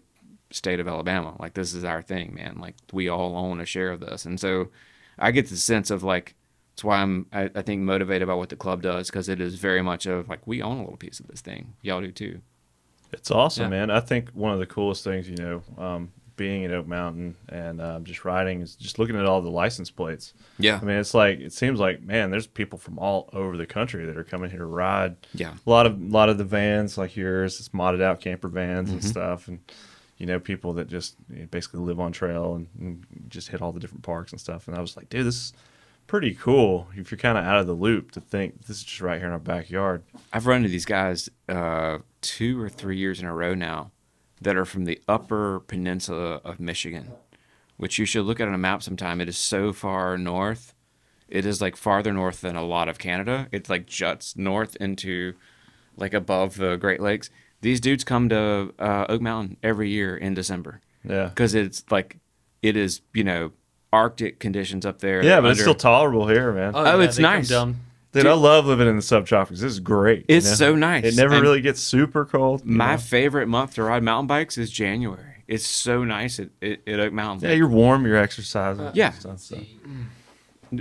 state 0.51 0.80
of 0.80 0.88
Alabama. 0.88 1.36
Like 1.39 1.53
this 1.53 1.74
is 1.74 1.84
our 1.84 2.01
thing, 2.01 2.34
man. 2.36 2.57
Like 2.59 2.76
we 2.91 3.09
all 3.09 3.36
own 3.36 3.59
a 3.59 3.65
share 3.65 3.91
of 3.91 3.99
this, 3.99 4.26
and 4.26 4.39
so 4.39 4.70
I 5.20 5.32
get 5.32 5.49
the 5.49 5.57
sense 5.57 5.91
of 5.91 6.03
like 6.03 6.36
that's 6.76 6.84
why 6.84 6.97
I'm 6.97 7.26
I, 7.34 7.49
I 7.55 7.61
think 7.61 7.82
motivated 7.82 8.28
by 8.28 8.36
what 8.36 8.49
the 8.49 8.55
club 8.55 8.82
does 8.82 9.09
because 9.09 9.30
it 9.30 9.41
is 9.41 9.55
very 9.55 9.82
much 9.82 10.05
of 10.05 10.30
like 10.30 10.45
we 10.45 10.61
own 10.61 10.78
a 10.78 10.82
little 10.82 10.97
piece 10.97 11.20
of 11.20 11.28
this 11.28 11.41
thing. 11.41 11.74
Y'all 11.82 12.01
do 12.01 12.11
too. 12.11 12.41
It's 13.14 13.32
awesome, 13.32 13.64
Yeah. 13.72 13.80
man. 13.80 13.89
I 13.91 13.99
think 13.99 14.30
one 14.32 14.51
of 14.53 14.60
the 14.60 14.66
coolest 14.66 15.03
things, 15.03 15.30
you 15.30 15.38
know, 15.38 15.64
um, 15.78 16.12
being 16.36 16.66
at 16.66 16.72
Oak 16.72 16.86
Mountain 16.88 17.36
and 17.49 17.82
um, 17.82 18.03
just 18.03 18.24
riding 18.24 18.62
is 18.62 18.76
just 18.76 18.99
looking 18.99 19.16
at 19.16 19.26
all 19.26 19.41
the 19.41 19.49
license 19.49 19.89
plates. 19.89 20.34
Yeah, 20.60 20.78
I 20.80 20.86
mean, 20.86 20.97
it's 20.97 21.14
like 21.16 21.39
it 21.39 21.51
seems 21.51 21.80
like 21.80 22.01
man, 22.03 22.30
there's 22.30 22.45
people 22.45 22.78
from 22.78 22.99
all 22.99 23.28
over 23.34 23.58
the 23.58 23.66
country 23.66 24.05
that 24.05 24.16
are 24.18 24.24
coming 24.24 24.49
here 24.51 24.60
to 24.60 24.66
ride. 24.66 25.16
yeah. 25.34 25.53
A 25.66 25.70
lot 25.70 25.86
of 25.88 25.99
a 25.99 26.05
lot 26.05 26.30
of 26.30 26.38
the 26.38 26.43
vans 26.43 26.95
like 26.97 27.16
yours, 27.16 27.60
it's 27.60 27.70
modded 27.70 28.01
out 28.03 28.20
camper 28.22 28.49
vans 28.49 28.89
Mm-hmm. 28.89 28.97
and 28.99 29.03
stuff, 29.05 29.47
and 29.47 29.60
you 30.18 30.26
know 30.28 30.39
people 30.39 30.74
that 30.74 30.88
just 30.88 31.16
you 31.34 31.39
know, 31.39 31.47
basically 31.49 31.80
live 31.80 31.99
on 31.99 32.12
trail 32.12 32.53
and, 32.55 32.68
and 32.80 33.05
just 33.30 33.47
hit 33.47 33.62
all 33.62 33.72
the 33.72 33.80
different 33.80 34.03
parks 34.03 34.32
and 34.32 34.39
stuff. 34.39 34.68
And 34.68 34.78
I 34.78 34.82
was 34.82 34.95
like, 34.95 35.10
dude, 35.10 35.26
this 35.26 35.36
is 35.38 35.53
pretty 36.08 36.34
cool. 36.34 36.88
If 36.95 37.12
you're 37.12 37.18
kind 37.18 37.38
of 37.38 37.43
out 37.45 37.60
of 37.60 37.68
the 37.68 37.74
loop 37.74 38.12
to 38.12 38.22
think 38.22 38.62
this 38.66 38.78
is 38.78 38.84
just 38.84 39.01
right 39.01 39.18
here 39.20 39.28
in 39.28 39.34
our 39.34 39.39
backyard. 39.39 40.03
I've 40.34 40.47
run 40.47 40.58
into 40.58 40.70
these 40.70 40.86
guys 40.86 41.30
uh, 41.49 41.99
two 42.22 42.60
or 42.62 42.70
three 42.70 42.97
years 42.97 43.20
in 43.20 43.26
a 43.26 43.34
row 43.34 43.53
now 43.53 43.91
that 44.41 44.55
are 44.55 44.66
from 44.66 44.86
the 44.86 45.01
upper 45.08 45.60
peninsula 45.62 46.41
of 46.43 46.60
Michigan, 46.60 47.12
which 47.78 47.97
you 47.99 48.05
should 48.05 48.26
look 48.26 48.39
at 48.39 48.47
on 48.47 48.53
a 48.53 48.58
map 48.58 48.82
sometime. 48.84 49.20
It 49.22 49.30
is 49.30 49.38
so 49.38 49.74
far 49.74 50.18
north. 50.18 50.74
It 51.28 51.45
is 51.45 51.60
like 51.62 51.76
farther 51.76 52.14
north 52.14 52.41
than 52.41 52.55
a 52.55 52.64
lot 52.64 52.88
of 52.88 52.97
Canada. 52.99 53.47
It 53.51 53.70
like 53.70 53.86
juts 53.86 54.38
north 54.38 54.76
into 54.78 55.34
like 55.97 56.14
above 56.14 56.58
the 56.58 56.78
Great 56.78 57.01
Lakes. 57.01 57.30
These 57.62 57.82
dudes 57.82 58.03
come 58.03 58.30
to 58.30 58.74
uh, 58.80 59.05
Oak 59.10 59.22
Mountain 59.22 59.58
every 59.64 59.89
year 59.89 60.16
in 60.16 60.34
December 60.36 60.80
Yeah. 61.03 61.26
because 61.30 61.53
it's 61.55 61.84
like 61.89 62.18
it 62.62 62.78
is 62.78 63.01
you 63.14 63.24
know 63.24 63.51
Arctic 63.93 64.39
conditions 64.39 64.85
up 64.85 64.99
there. 64.99 65.23
Yeah, 65.23 65.41
but 65.41 65.51
it's 65.51 65.61
still 65.61 65.75
tolerable 65.75 66.27
here, 66.27 66.51
man. 66.53 66.73
Oh, 66.75 66.85
oh 66.85 66.99
it's 66.99 67.15
they 67.17 67.23
come 67.23 67.33
nice. 67.33 67.49
down- 67.49 67.75
Dude, 68.13 68.25
I 68.25 68.33
love 68.33 68.65
living 68.65 68.88
in 68.88 68.95
the 68.95 69.01
subtropics. 69.01 69.49
This 69.49 69.63
is 69.63 69.79
great. 69.79 70.25
you 70.27 70.38
It's 70.38 70.47
know? 70.49 70.55
so 70.55 70.75
nice. 70.75 71.03
It 71.03 71.15
never 71.15 71.35
And- 71.35 71.41
really 71.43 71.61
gets 71.61 71.79
super 71.81 72.25
cold. 72.25 72.65
My 72.65 72.93
know? 72.93 72.97
favorite 72.97 73.47
month 73.47 73.75
to 73.75 73.83
ride 73.83 74.01
mountain 74.01 74.27
bikes 74.27 74.57
is 74.57 74.71
January. 74.71 75.43
It's 75.47 75.67
so 75.67 76.03
nice 76.03 76.39
at, 76.39 76.49
at, 76.61 76.79
at 76.88 76.99
Oak 76.99 77.13
Mountain. 77.13 77.47
yeah, 77.49 77.55
you're 77.55 77.67
warm. 77.69 78.05
You're 78.05 78.17
exercising. 78.17 78.89
Yeah. 78.93 79.11
stuff, 79.11 79.39
so. 79.39 79.55
See, 79.57 79.79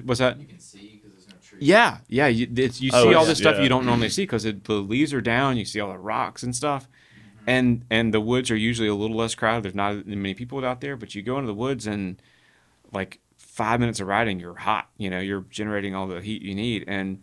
What's 0.05 0.19
that? 0.19 0.41
you 0.41 0.47
can 0.47 0.59
see 0.59 1.01
because 1.03 1.13
there's 1.17 1.29
no 1.29 1.35
trees. 1.43 1.63
Yeah, 1.63 1.99
yeah. 2.09 2.27
You, 2.27 2.49
it's, 2.57 2.81
you 2.81 2.91
Oh, 2.93 3.03
see 3.05 3.15
all 3.15 3.23
yeah. 3.23 3.29
this 3.29 3.39
stuff 3.39 3.57
Yeah. 3.57 3.63
you 3.63 3.69
don't 3.69 3.87
normally 3.87 4.09
see 4.09 4.23
because 4.25 4.43
the 4.45 4.53
leaves 4.75 5.13
are 5.15 5.21
down. 5.21 5.57
You 5.57 5.65
see 5.65 5.79
all 5.79 5.93
the 5.93 5.99
rocks 5.99 6.43
and 6.43 6.57
stuff, 6.57 6.89
mm-hmm. 6.89 7.51
and 7.51 7.85
and 7.91 8.13
the 8.15 8.21
woods 8.21 8.51
are 8.51 8.57
usually 8.57 8.89
a 8.89 8.95
little 8.95 9.17
less 9.17 9.35
crowded. 9.37 9.63
There's 9.65 9.75
not 9.77 10.07
many 10.07 10.35
people 10.35 10.65
out 10.65 10.81
there, 10.81 10.97
but 10.97 11.15
you 11.15 11.23
go 11.23 11.37
into 11.39 11.47
the 11.47 11.55
woods 11.55 11.87
and 11.87 12.21
like 12.97 13.21
five 13.37 13.79
minutes 13.81 14.01
of 14.01 14.09
riding, 14.09 14.41
you're 14.41 14.55
hot. 14.55 14.89
You 14.97 15.11
know, 15.11 15.21
you're 15.21 15.45
generating 15.51 15.95
all 15.95 16.07
the 16.07 16.21
heat 16.21 16.43
you 16.43 16.55
need. 16.55 16.85
And 16.89 17.23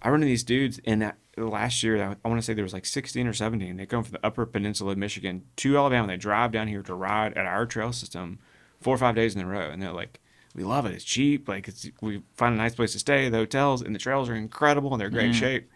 I 0.00 0.10
run 0.10 0.22
into 0.22 0.26
these 0.26 0.44
dudes, 0.44 0.78
in 0.78 1.00
that, 1.00 1.16
last 1.36 1.82
year 1.82 2.02
I, 2.02 2.16
I 2.24 2.28
want 2.28 2.40
to 2.40 2.42
say 2.42 2.54
there 2.54 2.64
was 2.64 2.72
like 2.72 2.86
16 2.86 3.26
or 3.26 3.32
17. 3.32 3.76
They 3.76 3.86
come 3.86 4.04
from 4.04 4.12
the 4.12 4.26
Upper 4.26 4.46
Peninsula 4.46 4.92
of 4.92 4.98
Michigan 4.98 5.42
to 5.56 5.76
Alabama. 5.76 6.06
They 6.06 6.16
drive 6.16 6.52
down 6.52 6.68
here 6.68 6.82
to 6.82 6.94
ride 6.94 7.36
at 7.36 7.46
our 7.46 7.66
trail 7.66 7.92
system 7.92 8.38
four 8.80 8.94
or 8.94 8.98
five 8.98 9.14
days 9.14 9.34
in 9.34 9.42
a 9.42 9.46
row, 9.46 9.68
and 9.70 9.82
they're 9.82 9.92
like. 9.92 10.20
We 10.54 10.64
love 10.64 10.86
it. 10.86 10.94
It's 10.94 11.04
cheap. 11.04 11.50
Like 11.50 11.68
it's, 11.68 11.86
we 12.00 12.22
find 12.34 12.54
a 12.54 12.56
nice 12.56 12.74
place 12.74 12.92
to 12.92 12.98
stay. 12.98 13.28
The 13.28 13.36
hotels 13.36 13.82
and 13.82 13.94
the 13.94 13.98
trails 13.98 14.30
are 14.30 14.34
incredible 14.34 14.90
and 14.90 14.98
they're 14.98 15.10
great 15.10 15.34
shape. 15.34 15.68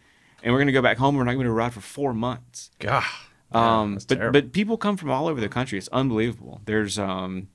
And 0.42 0.54
we're 0.54 0.58
gonna 0.58 0.72
go 0.72 0.80
back 0.80 0.96
home. 0.96 1.16
We're 1.16 1.24
not 1.24 1.34
going 1.34 1.44
to 1.44 1.52
ride 1.52 1.74
for 1.74 1.82
four 1.82 2.14
months. 2.14 2.70
God. 2.78 3.04
Um, 3.52 3.92
that's 3.92 4.06
but 4.06 4.14
terrible. 4.14 4.40
but 4.40 4.52
people 4.52 4.78
come 4.78 4.96
from 4.96 5.10
all 5.10 5.28
over 5.28 5.38
the 5.38 5.50
country. 5.50 5.76
It's 5.76 5.88
unbelievable. 5.88 6.62
There's 6.64 6.98
um, 6.98 7.48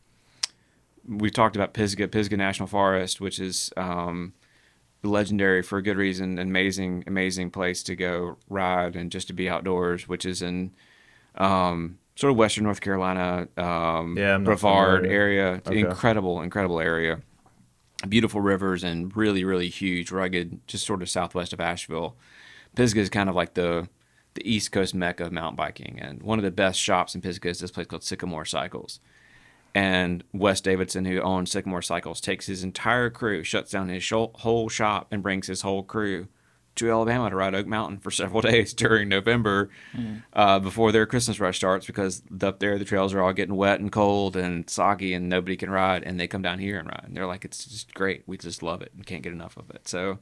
we 1.08 1.30
talked 1.30 1.56
about 1.56 1.74
Pisgah, 1.74 2.08
Pisgah 2.08 2.38
National 2.38 2.68
Forest, 2.68 3.22
which 3.22 3.40
is 3.40 3.72
um, 3.78 4.34
legendary 5.04 5.62
for 5.62 5.78
a 5.78 5.84
good 5.84 5.98
reason. 5.98 6.40
Amazing, 6.40 7.04
amazing 7.08 7.52
place 7.52 7.84
to 7.84 7.96
go 7.96 8.38
ride 8.50 8.96
and 8.96 9.12
just 9.12 9.28
to 9.28 9.34
be 9.34 9.50
outdoors. 9.50 10.08
Which 10.08 10.26
is 10.26 10.42
in 10.42 10.72
um, 11.36 12.00
sort 12.16 12.32
of 12.32 12.38
western 12.38 12.64
North 12.64 12.82
Carolina, 12.82 13.48
um, 13.58 14.18
Yeah, 14.18 14.38
Brevard 14.38 15.06
area. 15.06 15.62
Okay. 15.66 15.80
Incredible, 15.80 16.42
incredible 16.42 16.80
area. 16.80 17.22
Beautiful 18.08 18.42
rivers 18.42 18.84
and 18.84 19.16
really, 19.16 19.44
really 19.44 19.70
huge, 19.70 20.12
rugged, 20.12 20.60
just 20.68 20.86
sort 20.86 21.02
of 21.02 21.10
southwest 21.10 21.54
of 21.54 21.60
Asheville. 21.60 22.16
Pisgah 22.76 23.00
is 23.00 23.10
kind 23.10 23.30
of 23.30 23.36
like 23.36 23.54
the 23.54 23.88
the 24.34 24.50
East 24.50 24.74
Coast 24.74 24.94
mecca 24.94 25.24
of 25.26 25.32
mountain 25.32 25.56
biking, 25.56 25.98
and 26.02 26.22
one 26.22 26.38
of 26.38 26.44
the 26.44 26.52
best 26.52 26.78
shops 26.80 27.16
in 27.16 27.22
Pisgah 27.22 27.50
is 27.50 27.60
this 27.60 27.72
place 27.72 27.88
called 27.88 28.04
Sycamore 28.04 28.44
Cycles. 28.46 29.00
And 29.76 30.24
Wes 30.32 30.62
Davidson, 30.62 31.04
who 31.04 31.20
owns 31.20 31.52
Sycamore 31.52 31.82
Cycles, 31.82 32.22
takes 32.22 32.48
his 32.48 32.64
entire 32.64 33.10
crew, 33.10 33.44
shuts 33.44 33.72
down 33.72 33.90
his 33.90 34.10
whole 34.10 34.70
shop, 34.70 35.08
and 35.12 35.22
brings 35.22 35.48
his 35.48 35.64
whole 35.64 35.84
crew 35.84 36.30
to 36.76 36.90
Alabama 36.90 37.30
to 37.30 37.36
ride 37.36 37.54
Oak 37.54 37.68
Mountain 37.68 38.00
for 38.00 38.10
several 38.12 38.42
days 38.42 38.74
during 38.74 39.10
November 39.10 39.70
uh, 40.34 40.60
before 40.60 40.94
their 40.94 41.06
Christmas 41.06 41.42
rush 41.42 41.58
starts 41.58 41.86
because 41.86 42.22
up 42.42 42.60
there 42.60 42.80
the 42.80 42.86
trails 42.86 43.14
are 43.14 43.22
all 43.22 43.34
getting 43.34 43.56
wet 43.56 43.82
and 43.82 43.92
cold 43.92 44.38
and 44.38 44.70
soggy 44.70 45.14
and 45.14 45.28
nobody 45.28 45.58
can 45.58 45.70
ride. 45.70 46.04
And 46.04 46.18
they 46.18 46.28
come 46.28 46.42
down 46.42 46.60
here 46.60 46.80
and 46.80 46.88
ride. 46.88 47.04
And 47.06 47.16
they're 47.16 47.28
like, 47.28 47.44
it's 47.44 47.66
just 47.66 47.94
great. 47.94 48.24
We 48.26 48.38
just 48.38 48.64
love 48.64 48.82
it 48.82 48.94
and 48.96 49.06
can't 49.06 49.24
get 49.24 49.34
enough 49.34 49.58
of 49.58 49.70
it. 49.72 49.90
So, 49.90 50.20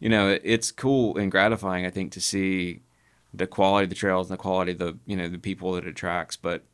you 0.00 0.08
know, 0.08 0.38
it's 0.42 0.72
cool 0.72 1.18
and 1.18 1.30
gratifying, 1.30 1.84
I 1.84 1.90
think, 1.90 2.12
to 2.12 2.22
see 2.22 2.80
the 3.34 3.46
quality 3.46 3.84
of 3.84 3.90
the 3.90 3.96
trails 3.96 4.30
and 4.30 4.38
the 4.38 4.42
quality 4.42 4.72
of 4.72 4.78
the, 4.78 4.98
you 5.04 5.16
know, 5.16 5.28
the 5.28 5.38
people 5.38 5.72
that 5.74 5.84
it 5.84 5.90
attracts. 5.90 6.36
But 6.36 6.64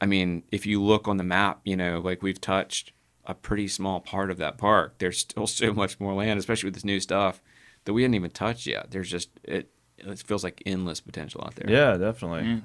I 0.00 0.06
mean, 0.06 0.44
if 0.50 0.66
you 0.66 0.82
look 0.82 1.08
on 1.08 1.16
the 1.16 1.24
map, 1.24 1.60
you 1.64 1.76
know, 1.76 2.00
like 2.00 2.22
we've 2.22 2.40
touched 2.40 2.92
a 3.26 3.34
pretty 3.34 3.68
small 3.68 4.00
part 4.00 4.30
of 4.30 4.38
that 4.38 4.58
park. 4.58 4.94
There's 4.98 5.18
still 5.18 5.46
so 5.62 5.72
much 5.72 6.00
more 6.00 6.14
land, 6.14 6.38
especially 6.38 6.68
with 6.68 6.74
this 6.74 6.84
new 6.84 7.00
stuff 7.00 7.42
that 7.84 7.92
we 7.92 8.02
hadn't 8.02 8.14
even 8.14 8.30
touched 8.30 8.66
yet. 8.66 8.90
There's 8.90 9.10
just 9.10 9.30
it. 9.44 9.70
It 9.98 10.18
feels 10.20 10.42
like 10.42 10.62
endless 10.64 10.98
potential 10.98 11.42
out 11.44 11.56
there. 11.56 11.68
Yeah, 11.70 11.98
definitely. 11.98 12.62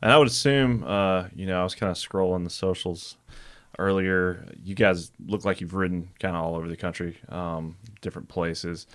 And 0.00 0.12
I 0.12 0.16
would 0.16 0.28
assume, 0.28 0.84
uh, 0.86 1.24
you 1.34 1.44
know, 1.44 1.60
I 1.60 1.64
was 1.64 1.74
kind 1.74 1.90
of 1.90 1.96
scrolling 1.96 2.44
the 2.44 2.50
socials 2.50 3.16
earlier. 3.80 4.46
You 4.62 4.76
guys 4.76 5.10
look 5.26 5.44
like 5.44 5.60
you've 5.60 5.74
ridden 5.74 6.10
kind 6.20 6.36
of 6.36 6.44
all 6.44 6.54
over 6.54 6.68
the 6.68 6.76
country, 6.76 7.18
um, 7.30 7.78
different 8.00 8.28
places. 8.28 8.86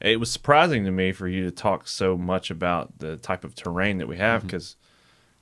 It 0.00 0.18
was 0.18 0.32
surprising 0.32 0.86
to 0.86 0.90
me 0.90 1.12
for 1.12 1.28
you 1.28 1.44
to 1.44 1.50
talk 1.50 1.86
so 1.86 2.16
much 2.16 2.50
about 2.50 2.98
the 2.98 3.18
type 3.18 3.44
of 3.44 3.54
terrain 3.54 3.98
that 3.98 4.08
we 4.08 4.16
have 4.16 4.44
because 4.44 4.76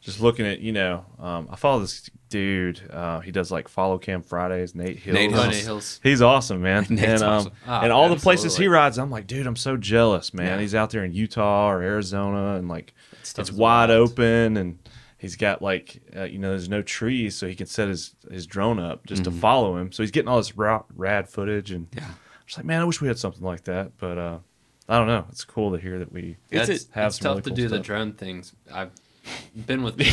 just 0.00 0.20
looking 0.20 0.46
at, 0.46 0.60
you 0.60 0.72
know, 0.72 1.04
um, 1.18 1.48
I 1.50 1.56
follow 1.56 1.80
this 1.80 2.08
dude. 2.28 2.80
Uh, 2.90 3.20
he 3.20 3.32
does 3.32 3.50
like 3.50 3.66
follow 3.68 3.98
cam 3.98 4.22
Fridays, 4.22 4.74
Nate 4.74 4.98
Hills. 4.98 5.14
Nate 5.14 5.32
Oh, 5.32 5.42
Hills. 5.42 5.56
Hills. 5.64 6.00
He's 6.02 6.22
awesome, 6.22 6.62
man. 6.62 6.86
Nate's 6.90 7.02
and 7.02 7.22
um, 7.22 7.32
awesome. 7.32 7.52
Ah, 7.66 7.80
and 7.82 7.92
all 7.92 8.08
the 8.08 8.16
places 8.16 8.56
he 8.56 8.68
rides, 8.68 8.98
I'm 8.98 9.10
like, 9.10 9.26
dude, 9.26 9.46
I'm 9.46 9.56
so 9.56 9.76
jealous, 9.76 10.32
man. 10.32 10.46
Yeah. 10.46 10.60
He's 10.60 10.74
out 10.74 10.90
there 10.90 11.04
in 11.04 11.12
Utah 11.12 11.70
or 11.70 11.82
Arizona, 11.82 12.56
and 12.56 12.68
like 12.68 12.94
it's 13.20 13.38
is 13.38 13.50
wide 13.52 13.88
wild. 13.90 14.10
open, 14.10 14.56
and 14.56 14.78
he's 15.18 15.34
got 15.36 15.60
like, 15.62 16.00
uh, 16.16 16.24
you 16.24 16.38
know, 16.38 16.50
there's 16.50 16.68
no 16.68 16.82
trees, 16.82 17.34
so 17.36 17.48
he 17.48 17.54
can 17.56 17.66
set 17.66 17.88
his 17.88 18.14
his 18.30 18.46
drone 18.46 18.78
up 18.78 19.06
just 19.06 19.22
Mm-hmm. 19.22 19.32
to 19.34 19.40
follow 19.40 19.76
him. 19.76 19.90
So 19.92 20.02
he's 20.02 20.12
getting 20.12 20.28
all 20.28 20.36
this 20.38 20.56
ra- 20.56 20.84
rad 20.94 21.28
footage, 21.28 21.72
and 21.72 21.88
Yeah. 21.96 22.04
I'm 22.04 22.14
just 22.46 22.58
like, 22.58 22.66
man, 22.66 22.80
I 22.80 22.84
wish 22.84 23.00
we 23.00 23.08
had 23.08 23.18
something 23.18 23.42
like 23.42 23.64
that, 23.64 23.96
but 23.98 24.18
uh, 24.18 24.38
I 24.88 24.98
don't 24.98 25.08
know. 25.08 25.26
It's 25.30 25.44
cool 25.44 25.72
to 25.72 25.78
hear 25.78 25.98
that 25.98 26.12
we 26.12 26.36
It's 26.50 26.68
It's, 26.68 26.86
have 26.92 27.06
it's 27.08 27.16
some 27.18 27.22
tough 27.24 27.30
really 27.30 27.42
to 27.42 27.48
cool 27.50 27.56
do 27.56 27.68
the 27.68 27.78
drone 27.80 28.12
things. 28.12 28.52
I've 28.72 28.90
been 29.66 29.82
with 29.82 29.96
me 29.98 30.06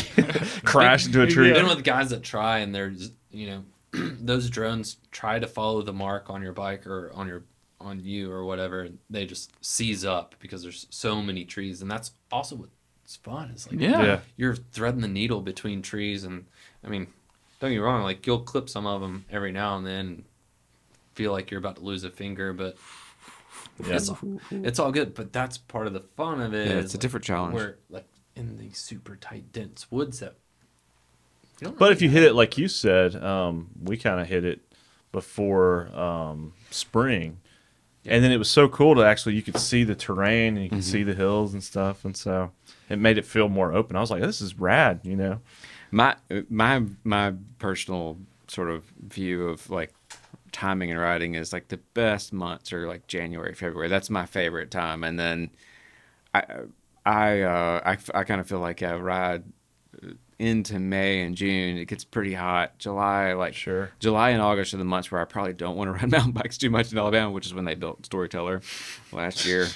crash 0.64 1.06
into 1.06 1.22
a 1.22 1.26
tree. 1.26 1.52
been 1.52 1.66
with 1.68 1.84
guys 1.84 2.10
that 2.10 2.22
try, 2.22 2.58
and 2.58 2.74
there's 2.74 3.10
you 3.30 3.46
know 3.46 3.64
those 4.20 4.50
drones 4.50 4.96
try 5.10 5.38
to 5.38 5.46
follow 5.46 5.82
the 5.82 5.92
mark 5.92 6.30
on 6.30 6.42
your 6.42 6.52
bike 6.52 6.86
or 6.86 7.10
on 7.14 7.26
your 7.28 7.42
on 7.80 8.00
you 8.02 8.30
or 8.32 8.44
whatever. 8.44 8.82
and 8.82 8.98
They 9.10 9.26
just 9.26 9.52
seize 9.64 10.04
up 10.04 10.34
because 10.40 10.62
there's 10.62 10.86
so 10.90 11.20
many 11.22 11.44
trees, 11.44 11.82
and 11.82 11.90
that's 11.90 12.12
also 12.32 12.56
what's 12.56 13.16
fun. 13.16 13.50
Is 13.50 13.70
like 13.70 13.80
Yeah. 13.80 14.02
Yeah. 14.02 14.20
you're 14.36 14.56
threading 14.56 15.00
the 15.00 15.08
needle 15.08 15.40
between 15.40 15.82
trees, 15.82 16.24
and 16.24 16.46
I 16.84 16.88
mean, 16.88 17.08
don't 17.60 17.70
get 17.70 17.76
me 17.76 17.78
wrong. 17.82 18.02
Like 18.02 18.26
you'll 18.26 18.40
clip 18.40 18.68
some 18.68 18.86
of 18.86 19.00
them 19.00 19.24
every 19.30 19.52
now 19.52 19.76
and 19.76 19.86
then, 19.86 20.06
and 20.06 20.24
feel 21.14 21.30
like 21.32 21.50
you're 21.50 21.58
about 21.60 21.76
to 21.76 21.82
lose 21.82 22.04
a 22.04 22.10
finger, 22.10 22.52
but 22.52 22.76
Yeah. 23.86 23.96
it's, 23.96 24.10
it's 24.50 24.78
all 24.78 24.90
good. 24.92 25.14
But 25.14 25.32
that's 25.32 25.58
part 25.58 25.86
of 25.86 25.92
the 25.92 26.00
fun 26.16 26.40
of 26.40 26.54
it. 26.54 26.68
Yeah, 26.68 26.74
it's 26.78 26.94
a 26.94 26.96
like, 26.96 27.00
different 27.02 27.24
challenge. 27.24 27.54
Where 27.54 27.76
like 27.90 28.06
in 28.36 28.56
the 28.58 28.70
super 28.72 29.16
tight, 29.16 29.52
dense 29.52 29.90
woods 29.90 30.20
that. 30.20 30.34
You 31.60 31.68
But 31.70 31.80
really 31.80 31.92
if 31.92 32.02
you 32.02 32.10
hit 32.10 32.22
it 32.24 32.34
like 32.34 32.58
you 32.58 32.68
said, 32.68 33.16
um, 33.22 33.70
we 33.82 33.96
kind 33.96 34.20
of 34.20 34.26
hit 34.26 34.44
it 34.44 34.60
before 35.12 35.88
um, 35.96 36.52
spring, 36.70 37.38
and 38.04 38.24
then 38.24 38.32
it 38.32 38.38
was 38.38 38.50
so 38.50 38.68
cool 38.68 38.94
to 38.96 39.02
actually 39.02 39.34
you 39.34 39.42
could 39.42 39.58
see 39.58 39.84
the 39.84 39.94
terrain 39.94 40.56
and 40.56 40.64
you 40.64 40.70
could 40.70 40.84
see 40.84 41.02
the 41.04 41.14
hills 41.14 41.52
and 41.52 41.62
stuff, 41.62 42.04
and 42.04 42.16
so 42.16 42.50
it 42.88 42.98
made 42.98 43.18
it 43.18 43.24
feel 43.24 43.48
more 43.48 43.72
open. 43.72 43.96
I 43.96 44.00
was 44.00 44.10
like, 44.10 44.22
this 44.22 44.40
is 44.40 44.58
rad, 44.58 45.00
you 45.04 45.16
know. 45.16 45.40
my 45.90 46.16
my 46.50 46.82
my 47.04 47.34
personal 47.58 48.18
sort 48.48 48.68
of 48.68 48.84
view 49.00 49.48
of 49.48 49.70
like 49.70 49.94
timing 50.52 50.90
and 50.90 51.00
riding 51.00 51.34
is 51.34 51.52
like 51.52 51.68
the 51.68 51.78
best 51.94 52.32
months 52.32 52.72
are 52.72 52.86
like 52.88 53.06
January, 53.06 53.54
February. 53.54 53.88
That's 53.88 54.10
my 54.10 54.26
favorite 54.26 54.70
time, 54.70 55.04
and 55.04 55.18
then 55.18 55.50
I 56.34 56.44
I 57.06 57.42
uh, 57.42 57.80
I, 57.84 58.18
I 58.18 58.24
kind 58.24 58.40
of 58.40 58.46
feel 58.46 58.60
like 58.60 58.82
I 58.82 58.94
ride 58.96 59.44
into 60.38 60.78
May 60.78 61.22
and 61.22 61.36
June. 61.36 61.76
It 61.78 61.86
gets 61.86 62.04
pretty 62.04 62.34
hot. 62.34 62.78
July, 62.78 63.34
like 63.34 63.54
Sure. 63.54 63.90
July 64.00 64.30
and 64.30 64.42
August 64.42 64.74
are 64.74 64.78
the 64.78 64.84
months 64.84 65.10
where 65.10 65.20
I 65.20 65.24
probably 65.24 65.52
don't 65.52 65.76
want 65.76 65.88
to 65.88 65.92
ride 66.00 66.10
mountain 66.10 66.32
bikes 66.32 66.58
too 66.58 66.70
much 66.70 66.92
in 66.92 66.98
Alabama, 66.98 67.30
which 67.30 67.46
is 67.46 67.54
when 67.54 67.64
they 67.64 67.74
built 67.74 68.04
Storyteller 68.06 68.60
last 69.12 69.46
year. 69.46 69.68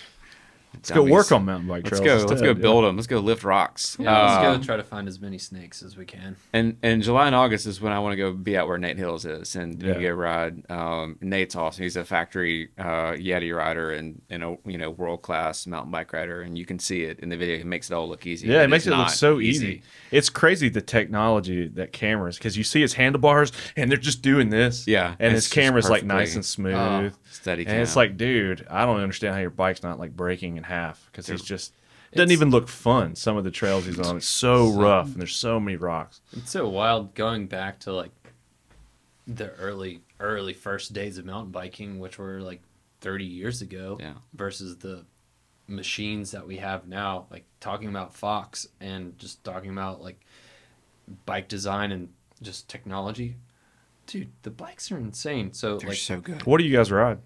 Let's 0.79 0.91
go 0.91 1.03
work 1.05 1.33
on 1.33 1.45
mountain 1.45 1.69
bike 1.69 1.85
trails. 1.85 2.01
Let's 2.01 2.01
trails. 2.01 2.23
go. 2.23 2.29
Let's 2.29 2.33
instead, 2.41 2.45
go 2.45 2.59
yeah. 2.59 2.63
build 2.63 2.85
them. 2.85 2.97
Let's 2.97 3.07
go 3.07 3.19
lift 3.21 3.45
rocks. 3.45 3.97
Yeah, 3.99 4.23
let's 4.23 4.45
Uh, 4.47 4.57
go 4.59 4.63
try 4.65 4.77
to 4.77 4.83
find 4.85 5.09
as 5.09 5.21
many 5.21 5.39
snakes 5.39 5.83
as 5.83 5.97
we 5.97 6.05
can. 6.05 6.37
and 6.53 6.77
and 6.83 7.03
July 7.03 7.27
and 7.27 7.35
August 7.35 7.67
is 7.67 7.81
when 7.81 7.93
I 7.93 7.99
want 7.99 8.13
to 8.13 8.17
go 8.17 8.33
be 8.33 8.57
out 8.57 8.69
where 8.69 8.79
Nate 8.79 8.97
Hills 8.99 9.25
is 9.25 9.57
and 9.57 9.83
Yeah. 9.83 9.97
you 9.99 10.09
go 10.09 10.15
ride. 10.15 10.63
Um, 10.71 11.17
Nate's 11.21 11.57
awesome. 11.57 11.83
He's 11.83 11.97
a 11.97 12.05
factory 12.05 12.71
uh, 12.79 13.13
Yeti 13.13 13.55
rider 13.57 13.93
and, 13.93 14.21
and 14.31 14.43
a 14.43 14.57
you 14.65 14.79
know 14.79 14.91
world 14.91 15.23
class 15.23 15.67
mountain 15.67 15.91
bike 15.93 16.13
rider, 16.13 16.43
and 16.43 16.57
you 16.57 16.65
can 16.65 16.79
see 16.79 17.03
it 17.03 17.21
in 17.21 17.29
the 17.29 17.37
video. 17.37 17.57
It 17.57 17.67
makes 17.67 17.91
it 17.91 17.95
all 17.95 18.09
look 18.09 18.27
easy. 18.27 18.47
Yeah, 18.49 18.63
it 18.63 18.69
makes 18.69 18.87
it 18.87 18.91
look 18.97 19.11
so 19.11 19.41
easy. 19.41 19.83
It's 20.11 20.31
crazy 20.31 20.69
the 20.69 20.81
technology 20.81 21.69
that 21.69 21.93
cameras 21.93 22.39
because 22.39 22.57
you 22.57 22.65
see 22.65 22.81
his 22.81 22.95
handlebars 22.95 23.53
and 23.77 23.91
they're 23.91 23.99
just 23.99 24.23
doing 24.23 24.51
this. 24.51 24.87
Yeah, 24.87 25.15
and 25.19 25.33
his 25.35 25.45
just 25.45 25.55
camera's 25.55 25.91
like 25.91 26.05
nice 26.05 26.35
and 26.35 26.45
smooth. 26.45 26.75
Oh, 26.75 27.11
Steady 27.31 27.67
and 27.67 27.81
it's 27.81 27.97
like, 27.97 28.17
dude, 28.17 28.67
I 28.71 28.85
don't 28.87 29.01
understand 29.01 29.35
how 29.35 29.41
your 29.41 29.51
bike's 29.51 29.83
not 29.83 29.99
like 29.99 30.17
breaking 30.17 30.57
in 30.57 30.63
half 30.65 31.09
because 31.13 31.27
he's 31.27 31.43
just 31.43 31.73
doesn't 32.13 32.31
even 32.33 32.51
look 32.51 32.69
fun. 32.69 33.15
Some 33.15 33.37
of 33.37 33.45
the 33.45 33.51
trails 33.51 33.85
he's 33.87 33.99
on, 33.99 34.17
it's 34.17 34.29
so 34.29 34.71
rough 34.73 35.07
and 35.09 35.17
there's 35.17 35.37
so 35.37 35.61
many 35.61 35.77
rocks. 35.77 36.21
It's 36.33 36.51
so 36.51 36.69
wild 36.69 37.15
going 37.15 37.47
back 37.47 37.81
to 37.81 37.93
like 37.93 38.11
the 39.27 39.51
early 39.57 40.01
early 40.21 40.55
first 40.55 40.93
days 40.93 41.19
of 41.19 41.25
mountain 41.27 41.53
biking, 41.53 41.99
which 41.99 42.19
were 42.19 42.41
like 42.41 42.63
30 43.03 43.25
years 43.25 43.63
ago, 43.63 43.99
Yeah. 44.01 44.15
versus 44.35 44.79
the 44.79 45.05
machines 45.69 46.31
that 46.33 46.47
we 46.47 46.57
have 46.57 46.89
now. 46.89 47.27
Like 47.31 47.45
talking 47.61 47.89
about 47.89 48.15
Fox 48.15 48.67
and 48.81 49.17
just 49.19 49.45
talking 49.45 49.71
about 49.71 50.03
like 50.03 50.19
bike 51.27 51.47
design 51.49 51.93
and 51.93 52.09
just 52.43 52.69
technology. 52.69 53.37
Dude, 54.09 54.33
the 54.43 54.51
bikes 54.51 54.91
are 54.91 54.99
insane. 54.99 55.53
So 55.53 55.77
they're 55.79 55.91
like 55.91 55.99
so 55.99 56.19
good. 56.21 56.45
What 56.47 56.59
do 56.59 56.65
you 56.65 56.77
guys 56.77 56.91
ride? 56.91 57.19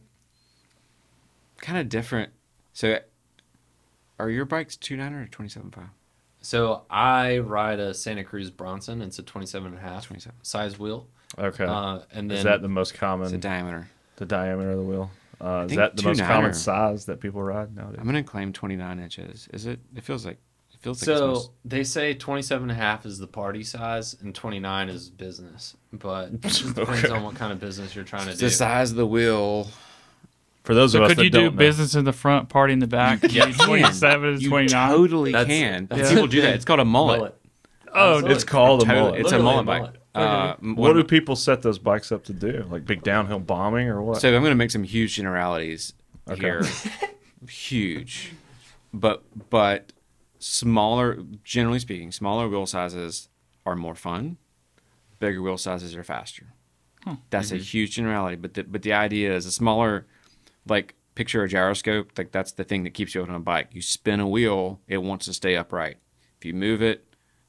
Kind 1.61 1.79
of 1.79 1.89
different. 1.89 2.33
So, 2.73 2.99
are 4.19 4.29
your 4.29 4.45
bikes 4.45 4.77
two 4.77 4.97
nine 4.97 5.15
or 5.15 5.27
twenty 5.29 5.49
seven 5.49 5.71
five? 5.71 5.89
so 6.45 6.83
I 6.91 7.39
ride 7.39 7.79
a 7.79 7.95
Santa 7.95 8.25
Cruz 8.25 8.51
Bronson. 8.51 9.01
It's 9.01 9.17
a 9.21 9.23
27 9.23 9.69
and 9.69 9.79
a 9.79 9.81
half 9.81 10.07
27. 10.07 10.37
size 10.43 10.77
wheel. 10.77 11.07
Okay, 11.39 11.65
Uh, 11.65 12.01
and 12.13 12.29
then 12.29 12.39
is 12.39 12.43
that 12.45 12.63
the 12.63 12.69
most 12.69 12.91
It's 12.91 12.99
common? 12.99 13.33
a 13.33 13.39
diameter. 13.39 13.89
the 14.17 14.27
diameter 14.27 14.73
of 14.73 14.79
the 14.79 14.83
wheel. 14.83 15.11
Uh, 15.41 15.67
is 15.71 15.77
that 15.77 15.97
the 15.97 16.03
most 16.03 16.21
common 16.21 16.53
size 16.53 17.07
that 17.07 17.21
people 17.21 17.41
ride 17.43 17.75
nowadays? 17.77 17.99
I'm 18.01 18.07
gonna 18.07 18.25
claim 18.25 18.53
twenty 18.53 18.75
nine 18.75 18.99
inches. 18.99 19.49
Is 19.53 19.67
it? 19.67 19.79
It 19.95 20.03
feels 20.03 20.27
like. 20.27 20.39
It 20.83 20.85
feels 20.85 21.07
like. 21.07 21.09
it's 21.15 21.21
So 21.21 21.27
most- 21.29 21.51
they 21.65 21.85
say 21.85 22.15
27 22.15 22.63
and 22.71 22.73
a 22.73 22.75
half 22.83 23.07
is 23.07 23.19
the 23.19 23.27
party 23.27 23.63
size 23.63 24.17
and 24.21 24.35
29 24.35 24.89
is 24.89 25.11
business. 25.11 25.77
But 25.93 26.29
it 26.33 26.41
just 26.41 26.67
depends 26.75 27.05
Okay. 27.05 27.15
on 27.15 27.23
what 27.23 27.35
kind 27.37 27.53
of 27.53 27.61
business 27.61 27.95
you're 27.95 28.05
trying 28.05 28.25
to 28.25 28.31
it's 28.33 28.41
do. 28.41 28.47
the 28.47 28.51
size 28.51 28.91
of 28.91 28.97
the 28.97 29.07
wheel. 29.07 29.69
For 30.65 30.75
those 30.75 30.93
So 30.93 30.99
of 30.99 31.05
us 31.05 31.09
could 31.11 31.19
that 31.19 31.25
you 31.25 31.31
do 31.31 31.41
don't 31.43 31.55
know. 31.55 31.59
business 31.59 31.95
in 31.95 32.05
the 32.05 32.13
front, 32.13 32.49
party 32.49 32.73
in 32.73 32.79
the 32.79 32.87
back? 32.87 33.21
Yeah. 33.33 33.47
Yeah, 33.47 33.53
twenty-seven 33.65 34.37
to 34.37 34.41
You 34.43 34.49
twenty-nine. 34.49 34.91
totally 34.91 35.33
That's- 35.33 35.49
can. 35.49 35.87
that's 35.87 36.11
People 36.11 36.27
do 36.29 36.41
that. 36.43 36.55
It's 36.55 36.65
called 36.65 36.81
a 36.81 36.85
mullet. 36.85 37.19
Mullet. 37.19 37.39
Oh, 37.95 38.09
Absolutely. 38.15 38.35
It's 38.35 38.45
called 38.45 38.83
a 38.83 38.87
Totally- 38.87 39.01
mullet. 39.05 39.21
It's 39.21 39.33
a 39.33 39.39
mullet 39.39 39.63
a 39.63 39.67
bike. 39.67 39.95
Uh, 40.15 40.55
m- 40.63 40.77
What 40.77 40.93
do 40.95 41.03
people 41.05 41.37
set 41.37 41.63
those 41.63 41.79
bikes 41.79 42.13
up 42.13 42.25
to 42.25 42.33
do? 42.33 42.67
Like 42.71 42.85
big 42.85 43.03
downhill 43.03 43.39
bombing 43.39 43.89
or 43.89 44.03
what? 44.03 44.21
So 44.21 44.29
I'm 44.29 44.41
going 44.43 44.51
to 44.53 44.57
make 44.57 44.71
some 44.71 44.83
huge 44.85 45.15
generalities 45.17 45.95
Okay. 46.29 46.41
here. 46.41 46.63
huge, 47.49 48.33
but 48.93 49.23
but 49.51 49.93
smaller. 50.43 51.19
Generally 51.45 51.81
speaking, 51.81 52.13
smaller 52.13 52.49
wheel 52.49 52.67
sizes 52.67 53.29
are 53.65 53.77
more 53.77 53.95
fun. 53.95 54.39
Bigger 55.19 55.41
wheel 55.43 55.59
sizes 55.59 55.95
are 55.95 56.03
faster. 56.03 56.55
That's 57.31 57.51
a 57.51 57.55
mm-hmm. 57.55 57.63
huge 57.63 57.97
generality, 57.97 58.37
but 58.37 58.55
the, 58.55 58.63
but 58.63 58.83
the 58.83 58.93
idea 58.93 59.35
is 59.35 59.45
a 59.45 59.53
smaller, 59.53 60.07
like 60.69 60.95
picture 61.15 61.43
a 61.43 61.49
gyroscope. 61.49 62.17
Like 62.17 62.31
that's 62.31 62.53
the 62.53 62.65
thing 62.65 62.85
that 62.85 62.95
keeps 62.95 63.15
you 63.15 63.23
on 63.23 63.31
a 63.31 63.41
bike. 63.41 63.69
You 63.73 63.83
spin 63.83 64.21
a 64.21 64.29
wheel, 64.29 64.81
it 64.87 64.99
wants 64.99 65.27
to 65.27 65.33
stay 65.33 65.57
upright. 65.57 65.97
If 66.39 66.45
you 66.45 66.55
move 66.55 66.83
it, 66.83 67.05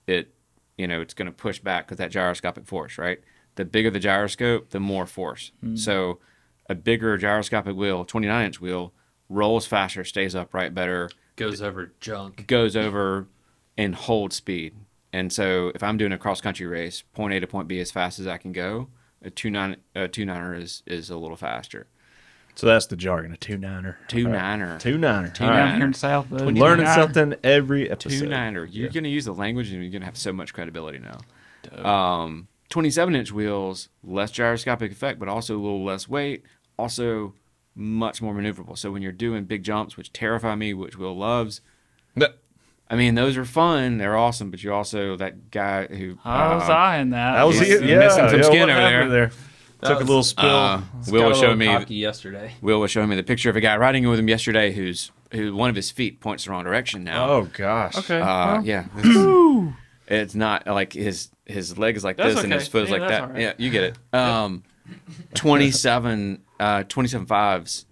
it 0.07 0.33
you 0.77 0.87
know 0.87 1.01
it's 1.01 1.13
going 1.13 1.27
to 1.27 1.31
push 1.31 1.59
back 1.59 1.85
because 1.85 1.97
that 1.97 2.11
gyroscopic 2.11 2.65
force, 2.65 2.97
right? 2.97 3.19
The 3.55 3.65
bigger 3.65 3.91
the 3.91 3.99
gyroscope, 3.99 4.71
the 4.71 4.79
more 4.79 5.05
force. 5.05 5.51
Mm. 5.63 5.77
So 5.77 6.19
a 6.67 6.75
bigger 6.75 7.17
gyroscopic 7.17 7.75
wheel, 7.75 8.05
29 8.05 8.45
inch 8.45 8.59
wheel, 8.61 8.93
rolls 9.29 9.67
faster, 9.67 10.03
stays 10.03 10.33
upright 10.35 10.73
better, 10.73 11.09
Goes 11.35 11.61
over 11.61 11.91
junk. 11.99 12.45
goes 12.47 12.75
over 12.75 13.27
and 13.77 13.95
holds 13.95 14.35
speed. 14.35 14.75
And 15.11 15.31
so 15.31 15.71
if 15.75 15.83
I'm 15.83 15.97
doing 15.97 16.11
a 16.11 16.17
cross 16.17 16.41
country 16.41 16.65
race, 16.65 17.03
point 17.13 17.33
A 17.33 17.39
to 17.39 17.47
point 17.47 17.67
B 17.67 17.79
as 17.79 17.91
fast 17.91 18.19
as 18.19 18.27
I 18.27 18.37
can 18.37 18.51
go, 18.51 18.89
a 19.21 19.29
two 19.29 19.49
nine 19.49 19.77
a 19.95 20.07
two 20.07 20.25
niner 20.25 20.55
is 20.55 20.83
is 20.85 21.09
a 21.09 21.17
little 21.17 21.37
faster. 21.37 21.87
So 22.55 22.67
that's 22.67 22.85
the 22.85 22.95
jargon, 22.95 23.31
a 23.33 23.37
two 23.37 23.57
niner. 23.57 23.97
Two 24.07 24.27
niner. 24.27 24.77
Two 24.77 24.97
niner. 24.99 25.29
Two 25.29 25.43
All 25.45 25.49
down 25.49 25.69
right. 25.69 25.75
here 25.77 25.85
in 25.87 25.93
South. 25.93 26.31
uh, 26.31 26.35
Learning 26.35 26.55
29. 26.85 26.95
something 26.95 27.33
every 27.43 27.89
episode. 27.89 28.09
Two 28.19 28.27
niner. 28.27 28.63
You're 28.65 28.85
Yeah. 28.87 28.91
gonna 28.93 29.07
use 29.07 29.25
the 29.25 29.33
language 29.33 29.71
and 29.71 29.81
you're 29.81 29.91
gonna 29.91 30.05
have 30.05 30.17
so 30.17 30.31
much 30.33 30.53
credibility 30.53 30.99
now. 30.99 31.19
Um, 31.83 32.47
27 32.69 33.15
inch 33.15 33.31
wheels, 33.31 33.89
less 34.03 34.29
gyroscopic 34.31 34.91
effect, 34.91 35.19
but 35.19 35.27
also 35.29 35.55
a 35.57 35.61
little 35.61 35.83
less 35.83 36.07
weight, 36.07 36.43
also 36.77 37.33
much 37.75 38.21
more 38.21 38.33
maneuverable. 38.33 38.77
So 38.77 38.91
when 38.91 39.01
you're 39.01 39.11
doing 39.11 39.45
big 39.45 39.63
jumps, 39.63 39.97
which 39.97 40.13
terrify 40.13 40.55
me, 40.55 40.73
which 40.73 40.97
Will 40.97 41.17
loves, 41.17 41.61
That- 42.15 42.37
I 42.89 42.95
mean, 42.95 43.15
those 43.15 43.37
are 43.37 43.45
fun. 43.45 43.97
They're 43.97 44.15
awesome, 44.17 44.51
but 44.51 44.61
you're 44.63 44.73
also 44.73 45.15
that 45.17 45.49
guy 45.49 45.87
who. 45.87 46.17
I 46.23 46.53
was 46.53 46.69
uh, 46.69 46.73
eyeing 46.73 47.09
that. 47.11 47.33
That 47.33 47.43
was 47.43 47.57
He's 47.59 47.69
it. 47.81 47.85
Yeah, 47.85 47.99
missing 47.99 48.29
some 48.29 48.37
yeah, 48.39 48.45
skin 48.45 48.69
over 48.69 48.79
happened 48.79 49.11
there. 49.11 49.31
That 49.79 49.87
Took 49.89 50.01
a 50.01 50.03
little 50.03 50.23
spill. 50.23 50.45
uh, 50.45 50.81
Will 51.09 51.29
was 51.29 51.39
showing 51.39 51.57
me. 51.57 51.85
yesterday. 51.87 52.53
Will 52.61 52.79
was 52.79 52.91
showing 52.91 53.09
me 53.09 53.15
the 53.15 53.23
picture 53.23 53.49
of 53.49 53.55
a 53.55 53.61
guy 53.61 53.75
riding 53.77 54.07
with 54.07 54.19
him 54.19 54.29
yesterday, 54.29 54.71
who's 54.73 55.11
who 55.31 55.55
one 55.55 55.69
of 55.71 55.75
his 55.75 55.89
feet 55.89 56.19
points 56.19 56.45
the 56.45 56.51
wrong 56.51 56.63
direction 56.63 57.03
now. 57.03 57.29
oh 57.31 57.49
gosh. 57.51 57.97
Okay. 57.97 58.19
Uh, 58.19 58.25
well, 58.61 58.65
yeah. 58.65 58.85
It's, 58.97 59.73
it's 60.07 60.35
not 60.35 60.67
like 60.67 60.93
his 60.93 61.29
his 61.45 61.77
leg 61.77 61.95
is 61.97 62.03
like 62.03 62.17
That's 62.17 62.35
this 62.35 62.43
and 62.43 62.53
his 62.53 62.63
okay. 62.63 62.69
foot 62.71 62.83
is 62.83 62.89
Yeah, 62.91 62.97
like 62.97 63.09
that. 63.09 63.21
all 63.23 63.27
right. 63.29 63.41
Yeah, 63.41 63.53
you 63.57 63.69
get 63.71 63.83
it. 63.83 63.97
Um, 64.13 64.63
27, 65.33 66.42
uh, 66.59 66.83
27 66.83 67.25
fives. 67.27 67.85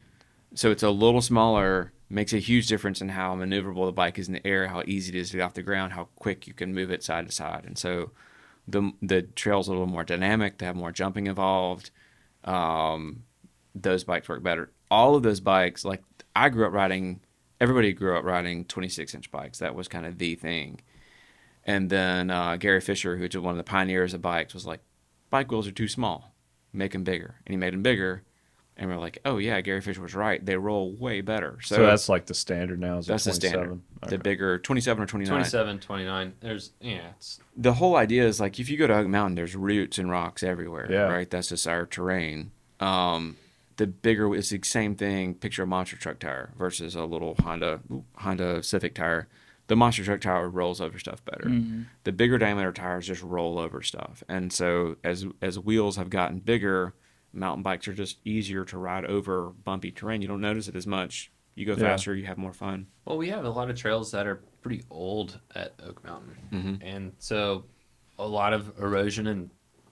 So 0.53 0.71
it's 0.71 0.83
a 0.83 0.89
little 0.89 1.21
smaller, 1.21 1.93
makes 2.09 2.33
a 2.33 2.39
huge 2.39 2.67
difference 2.67 3.01
in 3.01 3.09
how 3.09 3.35
maneuverable 3.35 3.85
the 3.85 3.91
bike 3.91 4.19
is 4.19 4.27
in 4.27 4.33
the 4.33 4.45
air, 4.45 4.67
how 4.67 4.83
easy 4.85 5.15
it 5.15 5.19
is 5.19 5.29
to 5.31 5.37
get 5.37 5.43
off 5.43 5.53
the 5.53 5.63
ground, 5.63 5.93
how 5.93 6.09
quick 6.15 6.47
you 6.47 6.53
can 6.53 6.73
move 6.73 6.91
it 6.91 7.03
side 7.03 7.25
to 7.25 7.31
side. 7.31 7.63
And 7.65 7.77
so 7.77 8.11
the 8.67 8.91
the 9.01 9.23
trail's 9.23 9.67
a 9.67 9.71
little 9.71 9.87
more 9.87 10.03
dynamic. 10.03 10.57
They 10.57 10.65
have 10.65 10.75
more 10.75 10.91
jumping 10.91 11.27
involved. 11.27 11.91
Um, 12.43 13.23
those 13.73 14.03
bikes 14.03 14.27
work 14.27 14.43
better. 14.43 14.71
All 14.89 15.15
of 15.15 15.23
those 15.23 15.39
bikes, 15.39 15.85
like 15.85 16.03
I 16.35 16.49
grew 16.49 16.65
up 16.65 16.73
riding, 16.73 17.21
everybody 17.59 17.93
grew 17.93 18.17
up 18.17 18.25
riding 18.25 18.65
26 18.65 19.15
inch 19.15 19.31
bikes. 19.31 19.59
That 19.59 19.75
was 19.75 19.87
kind 19.87 20.05
of 20.05 20.17
the 20.17 20.35
thing. 20.35 20.81
And 21.63 21.89
then 21.89 22.31
uh, 22.31 22.57
Gary 22.57 22.81
Fisher, 22.81 23.17
who 23.17 23.23
was 23.23 23.37
one 23.37 23.51
of 23.53 23.57
the 23.57 23.63
pioneers 23.63 24.13
of 24.13 24.21
bikes, 24.21 24.53
was 24.53 24.65
like, 24.65 24.81
bike 25.29 25.51
wheels 25.51 25.67
are 25.67 25.71
too 25.71 25.87
small, 25.87 26.33
make 26.73 26.93
them 26.93 27.03
bigger. 27.03 27.35
And 27.45 27.53
he 27.53 27.57
made 27.57 27.73
them 27.73 27.83
bigger. 27.83 28.23
And 28.81 28.89
we're 28.89 28.97
like, 28.97 29.19
oh, 29.25 29.37
yeah, 29.37 29.61
Gary 29.61 29.79
Fisher 29.79 30.01
was 30.01 30.15
right. 30.15 30.43
They 30.43 30.55
roll 30.57 30.91
way 30.93 31.21
better. 31.21 31.59
So, 31.61 31.75
So, 31.75 31.85
that's 31.85 32.09
like 32.09 32.25
the 32.25 32.33
standard 32.33 32.79
now. 32.79 32.97
Is 32.97 33.05
that's 33.05 33.25
the 33.25 33.33
standard. 33.33 33.79
Okay. 34.03 34.15
The 34.15 34.17
bigger 34.17 34.57
27 34.57 35.03
or 35.03 35.05
29. 35.05 35.31
27, 35.31 35.79
29. 35.79 36.33
There's, 36.39 36.71
yeah, 36.81 37.11
it's 37.15 37.39
the 37.55 37.73
whole 37.73 37.95
idea 37.95 38.25
is 38.25 38.39
like 38.39 38.59
if 38.59 38.71
you 38.71 38.77
go 38.77 38.87
to 38.87 38.95
Oak 38.95 39.07
Mountain, 39.07 39.35
there's 39.35 39.55
roots 39.55 39.99
and 39.99 40.09
rocks 40.09 40.41
everywhere. 40.41 40.87
Yeah. 40.91 41.03
Right. 41.03 41.29
That's 41.29 41.49
just 41.49 41.67
our 41.67 41.85
terrain. 41.85 42.49
Um, 42.79 43.37
the 43.77 43.85
bigger 43.85 44.33
it's 44.35 44.49
the 44.49 44.59
same 44.63 44.95
thing. 44.95 45.35
Picture 45.35 45.61
a 45.61 45.67
monster 45.67 45.95
truck 45.95 46.17
tire 46.17 46.51
versus 46.57 46.95
a 46.95 47.05
little 47.05 47.35
Honda 47.43 47.81
Honda 48.15 48.63
Civic 48.63 48.95
tire. 48.95 49.27
The 49.67 49.75
monster 49.75 50.03
truck 50.03 50.21
tire 50.21 50.49
rolls 50.49 50.81
over 50.81 50.97
stuff 50.97 51.23
better. 51.23 51.51
The 52.03 52.11
bigger 52.11 52.39
diameter 52.39 52.71
tires 52.71 53.05
just 53.05 53.21
roll 53.21 53.59
over 53.59 53.83
stuff. 53.83 54.23
And 54.27 54.51
so 54.51 54.95
as 55.03 55.27
as 55.39 55.59
wheels 55.59 55.97
have 55.97 56.09
gotten 56.09 56.39
bigger, 56.39 56.95
mountain 57.33 57.63
bikes 57.63 57.87
are 57.87 57.93
just 57.93 58.17
easier 58.25 58.65
to 58.65 58.77
ride 58.77 59.05
over 59.05 59.49
bumpy 59.63 59.91
terrain. 59.91 60.21
You 60.21 60.27
don't 60.27 60.41
notice 60.41 60.67
it 60.67 60.75
as 60.75 60.85
much 60.87 61.31
You 61.53 61.65
go 61.65 61.73
Yeah. 61.73 61.79
faster, 61.79 62.15
you 62.15 62.25
have 62.27 62.37
more 62.37 62.53
fun. 62.53 62.87
Well, 63.03 63.17
we 63.17 63.27
have 63.29 63.43
a 63.43 63.49
lot 63.49 63.69
of 63.69 63.75
trails 63.75 64.11
that 64.11 64.25
are 64.25 64.41
pretty 64.61 64.83
old 64.89 65.37
at 65.53 65.73
Oak 65.83 66.01
Mountain, 66.01 66.37
Mhm. 66.49 66.79
and 66.81 67.11
so 67.19 67.65
a 68.17 68.25
lot 68.25 68.53
of 68.53 68.71
erosion 68.79 69.27
and 69.27 69.49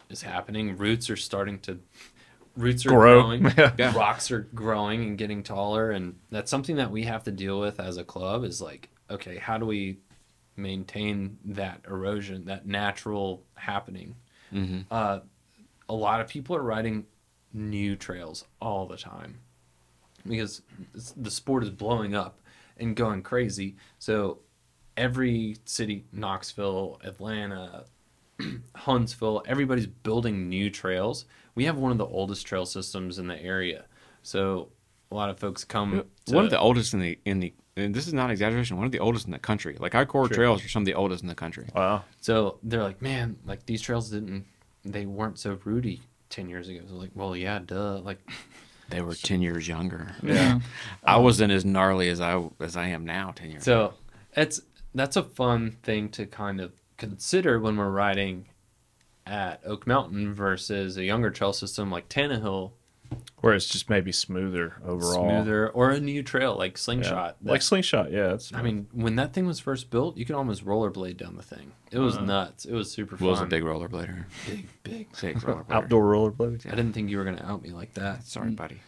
is 0.10 0.22
happening. 0.22 0.78
Roots 0.78 1.10
are 1.10 1.18
starting 1.18 1.60
to 1.60 1.80
roots 2.56 2.86
are 2.86 2.90
Grow. 2.90 3.22
growing. 3.24 3.44
Yeah. 3.78 3.94
Rocks 3.96 4.32
are 4.32 4.40
growing 4.56 5.04
and 5.04 5.18
getting 5.18 5.44
taller, 5.44 5.92
and 5.92 6.16
that's 6.30 6.50
something 6.50 6.78
that 6.78 6.92
we 6.92 7.04
have 7.04 7.24
to 7.26 7.32
deal 7.32 7.60
with 7.60 7.80
as 7.80 7.98
a 7.98 8.04
club. 8.06 8.44
Is 8.46 8.62
like, 8.62 8.90
okay, 9.10 9.38
how 9.38 9.58
do 9.58 9.66
we 9.66 10.00
maintain 10.56 11.38
that 11.46 11.82
erosion, 11.88 12.46
that 12.46 12.66
natural 12.68 13.44
happening? 13.56 14.16
Mm-hmm. 14.54 14.80
uh, 14.90 15.20
a 15.90 15.94
lot 15.94 16.22
of 16.22 16.28
people 16.28 16.56
are 16.56 16.62
riding 16.64 17.06
new 17.54 17.96
trails 17.96 18.46
all 18.62 18.86
the 18.88 18.98
time 18.98 19.40
because 20.28 20.62
the 21.16 21.32
sport 21.32 21.64
is 21.64 21.70
blowing 21.70 22.14
up 22.16 22.40
and 22.78 22.96
going 22.96 23.22
crazy. 23.22 23.76
So 24.00 24.40
every 24.98 25.56
city, 25.66 26.06
Knoxville, 26.12 27.00
Atlanta, 27.04 27.86
Huntsville, 28.76 29.44
everybody's 29.48 29.88
building 29.88 30.50
new 30.50 30.70
trails. 30.70 31.26
We 31.56 31.66
have 31.66 31.78
one 31.78 31.92
of 31.92 31.98
the 31.98 32.06
oldest 32.06 32.46
trail 32.46 32.66
systems 32.66 33.20
in 33.20 33.28
the 33.28 33.42
area. 33.42 33.86
So 34.24 34.70
a 35.12 35.16
lot 35.16 35.30
of 35.30 35.40
folks 35.40 35.64
come. 35.64 36.04
To, 36.26 36.36
One 36.36 36.46
of 36.46 36.52
the 36.52 36.60
oldest 36.60 36.94
in 36.94 37.00
the 37.00 37.20
in 37.26 37.40
the 37.40 37.54
and 37.78 37.94
this 37.94 38.08
is 38.08 38.14
not 38.14 38.30
exaggeration. 38.30 38.76
One 38.78 38.86
of 38.86 38.92
the 38.92 39.00
oldest 39.00 39.26
in 39.26 39.32
the 39.32 39.40
country. 39.40 39.78
Like 39.80 39.96
our 39.96 40.06
core 40.06 40.28
Sure. 40.28 40.36
trails 40.36 40.64
are 40.66 40.68
some 40.70 40.82
of 40.82 40.86
the 40.86 40.94
oldest 40.96 41.24
in 41.24 41.30
the 41.30 41.36
country. 41.36 41.68
Wow. 41.74 42.04
So 42.20 42.60
they're 42.62 42.84
like, 42.84 43.02
man, 43.02 43.38
like 43.46 43.66
these 43.66 43.82
trails 43.82 44.10
didn't, 44.10 44.46
they 44.84 45.06
weren't 45.06 45.40
so 45.40 45.58
rooty 45.64 46.02
ten 46.30 46.50
years 46.50 46.70
ago. 46.70 46.82
So 46.88 46.96
like, 46.96 47.12
well, 47.14 47.36
yeah, 47.36 47.60
duh. 47.60 48.00
Like, 48.00 48.20
They 48.90 49.02
were 49.02 49.14
ten 49.14 49.42
years 49.42 49.68
younger. 49.68 50.16
Yeah. 50.24 50.60
I 51.04 51.16
um, 51.16 51.24
wasn't 51.24 51.52
as 51.52 51.64
gnarly 51.64 52.10
as 52.10 52.20
I 52.20 52.44
as 52.60 52.76
I 52.76 52.88
am 52.88 53.06
now. 53.06 53.32
Ten 53.36 53.52
years. 53.52 53.64
So 53.64 53.94
it's 54.36 54.62
that's 54.96 55.16
a 55.16 55.24
fun 55.24 55.78
thing 55.84 56.10
to 56.10 56.26
kind 56.26 56.60
of 56.60 56.74
consider 56.98 57.60
when 57.60 57.78
we're 57.78 57.92
riding 57.92 58.48
at 59.26 59.62
Oak 59.64 59.86
Mountain 59.86 60.34
versus 60.34 60.98
a 60.98 61.04
younger 61.04 61.30
trail 61.30 61.54
system 61.54 61.92
like 61.92 62.10
Tannehill, 62.10 62.72
Where 63.42 63.54
it's 63.54 63.68
just 63.68 63.90
maybe 63.90 64.12
smoother 64.12 64.76
overall. 64.86 65.14
smoother, 65.30 65.70
or 65.70 65.92
a 65.92 66.00
new 66.00 66.22
trail 66.24 66.56
like 66.58 66.74
Yeah. 66.74 66.78
Slingshot. 66.78 67.38
that- 67.42 67.50
Like 67.52 67.62
slingshot, 67.62 68.12
yeah. 68.12 68.34
It's, 68.34 68.54
I 68.54 68.62
mean, 68.62 68.88
when 68.92 69.16
that 69.16 69.32
thing 69.34 69.46
was 69.46 69.60
first 69.62 69.90
built, 69.90 70.18
you 70.18 70.26
could 70.26 70.36
almost 70.36 70.66
rollerblade 70.66 71.16
down 71.18 71.38
the 71.38 71.42
thing. 71.42 71.72
It 71.92 72.00
was 72.00 72.18
Uh-huh. 72.18 72.26
nuts. 72.26 72.66
It 72.66 72.74
was 72.74 72.92
super 72.92 73.16
fun. 73.16 73.28
Was 73.30 73.40
a 73.40 73.46
big 73.46 73.64
rollerblader. 73.64 74.26
big, 74.46 74.68
big. 74.84 75.08
Big 75.22 75.38
rollerblader. 75.38 75.72
outdoor 75.72 76.04
rollerblades. 76.12 76.66
I 76.68 76.72
didn't 76.72 76.92
think 76.94 77.10
you 77.10 77.18
were 77.18 77.24
gonna 77.24 77.44
out 77.48 77.62
me 77.64 77.70
like 77.72 77.94
that. 77.94 78.24
Sorry, 78.26 78.52
buddy. 78.52 78.82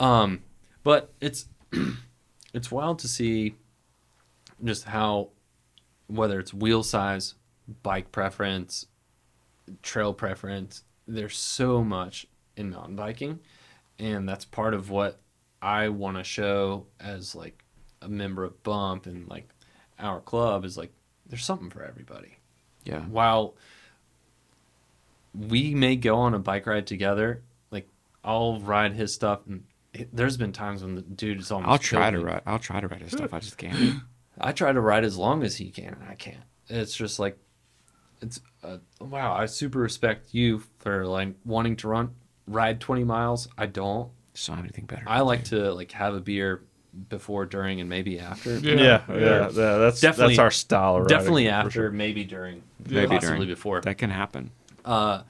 Um, 0.00 0.42
but 0.82 1.12
it's 1.20 1.46
it's 2.54 2.70
wild 2.70 2.98
to 3.00 3.08
see 3.08 3.54
just 4.64 4.84
how 4.84 5.28
whether 6.06 6.38
it's 6.40 6.54
wheel 6.54 6.82
size, 6.82 7.34
bike 7.82 8.10
preference, 8.12 8.86
trail 9.82 10.14
preference, 10.14 10.84
there's 11.06 11.36
so 11.36 11.84
much 11.84 12.26
in 12.56 12.70
mountain 12.70 12.96
biking, 12.96 13.40
and 13.98 14.28
that's 14.28 14.44
part 14.44 14.74
of 14.74 14.90
what 14.90 15.18
I 15.62 15.88
want 15.88 16.16
to 16.18 16.24
show 16.24 16.86
as 17.00 17.34
like 17.34 17.62
a 18.02 18.08
member 18.08 18.44
of 18.44 18.62
Bump 18.62 19.06
and 19.06 19.26
like 19.28 19.48
our 19.98 20.20
club 20.20 20.64
is 20.64 20.76
like 20.76 20.92
there's 21.26 21.44
something 21.44 21.70
for 21.70 21.82
everybody 21.82 22.36
Yeah. 22.84 23.00
while 23.02 23.54
we 25.34 25.74
may 25.74 25.96
go 25.96 26.16
on 26.16 26.34
a 26.34 26.38
bike 26.38 26.66
ride 26.66 26.86
together, 26.86 27.42
like 27.70 27.88
I'll 28.22 28.60
ride 28.60 28.92
his 28.92 29.12
stuff, 29.12 29.40
and 29.48 29.64
it, 29.92 30.08
there's 30.14 30.36
been 30.36 30.52
times 30.52 30.82
when 30.82 30.94
the 30.94 31.02
dude 31.02 31.40
is 31.40 31.50
almost. 31.50 31.70
I'll 31.70 31.78
try 31.78 32.10
to 32.10 32.18
me. 32.18 32.24
ride. 32.24 32.42
I'll 32.46 32.58
try 32.58 32.80
to 32.80 32.86
ride 32.88 33.02
his 33.02 33.12
stuff. 33.12 33.34
I 33.34 33.40
just 33.40 33.58
can't. 33.58 34.00
I 34.40 34.52
try 34.52 34.72
to 34.72 34.80
ride 34.80 35.04
as 35.04 35.16
long 35.16 35.42
as 35.42 35.56
he 35.56 35.70
can, 35.70 35.94
and 35.94 36.04
I 36.08 36.14
can't. 36.14 36.42
It's 36.68 36.94
just 36.96 37.18
like, 37.18 37.36
it's 38.20 38.40
uh, 38.62 38.78
wow. 39.00 39.34
I 39.34 39.46
super 39.46 39.78
respect 39.78 40.32
you 40.34 40.62
for 40.78 41.06
like 41.06 41.34
wanting 41.44 41.76
to 41.76 41.88
run 41.88 42.14
ride 42.46 42.80
20 42.80 43.04
miles. 43.04 43.48
I 43.56 43.66
don't. 43.66 44.10
Just 44.34 44.46
don't 44.48 44.56
have 44.56 44.64
anything 44.64 44.86
better. 44.86 45.04
I 45.06 45.20
like 45.20 45.44
to 45.44 45.72
like 45.72 45.92
have 45.92 46.14
a 46.14 46.20
beer 46.20 46.62
before, 47.08 47.46
during, 47.46 47.80
and 47.80 47.88
maybe 47.88 48.18
after. 48.20 48.58
Yeah, 48.58 48.74
yeah, 48.74 49.02
yeah. 49.08 49.16
Yeah. 49.16 49.48
that's 49.78 50.00
Definitely- 50.00 50.34
that's 50.34 50.38
our 50.40 50.50
style. 50.50 50.96
Of 50.96 51.08
Definitely 51.08 51.48
after, 51.48 51.70
sure. 51.70 51.90
maybe 51.90 52.24
during, 52.24 52.62
Maybe 52.88 53.06
possibly 53.08 53.36
during. 53.38 53.48
before. 53.48 53.80
that 53.80 53.98
can 53.98 54.10
happen. 54.10 54.50
uh 54.84 55.22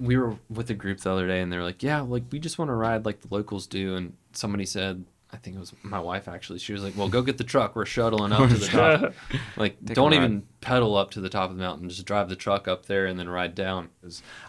we 0.00 0.16
were 0.16 0.36
with 0.48 0.70
a 0.70 0.74
group 0.74 1.00
the 1.00 1.10
other 1.10 1.26
day 1.26 1.40
and 1.40 1.52
they 1.52 1.56
were 1.56 1.64
like 1.64 1.82
yeah 1.82 2.00
like 2.02 2.22
we 2.30 2.38
just 2.38 2.56
want 2.56 2.68
to 2.68 2.72
ride 2.74 3.04
like 3.04 3.20
the 3.20 3.34
locals 3.34 3.66
do 3.66 3.96
and 3.96 4.12
somebody 4.32 4.64
said 4.64 5.04
i 5.32 5.36
think 5.36 5.56
it 5.56 5.58
was 5.58 5.72
my 5.82 5.98
wife 5.98 6.28
actually 6.28 6.56
she 6.60 6.72
was 6.72 6.84
like 6.84 6.96
well 6.96 7.08
go 7.08 7.20
get 7.20 7.36
the 7.36 7.42
truck 7.42 7.74
we're 7.74 7.84
shuttling 7.84 8.30
up 8.32 8.48
to 8.48 8.54
the 8.54 8.66
top 8.68 9.12
like 9.56 9.76
Take 9.84 9.96
don't 9.96 10.14
even 10.14 10.44
pedal 10.60 10.96
up 10.96 11.10
to 11.12 11.20
the 11.20 11.28
top 11.28 11.50
of 11.50 11.56
the 11.56 11.62
mountain 11.64 11.88
just 11.88 12.04
drive 12.06 12.28
the 12.28 12.36
truck 12.36 12.68
up 12.68 12.86
there 12.86 13.06
and 13.06 13.18
then 13.18 13.28
ride 13.28 13.56
down 13.56 13.88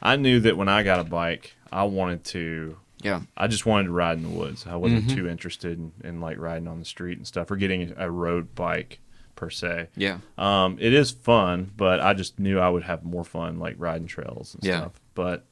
I 0.03 0.17
knew 0.17 0.39
that 0.41 0.55
when 0.55 0.69
I 0.69 0.83
got 0.83 0.99
a 0.99 1.03
bike, 1.03 1.55
I 1.71 1.83
wanted 1.83 2.23
to. 2.25 2.77
Yeah. 3.01 3.21
I 3.37 3.47
just 3.47 3.65
wanted 3.65 3.85
to 3.85 3.91
ride 3.91 4.17
in 4.17 4.23
the 4.23 4.29
woods. 4.29 4.65
I 4.67 4.75
wasn't 4.75 5.05
Mhm. 5.07 5.15
too 5.15 5.27
interested 5.29 5.77
in, 5.77 5.91
in 6.03 6.19
like 6.21 6.37
riding 6.37 6.67
on 6.67 6.79
the 6.79 6.85
street 6.85 7.17
and 7.17 7.25
stuff 7.25 7.49
or 7.49 7.55
getting 7.55 7.93
a 7.97 8.11
road 8.11 8.53
bike 8.55 8.99
per 9.37 9.49
se. 9.49 9.87
Yeah. 9.95 10.17
Um, 10.37 10.77
it 10.81 10.91
is 10.93 11.11
fun, 11.11 11.71
but 11.77 12.01
I 12.01 12.13
just 12.13 12.39
knew 12.39 12.59
I 12.59 12.67
would 12.67 12.83
have 12.83 13.03
more 13.05 13.23
fun 13.23 13.57
like 13.57 13.75
riding 13.77 14.07
trails 14.07 14.53
and 14.55 14.63
Yeah. 14.65 14.79
stuff. 14.81 14.99
But 15.15 15.45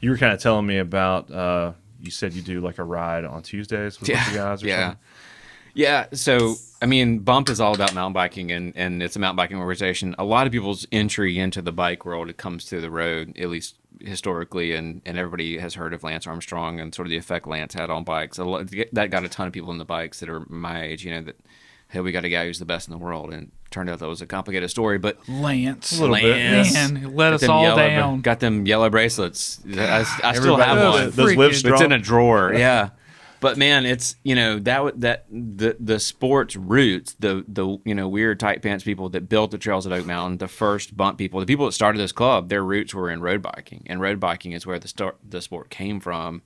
you 0.00 0.08
were 0.10 0.16
kind 0.16 0.32
of 0.32 0.40
telling 0.40 0.66
me 0.66 0.78
about. 0.78 1.30
Uh, 1.30 1.72
you 2.00 2.10
said 2.10 2.34
you 2.34 2.42
do 2.42 2.60
like 2.60 2.78
a 2.78 2.84
ride 2.84 3.24
on 3.24 3.42
Tuesdays 3.42 3.98
with 4.00 4.08
Yeah. 4.10 4.30
you 4.30 4.36
guys 4.36 4.62
or 4.62 4.66
yeah. 4.68 4.80
something. 4.82 4.98
Yeah. 5.74 6.06
So, 6.12 6.54
I 6.80 6.86
mean, 6.86 7.18
Bump 7.20 7.48
is 7.50 7.60
all 7.60 7.74
about 7.74 7.94
mountain 7.94 8.12
biking 8.14 8.50
and, 8.52 8.72
and 8.76 9.02
it's 9.02 9.16
a 9.16 9.18
mountain 9.18 9.36
biking 9.36 9.58
organization. 9.58 10.14
A 10.18 10.24
lot 10.24 10.46
of 10.46 10.52
people's 10.52 10.86
entry 10.92 11.38
into 11.38 11.60
the 11.60 11.72
bike 11.72 12.04
world, 12.06 12.28
it 12.30 12.36
comes 12.38 12.64
through 12.64 12.80
the 12.82 12.90
road, 12.90 13.36
at 13.38 13.48
least 13.50 13.76
historically. 14.00 14.72
And, 14.72 15.02
and 15.06 15.18
everybody 15.18 15.58
has 15.58 15.74
heard 15.74 15.92
of 15.94 16.02
Lance 16.04 16.26
Armstrong 16.26 16.80
and 16.80 16.94
sort 16.94 17.06
of 17.06 17.10
the 17.10 17.16
effect 17.16 17.46
Lance 17.46 17.74
had 17.74 17.90
on 17.90 18.04
bikes. 18.04 18.38
A 18.38 18.44
lot, 18.44 18.70
that 18.92 19.10
got 19.10 19.24
a 19.24 19.28
ton 19.28 19.46
of 19.46 19.52
people 19.52 19.70
in 19.72 19.78
the 19.78 19.84
bikes 19.84 20.20
that 20.20 20.28
are 20.28 20.44
my 20.48 20.82
age, 20.82 21.04
you 21.04 21.10
know, 21.12 21.22
that, 21.22 21.36
hey, 21.88 22.00
we 22.00 22.12
got 22.12 22.24
a 22.24 22.28
guy 22.28 22.46
who's 22.46 22.58
the 22.58 22.64
best 22.64 22.88
in 22.88 22.92
the 22.92 22.98
world. 22.98 23.32
And 23.32 23.44
it 23.44 23.48
turned 23.70 23.88
out 23.90 23.98
that 24.00 24.08
was 24.08 24.20
a 24.22 24.26
complicated 24.26 24.70
story. 24.70 24.98
But 24.98 25.18
Lance. 25.28 25.98
A 25.98 26.00
little 26.00 26.16
bit. 26.16 26.36
Lance 26.36 26.74
Man, 26.74 27.14
let 27.14 27.30
got 27.30 27.32
us 27.34 27.40
them 27.42 27.50
all 27.50 27.62
yellow, 27.62 27.76
down. 27.88 28.20
Got 28.22 28.40
them 28.40 28.66
yellow 28.66 28.90
bracelets. 28.90 29.60
I, 29.76 30.04
I 30.22 30.34
still 30.34 30.56
have 30.56 30.76
those- 30.78 30.94
one. 30.94 31.10
Those 31.10 31.36
live 31.36 31.52
Freaking- 31.52 31.54
strong. 31.54 31.74
It's 31.74 31.82
in 31.82 31.92
a 31.92 31.98
drawer. 31.98 32.52
Yeah. 32.54 32.90
But 33.46 33.58
man, 33.58 33.86
it's 33.86 34.16
you 34.24 34.34
know 34.34 34.58
that 34.58 35.00
that 35.02 35.26
the 35.30 35.76
the 35.78 36.00
sports 36.00 36.56
roots, 36.56 37.14
the 37.20 37.44
the 37.46 37.78
you 37.84 37.94
know 37.94 38.08
weird 38.08 38.40
tight 38.40 38.60
pants 38.60 38.82
people 38.82 39.08
that 39.10 39.28
built 39.28 39.52
the 39.52 39.58
trails 39.58 39.86
at 39.86 39.92
Oak 39.92 40.04
Mountain, 40.04 40.38
the 40.38 40.48
first 40.48 40.96
bump 40.96 41.16
people, 41.16 41.38
the 41.38 41.46
people 41.46 41.64
that 41.66 41.70
started 41.70 42.00
this 42.00 42.10
club, 42.10 42.48
their 42.48 42.64
roots 42.64 42.92
were 42.92 43.08
in 43.08 43.20
road 43.20 43.42
biking, 43.42 43.84
and 43.86 44.00
road 44.00 44.18
biking 44.18 44.50
is 44.50 44.66
where 44.66 44.80
the 44.80 44.88
start 44.88 45.18
the 45.22 45.40
sport 45.40 45.70
came 45.70 46.00
from. 46.00 46.42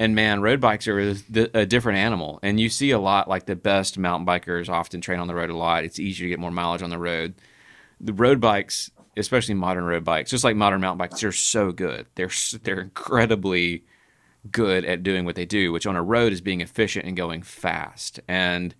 And 0.00 0.16
man, 0.16 0.42
road 0.42 0.60
bikes 0.60 0.88
are 0.88 0.98
a, 0.98 1.14
a 1.54 1.64
different 1.64 2.00
animal, 2.00 2.40
and 2.42 2.58
you 2.58 2.68
see 2.68 2.90
a 2.90 2.98
lot 2.98 3.28
like 3.28 3.46
the 3.46 3.54
best 3.54 3.96
mountain 3.96 4.26
bikers 4.26 4.68
often 4.68 5.00
train 5.00 5.20
on 5.20 5.28
the 5.28 5.36
road 5.36 5.50
a 5.50 5.56
lot. 5.56 5.84
It's 5.84 6.00
easier 6.00 6.24
to 6.24 6.30
get 6.30 6.40
more 6.40 6.50
mileage 6.50 6.82
on 6.82 6.90
the 6.90 6.98
road. 6.98 7.34
The 8.00 8.12
road 8.12 8.40
bikes, 8.40 8.90
especially 9.16 9.54
modern 9.54 9.84
road 9.84 10.02
bikes, 10.02 10.32
just 10.32 10.42
like 10.42 10.56
modern 10.56 10.80
mountain 10.80 10.98
bikes, 10.98 11.20
they're 11.20 11.30
so 11.30 11.70
good. 11.70 12.06
They're 12.16 12.32
they're 12.64 12.80
incredibly 12.80 13.84
good 14.50 14.84
at 14.84 15.02
doing 15.02 15.24
what 15.24 15.34
they 15.34 15.44
do, 15.46 15.72
which 15.72 15.86
on 15.86 15.96
a 15.96 16.02
road 16.02 16.32
is 16.32 16.40
being 16.40 16.60
efficient 16.60 17.04
and 17.06 17.16
going 17.16 17.42
fast. 17.42 18.20
And 18.28 18.74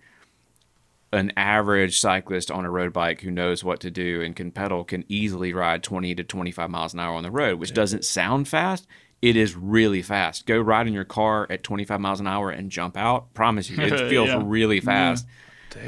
an 1.11 1.31
average 1.35 1.99
cyclist 1.99 2.51
on 2.51 2.65
a 2.65 2.69
road 2.69 2.93
bike 2.93 3.21
who 3.21 3.31
knows 3.31 3.63
what 3.63 3.79
to 3.79 3.89
do 3.89 4.21
and 4.21 4.35
can 4.35 4.51
pedal 4.51 4.83
can 4.83 5.03
easily 5.09 5.53
ride 5.53 5.81
20 5.83 6.13
to 6.15 6.23
25 6.23 6.69
miles 6.69 6.93
an 6.93 6.99
hour 6.99 7.15
on 7.15 7.23
the 7.23 7.31
road, 7.31 7.59
which 7.59 7.73
doesn't 7.73 8.05
sound 8.05 8.47
fast. 8.47 8.87
It 9.21 9.35
is 9.35 9.55
really 9.55 10.01
fast. 10.01 10.45
Go 10.45 10.59
ride 10.59 10.87
in 10.87 10.93
your 10.93 11.03
car 11.03 11.47
at 11.49 11.63
25 11.63 11.99
miles 11.99 12.19
an 12.19 12.27
hour 12.27 12.51
and 12.51 12.69
jump 12.69 12.95
out. 12.95 13.33
Promise 13.33 13.69
you, 13.71 13.83
it 13.83 13.89
feels 14.09 14.29
Yeah. 14.29 14.41
really 14.45 14.79
fast. 14.79 15.25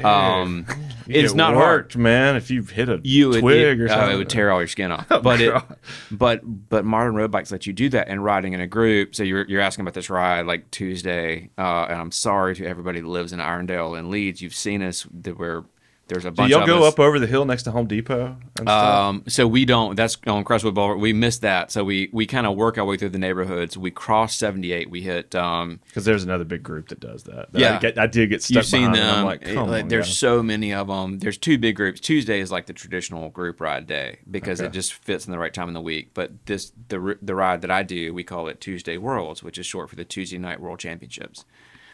Um, 0.04 0.66
it's 1.06 1.34
not 1.34 1.54
worked, 1.56 1.94
hard. 1.94 2.02
man. 2.02 2.36
If 2.36 2.50
you've 2.50 2.70
hit 2.70 2.88
a 2.88 3.00
You 3.02 3.30
would, 3.30 3.40
twig 3.40 3.78
it, 3.78 3.80
or 3.80 3.84
oh, 3.84 3.88
something, 3.88 4.14
it 4.14 4.16
would 4.16 4.30
tear 4.30 4.50
all 4.50 4.60
your 4.60 4.68
skin 4.68 4.92
off. 4.92 5.06
Oh, 5.10 5.20
but 5.20 5.40
it, 5.40 5.62
but 6.10 6.40
but 6.44 6.84
modern 6.84 7.14
road 7.14 7.30
bikes 7.30 7.52
let 7.52 7.66
you 7.66 7.72
do 7.72 7.88
that 7.90 8.08
and 8.08 8.24
riding 8.24 8.52
in 8.54 8.60
a 8.60 8.66
group. 8.66 9.14
So 9.14 9.22
you're 9.22 9.44
you're 9.46 9.60
asking 9.60 9.82
about 9.82 9.94
this 9.94 10.08
ride 10.08 10.46
like 10.46 10.70
Tuesday, 10.70 11.50
uh, 11.58 11.86
and 11.88 12.00
I'm 12.00 12.12
sorry 12.12 12.54
to 12.56 12.66
everybody 12.66 13.00
that 13.00 13.08
lives 13.08 13.32
in 13.32 13.40
Irondale 13.40 13.98
and 13.98 14.10
Leeds. 14.10 14.40
You've 14.40 14.54
seen 14.54 14.82
us 14.82 15.06
that 15.22 15.38
where 15.38 15.64
there's 16.12 16.24
a 16.24 16.30
Do 16.30 16.46
y'all 16.46 16.66
go 16.66 16.84
us. 16.84 16.92
up 16.92 17.00
over 17.00 17.18
the 17.18 17.26
hill 17.26 17.44
next 17.44 17.62
to 17.64 17.70
Home 17.70 17.86
Depot? 17.86 18.36
And 18.58 18.68
stuff? 18.68 18.68
Um, 18.68 19.24
so 19.28 19.46
we 19.46 19.64
don't. 19.64 19.96
That's 19.96 20.16
on 20.26 20.44
Crestwood 20.44 20.74
Boulevard. 20.74 21.00
We 21.00 21.12
missed 21.12 21.40
that. 21.42 21.72
So 21.72 21.84
we 21.84 22.08
we 22.12 22.26
kind 22.26 22.46
of 22.46 22.56
work 22.56 22.78
our 22.78 22.84
way 22.84 22.96
through 22.96 23.10
the 23.10 23.18
neighborhoods. 23.18 23.76
We 23.76 23.90
cross 23.90 24.36
78. 24.36 24.90
We 24.90 25.02
hit. 25.02 25.34
Um, 25.34 25.80
Because 25.86 26.04
there's 26.04 26.24
another 26.24 26.44
big 26.44 26.62
group 26.62 26.88
that 26.88 27.00
does 27.00 27.22
that. 27.24 27.52
that 27.52 27.58
Yeah. 27.60 27.76
I, 27.76 27.78
get, 27.80 27.98
I 27.98 28.06
did 28.06 28.30
get 28.30 28.42
stuck 28.42 28.56
You've 28.56 28.66
seen 28.66 28.92
them. 28.92 29.18
I'm 29.18 29.24
like, 29.24 29.42
It- 29.42 29.54
come 29.54 29.68
like, 29.68 29.82
on, 29.84 29.88
there's 29.88 30.06
guys. 30.06 30.18
so 30.18 30.42
many 30.42 30.72
of 30.72 30.88
them. 30.88 31.18
There's 31.18 31.38
two 31.38 31.58
big 31.58 31.76
groups. 31.76 32.00
Tuesday 32.00 32.40
is 32.40 32.52
like 32.52 32.66
the 32.66 32.72
traditional 32.72 33.30
group 33.30 33.60
ride 33.60 33.86
day 33.86 34.18
because 34.30 34.60
it 34.60 34.72
just 34.72 34.92
fits 34.94 35.26
in 35.26 35.32
the 35.32 35.38
right 35.38 35.52
time 35.54 35.68
in 35.68 35.74
the 35.74 35.80
week. 35.80 36.10
But 36.14 36.46
this 36.46 36.72
the 36.88 37.18
the 37.22 37.34
ride 37.34 37.62
that 37.62 37.70
I 37.70 37.82
do, 37.82 38.12
we 38.14 38.22
call 38.24 38.48
it 38.48 38.60
Tuesday 38.60 38.96
Worlds, 38.98 39.42
which 39.42 39.58
is 39.58 39.66
short 39.66 39.88
for 39.90 39.96
the 39.96 40.04
Tuesday 40.04 40.38
Night 40.38 40.60
World 40.60 40.78
Championships. 40.78 41.44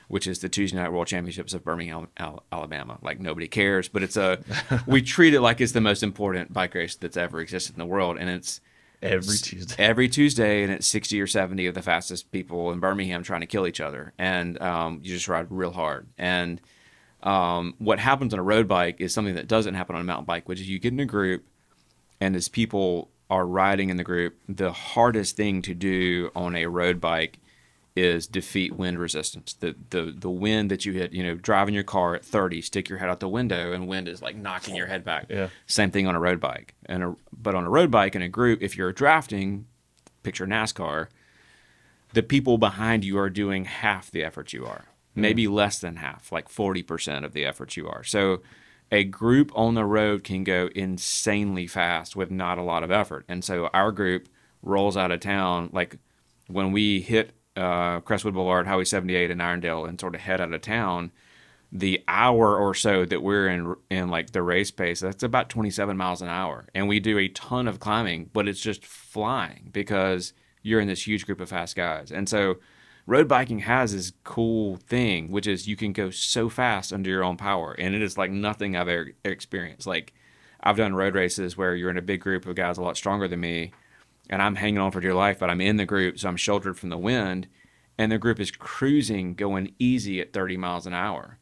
Which 0.09 0.27
is 0.27 0.41
the 0.41 0.49
Tuesday 0.49 0.77
Night 0.79 0.93
World 0.93 1.07
Championships 1.07 1.55
of 1.55 1.63
Birmingham, 1.63 2.09
Alabama. 2.51 2.99
Like 3.03 3.21
nobody 3.21 3.47
cares, 3.47 3.89
but 3.89 4.03
it's 4.03 4.17
a 4.17 4.41
we 4.87 5.03
treat 5.03 5.35
it 5.35 5.41
like 5.41 5.61
it's 5.61 5.73
the 5.73 5.81
most 5.81 6.03
important 6.03 6.53
bike 6.53 6.75
race 6.75 6.97
that's 6.97 7.17
ever 7.17 7.41
existed 7.41 7.75
in 7.75 7.79
the 7.79 7.87
world, 7.87 8.17
and 8.19 8.29
it's 8.29 8.61
Every 9.01 9.37
Tuesday. 9.37 9.77
every 9.79 10.09
Tuesday, 10.09 10.65
and 10.65 10.73
it's 10.73 10.87
sixty 10.87 11.21
or 11.21 11.29
seventy 11.29 11.67
of 11.67 11.75
the 11.75 11.83
fastest 11.83 12.33
people 12.33 12.73
in 12.73 12.81
Birmingham 12.81 13.23
trying 13.23 13.43
to 13.43 13.47
kill 13.47 13.67
each 13.67 13.81
other, 13.81 14.13
and 14.19 14.61
um, 14.61 15.01
you 15.05 15.15
just 15.15 15.29
ride 15.29 15.47
real 15.51 15.71
hard. 15.71 16.09
And 16.19 16.61
um, 17.23 17.75
what 17.79 18.01
happens 18.01 18.33
on 18.33 18.41
a 18.41 18.43
road 18.43 18.67
bike 18.67 19.01
is 19.01 19.15
something 19.15 19.37
that 19.37 19.47
doesn't 19.47 19.75
happen 19.75 19.95
on 19.95 20.03
a 20.03 20.05
mountain 20.05 20.25
bike, 20.25 20.49
which 20.49 20.61
is 20.61 20.69
you 20.69 20.81
get 20.81 20.93
in 20.93 20.99
a 20.99 21.07
group, 21.07 21.45
and 22.21 22.35
as 22.35 22.49
people 22.49 23.09
are 23.31 23.47
riding 23.47 23.91
in 23.91 23.99
the 23.99 24.05
group, 24.05 24.37
the 24.49 24.73
hardest 24.73 25.37
thing 25.37 25.63
to 25.63 25.75
do 25.75 26.31
on 26.35 26.57
a 26.57 26.67
road 26.67 27.01
bike 27.01 27.39
is 27.99 28.27
defeat 28.27 28.75
wind 28.75 28.99
resistance. 28.99 29.55
The 29.55 29.75
the 29.91 30.15
the 30.17 30.31
wind 30.31 30.71
that 30.71 30.85
you 30.85 30.93
hit, 30.93 31.13
you 31.13 31.23
know, 31.23 31.35
driving 31.35 31.75
your 31.75 31.85
car 31.85 32.15
at 32.15 32.25
30, 32.25 32.63
stick 32.63 32.89
your 32.89 32.99
head 32.99 33.09
out 33.09 33.21
the 33.21 33.29
window 33.29 33.73
and 33.73 33.89
wind 33.89 34.09
is 34.09 34.23
like 34.23 34.37
knocking 34.37 34.75
your 34.75 34.87
head 34.87 35.05
back. 35.05 35.27
Yeah. 35.29 35.49
Same 35.67 35.91
thing 35.91 36.07
on 36.07 36.15
a 36.15 36.21
road 36.21 36.41
bike. 36.41 36.75
And 36.87 37.03
a, 37.03 37.17
but 37.33 37.55
on 37.55 37.65
a 37.65 37.71
road 37.71 37.91
bike 37.91 38.15
in 38.15 38.23
a 38.23 38.29
group, 38.29 38.63
if 38.63 38.77
you're 38.77 38.93
drafting, 38.93 39.67
picture 40.23 40.47
NASCAR, 40.47 41.09
the 42.13 42.23
people 42.23 42.59
behind 42.59 43.05
you 43.05 43.19
are 43.19 43.31
doing 43.31 43.65
half 43.65 44.11
the 44.11 44.25
effort 44.25 44.53
you 44.53 44.65
are. 44.65 44.87
Mm-hmm. 45.13 45.21
Maybe 45.21 45.49
less 45.49 45.79
than 45.79 45.97
half, 45.97 46.33
like 46.33 46.49
40% 46.49 47.25
of 47.25 47.33
the 47.33 47.45
effort 47.45 47.77
you 47.77 47.89
are. 47.89 48.05
So 48.05 48.43
a 48.91 49.05
group 49.05 49.53
on 49.55 49.75
the 49.75 49.85
road 49.85 50.25
can 50.25 50.45
go 50.45 50.71
insanely 50.75 51.67
fast 51.67 52.17
with 52.17 52.31
not 52.31 52.59
a 52.59 52.63
lot 52.63 52.83
of 52.83 52.91
effort. 52.91 53.25
And 53.29 53.45
so 53.45 53.69
our 53.75 53.93
group 53.93 54.29
rolls 54.63 54.97
out 54.97 55.11
of 55.11 55.21
town 55.21 55.71
like 55.73 55.99
when 56.47 56.73
we 56.73 57.01
hit 57.01 57.33
uh, 57.59 58.01
Crestwood 58.01 58.35
Boulevard, 58.35 58.67
Highway 58.67 58.85
78 58.85 59.31
in 59.31 59.39
Irondale, 59.39 59.89
and 59.89 60.01
sort 60.01 60.15
of 60.15 60.21
head 60.21 60.41
out 60.41 60.53
of 60.53 60.61
town, 60.61 61.11
the 61.71 62.03
hour 62.09 62.57
or 62.57 62.75
so 62.75 63.05
that 63.05 63.23
we're 63.23 63.49
in 63.49 63.75
in 63.91 64.09
like 64.09 64.31
the 64.31 64.43
race 64.43 64.71
pace, 64.71 65.01
that's 65.01 65.23
about 65.23 65.51
27 65.51 65.97
miles 65.97 66.23
an 66.23 66.29
hour, 66.29 66.67
and 66.75 66.89
we 66.89 67.01
do 67.01 67.19
a 67.19 67.29
ton 67.29 67.69
of 67.69 67.81
climbing, 67.81 68.31
but 68.33 68.49
it's 68.49 68.61
just 68.61 68.87
flying 68.87 69.69
because 69.73 70.33
you're 70.63 70.81
in 70.81 70.89
this 70.89 71.07
huge 71.07 71.27
group 71.27 71.41
of 71.41 71.51
fast 71.51 71.77
guys, 71.77 72.11
and 72.11 72.29
so 72.29 72.57
road 73.07 73.27
biking 73.27 73.61
has 73.61 73.93
this 73.93 74.13
cool 74.25 74.77
thing, 74.77 75.31
which 75.31 75.47
is 75.47 75.67
you 75.67 75.77
can 75.77 75.93
go 75.93 76.11
so 76.11 76.49
fast 76.49 76.93
under 76.93 77.11
your 77.11 77.25
own 77.25 77.37
power, 77.37 77.73
and 77.73 77.95
it 77.95 78.03
is 78.03 78.17
like 78.17 78.31
nothing 78.31 78.77
I've 78.77 78.89
ever 78.89 79.11
experienced. 79.25 79.87
Like 79.87 80.15
I've 80.61 80.77
done 80.77 80.95
road 80.95 81.15
races 81.15 81.57
where 81.57 81.75
you're 81.75 81.91
in 81.91 81.99
a 81.99 82.03
big 82.03 82.21
group 82.21 82.47
of 82.47 82.55
guys 82.55 82.79
a 82.79 82.83
lot 82.83 82.97
stronger 82.97 83.29
than 83.29 83.41
me, 83.41 83.73
and 84.29 84.43
I'm 84.43 84.57
hanging 84.57 84.79
on 84.79 84.91
for 84.91 85.01
dear 85.01 85.15
life, 85.15 85.39
but 85.39 85.51
I'm 85.51 85.61
in 85.61 85.77
the 85.77 85.87
group, 85.87 86.19
so 86.19 86.29
I'm 86.29 86.37
sheltered 86.37 86.79
from 86.79 86.91
the 86.91 86.99
wind, 86.99 87.49
and 87.97 88.13
the 88.13 88.19
group 88.19 88.41
is 88.41 88.51
cruising, 88.51 89.35
going 89.35 89.75
easy 89.79 90.21
at 90.21 90.33
30 90.33 90.57
miles 90.57 90.87
an 90.87 90.95
hour. 90.95 91.38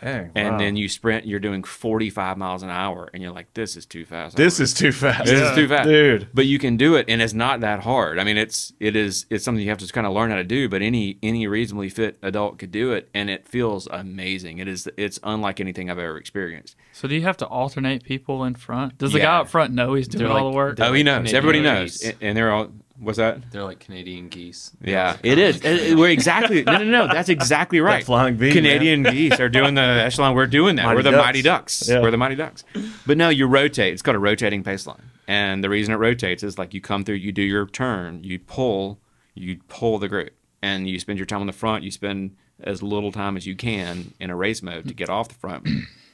Dang. 0.00 0.30
And 0.34 0.52
wow. 0.52 0.58
then 0.58 0.76
you 0.76 0.88
sprint, 0.88 1.26
you're 1.26 1.40
doing 1.40 1.62
45 1.62 2.38
miles 2.38 2.62
an 2.62 2.70
hour, 2.70 3.08
and 3.12 3.22
you're 3.22 3.32
like, 3.32 3.52
this 3.54 3.76
is 3.76 3.86
too 3.86 4.04
fast. 4.04 4.36
This 4.36 4.60
is 4.60 4.72
too 4.72 4.92
fast. 4.92 5.26
This 5.26 5.40
is 5.40 5.54
too 5.56 5.68
fast, 5.68 5.88
dude. 5.88 6.28
But 6.32 6.46
you 6.46 6.58
can 6.58 6.76
do 6.76 6.94
it, 6.96 7.06
and 7.08 7.20
it's 7.20 7.34
not 7.34 7.60
that 7.60 7.80
hard. 7.80 8.18
I 8.18 8.24
mean, 8.24 8.36
it's 8.36 8.72
it 8.80 8.96
is 8.96 9.26
it's 9.30 9.44
something 9.44 9.62
you 9.62 9.70
have 9.70 9.78
to 9.78 9.92
kind 9.92 10.06
of 10.06 10.12
learn 10.12 10.30
how 10.30 10.36
to 10.36 10.44
do. 10.44 10.68
But 10.68 10.82
any 10.82 11.18
any 11.22 11.46
reasonably 11.46 11.88
fit 11.88 12.18
adult 12.22 12.58
could 12.58 12.70
do 12.70 12.92
it, 12.92 13.08
and 13.14 13.28
it 13.30 13.48
feels 13.48 13.86
amazing. 13.88 14.58
It 14.58 14.68
is 14.68 14.88
it's 14.96 15.18
unlike 15.22 15.60
anything 15.60 15.90
I've 15.90 15.98
ever 15.98 16.16
experienced. 16.16 16.76
So 16.92 17.08
do 17.08 17.14
you 17.14 17.22
have 17.22 17.36
to 17.38 17.46
alternate 17.46 18.04
people 18.04 18.44
in 18.44 18.54
front? 18.54 18.98
Does 18.98 19.12
the 19.12 19.20
guy 19.20 19.38
up 19.38 19.48
front 19.48 19.72
know 19.72 19.94
he's 19.94 20.08
doing 20.08 20.24
They're 20.24 20.32
all 20.32 20.50
the 20.50 20.56
work? 20.56 20.78
oh, 20.80 20.92
he 20.92 21.02
knows. 21.02 21.32
Everybody 21.32 21.60
knows, 21.60 22.02
and, 22.02 22.16
and 22.20 22.36
they're 22.36 22.52
all. 22.52 22.68
What's 23.00 23.18
that? 23.18 23.50
They're 23.52 23.62
like 23.64 23.78
Canadian 23.80 24.28
geese. 24.28 24.72
Yeah, 24.82 25.16
it 25.22 25.38
is. 25.38 25.56
It- 25.58 25.64
it- 25.90 25.96
we're 25.96 26.10
exactly 26.10 26.64
no, 26.64 26.78
no, 26.78 26.84
no. 26.84 27.06
That's 27.06 27.28
exactly 27.28 27.80
right. 27.90 28.04
flying 28.04 28.36
V, 28.36 28.50
Canadian 28.52 29.02
geese 29.04 29.38
are 29.38 29.48
doing 29.48 29.74
the 29.74 29.80
echelon. 30.04 30.34
We're 30.34 30.46
doing 30.46 30.76
that. 30.76 30.84
Mighty 30.84 30.96
we're 30.96 31.02
the 31.04 31.10
Ducks. 31.12 31.24
mighty 31.24 31.42
ducks. 31.42 31.88
Yeah. 31.88 32.00
We're 32.02 32.10
the 32.10 32.16
mighty 32.16 32.34
ducks. 32.34 32.64
But 33.06 33.16
no, 33.16 33.28
you 33.28 33.46
rotate. 33.46 33.92
It's 33.92 34.02
called 34.02 34.16
a 34.16 34.20
rotating 34.20 34.64
paceline, 34.64 35.02
and 35.28 35.62
the 35.62 35.68
reason 35.70 35.94
it 35.94 35.98
rotates 35.98 36.42
is 36.42 36.58
like 36.58 36.74
you 36.74 36.80
come 36.80 37.04
through, 37.04 37.16
you 37.16 37.30
do 37.32 37.42
your 37.42 37.66
turn, 37.66 38.24
you 38.24 38.38
pull, 38.40 38.98
you 39.34 39.60
pull 39.68 39.98
the 39.98 40.08
group, 40.08 40.30
and 40.60 40.88
you 40.88 40.98
spend 40.98 41.18
your 41.18 41.26
time 41.26 41.40
on 41.40 41.46
the 41.46 41.52
front. 41.52 41.84
You 41.84 41.90
spend 41.92 42.36
as 42.60 42.82
little 42.82 43.12
time 43.12 43.36
as 43.36 43.46
you 43.46 43.54
can 43.54 44.12
in 44.18 44.30
a 44.30 44.34
race 44.36 44.60
mode 44.62 44.88
to 44.88 44.94
get 44.94 45.08
off 45.08 45.28
the 45.28 45.34
front. 45.36 45.68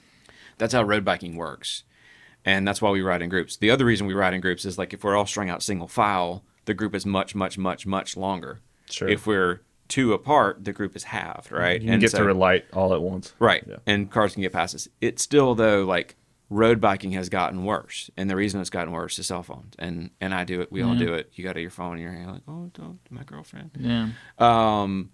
That's 0.59 0.74
how 0.74 0.82
road 0.82 1.05
biking 1.05 1.36
works 1.36 1.82
and 2.47 2.69
that's 2.69 2.82
why 2.82 2.90
we 2.90 3.01
ride 3.01 3.23
in 3.23 3.31
groups. 3.31 3.56
The 3.56 3.70
other 3.70 3.86
reason 3.86 4.06
we 4.06 4.12
ride 4.12 4.35
in 4.35 4.43
groups 4.43 4.66
is 4.66 4.77
like 4.77 4.93
if 4.93 5.02
we're 5.02 5.16
all 5.16 5.24
strung 5.24 5.48
out 5.48 5.62
single 5.62 5.89
file, 5.89 6.44
the 6.66 6.74
group 6.74 6.95
is 6.95 7.05
much, 7.07 7.35
much, 7.35 7.57
much, 7.59 7.86
much 7.86 8.16
longer. 8.16 8.61
Sure. 8.91 9.09
If 9.09 9.27
we're 9.27 9.61
two 9.89 10.12
apart, 10.12 10.65
the 10.65 10.73
group 10.73 10.97
is 10.97 11.05
halved, 11.05 11.53
right? 11.53 11.81
You 11.81 11.89
can 11.91 12.01
get 12.01 12.11
so- 12.11 12.19
to 12.19 12.24
relight 12.24 12.65
all 12.73 12.95
at 12.95 13.03
once. 13.03 13.35
right, 13.39 13.65
Yeah. 13.69 13.77
and 13.86 14.11
cars 14.11 14.32
can 14.35 14.43
get 14.43 14.53
past 14.53 14.74
us. 14.74 14.89
It's 15.01 15.23
still 15.23 15.55
though 15.55 15.85
like 15.85 16.16
road 16.51 16.81
biking 16.81 17.12
has 17.12 17.28
gotten 17.28 17.65
worse, 17.65 18.11
and 18.16 18.28
the 18.31 18.36
reason 18.36 18.61
it's 18.61 18.70
gotten 18.70 18.93
worse 18.93 19.19
is 19.19 19.27
cell 19.27 19.43
phones. 19.43 19.74
And 19.78 20.11
and 20.20 20.35
I 20.35 20.45
do 20.45 20.61
it. 20.61 20.70
We 20.73 20.82
all 20.82 20.95
do 20.95 21.15
it. 21.15 21.31
You 21.35 21.45
got 21.45 21.57
your 21.57 21.70
phone 21.70 21.97
in 21.97 22.03
your 22.03 22.12
hand, 22.12 22.32
like 22.32 22.43
oh, 22.49 22.70
don't 22.74 22.99
my 23.11 23.23
girlfriend. 23.24 23.70
yeah. 23.78 24.09
Um, 24.39 25.11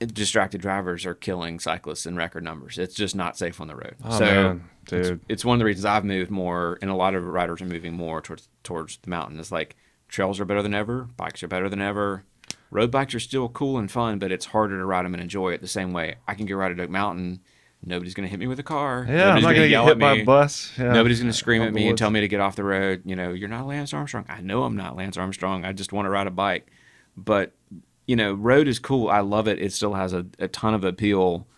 distracted 0.00 0.60
drivers 0.60 1.06
are 1.06 1.14
killing 1.14 1.60
cyclists 1.60 2.06
in 2.06 2.16
record 2.16 2.42
numbers. 2.42 2.76
It's 2.78 2.94
just 2.94 3.14
not 3.14 3.36
safe 3.38 3.60
on 3.60 3.68
the 3.68 3.76
road. 3.76 3.94
Oh, 4.04 4.18
so 4.18 4.24
man, 4.24 4.64
it's- 4.86 5.08
dude. 5.08 5.20
it's, 5.28 5.44
one 5.44 5.54
of 5.54 5.58
the 5.60 5.64
reasons 5.64 5.84
I've 5.84 6.04
moved 6.04 6.30
more, 6.30 6.78
and 6.82 6.90
a 6.90 6.94
lot 6.94 7.14
of 7.14 7.24
riders 7.24 7.62
are 7.62 7.66
moving 7.66 7.92
more 7.94 8.20
towards 8.20 8.48
towards 8.64 8.96
the 8.98 9.10
mountain. 9.10 9.38
It's 9.38 9.52
like 9.52 9.76
trails 10.12 10.38
are 10.38 10.44
better 10.44 10.62
than 10.62 10.74
ever, 10.74 11.08
bikes 11.16 11.42
are 11.42 11.48
better 11.48 11.68
than 11.68 11.80
ever. 11.80 12.24
Road 12.70 12.90
bikes 12.90 13.14
are 13.14 13.20
still 13.20 13.48
cool 13.48 13.78
and 13.78 13.90
fun, 13.90 14.18
but 14.18 14.30
it's 14.30 14.46
harder 14.46 14.78
to 14.78 14.84
ride 14.84 15.04
them 15.04 15.14
and 15.14 15.22
enjoy 15.22 15.52
it 15.52 15.60
the 15.60 15.68
same 15.68 15.92
way. 15.92 16.16
I 16.28 16.34
can 16.34 16.46
go 16.46 16.54
ride 16.54 16.78
a 16.78 16.82
Oak 16.82 16.90
Mountain. 16.90 17.40
Nobody's 17.84 18.14
gonna 18.14 18.28
hit 18.28 18.38
me 18.38 18.46
with 18.46 18.60
a 18.60 18.62
car. 18.62 19.04
Yeah, 19.08 19.30
I'm 19.30 19.42
not 19.42 19.54
gonna 19.54 19.54
get 19.54 19.70
yell 19.70 19.86
hit 19.86 19.98
by 19.98 20.18
a 20.18 20.24
bus. 20.24 20.72
Yeah. 20.78 20.92
Nobody's 20.92 21.18
going 21.18 21.32
to 21.32 21.36
scream 21.36 21.62
at 21.62 21.72
me 21.72 21.88
and 21.88 21.98
tell 21.98 22.10
me 22.10 22.20
to 22.20 22.28
get 22.28 22.38
off 22.40 22.54
the 22.54 22.62
road. 22.62 23.02
You 23.04 23.16
know, 23.16 23.32
you're 23.32 23.48
not 23.48 23.66
Lance 23.66 23.92
Armstrong. 23.92 24.24
I 24.28 24.40
know 24.40 24.62
I'm 24.62 24.76
not 24.76 24.94
Lance 24.94 25.16
Armstrong. 25.16 25.64
I 25.64 25.72
just 25.72 25.92
want 25.92 26.06
to 26.06 26.10
ride 26.10 26.28
a 26.28 26.30
bike. 26.30 26.70
But, 27.16 27.52
you 28.06 28.14
know, 28.14 28.34
road 28.34 28.68
is 28.68 28.78
cool. 28.78 29.08
I 29.08 29.20
love 29.20 29.48
it. 29.48 29.58
It 29.58 29.72
still 29.72 29.94
has 29.94 30.12
a, 30.12 30.26
a 30.38 30.46
ton 30.46 30.74
of 30.74 30.84
appeal. 30.84 31.48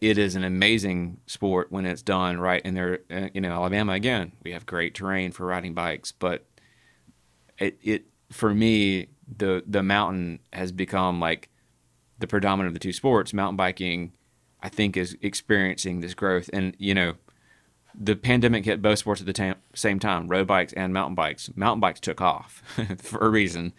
It 0.00 0.16
is 0.16 0.36
an 0.36 0.42
amazing 0.42 1.18
sport 1.26 1.70
when 1.70 1.84
it's 1.84 2.02
done 2.02 2.40
right. 2.40 2.62
And 2.64 2.74
there, 2.74 3.00
uh, 3.10 3.28
you 3.34 3.42
know, 3.42 3.52
Alabama, 3.52 3.92
again, 3.92 4.32
we 4.42 4.52
have 4.52 4.64
great 4.64 4.94
terrain 4.94 5.32
for 5.32 5.44
riding 5.44 5.74
bikes. 5.74 6.12
But 6.12 6.45
it, 7.58 7.78
it 7.82 8.04
for 8.30 8.54
me, 8.54 9.08
the, 9.36 9.62
the 9.66 9.82
mountain 9.82 10.40
has 10.52 10.72
become 10.72 11.20
like 11.20 11.48
the 12.18 12.26
predominant 12.26 12.68
of 12.68 12.74
the 12.74 12.80
two 12.80 12.92
sports. 12.92 13.32
Mountain 13.32 13.56
biking, 13.56 14.12
I 14.62 14.68
think, 14.68 14.96
is 14.96 15.16
experiencing 15.20 16.00
this 16.00 16.14
growth. 16.14 16.48
And, 16.52 16.74
you 16.78 16.94
know, 16.94 17.14
the 17.98 18.16
pandemic 18.16 18.64
hit 18.64 18.82
both 18.82 18.98
sports 18.98 19.20
at 19.20 19.26
the 19.26 19.32
tam- 19.32 19.56
same 19.74 19.98
time 19.98 20.28
road 20.28 20.46
bikes 20.46 20.72
and 20.74 20.92
mountain 20.92 21.14
bikes 21.14 21.50
mountain 21.56 21.80
bikes 21.80 22.00
took 22.00 22.20
off 22.20 22.62
for 22.98 23.18
a 23.20 23.28
reason 23.28 23.72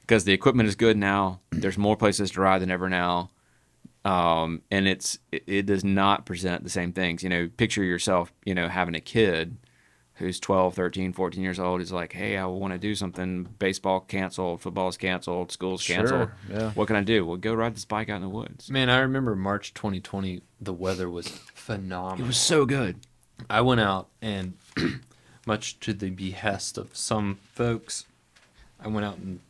because 0.00 0.24
the 0.24 0.32
equipment 0.32 0.68
is 0.68 0.74
good 0.74 0.96
now 0.96 1.40
there's 1.50 1.78
more 1.78 1.96
places 1.96 2.30
to 2.32 2.40
ride 2.40 2.60
than 2.60 2.70
ever 2.70 2.88
now 2.88 3.30
um, 4.04 4.62
and 4.70 4.88
it's 4.88 5.18
it, 5.30 5.44
it 5.46 5.66
does 5.66 5.84
not 5.84 6.26
present 6.26 6.64
the 6.64 6.70
same 6.70 6.92
things 6.92 7.22
you 7.22 7.28
know 7.28 7.48
picture 7.56 7.84
yourself 7.84 8.32
you 8.44 8.54
know 8.54 8.68
having 8.68 8.94
a 8.94 9.00
kid 9.00 9.56
who's 10.16 10.38
12 10.40 10.74
13 10.74 11.12
14 11.12 11.42
years 11.42 11.58
old 11.58 11.80
is 11.80 11.90
like 11.92 12.12
hey 12.12 12.36
i 12.36 12.44
want 12.46 12.72
to 12.72 12.78
do 12.78 12.94
something 12.94 13.44
baseball 13.58 14.00
canceled 14.00 14.60
football's 14.60 14.96
canceled 14.96 15.50
school's 15.50 15.86
canceled 15.86 16.28
Sure, 16.48 16.58
yeah. 16.58 16.70
what 16.72 16.86
can 16.86 16.96
i 16.96 17.02
do 17.02 17.24
well 17.26 17.36
go 17.36 17.54
ride 17.54 17.74
this 17.74 17.84
bike 17.84 18.08
out 18.08 18.16
in 18.16 18.22
the 18.22 18.28
woods 18.28 18.70
Man, 18.70 18.88
I 18.90 18.98
remember 19.00 19.34
March 19.34 19.74
2020. 19.74 20.42
The 20.60 20.72
weather 20.72 21.08
was 21.10 21.28
phenomenal. 21.28 22.24
it 22.24 22.26
was 22.28 22.36
so 22.36 22.66
good 22.66 22.96
I 23.50 23.60
went 23.62 23.80
out 23.80 24.08
and, 24.20 24.54
much 25.46 25.80
to 25.80 25.92
the 25.92 26.10
behest 26.10 26.78
of 26.78 26.96
some 26.96 27.38
folks, 27.52 28.06
I 28.78 28.86
went 28.86 29.04
out 29.04 29.16
and 29.18 29.40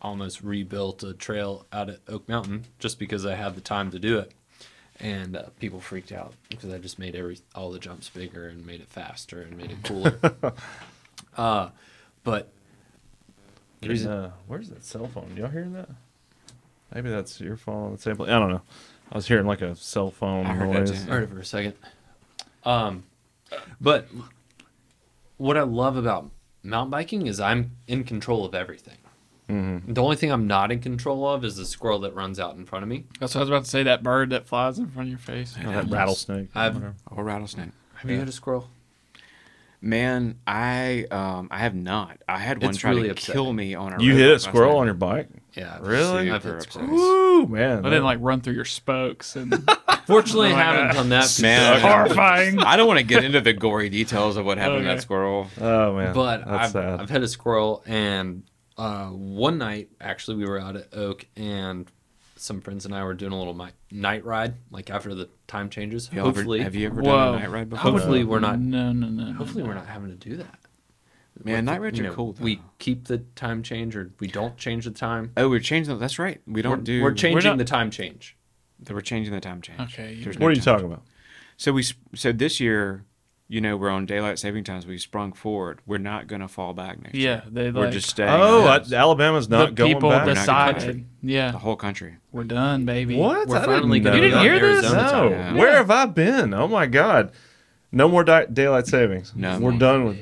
almost 0.00 0.40
rebuilt 0.42 1.02
a 1.02 1.12
trail 1.12 1.66
out 1.72 1.90
at 1.90 1.98
Oak 2.08 2.26
Mountain 2.28 2.64
just 2.78 2.98
because 2.98 3.26
I 3.26 3.34
had 3.34 3.54
the 3.54 3.60
time 3.60 3.90
to 3.90 3.98
do 3.98 4.18
it. 4.18 4.32
And 5.00 5.36
uh, 5.36 5.44
people 5.60 5.80
freaked 5.80 6.10
out 6.10 6.34
because 6.48 6.72
I 6.72 6.78
just 6.78 6.98
made 6.98 7.14
every 7.14 7.38
all 7.54 7.70
the 7.70 7.78
jumps 7.78 8.08
bigger 8.08 8.48
and 8.48 8.66
made 8.66 8.80
it 8.80 8.88
faster 8.88 9.40
and 9.42 9.56
made 9.56 9.70
it 9.70 9.82
cooler. 9.84 10.18
uh, 11.36 11.68
but 12.24 12.48
the 13.80 13.88
reason- 13.88 14.10
uh, 14.10 14.30
where's 14.48 14.68
that 14.70 14.84
cell 14.84 15.06
phone? 15.06 15.34
Y'all 15.36 15.48
hearing 15.50 15.72
that? 15.74 15.88
Maybe 16.92 17.10
that's 17.10 17.40
your 17.40 17.56
phone 17.56 17.84
on 17.86 17.92
the 17.92 17.98
same. 17.98 18.20
I 18.22 18.26
don't 18.26 18.50
know. 18.50 18.62
I 19.12 19.14
was 19.14 19.28
hearing 19.28 19.46
like 19.46 19.62
a 19.62 19.76
cell 19.76 20.10
phone 20.10 20.46
I 20.46 20.54
heard 20.54 20.72
noise. 20.72 21.04
too. 21.04 21.10
heard 21.10 21.22
it 21.24 21.30
for 21.30 21.38
a 21.38 21.44
second. 21.44 21.74
Um, 22.64 23.04
but 23.80 24.08
what 25.36 25.56
I 25.56 25.62
love 25.62 25.96
about 25.96 26.30
mountain 26.62 26.90
biking 26.90 27.26
is 27.26 27.38
I'm 27.40 27.72
in 27.86 28.04
control 28.04 28.44
of 28.44 28.54
everything. 28.54 28.96
Mm-hmm. 29.48 29.92
The 29.94 30.02
only 30.02 30.16
thing 30.16 30.30
I'm 30.30 30.46
not 30.46 30.70
in 30.70 30.80
control 30.80 31.26
of 31.28 31.44
is 31.44 31.56
the 31.56 31.64
squirrel 31.64 32.00
that 32.00 32.14
runs 32.14 32.38
out 32.38 32.56
in 32.56 32.66
front 32.66 32.82
of 32.82 32.88
me. 32.88 33.04
That's 33.18 33.34
what 33.34 33.40
I 33.40 33.42
was 33.44 33.48
about 33.50 33.64
to 33.64 33.70
say. 33.70 33.82
That 33.82 34.02
bird 34.02 34.30
that 34.30 34.46
flies 34.46 34.78
in 34.78 34.88
front 34.90 35.06
of 35.06 35.10
your 35.10 35.18
face. 35.18 35.56
Oh, 35.64 35.72
that 35.72 35.88
rattlesnake. 35.88 36.48
I've- 36.54 36.74
whatever. 36.76 36.94
or 37.10 37.24
rattlesnake 37.24 37.70
Have 37.94 38.10
you 38.10 38.18
had 38.18 38.28
a 38.28 38.32
squirrel? 38.32 38.68
Man, 39.80 40.38
I 40.46 41.06
um 41.10 41.46
I 41.52 41.58
have 41.58 41.74
not. 41.74 42.18
I 42.28 42.38
had 42.38 42.60
one 42.60 42.70
It's 42.70 42.78
try 42.80 42.90
really 42.90 43.04
to 43.04 43.12
upsetting. 43.12 43.32
kill 43.32 43.52
me 43.52 43.74
on 43.76 43.92
a 43.94 44.02
You 44.02 44.16
hit 44.16 44.28
a 44.32 44.38
squirrel 44.40 44.78
on 44.78 44.86
your 44.86 44.94
bike? 44.94 45.28
Yeah, 45.54 45.78
Really? 45.80 46.30
I've 46.32 46.42
Super 46.42 46.56
hit 46.56 46.66
upsetting. 46.66 46.90
Woo, 46.90 47.46
man. 47.46 47.86
I 47.86 47.88
didn't 47.88 48.04
like 48.04 48.18
run 48.20 48.40
through 48.40 48.54
your 48.54 48.64
spokes 48.64 49.36
and 49.36 49.54
Fortunately, 50.06 50.50
Oh 50.52 50.56
I 50.56 50.62
haven't 50.62 50.86
God. 50.88 50.94
done 50.94 51.08
that. 51.10 51.38
Man, 51.40 51.80
horrifying. 51.80 52.58
I 52.58 52.76
don't 52.76 52.88
want 52.88 52.98
to 52.98 53.04
get 53.04 53.22
into 53.24 53.40
the 53.40 53.52
gory 53.52 53.88
details 53.88 54.36
of 54.36 54.44
what 54.44 54.58
happened 54.58 54.80
to 54.80 54.84
that 54.88 55.02
squirrel. 55.02 55.46
Oh 55.60 55.94
man, 55.96 56.12
but 56.14 56.38
that's 56.44 56.50
I've, 56.50 56.70
sad. 56.70 57.00
I've 57.00 57.10
had 57.10 57.22
a 57.22 57.28
squirrel, 57.28 57.82
and 57.86 58.42
uh, 58.78 59.08
one 59.08 59.58
night 59.58 59.90
actually 60.00 60.36
we 60.38 60.46
were 60.46 60.58
out 60.58 60.76
at 60.76 60.88
Oak, 60.94 61.26
and 61.36 61.90
some 62.36 62.60
friends 62.60 62.84
and 62.86 62.94
I 62.94 63.02
were 63.04 63.14
doing 63.14 63.32
a 63.32 63.38
little 63.38 63.54
mi- 63.54 63.70
night 63.90 64.24
ride, 64.24 64.54
like 64.70 64.90
after 64.90 65.14
the 65.14 65.28
time 65.48 65.68
changes. 65.70 66.06
Have 66.06 66.14
you 66.14 66.20
ever, 66.20 66.28
hopefully, 66.30 66.60
have 66.60 66.74
you 66.76 66.86
ever 66.86 67.02
Whoa. 67.02 67.10
done 67.10 67.34
a 67.34 67.38
night 67.40 67.50
ride 67.50 67.68
before? 67.70 67.90
hopefully 67.90 68.24
we're 68.24 68.38
not. 68.40 68.60
No, 68.60 68.92
no, 68.92 69.08
no. 69.08 69.24
no, 69.24 69.32
Hopefully, 69.32 69.62
no. 69.64 69.68
we're 69.68 69.74
not 69.74 69.86
having 69.86 70.08
to 70.10 70.14
do 70.16 70.36
that. 70.36 70.58
Man, 71.44 71.64
night 71.66 71.80
rides 71.80 71.98
You 71.98 72.04
are 72.06 72.08
know, 72.08 72.14
cool. 72.14 72.32
Though. 72.32 72.42
We 72.44 72.60
keep 72.78 73.06
the 73.06 73.18
time 73.18 73.62
change, 73.62 73.94
or 73.96 74.10
we 74.18 74.26
don't 74.26 74.56
change 74.56 74.84
the 74.86 74.90
time. 74.90 75.32
oh, 75.36 75.48
we're 75.48 75.60
changing. 75.60 75.94
The, 75.94 75.98
that's 76.00 76.18
right. 76.18 76.40
We 76.46 76.62
don't 76.62 76.78
we're, 76.78 76.84
do. 76.84 77.02
We're 77.02 77.12
changing 77.14 77.50
not- 77.50 77.58
the 77.58 77.64
time 77.64 77.90
change. 77.90 78.36
We're 78.88 79.00
changing 79.00 79.32
the 79.34 79.40
time 79.40 79.60
change. 79.60 79.80
Okay, 79.80 80.14
you- 80.14 80.24
There's 80.24 80.38
what 80.38 80.48
are 80.48 80.50
you 80.52 80.60
time 80.60 80.74
talking 80.76 80.86
about? 80.86 81.02
So 81.56 81.72
we 81.72 81.84
so 82.14 82.30
this 82.32 82.60
year, 82.60 83.04
you 83.50 83.60
know, 83.62 83.76
we're 83.76 83.88
on 83.88 84.04
daylight 84.04 84.38
saving 84.38 84.64
times. 84.64 84.86
We 84.86 84.98
sprung 84.98 85.32
forward. 85.32 85.80
We're 85.86 85.96
not 85.98 86.26
going 86.26 86.42
to 86.42 86.48
fall 86.48 86.74
back 86.74 87.02
next 87.02 87.14
year. 87.14 87.42
Yeah, 87.44 87.50
they 87.50 87.70
We're 87.70 87.84
like 87.86 87.92
just 87.92 88.10
staying. 88.10 88.28
Oh, 88.28 88.66
ahead. 88.66 88.92
I, 88.92 88.96
Alabama's 88.96 89.48
not 89.48 89.70
the 89.70 89.72
going 89.72 89.94
people 89.94 90.10
back. 90.10 90.26
We're 90.26 90.34
not 90.34 90.46
gonna 90.46 90.74
decided. 90.74 90.82
country. 90.82 91.06
Yeah, 91.22 91.50
the 91.52 91.58
whole 91.58 91.76
country. 91.76 92.16
we're 92.30 92.44
done, 92.44 92.84
baby. 92.84 93.16
What? 93.16 93.48
We're 93.48 93.56
I 93.56 93.64
finally 93.64 94.00
didn't 94.00 94.12
know 94.12 94.14
You 94.16 94.20
didn't 94.22 94.34
that. 94.38 94.42
hear 94.44 94.76
this? 94.82 94.92
No. 94.92 95.28
Yeah. 95.30 95.54
Where 95.54 95.76
have 95.76 95.90
I 95.90 96.06
been? 96.06 96.52
Oh 96.54 96.68
my 96.68 96.86
god. 96.86 97.32
No 97.90 98.06
more 98.06 98.22
di- 98.22 98.46
daylight 98.52 98.86
savings. 98.86 99.32
No 99.34 99.54
We're 99.58 99.70
more. 99.70 99.78
done 99.80 100.04
with. 100.04 100.18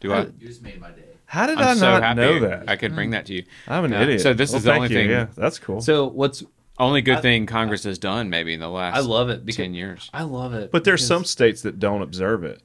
Do 0.00 0.12
I? 0.12 0.20
You 0.24 0.32
just 0.46 0.62
made 0.62 0.78
my 0.78 0.90
day. 0.90 1.04
How 1.24 1.46
did 1.46 1.56
i 1.56 1.70
I'm 1.70 1.78
so 1.78 1.90
not 1.92 2.02
happy 2.02 2.20
know 2.20 2.40
that? 2.40 2.68
I 2.68 2.76
could 2.76 2.94
bring 2.94 3.10
that 3.10 3.24
to 3.26 3.32
you. 3.34 3.44
I'm 3.66 3.86
an 3.86 3.92
Yeah. 3.92 4.02
idiot. 4.02 4.20
So 4.20 4.34
this 4.34 4.50
Well, 4.50 4.58
is 4.58 4.64
the 4.64 4.74
only 4.74 4.88
you. 4.90 4.94
thing- 4.96 5.08
Yeah, 5.10 5.28
that's 5.34 5.58
cool. 5.58 5.80
So 5.80 6.06
what's 6.08 6.44
Only 6.82 7.00
good 7.02 7.18
I- 7.18 7.20
thing 7.20 7.46
Congress 7.46 7.84
has 7.84 7.98
done 7.98 8.28
maybe 8.30 8.54
in 8.54 8.60
the 8.60 8.68
last 8.68 8.96
I 8.96 9.00
love 9.00 9.28
it 9.30 9.44
because 9.46 9.56
ten 9.56 9.74
years. 9.74 10.10
I 10.12 10.22
love 10.24 10.52
it. 10.54 10.70
but 10.72 10.84
there's 10.84 11.06
some 11.06 11.24
states 11.24 11.62
that 11.62 11.78
don't 11.78 12.02
observe 12.02 12.44
it. 12.44 12.60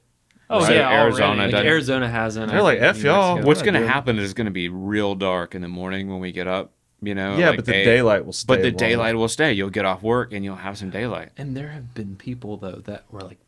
Oh 0.50 0.60
Right. 0.60 0.76
yeah, 0.76 0.88
oh, 0.88 0.92
Arizona 1.04 1.26
already. 1.42 1.52
like 1.52 1.64
Arizona 1.66 2.08
hasn't. 2.08 2.50
They're 2.50 2.62
like, 2.62 2.80
think 2.80 2.96
"F 2.96 3.02
y'all." 3.02 3.42
What's 3.42 3.60
going 3.62 3.74
to 3.74 3.86
happen 3.86 4.18
is 4.18 4.24
it's 4.24 4.32
going 4.34 4.46
to 4.46 4.50
be 4.50 4.68
real 4.70 5.14
dark 5.14 5.54
in 5.54 5.60
the 5.62 5.68
morning 5.68 6.08
when 6.08 6.20
we 6.20 6.32
get 6.32 6.46
up. 6.46 6.72
You 7.00 7.14
know. 7.14 7.36
yeah, 7.36 7.50
like 7.50 7.58
but 7.58 7.66
the 7.66 7.74
eight. 7.76 7.84
daylight 7.84 8.24
will 8.26 8.32
stay. 8.32 8.46
But 8.48 8.62
the 8.62 8.70
longer. 8.70 8.78
daylight 8.78 9.14
will 9.14 9.28
stay. 9.28 9.52
You'll 9.52 9.70
get 9.70 9.84
off 9.84 10.02
work 10.02 10.32
and 10.32 10.44
you'll 10.44 10.56
have 10.56 10.76
some 10.78 10.90
daylight. 10.90 11.28
And 11.36 11.56
there 11.56 11.68
have 11.68 11.94
been 11.94 12.16
people 12.16 12.56
though 12.56 12.82
that 12.86 13.04
were 13.12 13.20
like, 13.20 13.38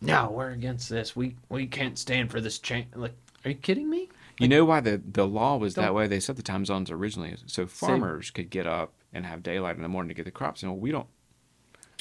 "No, 0.00 0.30
we're 0.30 0.50
against 0.50 0.88
this. 0.88 1.16
We 1.16 1.34
we 1.48 1.66
can't 1.66 1.98
stand 1.98 2.30
for 2.30 2.40
this 2.40 2.58
change." 2.60 2.86
Like, 2.94 3.14
are 3.44 3.48
you 3.50 3.56
kidding 3.56 3.88
me? 3.90 4.08
You 4.42 4.48
know 4.48 4.64
why 4.64 4.80
the, 4.80 5.00
the 5.04 5.26
law 5.26 5.56
was 5.56 5.74
that 5.76 5.94
way? 5.94 6.06
They 6.06 6.20
set 6.20 6.36
the 6.36 6.42
time 6.42 6.64
zones 6.64 6.90
originally 6.90 7.36
so 7.46 7.66
farmers 7.66 8.30
could 8.30 8.50
get 8.50 8.66
up 8.66 8.92
and 9.12 9.24
have 9.26 9.42
daylight 9.42 9.76
in 9.76 9.82
the 9.82 9.88
morning 9.88 10.08
to 10.08 10.14
get 10.14 10.24
the 10.24 10.30
crops. 10.30 10.62
And 10.62 10.72
well, 10.72 10.80
we 10.80 10.90
don't. 10.90 11.06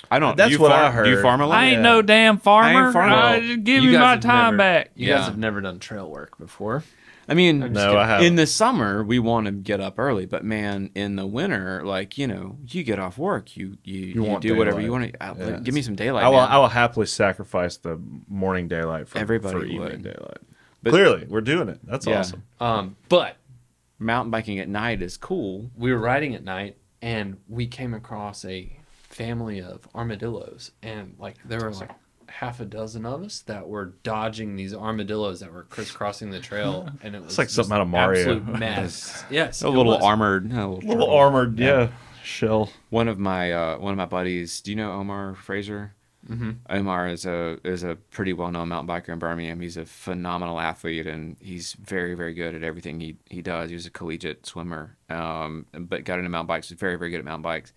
I 0.09 0.17
don't. 0.19 0.35
That's 0.35 0.49
do 0.49 0.55
you 0.55 0.59
what 0.61 0.71
farm, 0.71 0.85
I 0.85 0.91
heard. 0.91 1.03
Do 1.03 1.11
you 1.11 1.21
farm 1.21 1.41
a 1.41 1.45
lot? 1.47 1.59
I 1.59 1.65
ain't 1.65 1.73
Yeah. 1.77 1.81
no 1.81 2.01
damn 2.01 2.37
farmer. 2.39 2.91
farmer. 2.91 3.15
Uh, 3.15 3.31
Well, 3.33 3.41
just 3.41 3.63
give 3.63 3.83
you 3.83 3.89
me 3.91 3.95
guys 3.95 4.01
my 4.01 4.09
have 4.11 4.19
time 4.21 4.45
never- 4.45 4.57
back. 4.57 4.91
You 4.95 5.07
Yeah. 5.09 5.17
guys 5.17 5.25
have 5.27 5.37
never 5.37 5.61
done 5.61 5.77
trail 5.79 6.09
work 6.09 6.37
before. 6.39 6.83
I 7.29 7.33
mean, 7.35 7.71
No, 7.71 7.97
I 7.97 8.07
haven't. 8.07 8.25
in 8.25 8.35
the 8.35 8.47
summer 8.47 9.03
we 9.03 9.19
want 9.19 9.45
to 9.45 9.51
get 9.53 9.79
up 9.79 9.99
early, 9.99 10.25
but 10.25 10.43
man, 10.43 10.89
in 10.95 11.15
the 11.17 11.27
winter, 11.27 11.81
like 11.85 12.17
you 12.17 12.25
know, 12.27 12.57
you 12.67 12.83
get 12.83 12.97
off 12.97 13.17
work, 13.19 13.55
you 13.55 13.77
you, 13.83 13.99
you, 14.07 14.23
want 14.23 14.41
do 14.41 14.55
whatever 14.55 14.81
you 14.81 14.87
daylight. 14.87 15.15
want 15.21 15.37
to. 15.39 15.45
Yeah. 15.51 15.59
give 15.59 15.73
me 15.75 15.83
some 15.83 15.95
daylight. 15.95 16.23
I 16.25 16.29
will. 16.29 16.37
man. 16.39 16.49
I 16.49 16.57
will 16.57 16.67
happily 16.69 17.05
sacrifice 17.05 17.77
the 17.77 18.01
morning 18.27 18.67
daylight 18.67 19.07
for, 19.07 19.19
Everybody 19.19 19.59
for 19.59 19.65
evening 19.65 19.79
would. 19.81 20.03
daylight. 20.03 20.39
But- 20.83 20.91
Clearly, 20.91 21.25
we're 21.29 21.41
doing 21.41 21.69
it. 21.69 21.79
That's 21.83 22.07
Yeah. 22.07 22.19
awesome. 22.19 22.43
Um, 22.59 22.95
but 23.09 23.37
Mountain 23.99 24.31
biking 24.31 24.59
at 24.59 24.67
night 24.67 25.01
is 25.01 25.15
cool. 25.17 25.69
we 25.75 25.91
were 25.91 25.99
riding 25.99 26.33
at 26.33 26.43
night 26.43 26.77
and 27.01 27.37
we 27.47 27.67
came 27.67 27.93
across 27.93 28.43
a 28.45 28.75
family 29.03 29.59
of 29.61 29.87
armadillos 29.93 30.71
and 30.81 31.15
like 31.19 31.35
there 31.45 31.59
were 31.59 31.71
like 31.73 31.91
half 32.27 32.59
a 32.61 32.65
dozen 32.65 33.05
of 33.05 33.21
us 33.23 33.39
that 33.41 33.67
were 33.67 33.93
dodging 34.03 34.55
these 34.55 34.73
armadillos 34.73 35.41
that 35.41 35.51
were 35.53 35.63
crisscrossing 35.63 36.29
the 36.31 36.39
trail 36.39 36.87
and 37.03 37.13
it 37.15 37.21
was 37.21 37.37
like 37.37 37.49
something 37.49 37.73
out 37.75 37.81
of 37.81 37.87
Mario. 37.89 38.37
absolute 38.37 38.59
mess 38.59 39.23
yes 39.29 39.61
A 39.63 39.69
little 39.69 39.93
was. 39.93 40.01
armored, 40.03 40.45
a 40.51 40.55
little, 40.55 40.75
little 40.77 40.93
turtle. 41.05 41.11
armored, 41.15 41.59
yeah, 41.59 41.89
shell. 42.23 42.71
One 42.89 43.07
of 43.07 43.19
my 43.19 43.51
uh, 43.51 43.77
one 43.79 43.91
of 43.91 43.97
my 43.97 44.05
buddies. 44.05 44.61
Do 44.61 44.71
you 44.71 44.77
know 44.77 44.91
Omar 44.93 45.35
Fraser? 45.35 45.93
Mhm. 46.29 46.59
Omar 46.69 47.07
is 47.07 47.25
a 47.25 47.57
is 47.63 47.83
a 47.83 47.95
pretty 47.95 48.31
well 48.33 48.51
known 48.51 48.69
mountain 48.69 48.87
biker 48.95 49.09
in 49.09 49.17
Birmingham. 49.19 49.59
He's 49.59 49.75
a 49.77 49.85
phenomenal 49.85 50.59
athlete 50.59 51.07
and 51.07 51.35
he's 51.39 51.73
very 51.73 52.13
very 52.13 52.33
good 52.35 52.53
at 52.53 52.63
everything 52.63 52.99
he 52.99 53.17
he 53.29 53.41
does. 53.41 53.69
He 53.69 53.75
was 53.75 53.87
a 53.87 53.91
collegiate 53.91 54.45
swimmer, 54.45 54.97
um, 55.09 55.65
but 55.73 56.03
got 56.05 56.19
into 56.19 56.29
mountain 56.29 56.47
bikes. 56.47 56.69
He's 56.69 56.77
very 56.77 56.95
very 56.95 57.09
good 57.09 57.19
at 57.19 57.25
mountain 57.25 57.41
bikes. 57.41 57.73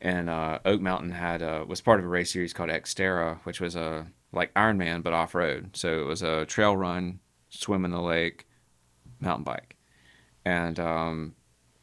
And 0.00 0.28
uh, 0.28 0.58
Oak 0.64 0.80
Mountain 0.80 1.10
had 1.12 1.42
uh, 1.42 1.64
was 1.66 1.80
part 1.80 1.98
of 2.00 2.04
a 2.06 2.08
race 2.08 2.32
series 2.32 2.52
called 2.52 2.70
Xterra, 2.70 3.38
which 3.44 3.60
was 3.60 3.76
a 3.76 4.06
like 4.32 4.52
Ironman 4.54 5.02
but 5.02 5.12
off 5.14 5.34
road. 5.34 5.70
So 5.76 6.00
it 6.00 6.04
was 6.04 6.22
a 6.22 6.44
trail 6.46 6.76
run, 6.76 7.20
swim 7.48 7.84
in 7.84 7.90
the 7.92 8.00
lake, 8.02 8.46
mountain 9.20 9.44
bike, 9.44 9.76
and 10.46 10.80
um, 10.80 11.35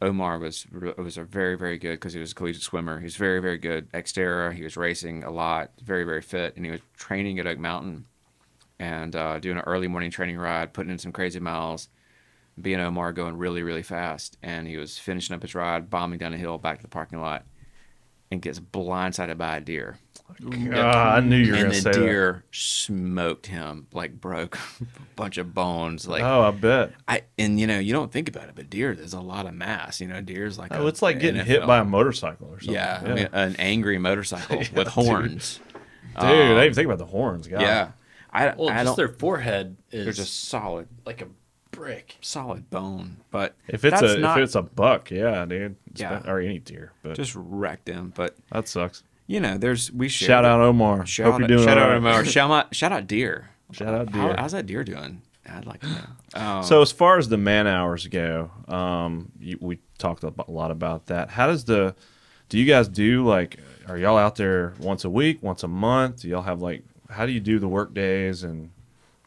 Omar 0.03 0.37
was 0.37 0.67
was 0.97 1.17
a 1.17 1.23
very 1.23 1.55
very 1.55 1.77
good 1.77 1.93
because 1.93 2.13
he 2.13 2.19
was 2.19 2.33
a 2.33 2.35
collegiate 2.35 2.61
swimmer. 2.61 2.99
He 2.99 3.05
was 3.05 3.15
very 3.15 3.39
very 3.39 3.57
good 3.57 3.89
Xterra. 3.93 4.53
He 4.53 4.63
was 4.63 4.75
racing 4.75 5.23
a 5.23 5.31
lot, 5.31 5.71
very 5.81 6.03
very 6.03 6.21
fit, 6.21 6.55
and 6.57 6.65
he 6.65 6.71
was 6.71 6.81
training 6.97 7.39
at 7.39 7.47
Oak 7.47 7.57
Mountain 7.57 8.05
and 8.79 9.15
uh, 9.15 9.39
doing 9.39 9.57
an 9.57 9.63
early 9.63 9.87
morning 9.87 10.11
training 10.11 10.37
ride, 10.37 10.73
putting 10.73 10.91
in 10.91 10.99
some 10.99 11.13
crazy 11.13 11.39
miles. 11.39 11.87
Being 12.61 12.81
Omar 12.81 13.13
going 13.13 13.37
really 13.37 13.63
really 13.63 13.81
fast, 13.81 14.37
and 14.43 14.67
he 14.67 14.75
was 14.75 14.97
finishing 14.97 15.35
up 15.35 15.41
his 15.41 15.55
ride, 15.55 15.89
bombing 15.89 16.19
down 16.19 16.33
a 16.33 16.37
hill 16.37 16.57
back 16.57 16.77
to 16.77 16.83
the 16.83 16.89
parking 16.89 17.21
lot, 17.21 17.45
and 18.33 18.41
gets 18.41 18.59
blindsided 18.59 19.37
by 19.37 19.57
a 19.57 19.61
deer. 19.61 19.97
Ah, 20.73 21.15
I 21.15 21.19
knew 21.19 21.37
you 21.37 21.51
were 21.51 21.57
and 21.59 21.65
going 21.69 21.75
to 21.77 21.83
the 21.83 21.93
say 21.93 21.99
deer 21.99 22.43
smoked 22.51 23.45
him, 23.47 23.87
like 23.93 24.19
broke 24.19 24.57
a 24.81 24.85
bunch 25.15 25.37
of 25.37 25.53
bones. 25.53 26.07
Like 26.07 26.23
oh, 26.23 26.41
I 26.41 26.51
bet. 26.51 26.91
I 27.07 27.21
and 27.37 27.59
you 27.59 27.67
know 27.67 27.77
you 27.79 27.93
don't 27.93 28.11
think 28.11 28.29
about 28.29 28.49
it, 28.49 28.55
but 28.55 28.69
deer 28.69 28.95
there's 28.95 29.13
a 29.13 29.19
lot 29.21 29.45
of 29.45 29.53
mass. 29.53 30.01
You 30.01 30.07
know, 30.07 30.21
deer's 30.21 30.57
like 30.57 30.71
Oh, 30.73 30.85
a 30.85 30.87
it's 30.87 31.01
like 31.01 31.19
getting 31.19 31.41
NFL. 31.41 31.45
hit 31.45 31.67
by 31.67 31.79
a 31.79 31.85
motorcycle 31.85 32.47
or 32.47 32.59
something. 32.59 32.73
yeah, 32.73 33.01
I 33.05 33.13
mean, 33.13 33.29
an 33.31 33.55
angry 33.59 33.97
motorcycle 33.99 34.55
Yeah, 34.63 34.67
with 34.73 34.73
dude. 34.73 34.87
horns. 34.87 35.59
dude, 35.67 35.77
I 36.15 36.31
didn't 36.31 36.51
Um, 36.57 36.63
even 36.63 36.73
think 36.73 36.85
about 36.85 36.97
the 36.97 37.05
horns. 37.05 37.47
God. 37.47 37.61
yeah, 37.61 37.91
I, 38.31 38.55
well 38.55 38.69
I 38.69 38.73
just 38.83 38.85
don't. 38.85 38.95
their 38.97 39.09
forehead 39.09 39.77
is 39.91 40.05
They're 40.05 40.13
just 40.13 40.49
solid, 40.49 40.87
like 41.05 41.21
a 41.21 41.27
brick 41.73 42.17
solid 42.21 42.69
bone. 42.69 43.17
But 43.31 43.55
If 43.67 43.83
it's 43.85 43.99
that's 43.99 44.13
a 44.13 44.17
not, 44.19 44.37
if 44.37 44.43
it's 44.45 44.55
a 44.55 44.61
buck, 44.61 45.11
yeah, 45.11 45.45
dude. 45.45 45.75
It's 45.91 46.01
Yeah. 46.01 46.19
been- 46.19 46.29
or 46.29 46.39
any 46.39 46.59
deer, 46.59 46.91
but 47.03 47.15
just 47.15 47.33
wrecked 47.35 47.85
them. 47.85 48.13
But 48.15 48.35
that 48.51 48.67
sucks. 48.67 49.03
you 49.27 49.39
know, 49.39 49.57
there's 49.57 49.91
we 49.91 50.07
share 50.09 50.27
Shout 50.27 50.45
out 50.45 50.61
Omar. 50.61 51.05
Shout 51.05 51.31
Hope 51.31 51.39
you're 51.39 51.45
out, 51.45 51.47
doing 51.49 51.63
shout 51.65 51.77
out, 51.77 51.89
right. 51.89 51.97
Omar. 51.97 52.25
shout 52.25 52.51
out, 52.51 52.75
shout 52.75 52.91
out 52.91 53.07
deer. 53.07 53.49
Shout 53.71 53.93
out 53.93 54.09
How- 54.13 54.27
deer. 54.27 54.35
how's 54.37 54.51
that 54.53 54.65
deer 54.65 54.83
doing? 54.83 55.21
I'd 55.49 55.65
like 55.65 55.81
to 55.81 55.87
know. 55.87 56.41
Um, 56.41 56.63
So 56.63 56.81
as 56.81 56.91
far 56.93 57.17
as 57.17 57.27
the 57.27 57.37
man 57.37 57.67
hours 57.67 58.07
go, 58.07 58.49
um, 58.69 59.31
you, 59.39 59.57
we 59.59 59.79
talked 59.97 60.23
a 60.23 60.33
lot 60.47 60.71
about 60.71 61.07
that. 61.07 61.29
How 61.31 61.47
does 61.47 61.65
the 61.65 61.95
do 62.49 62.57
you 62.57 62.65
guys 62.65 62.87
do 62.87 63.25
like? 63.25 63.57
Are 63.87 63.97
y'all 63.97 64.17
out 64.17 64.35
there 64.35 64.73
once 64.79 65.03
a 65.03 65.09
week, 65.09 65.43
once 65.43 65.63
a 65.63 65.67
month? 65.67 66.21
Do 66.21 66.29
y'all 66.29 66.43
have 66.43 66.61
like? 66.61 66.83
How 67.09 67.25
do 67.25 67.31
you 67.33 67.39
do 67.41 67.59
the 67.59 67.67
work 67.67 67.93
days 67.93 68.43
and 68.43 68.69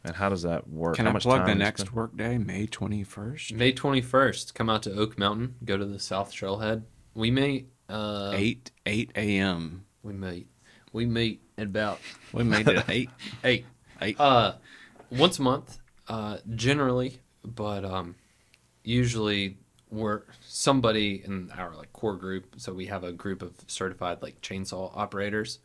and 0.07 0.17
how 0.17 0.29
does 0.29 0.43
that 0.43 0.69
work? 0.69 0.97
can 0.97 1.07
how 1.07 1.11
I 1.11 1.15
much 1.15 1.23
plug 1.25 1.41
time 1.41 1.49
the 1.49 1.55
next 1.65 1.93
workday, 1.93 2.39
May 2.39 2.67
twenty 2.67 3.05
first, 3.05 3.53
may 3.53 3.73
21st 3.73 4.55
come 4.55 4.71
out 4.71 4.83
to 4.85 4.93
oak 4.93 5.19
mountain 5.19 5.57
go 5.65 5.77
to 5.77 5.85
the 5.85 5.99
south 5.99 6.33
trailhead 6.33 6.85
we 7.15 7.31
may 7.31 7.65
uh 7.89 8.33
eight 8.35 8.71
eight 8.85 9.11
a.m. 9.17 9.85
we 10.03 10.13
meet 10.13 10.49
we 10.93 11.07
meet 11.07 11.43
at 11.59 11.67
about 11.67 11.99
We 12.33 12.45
made 12.45 12.69
it 12.69 12.77
at 12.77 12.91
eight. 12.91 13.11
eight 13.45 13.67
Eight. 14.03 14.21
Uh, 14.21 14.55
once 15.11 15.39
a 15.39 15.43
month, 15.43 15.79
uh, 16.09 16.39
generally, 16.55 17.19
but 17.45 17.85
um, 17.85 18.15
usually 18.85 19.57
we're 19.91 20.23
somebody 20.47 21.23
in 21.25 21.51
our 21.57 21.75
like 21.75 21.93
core 21.93 22.17
group. 22.17 22.55
So 22.59 22.73
we 22.73 22.87
have 22.87 23.05
a 23.05 23.13
group 23.13 23.43
of 23.43 23.55
certified 23.67 24.21
like 24.21 24.41
chainsaw 24.43 24.93
operators 24.95 25.61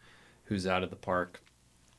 who's 0.45 0.65
out 0.65 0.83
of 0.83 0.89
the 0.89 0.95
park 0.95 1.41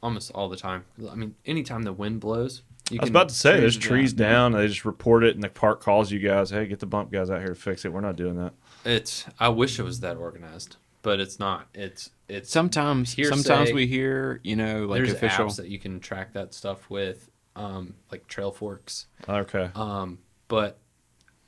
almost 0.02 0.32
all 0.34 0.48
the 0.48 0.56
time. 0.56 0.84
I 1.10 1.14
mean, 1.14 1.34
anytime 1.46 1.82
the 1.82 1.92
wind 1.92 2.20
blows, 2.20 2.62
you 2.90 2.98
I 2.98 3.02
was 3.02 3.08
can 3.08 3.16
about 3.16 3.28
to 3.28 3.34
say, 3.34 3.60
there's 3.60 3.76
it 3.76 3.80
trees 3.80 4.12
down. 4.12 4.52
They 4.52 4.66
just 4.66 4.84
report 4.84 5.24
it, 5.24 5.34
and 5.34 5.42
the 5.42 5.48
park 5.48 5.80
calls 5.80 6.10
you 6.10 6.18
guys. 6.18 6.50
Hey, 6.50 6.66
get 6.66 6.80
the 6.80 6.86
bump 6.86 7.10
guys 7.12 7.30
out 7.30 7.38
here 7.38 7.48
to 7.48 7.54
fix 7.54 7.84
it. 7.84 7.92
We're 7.92 8.00
not 8.00 8.16
doing 8.16 8.36
that. 8.36 8.52
It's. 8.84 9.24
I 9.38 9.48
wish 9.48 9.78
it 9.78 9.82
was 9.82 10.00
that 10.00 10.16
organized, 10.16 10.76
but 11.02 11.20
it's 11.20 11.38
not. 11.38 11.68
It's. 11.74 12.10
It's 12.28 12.50
Sometimes, 12.50 13.14
Hearsay. 13.14 13.28
sometimes 13.42 13.72
we 13.72 13.86
hear, 13.86 14.40
you 14.42 14.56
know, 14.56 14.86
like 14.86 14.98
there's 14.98 15.12
official. 15.12 15.46
apps 15.46 15.56
that 15.56 15.68
you 15.68 15.78
can 15.78 16.00
track 16.00 16.32
that 16.32 16.54
stuff 16.54 16.88
with, 16.88 17.30
um, 17.56 17.94
like 18.10 18.26
Trailforks. 18.26 19.04
Okay. 19.28 19.68
Um, 19.74 20.18
but 20.48 20.78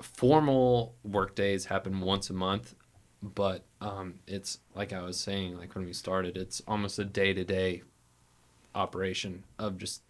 formal 0.03 0.95
work 1.03 1.35
days 1.35 1.65
happen 1.65 2.01
once 2.01 2.29
a 2.29 2.35
month. 2.35 2.75
But 3.23 3.65
um, 3.81 4.17
it's 4.27 4.59
like 4.75 4.93
I 4.93 5.03
was 5.03 5.19
saying, 5.19 5.57
like 5.57 5.75
when 5.75 5.87
we 5.87 5.95
started, 5.95 6.37
it's 6.37 6.61
almost 6.69 6.99
a 6.99 7.05
day 7.05 7.33
to 7.33 7.45
day 7.45 7.83
operation 8.75 9.45
of 9.59 9.79
just 9.79 10.03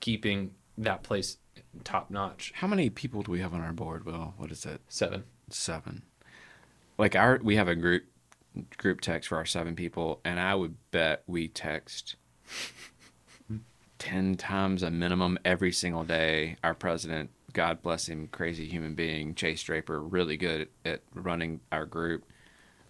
keeping 0.00 0.52
that 0.76 1.02
place 1.02 1.38
top 1.84 2.10
notch. 2.10 2.52
How 2.56 2.66
many 2.66 2.90
people 2.90 3.22
do 3.22 3.32
we 3.32 3.40
have 3.40 3.54
on 3.54 3.60
our 3.60 3.72
board? 3.72 4.04
Well, 4.04 4.34
what 4.36 4.50
is 4.50 4.64
it? 4.64 4.80
Seven. 4.88 5.24
Seven. 5.50 6.02
Like 6.96 7.16
our, 7.16 7.40
we 7.42 7.56
have 7.56 7.68
a 7.68 7.74
group 7.74 8.04
group 8.76 9.00
text 9.00 9.28
for 9.28 9.36
our 9.36 9.44
seven 9.44 9.76
people, 9.76 10.20
and 10.24 10.40
I 10.40 10.54
would 10.54 10.76
bet 10.90 11.22
we 11.26 11.48
text 11.48 12.16
ten 13.98 14.36
times 14.36 14.82
a 14.82 14.90
minimum 14.90 15.38
every 15.44 15.72
single 15.72 16.04
day. 16.04 16.56
Our 16.64 16.74
president, 16.74 17.30
God 17.52 17.82
bless 17.82 18.08
him, 18.08 18.28
crazy 18.28 18.66
human 18.66 18.94
being, 18.94 19.34
Chase 19.34 19.62
Draper, 19.62 20.00
really 20.00 20.36
good 20.36 20.68
at 20.84 21.02
running 21.14 21.60
our 21.70 21.86
group. 21.86 22.24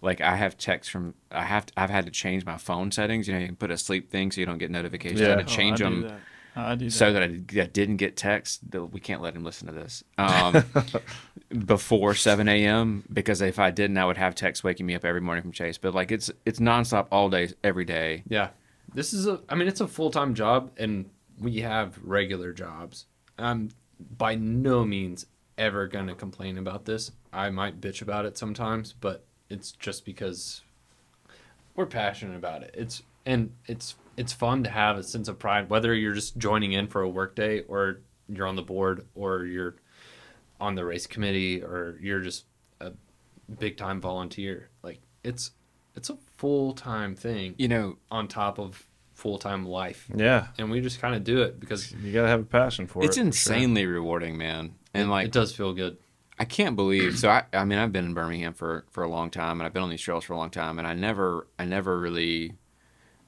Like 0.01 0.21
I 0.21 0.35
have 0.35 0.57
texts 0.57 0.91
from 0.91 1.13
I 1.31 1.43
have 1.43 1.65
to, 1.67 1.73
I've 1.77 1.89
had 1.89 2.05
to 2.05 2.11
change 2.11 2.45
my 2.45 2.57
phone 2.57 2.91
settings. 2.91 3.27
You 3.27 3.33
know, 3.33 3.39
you 3.39 3.47
can 3.47 3.55
put 3.55 3.71
a 3.71 3.77
sleep 3.77 4.09
thing 4.09 4.31
so 4.31 4.39
you 4.39 4.45
don't 4.45 4.57
get 4.57 4.71
notifications. 4.71 5.21
I 5.21 5.25
Yeah. 5.25 5.35
had 5.37 5.47
to 5.47 5.53
change 5.53 5.81
Oh, 5.81 5.85
I 5.85 5.89
do 5.89 5.95
them 6.01 6.01
that. 6.09 6.19
I 6.55 6.75
do 6.75 6.85
that. 6.85 6.91
so 6.91 7.13
that 7.13 7.21
I, 7.23 7.61
I 7.61 7.65
didn't 7.67 7.97
get 7.97 8.17
text. 8.17 8.71
that 8.71 8.83
We 8.85 8.99
can't 8.99 9.21
let 9.21 9.35
him 9.35 9.43
listen 9.43 9.67
to 9.67 9.73
this 9.73 10.03
um, 10.17 10.63
before 11.65 12.13
7 12.15 12.47
a.m. 12.47 13.03
because 13.11 13.41
if 13.41 13.59
I 13.59 13.71
didn't, 13.71 13.97
I 13.97 14.05
would 14.05 14.17
have 14.17 14.35
text 14.35 14.63
waking 14.63 14.85
me 14.85 14.95
up 14.95 15.05
every 15.05 15.21
morning 15.21 15.41
from 15.41 15.51
Chase. 15.51 15.77
But 15.77 15.93
like 15.93 16.11
it's 16.11 16.29
it's 16.45 16.59
nonstop 16.59 17.07
all 17.11 17.29
day, 17.29 17.49
every 17.63 17.85
day. 17.85 18.23
Yeah. 18.27 18.49
This 18.93 19.13
is 19.13 19.27
a 19.27 19.41
I 19.49 19.55
mean 19.55 19.67
it's 19.67 19.81
a 19.81 19.87
full-time 19.87 20.33
job 20.33 20.71
and 20.77 21.09
we 21.39 21.61
have 21.61 21.97
regular 22.03 22.53
jobs. 22.53 23.05
I'm 23.37 23.69
by 24.17 24.35
no 24.35 24.85
means 24.85 25.25
ever 25.57 25.87
going 25.87 26.07
to 26.07 26.15
complain 26.15 26.57
about 26.57 26.85
this. 26.85 27.11
I 27.33 27.49
might 27.49 27.79
bitch 27.81 28.01
about 28.01 28.25
it 28.25 28.37
sometimes, 28.37 28.93
but 28.93 29.25
it's 29.49 29.71
just 29.71 30.05
because 30.05 30.61
we're 31.75 31.85
passionate 31.85 32.35
about 32.35 32.63
it. 32.63 32.73
It's 32.77 33.03
and 33.25 33.51
it's 33.67 33.95
it's 34.17 34.33
fun 34.33 34.63
to 34.63 34.69
have 34.69 34.97
a 34.97 35.03
sense 35.03 35.27
of 35.27 35.39
pride 35.39 35.69
whether 35.69 35.93
you're 35.93 36.13
just 36.13 36.37
joining 36.37 36.73
in 36.73 36.87
for 36.87 37.01
a 37.01 37.09
work 37.09 37.35
day 37.35 37.61
or 37.67 38.01
you're 38.27 38.47
on 38.47 38.55
the 38.55 38.61
board 38.61 39.05
or 39.15 39.45
you're 39.45 39.75
on 40.59 40.75
the 40.75 40.83
race 40.85 41.07
committee 41.07 41.61
or 41.63 41.97
you're 42.01 42.19
just 42.21 42.45
a 42.81 42.91
big 43.59 43.77
time 43.77 44.01
volunteer. 44.01 44.69
Like 44.83 44.99
it's 45.23 45.51
it's 45.95 46.09
a 46.09 46.17
full 46.37 46.73
time 46.73 47.15
thing 47.15 47.55
You 47.57 47.67
know, 47.67 47.97
on 48.11 48.27
top 48.27 48.59
of 48.59 48.85
full 49.13 49.37
time 49.37 49.65
life. 49.65 50.07
Yeah, 50.15 50.47
And 50.57 50.69
we 50.71 50.79
just 50.81 51.01
kind 51.01 51.15
of 51.15 51.23
do 51.23 51.41
it 51.41 51.59
because 51.59 51.91
you 51.93 52.13
gotta 52.13 52.27
have 52.29 52.39
a 52.41 52.45
passion 52.45 52.87
for 52.87 53.03
it's 53.03 53.17
it. 53.17 53.21
for 53.25 53.31
sure. 53.33 53.53
insanely 53.53 53.85
rewarding, 53.85 54.37
man. 54.37 54.75
And 54.93 55.09
like 55.09 55.25
it 55.27 55.31
does 55.31 55.53
feel 55.55 55.73
good. 55.73 55.97
I 56.39 56.45
can't 56.45 56.75
believe. 56.75 57.19
So 57.19 57.29
I, 57.29 57.43
I 57.53 57.65
mean, 57.65 57.77
I've 57.79 57.91
been 57.91 58.05
in 58.05 58.13
Birmingham 58.13 58.53
for 58.53 58.85
for 58.91 59.03
a 59.03 59.09
long 59.09 59.29
time, 59.29 59.59
and 59.59 59.65
I've 59.67 59.73
been 59.73 59.83
on 59.83 59.89
these 59.89 60.01
trails 60.01 60.23
for 60.23 60.33
a 60.33 60.37
long 60.37 60.49
time, 60.49 60.79
and 60.79 60.87
I 60.87 60.93
never, 60.93 61.47
I 61.59 61.65
never 61.65 61.99
really, 61.99 62.53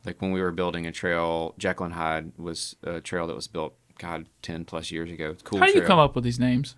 like 0.06 0.22
when 0.22 0.32
we 0.32 0.42
were 0.42 0.52
building 0.52 0.86
a 0.88 0.92
trail. 0.92 1.54
Jekyll 1.58 1.86
and 1.86 1.94
Hyde 1.96 2.32
was 2.38 2.76
a 2.84 3.02
trail 3.02 3.28
that 3.28 3.36
was 3.36 3.48
built, 3.48 3.76
God, 4.00 4.28
ten 4.42 4.64
plus 4.66 4.92
years 4.92 5.12
ago. 5.12 5.30
It's 5.32 5.42
cool. 5.44 5.60
How 5.60 5.66
do 5.66 5.74
you 5.74 5.82
come 5.82 6.00
up 6.00 6.16
with 6.16 6.24
these 6.24 6.40
names? 6.40 6.76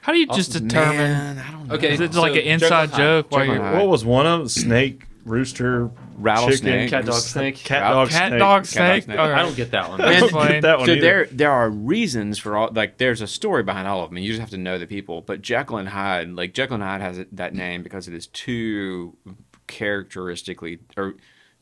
How 0.00 0.12
do 0.12 0.18
you 0.18 0.26
just 0.28 0.52
determine? 0.52 0.96
Man, 0.96 1.38
I 1.38 1.50
don't 1.50 1.68
know. 1.68 1.74
Okay, 1.74 1.92
Is 1.92 2.00
it 2.00 2.14
So, 2.14 2.22
like 2.22 2.32
an 2.32 2.38
inside 2.38 2.84
and 2.84 2.90
Hyde. 2.92 2.98
joke? 2.98 3.30
While 3.30 3.44
Jekyll 3.46 3.62
Hyde. 3.62 3.74
What 3.78 3.88
was 3.88 4.04
one 4.06 4.26
of 4.26 4.38
them? 4.38 4.48
Snake, 4.48 5.02
rooster, 5.28 5.90
Rattlesnake. 6.16 6.88
chicken, 6.88 6.88
Cat, 6.88 7.04
dog, 7.04 7.14
snake. 7.20 7.56
cat, 7.56 7.80
dog, 7.92 8.08
cat, 8.10 8.28
snake. 8.28 8.38
dog, 8.40 8.64
Cat, 8.64 8.64
dog, 8.64 8.66
snake. 8.66 9.02
snake. 9.04 9.18
I 9.18 9.42
don't 9.42 9.56
get 9.56 9.70
that 9.70 9.88
one. 9.88 9.98
That's 10.00 10.32
Get 10.32 10.62
that 10.62 10.78
one 10.78 10.86
so 10.86 10.92
either. 10.92 11.00
there 11.00 11.24
there 11.26 11.50
are 11.52 11.70
reasons 11.70 12.38
for 12.38 12.56
all 12.56 12.70
like 12.72 12.98
there's 12.98 13.20
a 13.20 13.26
story 13.26 13.62
behind 13.62 13.86
all 13.86 14.02
of 14.02 14.10
them 14.10 14.16
and 14.16 14.24
you 14.26 14.32
just 14.32 14.40
have 14.40 14.50
to 14.50 14.58
know 14.58 14.78
the 14.78 14.86
people 14.86 15.20
but 15.22 15.42
jekyll 15.42 15.76
and 15.76 15.88
hyde 15.88 16.30
like 16.30 16.54
jekyll 16.54 16.74
and 16.74 16.82
hyde 16.82 17.00
has 17.00 17.24
that 17.32 17.54
name 17.54 17.82
because 17.82 18.08
it 18.08 18.14
is 18.14 18.26
two 18.28 19.16
characteristically 19.66 20.78
or 20.96 21.14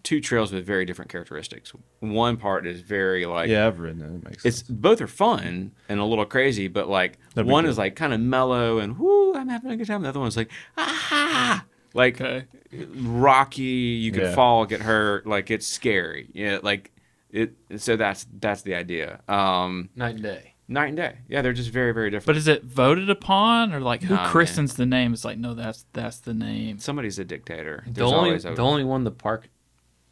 two 0.02 0.20
trails 0.20 0.52
with 0.52 0.64
very 0.64 0.84
different 0.84 1.10
characteristics 1.10 1.72
one 2.01 2.36
part 2.36 2.66
is 2.66 2.80
very 2.80 3.26
like 3.26 3.48
Yeah, 3.48 3.66
I've 3.66 3.78
ridden 3.80 4.02
it. 4.02 4.14
It 4.16 4.24
makes 4.24 4.44
it's 4.44 4.59
sense. 4.59 4.68
both 4.70 5.01
are 5.01 5.06
fun 5.09 5.72
and 5.88 5.98
a 6.01 6.05
little 6.05 6.24
crazy 6.24 6.68
but 6.68 6.88
like 6.88 7.18
That'd 7.34 7.51
one 7.51 7.64
good. 7.64 7.70
is 7.70 7.78
like 7.78 7.97
kind 7.97 8.12
of 8.14 8.20
mellow 8.20 8.78
and 8.78 8.98
whoo 8.98 9.34
i'm 9.34 9.48
having 9.48 9.70
a 9.72 9.76
good 9.76 9.86
time 9.86 10.02
the 10.02 10.09
other 10.09 10.20
one's 10.20 10.36
like 10.36 10.51
ah 10.76 11.64
like 11.97 12.20
Okay. 12.20 12.47
rocky 12.94 13.62
you 13.62 14.12
could 14.12 14.23
Yeah. 14.24 14.35
fall 14.35 14.66
get 14.66 14.82
hurt 14.82 15.27
like 15.27 15.51
it's 15.51 15.66
scary 15.66 16.28
yeah 16.32 16.59
like 16.62 16.90
it 17.31 17.55
so 17.77 17.97
that's 17.97 18.27
that's 18.39 18.62
the 18.62 18.74
idea 18.74 19.20
um 19.28 19.89
Night 19.97 20.14
and 20.14 20.23
day. 20.23 20.52
night 20.68 20.86
and 20.89 20.97
day 20.97 21.18
yeah 21.28 21.43
they're 21.43 21.52
just 21.52 21.70
very 21.70 21.93
very 21.93 22.10
different 22.10 22.27
But 22.27 22.36
is 22.36 22.48
it 22.48 22.64
voted 22.64 23.10
upon, 23.10 23.73
or 23.73 23.81
like 23.81 24.02
who 24.02 24.14
Nah, 24.14 24.23
man. 24.23 24.31
christens 24.31 24.74
the 24.74 24.86
name? 24.86 25.12
It's 25.12 25.24
like 25.24 25.39
no, 25.39 25.55
that's 25.55 25.85
that's 25.93 26.18
the 26.18 26.35
name. 26.35 26.78
somebody's 26.78 27.18
a 27.18 27.24
dictator 27.24 27.82
The 27.86 27.93
There's 27.93 28.12
only 28.12 28.39
the 28.39 28.56
only 28.62 28.85
one 28.85 29.05
the 29.05 29.10
park 29.10 29.48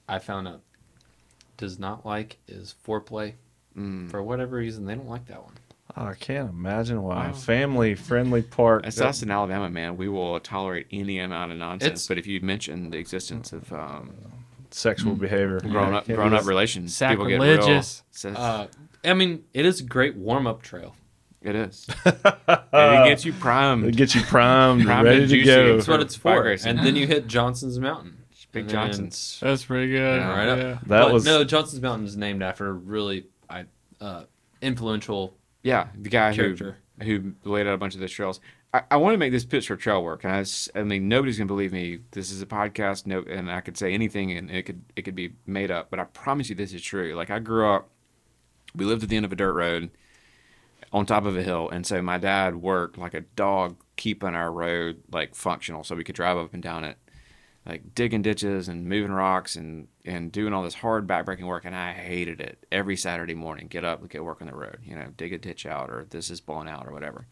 I 0.08 0.18
found 0.18 0.48
out 0.48 0.60
does 1.56 1.78
not 1.78 2.04
like 2.04 2.38
is 2.48 2.74
foreplay. 2.86 3.34
Mm. 3.76 4.10
For 4.10 4.22
whatever 4.22 4.56
reason, 4.56 4.84
they 4.86 4.94
don't 4.94 5.08
like 5.08 5.26
that 5.26 5.42
one. 5.42 5.54
Oh, 5.96 6.06
I 6.06 6.14
can't 6.14 6.50
imagine 6.50 7.02
why. 7.02 7.28
Wow. 7.28 7.32
Family 7.32 7.94
friendly 7.94 8.42
park. 8.42 8.82
That's 8.82 8.96
that- 8.96 9.06
us 9.08 9.22
in 9.22 9.30
Alabama, 9.30 9.70
man. 9.70 9.96
We 9.96 10.08
will 10.08 10.40
tolerate 10.40 10.86
any 10.90 11.18
amount 11.20 11.52
of 11.52 11.58
nonsense. 11.58 11.86
It's- 11.88 12.08
but 12.08 12.18
if 12.18 12.26
you 12.26 12.40
mention 12.40 12.90
the 12.90 12.98
existence 12.98 13.52
of 13.52 13.72
um, 13.72 14.10
sexual 14.70 15.14
behavior. 15.14 15.60
grown 15.60 15.92
Yeah, 15.92 15.98
up 15.98 16.06
grown 16.06 16.34
up 16.34 16.42
that. 16.42 16.48
relations, 16.48 16.98
people 16.98 17.26
get 17.26 17.40
real. 17.40 17.56
Sacrilegious. 17.56 18.02
Says- 18.10 18.36
Uh, 18.36 18.66
I 19.04 19.14
mean, 19.14 19.44
it 19.52 19.64
is 19.66 19.80
a 19.80 19.84
great 19.84 20.16
warm 20.16 20.46
up 20.48 20.62
trail. 20.62 20.96
it 21.42 21.54
is. 21.54 21.86
and 22.04 22.16
it 22.72 23.08
gets 23.08 23.24
you 23.24 23.32
primed. 23.34 23.84
It 23.84 23.96
gets 23.96 24.14
you 24.16 24.22
primed, 24.22 24.82
Primed 24.86 25.04
ready 25.06 25.20
and 25.22 25.30
to 25.30 25.42
go. 25.44 25.76
That's 25.76 25.86
what 25.88 26.00
it's 26.00 26.16
for. 26.16 26.42
racing. 26.42 26.70
And 26.76 26.86
then 26.86 26.96
you 26.96 27.06
hit 27.06 27.26
Johnson's 27.28 27.78
Mountain. 27.78 28.16
Big 28.50 28.68
Johnsons. 28.68 29.38
That's 29.42 29.64
pretty 29.64 29.90
good. 29.90 30.20
Yeah, 30.20 30.28
right 30.28 30.48
up. 30.48 30.58
Yeah. 30.58 30.64
That 30.86 31.02
But 31.04 31.12
was 31.12 31.24
no 31.24 31.42
Johnson's 31.44 31.82
Mountain 31.82 32.06
is 32.06 32.16
named 32.16 32.40
after 32.42 32.66
a 32.68 32.72
really 32.72 33.26
I, 33.50 33.64
uh, 34.00 34.24
influential. 34.62 35.36
Yeah, 35.64 35.88
the 35.98 36.10
guy 36.10 36.30
who 36.30 36.36
Character. 36.36 36.76
who 37.02 37.34
laid 37.42 37.66
out 37.66 37.74
a 37.74 37.78
bunch 37.78 37.94
of 37.94 38.00
the 38.00 38.08
trails. 38.08 38.38
I, 38.72 38.82
I 38.92 38.96
want 38.98 39.14
to 39.14 39.18
make 39.18 39.32
this 39.32 39.46
pitch 39.46 39.66
for 39.66 39.76
trail 39.76 40.04
work, 40.04 40.24
and 40.24 40.32
I, 40.32 40.78
I 40.78 40.82
mean 40.84 41.08
nobody's 41.08 41.38
gonna 41.38 41.48
believe 41.48 41.72
me. 41.72 42.00
This 42.12 42.30
is 42.30 42.42
a 42.42 42.46
podcast, 42.46 43.06
no, 43.06 43.22
and 43.22 43.50
I 43.50 43.62
could 43.62 43.76
say 43.78 43.94
anything, 43.94 44.30
and 44.32 44.50
it 44.50 44.64
could 44.64 44.82
it 44.94 45.02
could 45.02 45.14
be 45.14 45.32
made 45.46 45.70
up. 45.70 45.90
But 45.90 46.00
I 46.00 46.04
promise 46.04 46.50
you, 46.50 46.54
this 46.54 46.74
is 46.74 46.82
true. 46.82 47.14
Like 47.14 47.30
I 47.30 47.38
grew 47.38 47.66
up, 47.66 47.88
we 48.76 48.84
lived 48.84 49.02
at 49.02 49.08
the 49.08 49.16
end 49.16 49.24
of 49.24 49.32
a 49.32 49.36
dirt 49.36 49.54
road, 49.54 49.90
on 50.92 51.06
top 51.06 51.24
of 51.24 51.36
a 51.36 51.42
hill, 51.42 51.70
and 51.70 51.86
so 51.86 52.02
my 52.02 52.18
dad 52.18 52.56
worked 52.56 52.98
like 52.98 53.14
a 53.14 53.22
dog 53.22 53.76
keeping 53.96 54.34
our 54.34 54.52
road 54.52 55.02
like 55.10 55.34
functional, 55.34 55.82
so 55.82 55.96
we 55.96 56.04
could 56.04 56.14
drive 56.14 56.36
up 56.36 56.52
and 56.52 56.62
down 56.62 56.84
it, 56.84 56.98
like 57.66 57.94
digging 57.94 58.22
ditches 58.22 58.68
and 58.68 58.86
moving 58.86 59.12
rocks 59.12 59.56
and 59.56 59.88
and 60.04 60.30
doing 60.30 60.52
all 60.52 60.62
this 60.62 60.74
hard 60.74 61.06
backbreaking 61.06 61.46
work, 61.46 61.64
and 61.64 61.74
I 61.74 61.92
hated 61.92 62.40
it. 62.40 62.66
Every 62.70 62.96
Saturday 62.96 63.34
morning, 63.34 63.68
get 63.68 63.84
up, 63.84 64.08
get 64.08 64.24
work 64.24 64.40
on 64.40 64.48
the 64.48 64.54
road, 64.54 64.78
you 64.84 64.94
know, 64.94 65.06
dig 65.16 65.32
a 65.32 65.38
ditch 65.38 65.66
out 65.66 65.90
or 65.90 66.04
this 66.08 66.30
is 66.30 66.40
blown 66.40 66.68
out 66.68 66.86
or 66.86 66.92
whatever. 66.92 67.26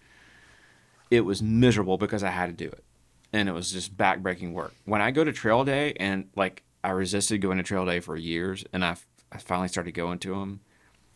It 1.10 1.22
was 1.22 1.42
miserable 1.42 1.98
because 1.98 2.22
I 2.22 2.30
had 2.30 2.46
to 2.46 2.52
do 2.52 2.70
it, 2.70 2.84
and 3.32 3.48
it 3.48 3.52
was 3.52 3.70
just 3.70 3.96
backbreaking 3.96 4.52
work. 4.52 4.74
When 4.84 5.02
I 5.02 5.10
go 5.10 5.24
to 5.24 5.32
trail 5.32 5.64
day 5.64 5.92
and 5.98 6.28
like 6.34 6.62
I 6.82 6.90
resisted 6.90 7.42
going 7.42 7.58
to 7.58 7.64
trail 7.64 7.84
day 7.84 8.00
for 8.00 8.16
years, 8.16 8.64
and 8.72 8.84
I, 8.84 8.96
I 9.30 9.38
finally 9.38 9.68
started 9.68 9.92
going 9.92 10.18
to 10.20 10.34
them, 10.34 10.60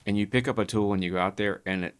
and 0.04 0.18
you 0.18 0.26
pick 0.26 0.46
up 0.46 0.58
a 0.58 0.64
tool 0.64 0.92
and 0.92 1.02
you 1.02 1.12
go 1.12 1.18
out 1.18 1.36
there 1.36 1.62
and 1.66 1.84
it 1.84 1.94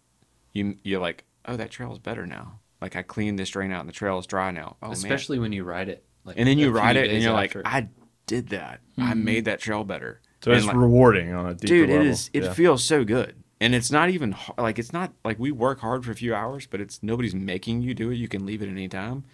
you 0.53 0.77
you're 0.83 1.01
like, 1.01 1.25
oh, 1.47 1.57
that 1.57 1.71
trail 1.71 1.93
is 1.93 1.99
better 1.99 2.27
now. 2.27 2.61
Like 2.81 2.97
I 2.97 3.03
cleaned 3.03 3.39
this 3.39 3.51
drain 3.51 3.73
out 3.73 3.81
and 3.81 3.89
the 3.89 3.93
trail 3.95 4.19
is 4.19 4.27
dry 4.27 4.51
now. 4.51 4.77
Oh 4.83 4.89
man! 4.89 4.93
especially 4.93 5.39
when 5.39 5.53
you 5.53 5.65
ride 5.65 5.89
it. 5.89 6.05
Like 6.27 6.37
And 6.39 6.47
then 6.47 6.59
you 6.59 6.71
ride 6.71 6.97
it 6.97 7.11
and 7.11 7.23
you're 7.23 7.33
like. 7.33 7.57
I 7.65 7.89
did 8.27 8.49
that. 8.51 8.81
I 8.99 9.15
made 9.15 9.45
that 9.47 9.61
trail 9.61 9.85
better. 9.85 10.21
so 10.43 10.51
And, 10.51 10.59
it's 10.59 10.67
like, 10.67 10.77
rewarding 10.77 11.33
on 11.33 11.47
a 11.47 11.55
deeper 11.55 11.67
dude, 11.67 11.89
level. 11.91 12.07
it 12.07 12.11
is. 12.11 12.31
It 12.35 12.43
Yeah. 12.45 12.53
feels 12.53 12.83
so 12.85 13.05
good, 13.05 13.37
and 13.61 13.75
it's 13.75 13.91
not 13.91 14.11
even 14.11 14.35
like 14.59 14.79
it's 14.79 14.93
not 14.93 15.13
like 15.25 15.39
we 15.39 15.51
work 15.53 15.81
hard 15.81 16.05
for 16.05 16.11
a 16.11 16.15
few 16.15 16.35
hours, 16.35 16.67
but 16.67 16.81
it's 16.81 17.03
nobody's 17.03 17.35
making 17.35 17.83
you 17.83 17.95
do 17.95 18.11
it. 18.11 18.17
You 18.17 18.29
can 18.29 18.45
leave 18.45 18.61
it 18.63 18.67
at 18.67 18.73
any 18.73 18.89
time. 18.89 19.25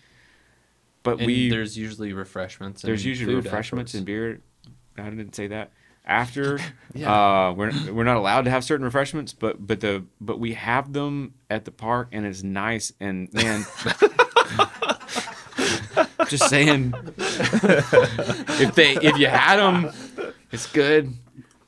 But 1.02 1.18
and 1.18 1.26
we 1.26 1.48
there's 1.48 1.76
usually 1.76 2.12
refreshments. 2.12 2.82
there's 2.82 3.04
usually 3.04 3.34
food 3.34 3.44
refreshments 3.46 3.94
and 3.94 4.04
beer. 4.06 4.40
I 4.98 5.08
didn't 5.10 5.34
say 5.34 5.46
that. 5.48 5.72
After, 6.04 6.58
Yeah. 6.94 7.12
uh, 7.48 7.52
we're 7.52 7.72
we're 7.92 8.04
not 8.04 8.16
allowed 8.16 8.42
to 8.46 8.50
have 8.50 8.64
certain 8.64 8.84
refreshments, 8.84 9.32
but 9.32 9.64
but 9.66 9.80
the 9.80 10.04
but 10.20 10.38
we 10.38 10.54
have 10.54 10.92
them 10.92 11.34
at 11.48 11.64
the 11.64 11.70
park, 11.72 12.08
and 12.12 12.26
it's 12.26 12.42
nice. 12.42 12.92
And 13.00 13.32
man, 13.32 13.64
just 16.28 16.48
saying, 16.48 16.94
if 17.18 18.74
they 18.74 18.96
if 18.96 19.18
you 19.18 19.26
had 19.26 19.56
them, 19.56 19.90
it's 20.50 20.66
good. 20.66 21.12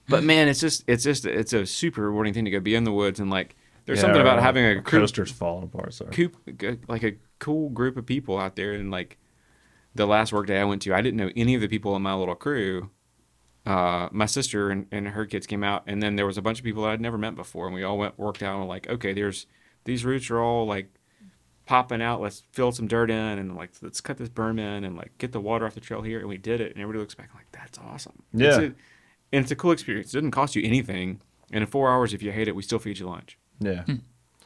But 0.08 0.22
man, 0.24 0.48
it's 0.48 0.60
just 0.60 0.84
it's 0.86 1.04
just 1.04 1.24
it's 1.26 1.52
a 1.52 1.64
super 1.66 2.02
rewarding 2.02 2.34
thing 2.34 2.44
to 2.44 2.50
go 2.50 2.60
be 2.60 2.74
in 2.74 2.84
the 2.84 2.92
woods 2.92 3.20
and 3.20 3.30
like. 3.30 3.56
There's 3.86 3.98
Yeah, 3.98 4.02
something 4.04 4.22
about 4.22 4.40
having 4.40 4.64
a 4.64 4.80
crew, 4.80 5.00
coaster's 5.00 5.30
falling 5.30 5.64
apart. 5.64 5.92
Sorry. 5.92 6.10
coop, 6.10 6.36
like 6.88 7.02
a 7.02 7.16
cool 7.38 7.68
group 7.68 7.98
of 7.98 8.06
people 8.06 8.38
out 8.38 8.56
there 8.56 8.72
and 8.72 8.90
like 8.90 9.18
the 9.94 10.06
last 10.06 10.32
work 10.32 10.46
day 10.46 10.58
I 10.58 10.64
went 10.64 10.80
to, 10.82 10.94
I 10.94 11.02
didn't 11.02 11.18
know 11.18 11.30
any 11.36 11.54
of 11.54 11.60
the 11.60 11.68
people 11.68 11.94
in 11.94 12.00
my 12.00 12.14
little 12.14 12.34
crew. 12.34 12.88
Uh, 13.66 14.08
my 14.10 14.24
sister 14.24 14.70
and, 14.70 14.86
and 14.90 15.08
her 15.08 15.26
kids 15.26 15.46
came 15.46 15.62
out, 15.62 15.82
and 15.86 16.02
then 16.02 16.16
there 16.16 16.24
was 16.26 16.38
a 16.38 16.42
bunch 16.42 16.58
of 16.58 16.64
people 16.64 16.82
that 16.84 16.92
I'd 16.92 17.00
never 17.00 17.18
met 17.18 17.34
before, 17.34 17.66
and 17.66 17.74
we 17.74 17.82
all 17.82 17.96
went 17.98 18.18
worked 18.18 18.42
out 18.42 18.58
and 18.58 18.68
like, 18.68 18.88
okay, 18.88 19.12
there's 19.12 19.46
these 19.84 20.02
roots 20.04 20.30
are 20.30 20.40
all 20.40 20.66
like 20.66 20.88
popping 21.66 22.02
out. 22.02 22.20
Let's 22.20 22.42
fill 22.52 22.72
some 22.72 22.86
dirt 22.86 23.10
in 23.10 23.38
and 23.38 23.56
like 23.56 23.70
let's 23.82 24.00
cut 24.00 24.16
this 24.18 24.28
berm 24.28 24.58
in 24.58 24.84
and 24.84 24.96
like 24.96 25.16
get 25.18 25.32
the 25.32 25.40
water 25.40 25.66
off 25.66 25.74
the 25.74 25.80
trail 25.80 26.02
here, 26.02 26.18
and 26.20 26.28
we 26.28 26.36
did 26.38 26.60
it. 26.60 26.72
And 26.72 26.80
everybody 26.80 27.00
looks 27.00 27.14
back 27.14 27.30
like 27.34 27.46
that's 27.52 27.78
awesome. 27.78 28.22
It's 28.32 28.56
Yeah. 28.56 28.62
a, 28.62 28.64
and 29.32 29.42
it's 29.42 29.50
a 29.50 29.56
cool 29.56 29.72
experience. 29.72 30.12
It 30.14 30.18
didn't 30.18 30.30
cost 30.32 30.54
you 30.56 30.62
anything. 30.64 31.20
And 31.52 31.62
in 31.62 31.66
four 31.68 31.90
hours, 31.90 32.12
if 32.14 32.22
you 32.22 32.32
hate 32.32 32.48
it, 32.48 32.54
we 32.56 32.62
still 32.62 32.78
feed 32.78 32.98
you 32.98 33.06
lunch. 33.06 33.38
Yeah. 33.60 33.82
Hmm. 33.84 33.94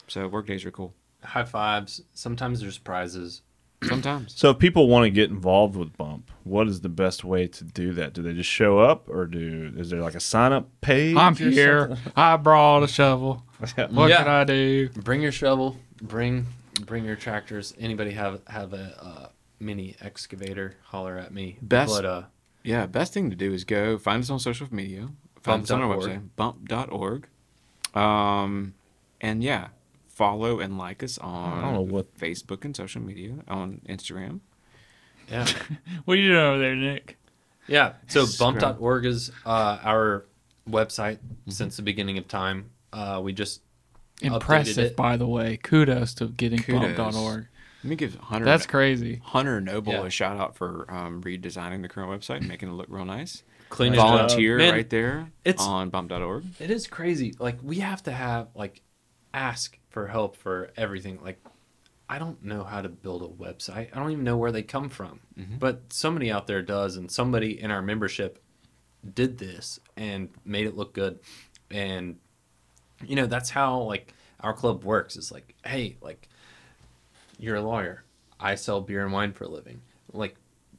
So 0.07 0.27
work 0.27 0.47
days 0.47 0.65
are 0.65 0.71
cool. 0.71 0.93
High 1.23 1.43
fives. 1.43 2.01
Sometimes 2.13 2.61
there's 2.61 2.77
prizes. 2.77 3.41
Sometimes. 3.83 4.33
So 4.35 4.49
if 4.49 4.59
people 4.59 4.89
want 4.89 5.05
to 5.05 5.09
get 5.09 5.29
involved 5.29 5.77
with 5.77 5.95
Bump, 5.95 6.31
what 6.43 6.67
is 6.67 6.81
the 6.81 6.89
best 6.89 7.23
way 7.23 7.47
to 7.47 7.63
do 7.63 7.93
that? 7.93 8.11
Do 8.13 8.21
they 8.21 8.33
just 8.33 8.49
show 8.49 8.79
up, 8.79 9.07
or 9.09 9.25
do 9.25 9.71
is 9.77 9.89
there 9.89 10.01
like 10.01 10.15
a 10.15 10.19
sign 10.19 10.51
up 10.51 10.67
page? 10.81 11.15
I'm 11.15 11.33
here. 11.35 11.87
something? 11.89 12.13
I 12.15 12.35
brought 12.35 12.83
a 12.83 12.87
shovel. 12.89 13.43
What 13.89 14.09
Yeah. 14.09 14.17
can 14.17 14.27
I 14.27 14.43
do? 14.43 14.89
Bring 14.89 15.21
your 15.21 15.31
shovel. 15.31 15.77
Bring 16.01 16.45
bring 16.85 17.05
your 17.05 17.15
tractors. 17.15 17.73
Anybody 17.79 18.11
have 18.11 18.41
have 18.47 18.73
a 18.73 18.95
uh, 19.01 19.27
mini 19.59 19.95
excavator? 20.01 20.75
Holler 20.85 21.17
at 21.17 21.33
me. 21.33 21.57
Best- 21.61 21.91
But 21.93 22.05
uh, 22.05 22.23
Yeah, 22.63 22.85
best 22.85 23.13
thing 23.13 23.29
to 23.29 23.35
do 23.35 23.53
is 23.53 23.63
go 23.63 23.97
find 23.97 24.21
us 24.23 24.29
on 24.29 24.39
social 24.39 24.67
media. 24.71 25.09
Find 25.41 25.63
us 25.63 25.71
on 25.71 25.81
our 25.81 25.87
Bump.org. 25.95 26.11
website, 26.11 26.29
bump.org. 26.35 27.27
Um, 27.95 28.73
and 29.21 29.43
yeah, 29.43 29.69
follow 30.07 30.59
and 30.59 30.77
like 30.77 31.01
us 31.03 31.17
on 31.17 31.57
I 31.57 31.61
don't 31.61 31.73
know 31.73 31.81
what- 31.81 32.17
Facebook 32.17 32.65
and 32.65 32.75
social 32.75 33.01
media, 33.01 33.35
on 33.47 33.81
Instagram. 33.87 34.41
yeah. 35.31 35.47
What 36.05 36.17
are 36.17 36.21
you 36.21 36.29
doing 36.29 36.43
over 36.43 36.59
there, 36.59 36.75
Nick? 36.75 37.17
Yeah. 37.67 37.93
So 38.07 38.25
Scrub. 38.25 38.59
bump.org 38.59 39.05
is 39.05 39.31
uh, 39.45 39.77
our 39.83 40.25
website 40.69 41.19
since 41.47 41.77
the 41.77 41.83
beginning 41.83 42.17
of 42.17 42.27
time. 42.27 42.71
Uh, 42.91 43.21
we 43.23 43.31
just 43.33 43.61
Updated 43.61 43.68
Impressive, 44.21 44.77
it. 44.91 44.95
by 44.95 45.17
the 45.17 45.27
way. 45.27 45.57
Kudos 45.57 46.13
to 46.15 46.27
getting 46.27 46.59
Kudos. 46.61 46.95
bump.org. 46.97 47.47
Let 47.83 47.89
me 47.89 47.95
give 47.95 48.15
Hunter 48.15 48.43
That's 48.45 48.65
crazy. 48.65 49.21
Hunter 49.23 49.61
Noble 49.61 49.93
Yeah. 49.93 50.05
a 50.05 50.09
shout 50.09 50.37
out 50.37 50.57
for 50.57 50.85
um, 50.91 51.21
redesigning 51.23 51.81
the 51.81 51.87
current 51.87 52.09
website, 52.11 52.45
making 52.45 52.67
it 52.69 52.73
look 52.73 52.87
real 52.89 53.05
nice. 53.05 53.43
clean 53.69 53.93
it 53.93 53.99
up. 53.99 54.07
Volunteer 54.09 54.57
Man, 54.57 54.73
right 54.73 54.89
there 54.89 55.31
it's- 55.45 55.65
on 55.65 55.89
bump.org. 55.89 56.43
It 56.59 56.71
is 56.71 56.87
crazy. 56.87 57.33
Like 57.39 57.57
we 57.63 57.77
have 57.79 58.03
to 58.03 58.11
have 58.11 58.49
like 58.55 58.81
ask 59.33 59.77
for 59.89 60.07
help 60.07 60.35
for 60.35 60.71
everything. 60.75 61.19
Like 61.23 61.39
I 62.09 62.17
don't 62.19 62.43
know 62.43 62.63
how 62.63 62.81
to 62.81 62.89
build 62.89 63.21
a 63.21 63.27
website. 63.27 63.95
I 63.95 63.99
don't 63.99 64.11
even 64.11 64.23
know 64.25 64.35
where 64.37 64.51
they 64.51 64.63
come 64.63 64.89
from. 64.89 65.19
But 65.59 65.93
somebody 65.93 66.31
out 66.31 66.47
there 66.47 66.61
does 66.63 66.97
and 66.97 67.09
somebody 67.09 67.61
in 67.61 67.69
our 67.71 67.81
membership 67.83 68.43
did 69.13 69.37
this 69.37 69.79
and 69.95 70.29
made 70.43 70.65
it 70.65 70.75
look 70.75 70.93
good. 70.93 71.19
And 71.71 72.17
you 73.05 73.15
know, 73.15 73.25
that's 73.25 73.49
how 73.49 73.79
like 73.81 74.13
our 74.41 74.53
club 74.53 74.83
works. 74.83 75.15
Is 75.17 75.31
like, 75.31 75.55
hey, 75.65 75.97
like 76.01 76.27
you're 77.37 77.57
a 77.57 77.61
lawyer. 77.61 78.03
I 78.39 78.55
sell 78.55 78.81
beer 78.81 79.03
and 79.03 79.13
wine 79.13 79.33
for 79.33 79.45
a 79.45 79.49
living. 79.49 79.81
Like 80.13 80.35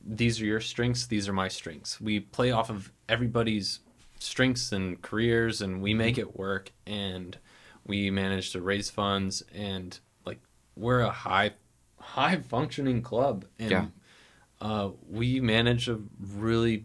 these 0.07 0.41
are 0.41 0.47
your 0.47 0.61
strengths, 0.61 1.07
these 1.07 1.29
are 1.29 1.33
my 1.33 1.49
strengths. 1.49 2.01
We 2.01 2.21
play 2.21 2.51
off 2.53 2.71
of 2.71 2.91
everybody's 3.09 3.81
strengths 4.19 4.73
and 4.73 5.01
careers 5.03 5.63
and 5.63 5.81
we 5.83 5.95
make 5.95 6.19
it 6.19 6.39
work 6.39 6.73
and 6.87 7.39
we 7.87 8.11
manage 8.11 8.53
to 8.53 8.61
raise 8.61 8.91
funds 8.91 9.43
and 9.55 9.99
like 10.27 10.39
we're 10.77 11.01
a 11.01 11.11
high 11.11 11.53
high 11.99 12.37
functioning 12.37 13.01
club 13.03 13.47
and 13.59 13.71
Yeah. 13.71 13.87
uh, 14.61 14.91
we 15.09 15.41
manage 15.41 15.89
a 15.89 15.99
really 16.19 16.85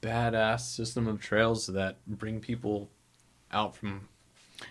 badass 0.00 0.60
system 0.60 1.08
of 1.08 1.20
trails 1.20 1.66
that 1.66 1.96
bring 2.06 2.38
people 2.40 2.90
out 3.50 3.74
from 3.76 4.08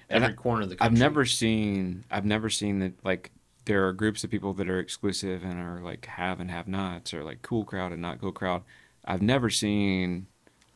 every 0.09 0.29
I- 0.29 0.33
corner 0.33 0.63
of 0.63 0.69
the 0.69 0.77
I've 0.79 0.93
never 0.97 1.25
seen 1.25 2.03
I've 2.11 2.25
never 2.25 2.49
seen 2.49 2.79
that 2.79 2.93
like 3.03 3.31
there 3.65 3.87
are 3.87 3.93
groups 3.93 4.23
of 4.23 4.31
people 4.31 4.53
that 4.55 4.69
are 4.69 4.79
exclusive 4.79 5.43
and 5.43 5.59
are 5.59 5.81
like 5.81 6.05
have 6.07 6.39
and 6.39 6.49
have 6.49 6.67
nots 6.67 7.13
or 7.13 7.23
like 7.23 7.41
cool 7.41 7.63
crowd 7.63 7.91
and 7.91 8.01
not 8.01 8.19
cool 8.19 8.31
crowd. 8.31 8.63
I've 9.05 9.21
never 9.21 9.49
seen 9.49 10.27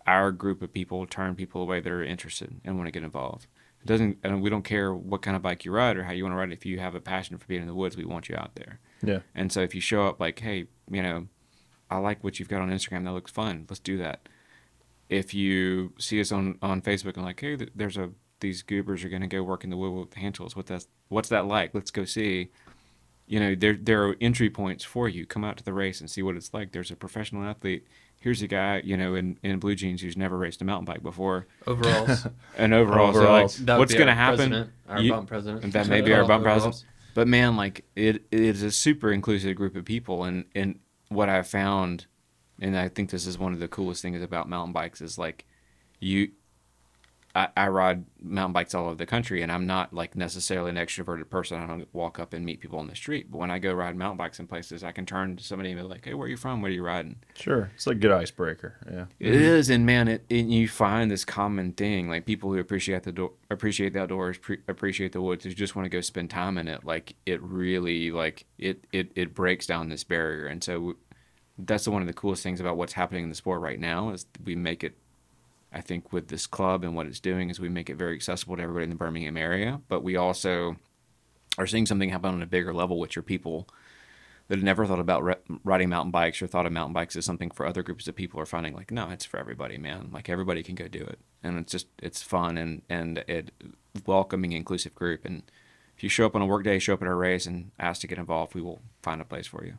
our 0.07 0.31
group 0.31 0.61
of 0.61 0.71
people 0.71 1.05
turn 1.07 1.35
people 1.35 1.61
away 1.63 1.79
that 1.79 1.91
are 1.91 2.03
interested 2.03 2.53
and 2.63 2.77
want 2.77 2.87
to 2.87 2.91
get 2.91 3.03
involved. 3.03 3.47
It 3.81 3.87
doesn't 3.87 4.17
and 4.23 4.41
we 4.41 4.49
don't 4.51 4.63
care 4.63 4.93
what 4.93 5.21
kind 5.23 5.35
of 5.35 5.41
bike 5.41 5.65
you 5.65 5.71
ride 5.71 5.97
or 5.97 6.03
how 6.03 6.11
you 6.11 6.23
want 6.23 6.33
to 6.33 6.37
ride 6.37 6.49
it. 6.51 6.53
If 6.53 6.65
you 6.65 6.79
have 6.79 6.93
a 6.95 7.01
passion 7.01 7.37
for 7.37 7.45
being 7.47 7.61
in 7.61 7.67
the 7.67 7.73
woods, 7.75 7.97
we 7.97 8.05
want 8.05 8.29
you 8.29 8.35
out 8.35 8.55
there. 8.55 8.79
Yeah. 9.03 9.19
And 9.33 9.51
so 9.51 9.61
if 9.61 9.73
you 9.75 9.81
show 9.81 10.07
up 10.07 10.19
like, 10.19 10.39
hey, 10.39 10.65
you 10.89 11.01
know, 11.01 11.27
I 11.89 11.97
like 11.97 12.23
what 12.23 12.39
you've 12.39 12.49
got 12.49 12.61
on 12.61 12.69
Instagram. 12.71 13.03
That 13.05 13.11
looks 13.13 13.31
fun. 13.31 13.65
Let's 13.69 13.79
do 13.79 13.97
that. 13.97 14.27
If 15.09 15.33
you 15.35 15.93
see 15.99 16.19
us 16.19 16.31
on, 16.31 16.57
on 16.63 16.81
Facebook 16.81 17.15
and 17.15 17.23
like, 17.25 17.39
hey, 17.39 17.57
there's 17.75 17.97
a 17.97 18.09
these 18.39 18.61
goobers 18.61 19.03
are 19.03 19.09
going 19.09 19.21
to 19.21 19.27
go 19.27 19.43
work 19.43 19.63
in 19.63 19.69
the 19.69 19.77
wood 19.77 19.91
with 19.91 20.13
hand 20.15 20.35
tools. 20.35 20.55
What 20.55 20.65
that's 20.67 20.87
what's 21.09 21.29
that 21.29 21.45
like? 21.45 21.73
Let's 21.73 21.91
go 21.91 22.05
see. 22.05 22.49
You 23.27 23.39
know, 23.39 23.55
there 23.55 23.73
there 23.73 24.05
are 24.07 24.15
entry 24.21 24.49
points 24.49 24.83
for 24.83 25.09
you. 25.09 25.25
Come 25.25 25.43
out 25.43 25.57
to 25.57 25.63
the 25.63 25.73
race 25.73 25.99
and 25.99 26.09
see 26.09 26.21
what 26.21 26.35
it's 26.35 26.53
like. 26.53 26.71
There's 26.71 26.91
a 26.91 26.95
professional 26.95 27.43
athlete. 27.43 27.87
Here's 28.19 28.41
a 28.41 28.47
guy, 28.47 28.81
you 28.83 28.97
know, 28.97 29.13
in, 29.13 29.37
in 29.43 29.59
blue 29.59 29.75
jeans 29.75 30.01
who's 30.01 30.17
never 30.17 30.35
raced 30.37 30.59
a 30.61 30.65
mountain 30.65 30.85
bike 30.85 31.03
before. 31.03 31.45
overalls. 31.67 32.25
And 32.57 32.73
overall, 32.73 33.13
so 33.13 33.19
like, 33.19 33.45
Overalls. 33.45 33.61
What's 33.61 33.93
going 33.93 34.07
to 34.07 34.15
happen? 34.15 34.71
our 34.89 34.99
You- 35.01 35.11
bump 35.11 35.27
president. 35.27 35.73
that 35.73 35.87
may 35.89 36.01
be 36.01 36.11
our 36.13 36.21
bump 36.25 36.41
Overalls. 36.41 36.63
president. 36.63 36.85
But 37.13 37.27
man, 37.27 37.55
like 37.55 37.85
it, 37.95 38.25
it 38.31 38.41
is 38.41 38.63
a 38.63 38.71
super 38.71 39.11
inclusive 39.11 39.55
group 39.55 39.75
of 39.75 39.85
people, 39.85 40.23
and 40.25 40.45
and 40.55 40.79
what 41.09 41.29
I 41.29 41.43
found, 41.43 42.07
and 42.59 42.75
I 42.77 42.89
think 42.89 43.09
this 43.11 43.25
is 43.27 43.37
one 43.37 43.53
of 43.53 43.59
the 43.59 43.67
coolest 43.67 44.01
things 44.01 44.21
about 44.21 44.49
mountain 44.49 44.73
bikes 44.73 45.01
is 45.01 45.17
like, 45.17 45.45
you, 45.99 46.31
I, 47.35 47.49
I 47.57 47.67
ride 47.67 48.05
mountain 48.21 48.53
bikes 48.53 48.73
all 48.73 48.85
over 48.85 48.95
the 48.95 49.05
country, 49.05 49.41
and 49.41 49.51
I'm 49.51 49.67
not 49.67 49.93
like 49.93 50.15
necessarily 50.15 50.69
an 50.69 50.77
extroverted 50.77 51.29
person. 51.29 51.61
I 51.61 51.67
don't 51.67 51.87
walk 51.93 52.17
up 52.17 52.33
and 52.33 52.45
meet 52.45 52.61
people 52.61 52.79
on 52.79 52.87
the 52.87 52.95
street, 52.95 53.29
but 53.29 53.39
when 53.39 53.51
I 53.51 53.59
go 53.59 53.73
ride 53.73 53.97
mountain 53.97 54.17
bikes 54.17 54.39
in 54.39 54.47
places, 54.47 54.83
I 54.83 54.93
can 54.93 55.05
turn 55.05 55.35
to 55.35 55.43
somebody 55.43 55.71
and 55.71 55.79
be 55.79 55.85
like, 55.85 56.05
"Hey, 56.05 56.13
where 56.13 56.27
are 56.27 56.29
you 56.29 56.37
from? 56.37 56.61
What 56.61 56.71
are 56.71 56.73
you 56.73 56.83
riding?" 56.83 57.17
Sure. 57.35 57.69
It's 57.75 57.85
like 57.85 57.97
a 57.97 57.99
good 57.99 58.11
icebreaker. 58.11 58.77
Yeah. 58.89 59.05
It 59.19 59.31
mm-hmm. 59.31 59.43
is, 59.43 59.69
and 59.69 59.85
man, 59.85 60.07
it, 60.07 60.25
it 60.29 60.45
you 60.45 60.69
find 60.69 61.11
this 61.11 61.25
common 61.25 61.73
thing, 61.73 62.07
like 62.07 62.25
people 62.25 62.53
who 62.53 62.59
appreciate 62.59 63.03
the 63.03 63.11
do- 63.11 63.33
appreciate 63.49 63.91
the 63.93 64.01
outdoors, 64.01 64.37
pre- 64.37 64.61
appreciate 64.69 65.11
the 65.11 65.21
woods, 65.21 65.43
who 65.43 65.51
just 65.51 65.75
want 65.75 65.85
to 65.85 65.89
go 65.89 65.99
spend 65.99 66.29
time 66.29 66.57
in 66.57 66.69
it. 66.69 66.85
Like 66.85 67.15
it 67.25 67.41
really, 67.41 68.11
like 68.11 68.45
it 68.57 68.87
it 68.93 69.11
it 69.15 69.33
breaks 69.33 69.67
down 69.67 69.89
this 69.89 70.05
barrier, 70.05 70.47
and 70.47 70.63
so 70.63 70.95
that's 71.57 71.87
one 71.87 72.01
of 72.01 72.07
the 72.07 72.13
coolest 72.13 72.43
things 72.43 72.59
about 72.59 72.77
what's 72.77 72.93
happening 72.93 73.23
in 73.23 73.29
the 73.29 73.35
sport 73.35 73.61
right 73.61 73.79
now 73.79 74.09
is 74.11 74.25
we 74.43 74.55
make 74.55 74.83
it. 74.83 74.97
I 75.76 75.81
think 75.81 76.14
with 76.14 76.30
this 76.30 76.47
club 76.47 76.85
and 76.85 76.95
what 76.95 77.06
it's 77.06 77.19
doing 77.19 77.49
is 77.49 77.60
we 77.60 77.68
make 77.68 77.89
it 77.89 77.97
very 77.97 78.15
accessible 78.15 78.56
to 78.56 78.64
everybody 78.64 78.85
in 78.85 78.89
the 78.89 78.95
Birmingham 78.95 79.35
area, 79.35 79.81
but 79.89 80.03
we 80.03 80.15
also 80.15 80.77
are 81.57 81.68
seeing 81.68 81.85
something 81.85 82.10
happen 82.10 82.34
on 82.34 82.41
a 82.41 82.47
bigger 82.47 82.73
level, 82.73 82.97
which 82.97 83.18
are 83.18 83.22
people 83.22 83.68
that 84.47 84.57
had 84.57 84.64
never 84.64 84.85
thought 84.85 84.99
about 84.99 85.23
ri- 85.23 85.60
riding 85.65 85.89
mountain 85.89 86.11
bikes 86.11 86.41
or 86.41 86.47
thought 86.47 86.65
of 86.65 86.72
mountain 86.72 86.93
bikes 86.93 87.18
as 87.18 87.26
something 87.26 87.52
for 87.52 87.65
other 87.65 87.84
groups 87.84 88.07
of 88.07 88.15
people 88.15 88.39
are 88.39 88.45
finding 88.45 88.73
like 88.73 88.89
no 88.91 89.10
it's 89.10 89.26
for 89.26 89.38
everybody 89.38 89.77
man. 89.77 90.10
Like 90.14 90.30
everybody 90.30 90.64
can 90.64 90.76
go 90.76 90.88
do 90.88 91.02
it. 91.02 91.19
And 91.43 91.57
it's 91.60 91.72
just 91.73 91.88
it's 92.02 92.22
fun 92.22 92.57
and 92.57 92.81
and 92.89 93.19
it 93.27 93.52
welcoming 94.06 94.53
inclusive 94.53 94.95
group. 94.95 95.26
And 95.26 95.43
if 95.97 96.03
you 96.03 96.10
show 96.10 96.26
up 96.26 96.35
on 96.35 96.41
a 96.41 96.45
work 96.45 96.64
day 96.64 96.80
show 96.80 96.93
up 96.93 97.02
at 97.02 97.07
our 97.07 97.18
race 97.18 97.45
and 97.45 97.72
ask 97.80 98.02
to 98.02 98.07
get 98.07 98.18
involved 98.18 98.56
we 98.56 98.61
will 98.61 98.81
find 99.02 99.19
a 99.19 99.26
place 99.26 99.47
for 99.47 99.65
you. 99.65 99.73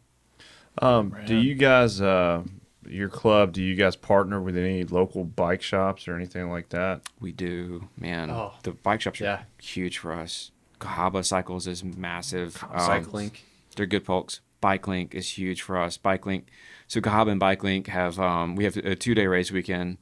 Um, 0.79 1.17
do 1.25 1.37
you 1.37 1.55
guys, 1.55 2.03
uh, 2.03 2.43
your 2.89 3.09
club, 3.09 3.53
do 3.53 3.63
you 3.63 3.75
guys 3.75 3.97
partner 3.97 4.41
with 4.41 4.57
any 4.57 4.85
local 4.85 5.25
bike 5.25 5.63
shops 5.63 6.07
or 6.09 6.15
anything 6.17 6.51
like 6.51 6.69
that? 6.71 7.03
we 7.21 7.33
do 7.33 7.89
man 7.99 8.31
Oh. 8.31 8.55
the 8.63 8.73
bike 8.73 9.01
shops 9.01 9.21
are 9.21 9.25
Yeah. 9.25 9.43
huge 9.61 9.99
for 9.99 10.13
us 10.13 10.51
Cahaba 10.81 11.25
Cycles 11.25 11.67
is 11.67 11.83
massive. 11.83 12.63
Um, 12.71 12.79
Cycle 12.81 13.13
Link. 13.13 13.45
They're 13.77 13.87
good 13.87 14.05
folks. 14.05 14.41
Bike 14.61 14.87
Link 14.87 15.15
is 15.15 15.39
huge 15.39 15.63
for 15.63 15.79
us. 15.79 15.97
Bike 15.97 16.27
Link. 16.27 16.49
So 16.87 17.01
Cahaba 17.01 17.31
and 17.31 17.41
Bike 17.41 17.63
Link 17.65 17.87
have 17.87 18.19
um, 18.21 18.57
we 18.57 18.65
have 18.65 18.77
a 18.77 18.95
two 18.95 19.15
day 19.15 19.27
race 19.27 19.51
weekend. 19.51 19.97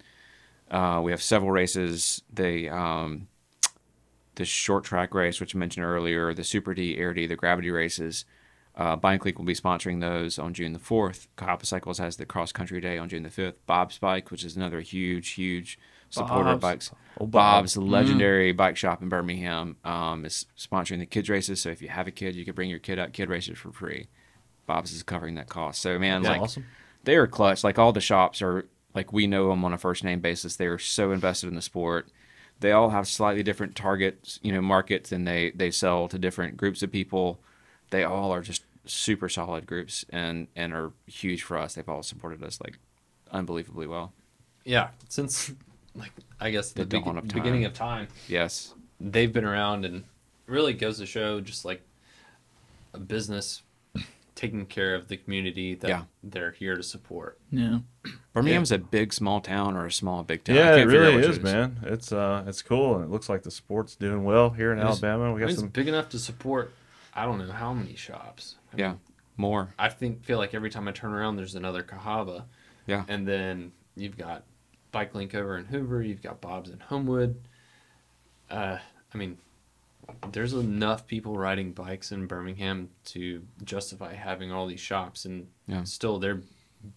Uh, 0.70 1.00
we 1.04 1.12
have 1.12 1.22
several 1.22 1.52
races. 1.52 2.22
They 2.32 2.68
um, 2.68 3.28
the 4.34 4.44
short 4.44 4.82
track 4.82 5.14
race, 5.14 5.40
which 5.40 5.54
I 5.54 5.58
mentioned 5.58 5.86
earlier, 5.86 6.34
the 6.34 6.42
Super 6.42 6.74
D, 6.74 6.96
Air 6.98 7.14
D, 7.14 7.26
the 7.28 7.36
gravity 7.36 7.70
races. 7.70 8.24
Uh, 8.76 8.96
Bike 8.96 9.24
Link 9.24 9.38
will 9.38 9.44
be 9.44 9.54
sponsoring 9.54 10.00
those 10.00 10.38
on 10.38 10.52
June 10.52 10.72
the 10.72 10.80
4th. 10.80 11.28
Cahaba 11.38 11.64
Cycles 11.64 11.98
has 11.98 12.16
the 12.16 12.26
cross 12.26 12.50
country 12.50 12.80
day 12.80 12.98
on 12.98 13.08
June 13.08 13.22
the 13.22 13.28
5th. 13.28 13.54
Bob's 13.66 13.98
Bike, 13.98 14.30
which 14.30 14.44
is 14.44 14.56
another 14.56 14.80
huge, 14.80 15.30
huge 15.30 15.78
supporter 16.10 16.50
of 16.50 16.60
bikes. 16.60 16.90
Oh, 17.20 17.26
Bob. 17.26 17.30
Bob's, 17.30 17.74
the 17.74 17.80
legendary 17.80 18.52
bike 18.52 18.76
shop 18.76 19.02
in 19.02 19.08
Birmingham, 19.08 19.76
um, 19.84 20.24
is 20.24 20.46
sponsoring 20.58 20.98
the 20.98 21.06
kids 21.06 21.28
races. 21.28 21.60
So 21.60 21.70
if 21.70 21.80
you 21.82 21.88
have 21.88 22.08
a 22.08 22.10
kid, 22.10 22.34
you 22.34 22.44
can 22.44 22.54
bring 22.54 22.70
your 22.70 22.78
kid 22.78 22.98
out 22.98 23.12
kid 23.12 23.28
races 23.28 23.58
for 23.58 23.72
free. 23.72 24.08
Bob's 24.66 24.92
is 24.92 25.02
covering 25.02 25.34
that 25.36 25.48
cost. 25.48 25.80
So 25.80 25.98
man, 25.98 26.22
That's 26.22 26.32
like 26.32 26.42
awesome. 26.42 26.66
they 27.04 27.16
are 27.16 27.26
clutch. 27.26 27.62
Like 27.62 27.78
all 27.78 27.92
the 27.92 28.00
shops 28.00 28.42
are 28.42 28.66
like 28.94 29.12
we 29.12 29.26
know 29.26 29.50
them 29.50 29.64
on 29.64 29.72
a 29.72 29.78
first 29.78 30.02
name 30.04 30.20
basis. 30.20 30.56
They 30.56 30.66
are 30.66 30.78
so 30.78 31.12
invested 31.12 31.48
in 31.48 31.54
the 31.54 31.62
sport. 31.62 32.08
They 32.60 32.72
all 32.72 32.90
have 32.90 33.06
slightly 33.06 33.42
different 33.42 33.76
targets, 33.76 34.38
you 34.42 34.52
know, 34.52 34.62
markets, 34.62 35.12
and 35.12 35.26
they 35.26 35.50
they 35.50 35.70
sell 35.70 36.08
to 36.08 36.18
different 36.18 36.56
groups 36.56 36.82
of 36.82 36.90
people. 36.90 37.40
They 37.94 38.02
all 38.02 38.32
are 38.32 38.40
just 38.42 38.64
super 38.86 39.28
solid 39.28 39.66
groups 39.66 40.04
and 40.10 40.48
and 40.56 40.72
are 40.74 40.90
huge 41.06 41.42
for 41.44 41.56
us. 41.56 41.74
They've 41.74 41.88
all 41.88 42.02
supported 42.02 42.42
us 42.42 42.60
like 42.60 42.78
unbelievably 43.30 43.86
well. 43.86 44.12
Yeah, 44.64 44.88
since 45.08 45.52
like 45.94 46.10
I 46.40 46.50
guess 46.50 46.72
the, 46.72 46.84
The 46.84 46.98
be- 46.98 47.04
dawn 47.04 47.18
of 47.18 47.28
beginning 47.28 47.64
of 47.66 47.72
time, 47.72 48.08
Yes, 48.26 48.74
they've 49.00 49.32
been 49.32 49.44
around 49.44 49.84
and 49.84 50.02
really 50.46 50.72
goes 50.72 50.98
to 50.98 51.06
show 51.06 51.40
just 51.40 51.64
like 51.64 51.82
a 52.92 52.98
business 52.98 53.62
taking 54.34 54.66
care 54.66 54.96
of 54.96 55.06
the 55.06 55.16
community 55.16 55.76
that 55.76 55.88
Yeah. 55.88 56.02
they're 56.24 56.50
here 56.50 56.74
to 56.76 56.82
support. 56.82 57.38
Yeah. 57.52 57.78
Birmingham's 58.32 58.72
a 58.72 58.78
big 58.78 59.12
small 59.12 59.40
town 59.40 59.76
or 59.76 59.86
a 59.86 59.92
small 59.92 60.24
big 60.24 60.42
town. 60.42 60.56
Yeah, 60.56 60.72
it 60.72 60.76
can't 60.78 60.90
figure 60.90 61.00
really 61.02 61.16
which 61.18 61.26
is, 61.26 61.40
man. 61.40 61.78
It's 61.84 62.10
uh, 62.10 62.42
it's 62.48 62.60
cool, 62.60 62.96
and 62.96 63.04
it 63.04 63.10
looks 63.12 63.28
like 63.28 63.44
the 63.44 63.52
sport's 63.52 63.94
doing 63.94 64.24
well 64.24 64.50
here 64.50 64.72
in 64.72 64.78
It's- 64.78 64.90
Alabama. 64.90 65.32
We 65.32 65.40
got 65.40 65.50
It's 65.50 65.60
some. 65.60 65.68
big 65.68 65.86
enough 65.86 66.08
to 66.08 66.18
support. 66.18 66.72
I 67.14 67.24
don't 67.24 67.38
know 67.38 67.52
how 67.52 67.72
many 67.72 67.94
shops. 67.96 68.56
I 68.72 68.76
Yeah, 68.76 68.88
mean, 68.90 69.00
more. 69.36 69.74
I 69.78 69.88
think 69.88 70.24
feel 70.24 70.38
like 70.38 70.54
every 70.54 70.70
time 70.70 70.88
I 70.88 70.92
turn 70.92 71.12
around, 71.12 71.36
there's 71.36 71.54
another 71.54 71.82
Cahaba. 71.82 72.44
Yeah. 72.86 73.04
And 73.08 73.26
then 73.26 73.72
you've 73.96 74.16
got 74.16 74.44
Bike 74.92 75.14
Link 75.14 75.34
over 75.34 75.56
in 75.56 75.64
Hoover. 75.66 76.02
You've 76.02 76.22
got 76.22 76.40
Bob's 76.40 76.70
in 76.70 76.80
Homewood. 76.80 77.40
Uh, 78.50 78.78
I 79.12 79.16
mean, 79.18 79.38
there's 80.32 80.52
enough 80.52 81.06
people 81.06 81.36
riding 81.36 81.72
bikes 81.72 82.12
in 82.12 82.26
Birmingham 82.26 82.90
to 83.06 83.42
justify 83.64 84.14
having 84.14 84.52
all 84.52 84.66
these 84.66 84.80
shops, 84.80 85.24
and 85.24 85.48
Yeah. 85.66 85.84
still 85.84 86.18
they're 86.18 86.42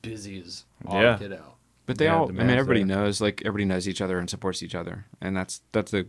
busy 0.01 0.41
as 0.41 0.65
all 0.85 1.01
Yeah. 1.01 1.17
get 1.17 1.31
out. 1.31 1.55
But 1.85 1.99
they 1.99 2.05
Yeah, 2.05 2.15
all, 2.15 2.27
I 2.27 2.31
mean, 2.33 2.49
everybody 2.49 2.83
there. 2.83 2.97
knows, 2.97 3.21
like 3.21 3.41
everybody 3.45 3.63
knows 3.65 3.87
each 3.87 4.01
other 4.01 4.19
and 4.19 4.29
supports 4.29 4.61
each 4.61 4.75
other, 4.75 5.05
and 5.21 5.37
that's 5.37 5.61
that's 5.71 5.91
the 5.91 6.07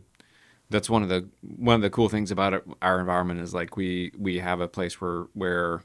that's 0.70 0.90
one 0.90 1.02
of 1.02 1.08
the 1.08 1.28
one 1.42 1.76
of 1.76 1.82
the 1.82 1.90
cool 1.90 2.08
things 2.08 2.30
about 2.30 2.52
it, 2.52 2.64
our 2.82 3.00
environment 3.00 3.40
is 3.40 3.54
like 3.54 3.76
we 3.76 4.12
we 4.18 4.38
have 4.38 4.60
a 4.60 4.68
place 4.68 5.00
where 5.00 5.26
where 5.32 5.82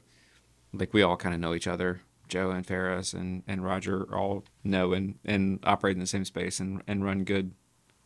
like 0.72 0.92
we 0.92 1.02
all 1.02 1.16
kind 1.16 1.34
of 1.34 1.40
know 1.40 1.54
each 1.54 1.66
other. 1.66 2.00
Joe 2.26 2.50
and 2.50 2.66
Ferris 2.66 3.12
and, 3.12 3.42
and 3.46 3.62
Roger 3.62 4.12
all 4.14 4.44
know 4.64 4.92
and, 4.92 5.18
and 5.24 5.60
operate 5.62 5.94
in 5.94 6.00
the 6.00 6.06
same 6.06 6.24
space 6.24 6.58
and, 6.58 6.82
and 6.86 7.04
run 7.04 7.24
good 7.24 7.52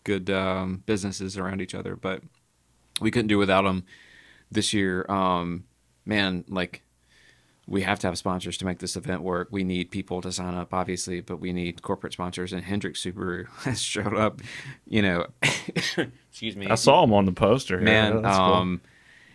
good 0.04 0.28
um, 0.28 0.82
businesses 0.86 1.38
around 1.38 1.60
each 1.60 1.74
other. 1.74 1.96
But 1.96 2.22
we 3.00 3.10
couldn't 3.10 3.28
do 3.28 3.38
without 3.38 3.62
them 3.62 3.84
this 4.50 4.72
year. 4.72 5.06
Um, 5.08 5.64
man, 6.04 6.44
like 6.48 6.82
we 7.68 7.82
have 7.82 7.98
to 7.98 8.06
have 8.06 8.16
sponsors 8.16 8.56
to 8.58 8.64
make 8.64 8.78
this 8.78 8.96
event 8.96 9.22
work. 9.22 9.48
We 9.50 9.62
need 9.62 9.90
people 9.90 10.22
to 10.22 10.32
sign 10.32 10.54
up, 10.54 10.72
obviously, 10.72 11.20
but 11.20 11.38
we 11.38 11.52
need 11.52 11.82
corporate 11.82 12.14
sponsors. 12.14 12.54
And 12.54 12.64
Hendrick 12.64 12.94
Subaru 12.94 13.46
has 13.64 13.80
showed 13.80 14.14
up. 14.14 14.40
You 14.86 15.02
know, 15.02 15.26
excuse 16.30 16.56
me. 16.56 16.66
I 16.66 16.76
saw 16.76 17.04
him 17.04 17.12
on 17.12 17.26
the 17.26 17.32
poster. 17.32 17.76
here. 17.76 17.84
man. 17.84 18.22
That's 18.22 18.36
cool. 18.36 18.46
um, 18.46 18.80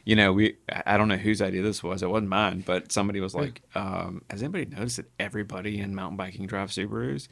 you 0.04 0.16
know, 0.16 0.34
we 0.34 0.58
I 0.86 0.98
don't 0.98 1.08
know 1.08 1.16
whose 1.16 1.42
idea 1.42 1.62
this 1.62 1.84
was. 1.84 2.02
It 2.02 2.10
wasn't 2.10 2.30
mine, 2.30 2.64
but 2.66 2.92
somebody 2.92 3.22
was 3.22 3.36
like, 3.36 3.62
um, 3.76 4.24
"Has 4.30 4.42
anybody 4.42 4.66
noticed 4.66 4.98
that 4.98 5.10
everybody 5.20 5.80
in 5.80 5.96
mountain 5.96 6.18
biking 6.18 6.46
drives 6.48 6.76
Subarus? 6.76 7.28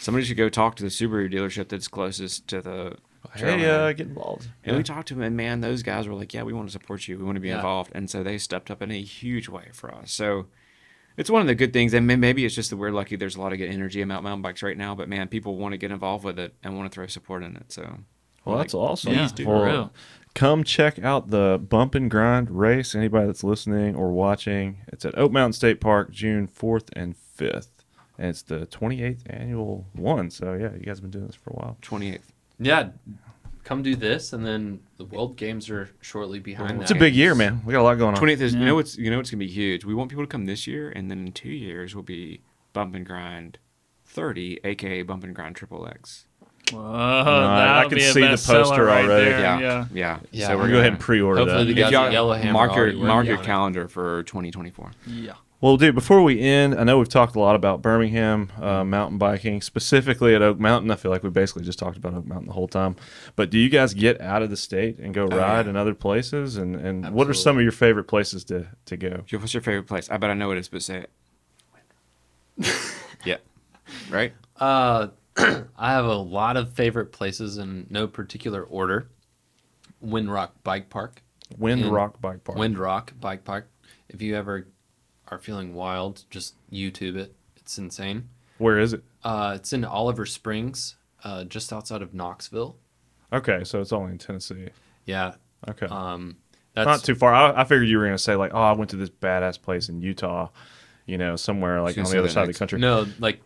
Somebody 0.00 0.24
should 0.24 0.36
go 0.36 0.48
talk 0.48 0.74
to 0.76 0.82
the 0.82 0.88
Subaru 0.88 1.32
dealership 1.32 1.68
that's 1.68 1.86
closest 1.86 2.48
to 2.48 2.60
the." 2.62 2.96
Hey, 3.34 3.42
trailhead." 3.42 3.68
uh, 3.68 3.92
get 3.92 4.06
involved. 4.06 4.48
And 4.64 4.72
Yeah. 4.72 4.76
we 4.78 4.82
talked 4.82 5.08
to 5.08 5.14
them, 5.14 5.22
and 5.22 5.36
man, 5.36 5.60
those 5.60 5.82
guys 5.82 6.06
were 6.08 6.14
like, 6.14 6.32
"Yeah, 6.34 6.42
we 6.42 6.52
want 6.52 6.68
to 6.68 6.72
support 6.72 7.08
you. 7.08 7.18
We 7.18 7.24
want 7.24 7.36
to 7.36 7.40
be 7.40 7.48
Yeah. 7.48 7.56
involved." 7.56 7.92
And 7.94 8.08
so 8.10 8.22
they 8.22 8.38
stepped 8.38 8.70
up 8.70 8.82
in 8.82 8.90
a 8.90 9.00
huge 9.00 9.48
way 9.48 9.68
for 9.72 9.92
us. 9.94 10.12
So 10.12 10.46
it's 11.16 11.30
one 11.30 11.40
of 11.40 11.46
the 11.48 11.54
good 11.54 11.72
things, 11.72 11.94
and 11.94 12.06
maybe 12.06 12.44
it's 12.44 12.54
just 12.54 12.70
that 12.70 12.76
we're 12.76 12.90
lucky. 12.90 13.16
There's 13.16 13.36
a 13.36 13.40
lot 13.40 13.52
of 13.52 13.58
good 13.58 13.70
energy 13.70 14.02
about 14.02 14.22
mountain 14.22 14.42
bikes 14.42 14.62
right 14.62 14.76
now, 14.76 14.94
but 14.94 15.08
man, 15.08 15.28
people 15.28 15.56
want 15.56 15.72
to 15.72 15.78
get 15.78 15.90
involved 15.90 16.24
with 16.24 16.38
it 16.38 16.54
and 16.62 16.76
want 16.76 16.90
to 16.90 16.94
throw 16.94 17.06
support 17.06 17.42
in 17.42 17.56
it. 17.56 17.72
So 17.72 18.00
Well, 18.44 18.56
like, 18.56 18.64
that's 18.66 18.74
awesome. 18.74 19.14
Yeah, 19.14 19.28
do. 19.34 19.46
Well, 19.46 19.60
for 19.60 19.66
real. 19.66 19.92
Come 20.34 20.62
check 20.64 20.98
out 20.98 21.30
the 21.30 21.58
Bump 21.58 21.94
and 21.94 22.10
Grind 22.10 22.50
race. 22.50 22.94
Anybody 22.94 23.26
that's 23.26 23.42
listening 23.42 23.96
or 23.96 24.12
watching, 24.12 24.82
it's 24.88 25.04
at 25.06 25.16
Oak 25.18 25.32
Mountain 25.32 25.54
State 25.54 25.80
Park, 25.80 26.10
June 26.12 26.46
4th 26.46 26.90
and 26.92 27.14
5th. 27.38 27.68
And 28.18 28.28
it's 28.28 28.42
the 28.42 28.66
28th 28.66 29.22
annual 29.30 29.86
one. 29.94 30.30
So, 30.30 30.52
yeah, 30.52 30.72
you 30.74 30.80
guys 30.84 30.98
have 30.98 31.02
been 31.02 31.10
doing 31.10 31.26
this 31.26 31.34
for 31.36 31.50
a 31.50 31.54
while. 31.54 31.78
28th. 31.82 32.32
Yeah, 32.58 32.90
come 33.64 33.82
do 33.82 33.96
this, 33.96 34.32
and 34.32 34.44
then 34.46 34.80
the 34.96 35.04
World 35.04 35.36
Games 35.36 35.68
are 35.70 35.90
shortly 36.00 36.38
behind 36.38 36.80
It's 36.82 36.90
a 36.90 36.94
big 36.94 37.14
year, 37.14 37.34
man. 37.34 37.60
We 37.64 37.72
got 37.72 37.80
a 37.80 37.82
lot 37.82 37.98
going 37.98 38.14
on. 38.14 38.20
28th 38.22 38.40
is 38.40 38.54
you 38.54 38.64
know 38.64 38.74
what's 38.74 38.96
you 38.96 39.10
know 39.10 39.16
what's 39.18 39.30
gonna 39.30 39.40
be 39.40 39.46
huge. 39.48 39.84
We 39.84 39.94
want 39.94 40.08
people 40.10 40.24
to 40.24 40.28
come 40.28 40.46
this 40.46 40.66
year, 40.66 40.90
and 40.90 41.10
then 41.10 41.26
in 41.26 41.32
two 41.32 41.50
years 41.50 41.94
we'll 41.94 42.02
be 42.04 42.40
Bump 42.72 42.94
and 42.94 43.04
Grind 43.04 43.58
30, 44.06 44.60
aka 44.64 45.02
Bump 45.02 45.24
and 45.24 45.34
Grind 45.34 45.56
Triple 45.56 45.86
X. 45.88 46.26
Whoa, 46.72 46.80
I 46.80 47.84
that'll 47.84 47.90
can 47.90 48.00
see 48.00 48.20
the 48.22 48.30
poster 48.30 48.84
right 48.86 49.04
already. 49.04 49.30
there, 49.30 49.40
Yeah, 49.40 49.58
yeah. 49.60 49.86
yeah, 49.92 50.18
Yeah, 50.32 50.46
so 50.48 50.56
we're 50.56 50.62
we're 50.62 50.68
going 50.68 50.70
to 50.70 50.72
go 50.72 50.78
ahead 50.80 50.92
and 50.94 51.00
pre 51.00 51.20
order 51.20 51.40
Hopefully 51.42 51.64
that. 51.64 51.68
the 51.68 51.74
guys 51.74 51.86
If 51.86 51.92
y'all 51.92 52.06
at 52.06 52.12
Yellowhammer 52.12 52.52
mark 52.52 52.74
your 52.74 52.92
mark 52.94 53.26
your 53.26 53.36
on 53.36 53.42
it. 53.44 53.46
calendar 53.46 53.86
for 53.88 54.24
2024. 54.24 54.90
Yeah. 55.06 55.34
Well, 55.58 55.78
dude, 55.78 55.94
before 55.94 56.22
we 56.22 56.40
end, 56.40 56.74
I 56.74 56.84
know 56.84 56.98
we've 56.98 57.08
talked 57.08 57.34
a 57.34 57.40
lot 57.40 57.56
about 57.56 57.80
Birmingham 57.80 58.52
uh, 58.60 58.84
mountain 58.84 59.16
biking, 59.16 59.62
specifically 59.62 60.34
at 60.34 60.42
Oak 60.42 60.60
Mountain. 60.60 60.90
I 60.90 60.96
feel 60.96 61.10
like 61.10 61.22
we 61.22 61.30
basically 61.30 61.64
just 61.64 61.78
talked 61.78 61.96
about 61.96 62.12
Oak 62.12 62.26
Mountain 62.26 62.48
the 62.48 62.52
whole 62.52 62.68
time. 62.68 62.94
But 63.36 63.48
do 63.48 63.58
you 63.58 63.70
guys 63.70 63.94
get 63.94 64.20
out 64.20 64.42
of 64.42 64.50
the 64.50 64.56
state 64.56 64.98
and 64.98 65.14
go 65.14 65.24
ride 65.24 65.64
yeah. 65.64 65.70
in 65.70 65.76
other 65.76 65.94
places? 65.94 66.58
And, 66.58 66.76
and 66.76 67.10
what 67.10 67.28
are 67.28 67.34
some 67.34 67.56
of 67.56 67.62
your 67.62 67.72
favorite 67.72 68.04
places 68.04 68.44
to, 68.44 68.66
to 68.84 68.96
go? 68.98 69.24
What's 69.30 69.54
your 69.54 69.62
favorite 69.62 69.86
place? 69.86 70.10
I 70.10 70.18
bet 70.18 70.28
I 70.28 70.34
know 70.34 70.48
what 70.48 70.58
it 70.58 70.60
is, 70.60 70.68
but 70.68 70.82
say 70.82 71.06
it. 72.58 72.74
yeah, 73.24 73.36
right. 74.10 74.34
Uh, 74.56 75.08
I 75.38 75.92
have 75.92 76.04
a 76.04 76.16
lot 76.16 76.58
of 76.58 76.74
favorite 76.74 77.12
places 77.12 77.56
in 77.56 77.86
no 77.88 78.06
particular 78.06 78.62
order. 78.62 79.08
Windrock 80.04 80.50
Bike 80.64 80.90
Park. 80.90 81.22
Windrock 81.58 82.20
Bike 82.20 82.44
Park. 82.44 82.58
Windrock 82.58 83.18
Bike 83.20 83.44
Park. 83.44 83.70
If 84.08 84.20
you 84.20 84.36
ever 84.36 84.66
are 85.28 85.38
feeling 85.38 85.74
wild, 85.74 86.24
just 86.30 86.54
YouTube 86.72 87.16
it. 87.16 87.34
It's 87.56 87.78
insane. 87.78 88.28
Where 88.58 88.78
is 88.78 88.92
it? 88.92 89.02
Uh, 89.22 89.54
it's 89.56 89.72
in 89.72 89.84
Oliver 89.84 90.24
Springs, 90.26 90.96
uh, 91.24 91.44
just 91.44 91.72
outside 91.72 92.02
of 92.02 92.14
Knoxville. 92.14 92.76
Okay, 93.32 93.64
so 93.64 93.80
it's 93.80 93.92
only 93.92 94.12
in 94.12 94.18
Tennessee. 94.18 94.68
Yeah. 95.04 95.34
Okay. 95.68 95.86
Um, 95.86 96.36
that's 96.74 96.86
Not 96.86 97.04
too 97.04 97.14
far. 97.14 97.34
I, 97.34 97.62
I 97.62 97.64
figured 97.64 97.88
you 97.88 97.98
were 97.98 98.04
going 98.04 98.14
to 98.16 98.22
say, 98.22 98.36
like, 98.36 98.52
oh, 98.54 98.60
I 98.60 98.72
went 98.72 98.90
to 98.90 98.96
this 98.96 99.10
badass 99.10 99.60
place 99.60 99.88
in 99.88 100.00
Utah, 100.00 100.48
you 101.06 101.18
know, 101.18 101.34
somewhere 101.36 101.80
like 101.82 101.96
on 101.98 102.04
the 102.04 102.18
other 102.18 102.28
side 102.28 102.42
of 102.42 102.52
the 102.52 102.58
country. 102.58 102.78
No, 102.78 103.06
like 103.18 103.40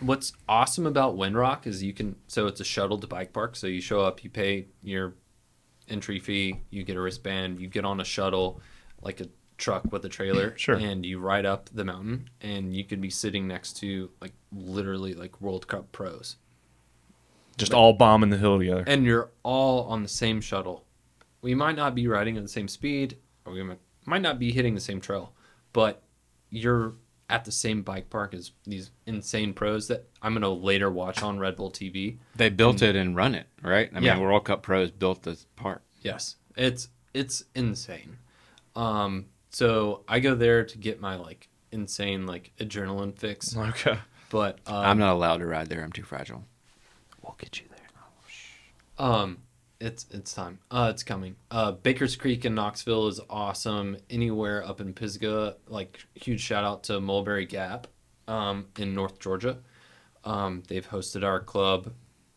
what's 0.00 0.32
awesome 0.48 0.86
about 0.86 1.16
Windrock 1.16 1.66
is 1.66 1.82
you 1.82 1.92
can 1.92 2.16
so 2.26 2.46
it's 2.46 2.60
a 2.60 2.64
shuttle 2.64 2.98
to 2.98 3.06
bike 3.06 3.32
park. 3.32 3.56
So 3.56 3.66
you 3.66 3.80
show 3.80 4.00
up, 4.00 4.24
you 4.24 4.30
pay 4.30 4.66
your 4.82 5.14
entry 5.88 6.18
fee, 6.18 6.60
you 6.70 6.82
get 6.84 6.96
a 6.96 7.00
wristband, 7.00 7.60
you 7.60 7.68
get 7.68 7.84
on 7.84 8.00
a 8.00 8.04
shuttle 8.04 8.60
like 9.02 9.20
a 9.20 9.26
truck 9.56 9.90
with 9.92 10.04
a 10.04 10.08
trailer 10.08 10.54
Sure. 10.58 10.76
and 10.76 11.04
you 11.04 11.18
ride 11.18 11.46
up 11.46 11.70
the 11.72 11.84
mountain 11.84 12.28
and 12.40 12.74
you 12.74 12.84
could 12.84 13.00
be 13.00 13.10
sitting 13.10 13.46
next 13.48 13.74
to 13.78 14.10
like 14.20 14.32
literally 14.52 15.14
like 15.14 15.40
World 15.40 15.66
Cup 15.66 15.92
pros. 15.92 16.36
Just 17.56 17.72
all 17.72 17.94
bombing 17.94 18.30
the 18.30 18.36
hill 18.36 18.58
together. 18.58 18.84
And 18.86 19.04
you're 19.04 19.30
all 19.42 19.84
on 19.84 20.02
the 20.02 20.08
same 20.08 20.40
shuttle. 20.40 20.84
We 21.40 21.54
might 21.54 21.76
not 21.76 21.94
be 21.94 22.06
riding 22.06 22.36
at 22.36 22.42
the 22.42 22.48
same 22.48 22.68
speed 22.68 23.16
or 23.46 23.52
we 23.54 23.62
might, 23.62 23.78
might 24.04 24.22
not 24.22 24.38
be 24.38 24.52
hitting 24.52 24.74
the 24.74 24.80
same 24.80 25.00
trail, 25.00 25.32
but 25.72 26.02
you're 26.50 26.94
at 27.28 27.44
the 27.44 27.52
same 27.52 27.82
bike 27.82 28.08
park 28.10 28.34
as 28.34 28.52
these 28.66 28.90
insane 29.06 29.52
pros 29.52 29.88
that 29.88 30.06
I'm 30.22 30.32
gonna 30.34 30.48
later 30.50 30.90
watch 30.90 31.22
on 31.22 31.38
Red 31.38 31.56
Bull 31.56 31.70
TV. 31.72 32.18
They 32.36 32.50
built 32.50 32.82
it 32.82 32.94
and 32.94 33.16
run 33.16 33.34
it, 33.34 33.46
right? 33.62 33.90
I 33.94 34.00
mean, 34.00 34.20
World 34.20 34.44
Cup 34.44 34.62
pros 34.62 34.90
built 34.92 35.24
this 35.24 35.46
park. 35.56 35.82
Yes, 36.02 36.36
it's 36.56 36.88
it's 37.14 37.42
insane. 37.54 38.18
Um, 38.76 39.26
so 39.56 40.02
I 40.06 40.20
go 40.20 40.34
there 40.34 40.66
to 40.66 40.76
get 40.76 41.00
my 41.00 41.16
like 41.16 41.48
insane 41.72 42.26
like 42.26 42.52
adrenaline 42.60 43.16
fix, 43.18 43.56
Okay. 43.56 43.96
but 44.28 44.58
um, 44.66 44.74
I'm 44.84 44.98
not 44.98 45.14
allowed 45.14 45.38
to 45.38 45.46
ride 45.46 45.68
there. 45.70 45.82
I'm 45.82 45.92
too 45.92 46.02
fragile. 46.02 46.44
We'll 47.22 47.36
get 47.38 47.58
you 47.58 47.64
there. 47.70 49.06
Um, 49.06 49.38
it's 49.80 50.04
it's 50.10 50.34
time. 50.34 50.58
Uh, 50.70 50.88
it's 50.92 51.02
coming. 51.02 51.36
Uh, 51.50 51.72
Baker's 51.72 52.16
Creek 52.16 52.44
in 52.44 52.54
Knoxville 52.54 53.08
is 53.08 53.18
awesome. 53.30 53.96
Anywhere 54.10 54.62
up 54.62 54.82
in 54.82 54.92
Pisgah, 54.92 55.56
like 55.68 56.00
huge 56.14 56.42
shout 56.42 56.64
out 56.64 56.82
to 56.84 57.00
Mulberry 57.00 57.46
Gap, 57.46 57.86
um, 58.28 58.66
in 58.78 58.94
North 58.94 59.18
Georgia. 59.18 59.56
Um, 60.22 60.64
they've 60.68 60.86
hosted 60.86 61.24
our 61.24 61.40
club, 61.40 61.92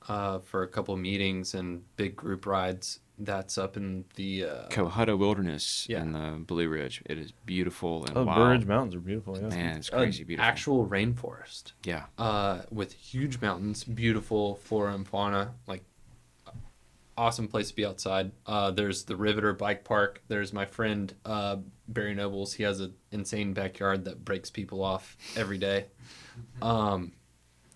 uh, 0.08 0.40
for 0.40 0.64
a 0.64 0.68
couple 0.70 0.96
meetings 0.96 1.54
and 1.54 1.84
big 1.98 2.16
group 2.16 2.46
rides. 2.46 3.00
That's 3.22 3.58
up 3.58 3.76
in 3.76 4.06
the 4.16 4.46
uh, 4.46 4.68
Cohutta 4.70 5.18
Wilderness 5.18 5.86
Yeah. 5.90 6.02
in 6.02 6.14
the 6.14 6.40
Blue 6.46 6.70
Ridge. 6.70 7.02
It 7.06 7.18
is 7.18 7.34
beautiful 7.46 8.06
and 8.06 8.18
Oh, 8.18 8.24
wild. 8.24 8.38
Blue 8.38 8.50
Ridge 8.50 8.66
Mountains 8.66 8.96
are 8.96 9.00
beautiful. 9.02 9.38
Yeah. 9.38 9.48
Man, 9.50 9.78
it's 9.78 9.90
an 9.90 9.98
crazy 9.98 10.24
beautiful. 10.24 10.48
actual 10.50 10.88
rainforest. 10.88 11.74
yeah. 11.84 12.06
uh, 12.18 12.62
with 12.72 12.94
huge 12.94 13.42
mountains, 13.42 13.84
beautiful 13.84 14.56
flora 14.56 14.94
and 14.94 15.06
fauna, 15.08 15.54
like 15.68 15.84
awesome 17.18 17.50
place 17.50 17.70
to 17.70 17.76
be 17.76 17.86
outside. 17.86 18.32
Uh, 18.46 18.72
there's 18.72 19.04
the 19.04 19.16
Riveter 19.18 19.52
Bike 19.52 19.84
Park. 19.84 20.22
There's 20.30 20.54
my 20.54 20.66
friend 20.66 21.14
uh, 21.26 21.58
Barry 21.90 22.16
Nobles. 22.16 22.54
He 22.54 22.64
has 22.64 22.80
an 22.80 22.94
insane 23.12 23.52
backyard 23.52 24.06
that 24.06 24.24
breaks 24.24 24.50
people 24.50 24.82
off 24.82 25.18
every 25.36 25.58
day. 25.58 25.88
Um, 26.62 27.12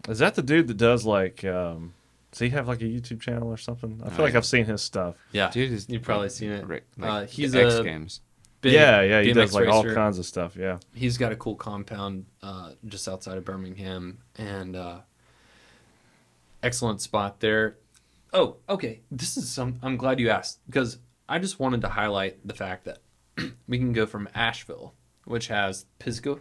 Is 0.08 0.20
that 0.20 0.36
the 0.36 0.42
dude 0.42 0.70
that 0.70 0.78
does 0.78 1.06
like? 1.06 1.44
Um, 1.44 1.94
does 2.34 2.40
he 2.40 2.50
have 2.50 2.68
like 2.68 2.82
a 2.82 2.86
YouTube 2.86 3.22
channel 3.22 3.48
or 3.48 3.58
something? 3.58 4.02
I 4.04 4.10
feel 4.10 4.26
like. 4.26 4.36
I've 4.36 4.46
seen 4.46 4.66
his 4.66 4.82
stuff. 4.82 5.16
yeah, 5.32 5.50
Dude 5.50 5.72
is 5.72 5.88
you've 5.88 6.02
probably 6.02 6.30
seen 6.30 6.52
it. 6.52 6.68
Right, 6.68 6.84
uh, 7.02 7.06
like 7.06 7.30
he's 7.30 7.54
the 7.54 7.64
X 7.66 7.76
a 7.76 7.84
Games. 7.84 8.22
big 8.62 8.74
yeah, 8.74 9.02
yeah, 9.02 9.22
he 9.22 9.32
BMX 9.32 9.36
does 9.36 9.54
like 9.54 9.68
all 9.68 9.84
kinds 9.84 10.20
of 10.20 10.26
stuff. 10.26 10.56
Yeah. 10.56 10.80
he's 10.94 11.18
got 11.18 11.32
a 11.32 11.36
cool 11.36 11.56
compound 11.56 12.26
uh, 12.42 12.72
just 12.86 13.08
outside 13.08 13.38
of 13.38 13.46
Birmingham 13.46 14.18
and 14.36 14.76
uh, 14.76 15.00
excellent 16.62 17.00
spot 17.02 17.40
there. 17.40 17.78
Oh, 18.34 18.58
okay. 18.68 19.02
This 19.12 19.38
is 19.38 19.50
some. 19.50 19.80
I'm 19.82 19.96
glad 19.96 20.20
you 20.20 20.30
asked 20.30 20.60
because 20.66 20.98
I 21.30 21.40
just 21.40 21.60
wanted 21.60 21.82
to 21.82 21.90
highlight 21.90 22.46
the 22.46 22.56
fact 22.56 22.86
that 22.86 22.98
we 23.68 23.78
can 23.78 23.94
go 23.94 24.06
from 24.06 24.28
Asheville 24.36 24.96
which 25.26 25.48
has 25.48 25.86
Pisgah, 26.00 26.40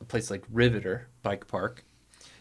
a 0.00 0.04
place 0.04 0.30
like 0.30 0.44
Riveter 0.50 1.08
Bike 1.22 1.46
Park. 1.46 1.84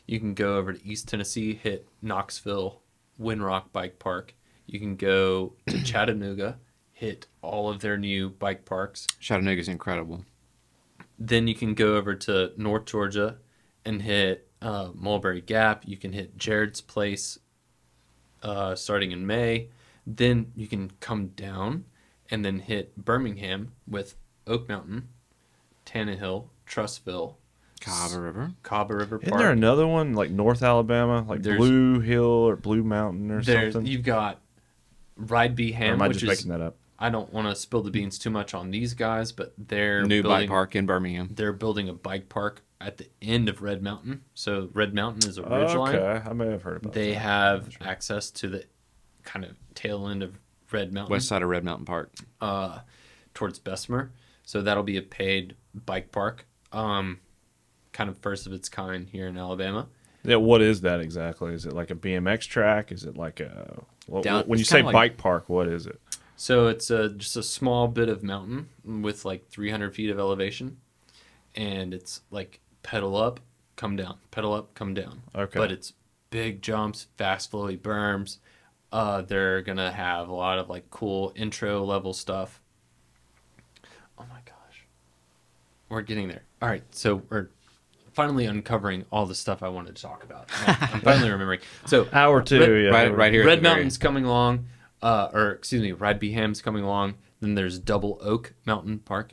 You 0.09 0.19
can 0.19 0.33
go 0.33 0.57
over 0.57 0.73
to 0.73 0.87
East 0.87 1.07
Tennessee, 1.07 1.53
hit 1.53 1.87
Knoxville, 2.01 2.81
Windrock 3.21 3.71
Bike 3.71 3.99
Park. 3.99 4.33
You 4.65 4.79
can 4.79 4.95
go 4.95 5.53
to 5.67 5.83
Chattanooga, 5.83 6.57
hit 6.91 7.27
all 7.43 7.69
of 7.69 7.81
their 7.81 7.95
new 7.95 8.31
bike 8.31 8.65
parks. 8.65 9.05
Chattanooga's 9.19 9.67
incredible. 9.67 10.25
Then 11.19 11.47
you 11.47 11.53
can 11.53 11.75
go 11.75 11.95
over 11.95 12.15
to 12.15 12.53
North 12.57 12.85
Georgia 12.85 13.37
and 13.85 14.01
hit 14.01 14.47
uh, 14.63 14.89
Mulberry 14.95 15.41
Gap. 15.41 15.83
You 15.85 15.95
can 15.95 16.13
hit 16.13 16.35
Jared's 16.39 16.81
Place 16.81 17.37
uh, 18.41 18.73
starting 18.73 19.11
in 19.11 19.27
May. 19.27 19.69
Then 20.07 20.53
you 20.55 20.65
can 20.65 20.91
come 21.01 21.27
down 21.27 21.85
and 22.31 22.43
then 22.43 22.57
hit 22.57 22.97
Birmingham 22.97 23.73
with 23.87 24.15
Oak 24.47 24.67
Mountain, 24.67 25.09
Tannehill, 25.85 26.47
Trussville, 26.67 27.35
Cahaba 27.79 28.21
River. 28.23 28.51
Cahaba 28.63 28.89
River 28.99 29.19
Isn't 29.21 29.37
there 29.37 29.51
another 29.51 29.87
one 29.87 30.13
like 30.13 30.29
North 30.31 30.61
Alabama, 30.63 31.25
like 31.27 31.41
There's- 31.43 31.57
Blue 31.59 31.99
Hill 31.99 32.23
or 32.25 32.55
Blue 32.55 32.83
Mountain 32.83 33.31
or 33.31 33.41
There's 33.41 33.73
something? 33.73 33.91
you've 33.91 34.03
got 34.03 34.39
Ride 35.15 35.51
or 35.51 35.55
Beeham, 35.55 35.81
am 35.93 36.01
I 36.01 36.07
just 36.09 36.23
is 36.23 36.29
making 36.29 36.51
that 36.51 36.61
up? 36.65 36.75
I 36.97 37.09
don't 37.09 37.31
want 37.31 37.47
to 37.47 37.55
spill 37.55 37.81
the 37.81 37.91
beans 37.91 38.19
too 38.19 38.29
much 38.29 38.53
on 38.53 38.71
these 38.71 38.93
guys, 38.93 39.31
but 39.31 39.53
they're 39.57 40.03
New 40.03 40.21
building, 40.21 40.41
bike 40.41 40.49
park 40.49 40.75
in 40.75 40.85
Birmingham. 40.85 41.29
They're 41.33 41.53
building 41.53 41.87
a 41.87 41.93
bike 41.93 42.27
park 42.29 42.61
at 42.81 42.97
the 42.97 43.07
end 43.21 43.47
of 43.47 43.61
Red 43.61 43.81
Mountain. 43.81 44.23
So 44.33 44.69
Red 44.73 44.93
Mountain 44.93 45.29
is 45.29 45.37
a 45.37 45.43
ridge 45.43 45.73
line. 45.75 45.95
Okay, 45.95 46.29
I 46.29 46.33
may 46.33 46.47
have 46.47 46.63
heard 46.63 46.77
about 46.77 46.93
They 46.93 47.11
that. 47.11 47.19
have 47.19 47.69
access 47.81 48.29
to 48.31 48.49
the 48.49 48.65
kind 49.23 49.45
of 49.45 49.51
tail 49.75 50.07
end 50.09 50.23
of 50.23 50.39
Red 50.71 50.91
Mountain, 50.93 51.11
West 51.13 51.27
side 51.29 51.41
of 51.41 51.47
Red 51.49 51.63
Mountain 51.63 51.85
Park. 51.85 52.11
uh, 52.41 52.79
towards 53.33 53.59
Bessemer. 53.59 54.11
So 54.43 54.61
that'll 54.61 54.83
be 54.83 54.97
a 54.97 55.01
paid 55.01 55.55
bike 55.73 56.11
park, 56.11 56.45
um, 56.73 57.19
kind 57.99 58.09
of 58.09 58.17
first 58.19 58.47
of 58.47 58.53
its 58.53 58.69
kind 58.69 59.09
here 59.09 59.27
in 59.27 59.37
Alabama. 59.37 59.85
Yeah, 60.23 60.37
what 60.37 60.61
is 60.61 60.79
that 60.81 61.01
exactly? 61.01 61.53
Is 61.53 61.65
it 61.65 61.73
like 61.73 61.91
a 61.91 61.95
BMX 61.95 62.47
track? 62.47 62.93
Is 62.93 63.03
it 63.03 63.17
like 63.17 63.41
a 63.41 63.83
what, 64.07 64.23
Down- 64.23 64.45
when 64.45 64.57
you 64.57 64.63
say 64.63 64.81
like- 64.81 64.93
bike 64.93 65.17
park? 65.17 65.49
What 65.49 65.67
is 65.67 65.85
it? 65.85 65.99
So 66.37 66.67
it's 66.67 66.89
a, 66.89 67.09
just 67.09 67.35
a 67.35 67.43
small 67.43 67.89
bit 67.89 68.07
of 68.07 68.23
mountain 68.23 68.69
with 68.85 69.25
like 69.25 69.49
300 69.49 69.93
feet 69.93 70.09
of 70.09 70.17
elevation, 70.17 70.77
and 71.55 71.93
it's 71.93 72.21
like 72.31 72.61
pedal 72.83 73.17
up, 73.17 73.41
come 73.75 73.97
down, 73.97 74.15
pedal 74.31 74.53
up, 74.53 74.73
come 74.75 74.93
down. 74.93 75.23
Okay. 75.35 75.59
But 75.59 75.69
it's 75.73 75.91
big 76.29 76.61
jumps, 76.61 77.07
fast 77.17 77.51
flowy 77.51 77.77
berms. 77.77 78.37
Uh, 78.93 79.23
they're 79.23 79.61
gonna 79.61 79.91
have 79.91 80.29
a 80.29 80.33
lot 80.33 80.57
of 80.57 80.69
like 80.69 80.89
cool 80.89 81.33
intro 81.35 81.83
level 81.83 82.13
stuff. 82.13 82.61
Oh 84.17 84.25
my 84.29 84.39
gosh, 84.45 84.85
we're 85.89 86.01
getting 86.01 86.29
there. 86.29 86.43
All 86.61 86.69
right, 86.69 86.83
so 86.91 87.21
we're 87.29 87.49
finally 88.19 88.45
uncovering 88.45 89.05
all 89.11 89.25
the 89.25 89.35
stuff 89.35 89.63
I 89.63 89.69
wanted 89.69 89.95
to 89.95 90.01
talk 90.01 90.23
about. 90.23 90.49
I'm 90.93 91.01
finally 91.01 91.29
remembering. 91.29 91.59
So 91.85 92.07
Hour 92.11 92.41
two, 92.41 92.59
Red- 92.59 92.83
yeah, 92.83 92.89
right- 92.89 93.15
right 93.15 93.31
here. 93.33 93.45
Red 93.45 93.59
the 93.59 93.61
very- 93.63 93.75
Mountain's 93.75 93.97
coming 93.97 94.25
along, 94.25 94.65
uh, 95.01 95.29
or 95.33 95.51
excuse 95.51 95.81
me, 95.81 95.91
Ride 95.93 96.19
Beham's 96.19 96.61
coming 96.61 96.83
along. 96.83 97.15
Then 97.41 97.55
there's 97.55 97.79
Double 97.79 98.19
Oak 98.21 98.53
Mountain 98.65 98.99
Park. 98.99 99.31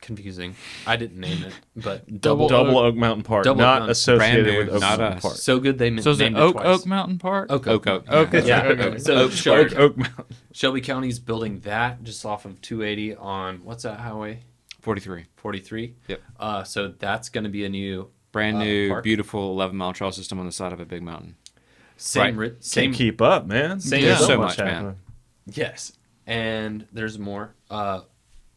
Confusing. 0.00 0.54
I 0.86 0.94
didn't 0.96 1.18
name 1.18 1.42
it, 1.42 1.52
but 1.74 2.20
Double 2.20 2.46
Double, 2.48 2.66
Double 2.66 2.78
Oak. 2.78 2.92
Oak 2.92 2.96
Mountain 2.96 3.24
Park, 3.24 3.44
Double 3.44 3.60
not 3.62 3.78
Mountain. 3.80 3.90
associated 3.90 4.44
Brand 4.44 4.46
new, 4.46 4.58
with 4.58 4.74
Oak 4.74 4.80
not 4.82 4.98
Mountain 5.00 5.16
us. 5.18 5.22
Park. 5.22 5.34
So 5.36 5.58
good 5.58 5.78
they 5.78 5.96
So 6.00 6.10
is 6.10 6.20
it 6.20 6.24
named 6.24 6.36
Oak 6.36 6.52
twice. 6.52 6.66
Oak 6.66 6.86
Mountain 6.86 7.18
Park? 7.18 7.50
Oak 7.50 7.66
Oak 7.66 7.86
Oak. 7.88 8.04
Oak. 8.08 8.28
Okay, 8.34 8.46
Yeah. 8.46 8.62
okay. 8.66 8.98
So 9.06 9.14
Oak, 9.14 9.32
Shelby, 9.32 9.74
Oak, 9.74 9.78
Oak 9.78 9.96
Mountain. 9.96 10.24
Shelby 10.52 10.80
County's 10.82 11.18
building 11.18 11.60
that 11.60 12.04
just 12.04 12.24
off 12.24 12.44
of 12.44 12.60
280 12.60 13.16
on 13.16 13.64
what's 13.64 13.82
that 13.84 13.98
highway? 13.98 14.40
43. 14.90 15.24
43. 15.34 15.94
Yep. 16.06 16.22
Uh, 16.38 16.62
so 16.62 16.86
that's 16.96 17.28
going 17.28 17.42
to 17.42 17.50
be 17.50 17.64
a 17.64 17.68
new 17.68 18.08
Brand 18.30 18.58
Uh, 18.58 18.60
new, 18.60 18.88
park? 18.90 19.02
beautiful 19.02 19.50
11 19.50 19.76
mile 19.76 19.92
trail 19.92 20.12
system 20.12 20.38
on 20.38 20.46
the 20.46 20.52
side 20.52 20.72
of 20.72 20.78
a 20.78 20.84
big 20.84 21.02
mountain. 21.02 21.34
same 21.96 22.22
Right. 22.22 22.36
ri- 22.36 22.48
Can't 22.50 22.64
same 22.64 22.92
keep 22.94 23.20
up, 23.20 23.46
man. 23.46 23.80
Same- 23.80 24.02
There's 24.02 24.20
Yeah. 24.20 24.26
So 24.26 24.38
much, 24.38 24.58
man. 24.58 24.94
Yes, 25.46 25.92
and 26.24 26.86
there's 26.92 27.18
more. 27.18 27.54
Uh, 27.68 28.02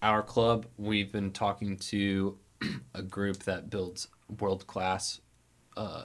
our 0.04 0.22
club, 0.22 0.68
we've 0.78 1.12
been 1.12 1.32
talking 1.32 1.78
to 1.78 2.38
a 2.94 3.02
group 3.02 3.40
that 3.46 3.72
builds 3.72 4.08
world 4.40 4.68
class 4.68 5.22
uh, 5.78 6.04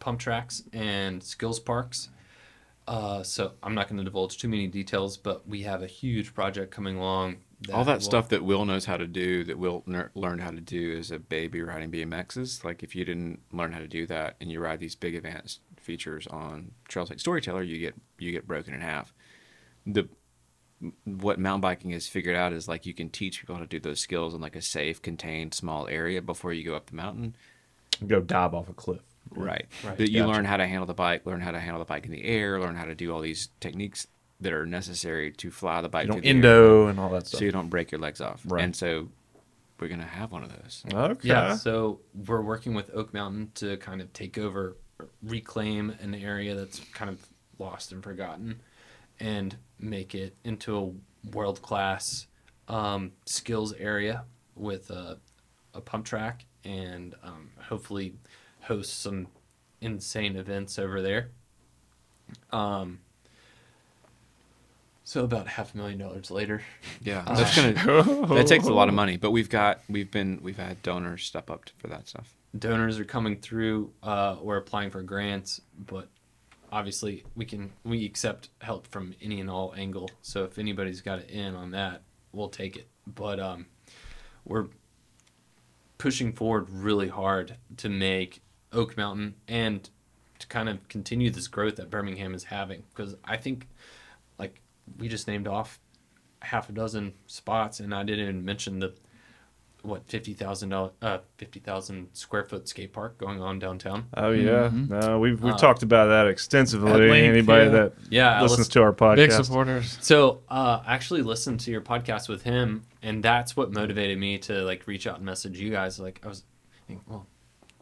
pump 0.00 0.18
tracks 0.18 0.64
and 0.72 1.22
skills 1.22 1.60
parks. 1.60 2.08
Uh, 2.88 3.22
so 3.22 3.52
I'm 3.62 3.74
not 3.76 3.86
going 3.88 3.98
to 3.98 4.04
divulge 4.04 4.38
too 4.38 4.48
many 4.48 4.66
details, 4.66 5.16
but 5.18 5.46
we 5.46 5.62
have 5.62 5.82
a 5.82 5.86
huge 5.86 6.34
project 6.34 6.72
coming 6.72 6.96
along. 6.96 7.36
All 7.72 7.84
that 7.84 7.94
will- 7.94 8.00
stuff 8.00 8.28
that 8.30 8.44
Will 8.44 8.64
knows 8.64 8.86
how 8.86 8.96
to 8.96 9.06
do, 9.06 9.44
that 9.44 9.58
Will 9.58 9.82
ner- 9.86 10.10
learned 10.14 10.40
how 10.40 10.50
to 10.50 10.60
do 10.60 10.96
as 10.96 11.10
a 11.10 11.18
baby 11.18 11.60
riding 11.60 11.90
BMXs. 11.90 12.64
Like 12.64 12.82
if 12.82 12.94
you 12.96 13.04
didn't 13.04 13.40
learn 13.52 13.72
how 13.72 13.80
to 13.80 13.88
do 13.88 14.06
that 14.06 14.36
and 14.40 14.50
you 14.50 14.60
ride 14.60 14.80
these 14.80 14.94
big 14.94 15.14
advanced 15.14 15.60
features 15.76 16.26
on 16.28 16.72
trails 16.88 17.10
like 17.10 17.20
Storyteller, 17.20 17.62
you 17.62 17.78
get 17.78 17.94
you 18.18 18.32
get 18.32 18.46
broken 18.46 18.72
in 18.74 18.80
half. 18.80 19.12
The 19.86 20.08
what 21.04 21.38
mountain 21.38 21.60
biking 21.60 21.90
has 21.90 22.08
figured 22.08 22.34
out 22.36 22.54
is 22.54 22.66
like 22.66 22.86
you 22.86 22.94
can 22.94 23.10
teach 23.10 23.40
people 23.40 23.54
how 23.56 23.60
to 23.60 23.66
do 23.66 23.78
those 23.80 24.00
skills 24.00 24.32
in 24.34 24.40
like 24.40 24.56
a 24.56 24.62
safe, 24.62 25.02
contained, 25.02 25.52
small 25.52 25.86
area 25.88 26.22
before 26.22 26.54
you 26.54 26.64
go 26.64 26.74
up 26.74 26.86
the 26.86 26.96
mountain. 26.96 27.36
Go 28.06 28.20
dive 28.20 28.54
off 28.54 28.70
a 28.70 28.72
cliff. 28.72 29.02
Right. 29.28 29.66
Right, 29.84 29.98
That 29.98 30.10
you 30.10 30.20
gotcha. 30.22 30.32
learn 30.32 30.44
how 30.46 30.56
to 30.56 30.66
handle 30.66 30.86
the 30.86 30.94
bike, 30.94 31.26
learn 31.26 31.42
how 31.42 31.50
to 31.50 31.60
handle 31.60 31.78
the 31.78 31.84
bike 31.84 32.06
in 32.06 32.10
the 32.12 32.24
air, 32.24 32.58
learn 32.58 32.76
how 32.76 32.86
to 32.86 32.94
do 32.94 33.12
all 33.12 33.20
these 33.20 33.50
techniques 33.60 34.06
that 34.40 34.52
are 34.52 34.66
necessary 34.66 35.32
to 35.32 35.50
fly 35.50 35.80
the 35.80 35.88
bike. 35.88 36.06
You 36.06 36.12
don't 36.12 36.22
the 36.22 36.28
air 36.28 36.34
endo 36.34 36.86
and 36.86 36.98
all 36.98 37.10
that 37.10 37.26
stuff. 37.26 37.40
so 37.40 37.44
you 37.44 37.52
don't 37.52 37.68
break 37.68 37.92
your 37.92 38.00
legs 38.00 38.20
off. 38.20 38.42
Right. 38.44 38.64
And 38.64 38.74
so 38.74 39.08
we're 39.78 39.88
gonna 39.88 40.04
have 40.04 40.32
one 40.32 40.42
of 40.42 40.50
those. 40.50 40.84
okay. 40.92 41.28
Yeah, 41.28 41.54
so 41.54 42.00
we're 42.26 42.42
working 42.42 42.74
with 42.74 42.90
Oak 42.94 43.14
Mountain 43.14 43.52
to 43.56 43.76
kind 43.78 44.00
of 44.00 44.12
take 44.12 44.38
over, 44.38 44.76
reclaim 45.22 45.90
an 46.00 46.14
area 46.14 46.54
that's 46.54 46.80
kind 46.92 47.10
of 47.10 47.26
lost 47.58 47.92
and 47.92 48.02
forgotten, 48.02 48.60
and 49.18 49.56
make 49.78 50.14
it 50.14 50.36
into 50.44 50.76
a 50.76 51.30
world 51.34 51.60
class 51.62 52.26
um, 52.68 53.12
skills 53.26 53.72
area 53.74 54.24
with 54.54 54.90
a, 54.90 55.18
a 55.74 55.80
pump 55.80 56.04
track 56.04 56.44
and 56.64 57.14
um, 57.22 57.50
hopefully 57.58 58.14
host 58.60 59.00
some 59.00 59.26
insane 59.80 60.36
events 60.36 60.78
over 60.78 61.00
there. 61.02 61.30
Um, 62.52 63.00
so 65.10 65.24
about 65.24 65.48
half 65.48 65.74
a 65.74 65.76
million 65.76 65.98
dollars 65.98 66.30
later, 66.30 66.62
Yeah, 67.02 67.24
Uh, 67.26 67.34
that's 67.34 67.56
gonna 67.56 67.72
that 68.34 68.46
takes 68.46 68.66
a 68.66 68.72
lot 68.72 68.88
of 68.88 68.94
money. 68.94 69.16
But 69.16 69.32
we've 69.32 69.50
got 69.50 69.80
we've 69.88 70.10
been 70.10 70.38
we've 70.40 70.56
had 70.56 70.80
donors 70.82 71.24
step 71.24 71.50
up 71.50 71.68
for 71.78 71.88
that 71.88 72.06
stuff. 72.06 72.34
donors 72.56 72.98
are 73.00 73.04
coming 73.04 73.36
through. 73.36 73.92
Uh, 74.02 74.36
we're 74.40 74.56
applying 74.58 74.90
for 74.90 75.02
grants, 75.02 75.60
but 75.76 76.08
obviously 76.70 77.24
we 77.34 77.44
can 77.44 77.72
we 77.82 78.04
accept 78.04 78.50
help 78.60 78.86
from 78.86 79.14
any 79.20 79.40
and 79.40 79.50
all 79.50 79.74
angle. 79.76 80.08
So 80.22 80.44
if 80.44 80.58
anybody's 80.58 81.00
got 81.00 81.18
it 81.18 81.30
in 81.30 81.56
on 81.56 81.72
that, 81.72 82.02
we'll 82.32 82.48
take 82.48 82.76
it. 82.76 82.86
But 83.06 83.40
um, 83.40 83.66
we're 84.44 84.68
pushing 85.98 86.32
forward 86.32 86.70
really 86.70 87.08
hard 87.08 87.56
to 87.78 87.88
make 87.88 88.42
Oak 88.72 88.96
Mountain 88.96 89.34
and 89.48 89.90
to 90.38 90.46
kind 90.46 90.68
of 90.68 90.86
continue 90.88 91.30
this 91.30 91.48
growth 91.48 91.76
that 91.76 91.90
Birmingham 91.90 92.32
is 92.32 92.44
having. 92.44 92.84
Because 92.94 93.16
I 93.24 93.36
think, 93.36 93.58
like, 93.60 93.66
we 94.98 95.08
just 95.08 95.26
named 95.28 95.46
off 95.48 95.78
half 96.42 96.68
a 96.68 96.72
dozen 96.72 97.12
spots, 97.26 97.80
and 97.80 97.94
I 97.94 98.02
didn't 98.02 98.24
even 98.24 98.44
mention 98.44 98.78
the 98.80 98.94
what 99.82 100.06
fifty 100.06 100.34
thousand 100.34 100.68
dollar 100.68 100.90
uh 101.00 101.18
fifty 101.38 101.58
thousand 101.58 102.08
square 102.12 102.44
foot 102.44 102.68
skate 102.68 102.92
park 102.92 103.16
going 103.16 103.40
on 103.40 103.58
downtown. 103.58 104.04
Oh 104.14 104.30
yeah. 104.30 104.70
No, 104.72 105.18
we've 105.18 105.42
we've 105.42 105.54
Uh, 105.54 105.56
talked 105.58 105.82
about 105.82 106.06
that 106.08 106.26
extensively. 106.26 107.08
Length, 107.08 107.24
Anybody 107.24 107.64
yeah. 107.64 107.70
that 107.70 107.92
Yeah, 108.10 108.42
listens 108.42 108.58
listen- 108.60 108.72
to 108.74 108.82
our 108.82 108.92
podcast. 108.92 109.16
Big 109.16 109.32
supporters. 109.32 109.96
So 110.02 110.42
uh, 110.50 110.82
I 110.86 110.94
actually 110.94 111.22
listened 111.22 111.60
to 111.60 111.70
your 111.70 111.80
podcast 111.80 112.28
with 112.28 112.42
him, 112.42 112.82
and 113.02 113.22
that's 113.22 113.56
what 113.56 113.72
motivated 113.72 114.18
me 114.18 114.36
to 114.40 114.62
like 114.64 114.86
reach 114.86 115.06
out 115.06 115.16
and 115.16 115.24
message 115.24 115.58
you 115.58 115.70
guys. 115.70 115.98
Like 115.98 116.20
I 116.24 116.28
was, 116.28 116.44
thinking, 116.86 117.02
well, 117.08 117.26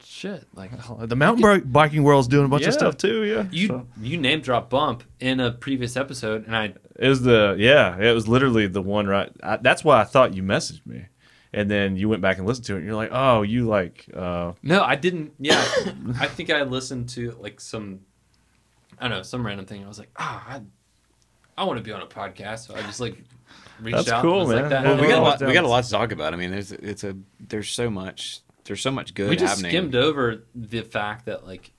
shit, 0.08 0.46
like 0.54 0.70
the 1.08 1.14
mountain 1.16 1.42
bike 1.42 1.70
biking 1.70 2.02
world's 2.02 2.28
doing 2.28 2.46
a 2.46 2.48
bunch 2.48 2.62
Yeah. 2.62 2.68
of 2.68 2.74
stuff 2.74 2.96
too. 2.96 3.24
Yeah. 3.24 3.46
you 3.50 3.66
So- 3.68 3.86
you 4.00 4.16
name 4.16 4.40
drop 4.40 4.70
bump 4.70 5.04
in 5.20 5.38
a 5.40 5.50
previous 5.52 5.96
episode, 5.96 6.46
and 6.46 6.56
I 6.56 6.74
It 6.98 7.08
was 7.08 7.22
the 7.22 7.54
yeah. 7.58 7.96
It 7.98 8.12
was 8.12 8.26
literally 8.26 8.66
the 8.66 8.82
one 8.82 9.06
right. 9.06 9.30
I, 9.42 9.56
that's 9.58 9.84
why 9.84 10.00
I 10.00 10.04
thought 10.04 10.34
you 10.34 10.42
messaged 10.42 10.84
me, 10.86 11.06
and 11.52 11.70
then 11.70 11.96
you 11.96 12.08
went 12.08 12.22
back 12.22 12.38
and 12.38 12.46
listened 12.46 12.66
to 12.66 12.74
it. 12.74 12.78
and 12.78 12.86
You're 12.86 12.96
like, 12.96 13.10
oh, 13.12 13.42
you 13.42 13.66
like. 13.66 14.06
uh 14.14 14.52
no, 14.62 14.82
I 14.82 14.96
didn't. 14.96 15.32
Yeah, 15.38 15.60
I 16.18 16.26
think 16.26 16.50
I 16.50 16.62
listened 16.62 17.10
to 17.10 17.36
like 17.40 17.60
some, 17.60 18.00
I 18.98 19.08
don't 19.08 19.18
know, 19.18 19.22
some 19.22 19.46
random 19.46 19.66
thing. 19.66 19.84
I 19.84 19.88
was 19.88 19.98
like, 19.98 20.10
ah, 20.16 20.44
I, 20.48 20.60
I 21.56 21.64
want 21.64 21.76
to 21.78 21.84
be 21.84 21.92
on 21.92 22.00
a 22.02 22.06
podcast, 22.06 22.66
so 22.66 22.74
I 22.74 22.80
just 22.82 23.00
like 23.00 23.16
reached 23.80 23.96
That's 23.98 24.08
out. 24.10 24.22
cool, 24.22 24.46
man. 24.46 24.62
Like 24.62 24.70
that. 24.70 24.84
Well, 24.84 24.94
Well, 24.94 25.02
we 25.02 25.08
got 25.08 25.18
a 25.18 25.20
Oh, 25.20 25.24
lot. 25.24 25.40
We 25.42 25.52
got 25.52 25.64
a 25.64 25.68
lot 25.68 25.84
to 25.84 25.90
talk 25.90 26.12
about. 26.12 26.32
I 26.32 26.36
mean, 26.36 26.50
there's 26.50 26.72
it's 26.72 27.04
a 27.04 27.16
there's 27.40 27.68
so 27.68 27.90
much 27.90 28.40
there's 28.68 28.80
so 28.80 28.90
much 28.92 29.14
good 29.14 29.28
we 29.30 29.34
just 29.36 29.56
happening. 29.56 29.70
skimmed 29.70 29.96
over 29.96 30.44
the 30.54 30.82
fact 30.82 31.26
that 31.26 31.44
like 31.46 31.72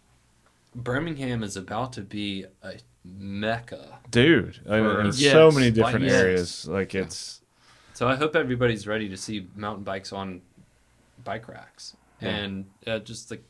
Birmingham 0.75 1.41
is 1.43 1.55
about 1.55 1.93
to 1.93 2.01
be 2.01 2.45
a 2.63 2.73
mecca. 3.05 3.99
dude. 4.11 4.59
I 4.69 4.81
mean, 4.81 4.99
in 4.99 5.05
Yes, 5.15 5.31
so 5.31 5.51
many 5.51 5.71
different 5.71 6.01
bikes. 6.01 6.13
areas. 6.13 6.67
Like 6.67 6.93
it's 6.95 7.41
So 7.93 8.07
I 8.07 8.15
hope 8.15 8.35
everybody's 8.35 8.85
ready 8.87 9.07
to 9.09 9.17
see 9.17 9.47
mountain 9.55 9.83
bikes 9.83 10.11
on 10.13 10.41
bike 11.23 11.47
racks 11.47 11.95
Yeah. 12.21 12.29
and 12.29 12.65
uh, 12.85 12.99
just 12.99 13.31
like 13.31 13.43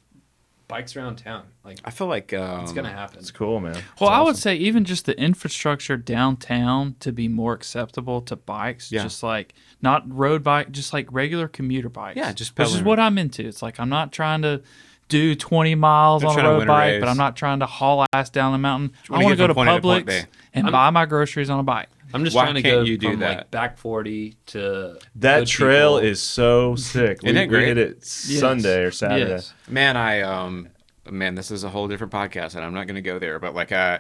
bikes 0.70 0.96
around 0.96 1.18
town. 1.18 1.44
Like 1.66 1.80
I 1.84 1.90
feel 1.90 2.08
like 2.08 2.32
um, 2.34 2.62
it's 2.62 2.72
gonna 2.72 2.90
happen. 2.92 3.20
It's 3.20 3.32
cool, 3.32 3.60
man. 3.60 3.74
Well, 4.00 4.10
It's 4.10 4.18
I 4.18 4.22
would 4.22 4.38
say 4.38 4.56
even 4.56 4.86
just 4.86 5.06
the 5.06 5.20
infrastructure 5.20 5.98
downtown 5.98 6.96
to 7.02 7.12
be 7.12 7.28
more 7.28 7.52
acceptable 7.54 8.22
to 8.22 8.38
bikes, 8.38 8.90
Yeah. 8.92 9.04
just 9.04 9.22
like 9.22 9.54
not 9.82 10.04
road 10.10 10.44
bike, 10.44 10.72
just 10.72 10.94
like 10.94 11.08
regular 11.12 11.50
commuter 11.50 11.90
bikes. 11.90 12.16
Yeah, 12.16 12.32
just 12.32 12.58
which 12.58 12.68
is 12.68 12.74
pedaling. 12.76 12.86
what 12.88 13.00
I'm 13.00 13.18
into. 13.18 13.46
It's 13.46 13.62
like 13.62 13.80
I'm 13.80 13.90
not 13.90 14.14
trying 14.14 14.44
to 14.44 14.62
do 15.10 15.34
20 15.36 15.74
miles 15.74 16.22
Not 16.22 16.30
on 16.30 16.34
a 16.34 16.36
trying 16.36 16.46
to 16.46 16.50
road 16.52 16.60
win 16.60 16.68
a 16.68 16.72
bike, 16.72 16.94
but 17.00 17.06
race. 17.08 17.12
I'm 17.12 17.18
not 17.18 17.36
trying 17.36 17.60
to 17.62 17.66
haul 17.66 18.06
ass 18.14 18.30
down 18.30 18.52
the 18.52 18.58
mountain. 18.60 18.92
I 19.10 19.14
wanna 19.14 19.24
want 19.26 19.32
to 19.34 19.36
get 19.38 19.44
go 19.44 19.48
to 19.48 19.54
from 19.56 19.66
point 19.66 19.70
A 19.70 19.76
to 19.76 19.82
point 19.82 20.06
Publix 20.08 20.26
and 20.54 20.66
I'm- 20.68 20.72
buy 20.72 20.90
my 20.92 21.06
groceries 21.08 21.50
on 21.50 21.60
a 21.60 21.64
bike. 21.64 21.90
I'm 22.14 22.24
just 22.24 22.36
Why 22.36 22.44
trying 22.44 22.56
to 22.56 22.62
can't 22.62 22.76
go 22.78 22.82
you 22.84 22.98
do 22.98 23.12
from 23.12 23.20
that? 23.20 23.38
like 23.38 23.52
back 23.52 23.78
40 23.78 24.36
to 24.48 25.00
that 25.16 25.40
good 25.40 25.48
trail 25.48 25.98
people. 25.98 26.10
is 26.10 26.22
so 26.22 26.76
sick. 26.78 27.20
Isn't 27.24 27.36
we, 27.36 27.42
it 27.42 27.48
great? 27.48 27.62
we 27.62 27.66
hit 27.68 27.78
it 27.78 28.04
Sunday 28.06 28.84
or 28.84 28.92
Saturday. 28.92 29.30
Yes. 29.32 29.54
Man, 29.68 29.96
I 29.98 30.22
um 30.22 30.70
man, 31.10 31.36
this 31.36 31.52
is 31.52 31.64
a 31.64 31.70
whole 31.70 31.88
different 31.88 32.14
podcast 32.14 32.56
and 32.56 32.64
I'm 32.64 32.74
not 32.74 32.88
gonna 32.88 33.02
go 33.02 33.20
there, 33.20 33.40
but 33.40 33.54
like 33.56 33.72
I 33.72 34.00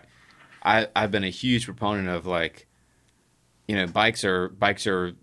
I 0.64 0.88
I've 0.95 1.11
been 1.11 1.23
a 1.23 1.30
huge 1.30 1.65
proponent 1.65 2.07
of 2.10 2.26
like 2.26 2.68
you 3.68 3.76
know, 3.76 3.86
bikes 3.86 4.23
are 4.23 4.49
bikes 4.49 4.88
are 4.88 5.14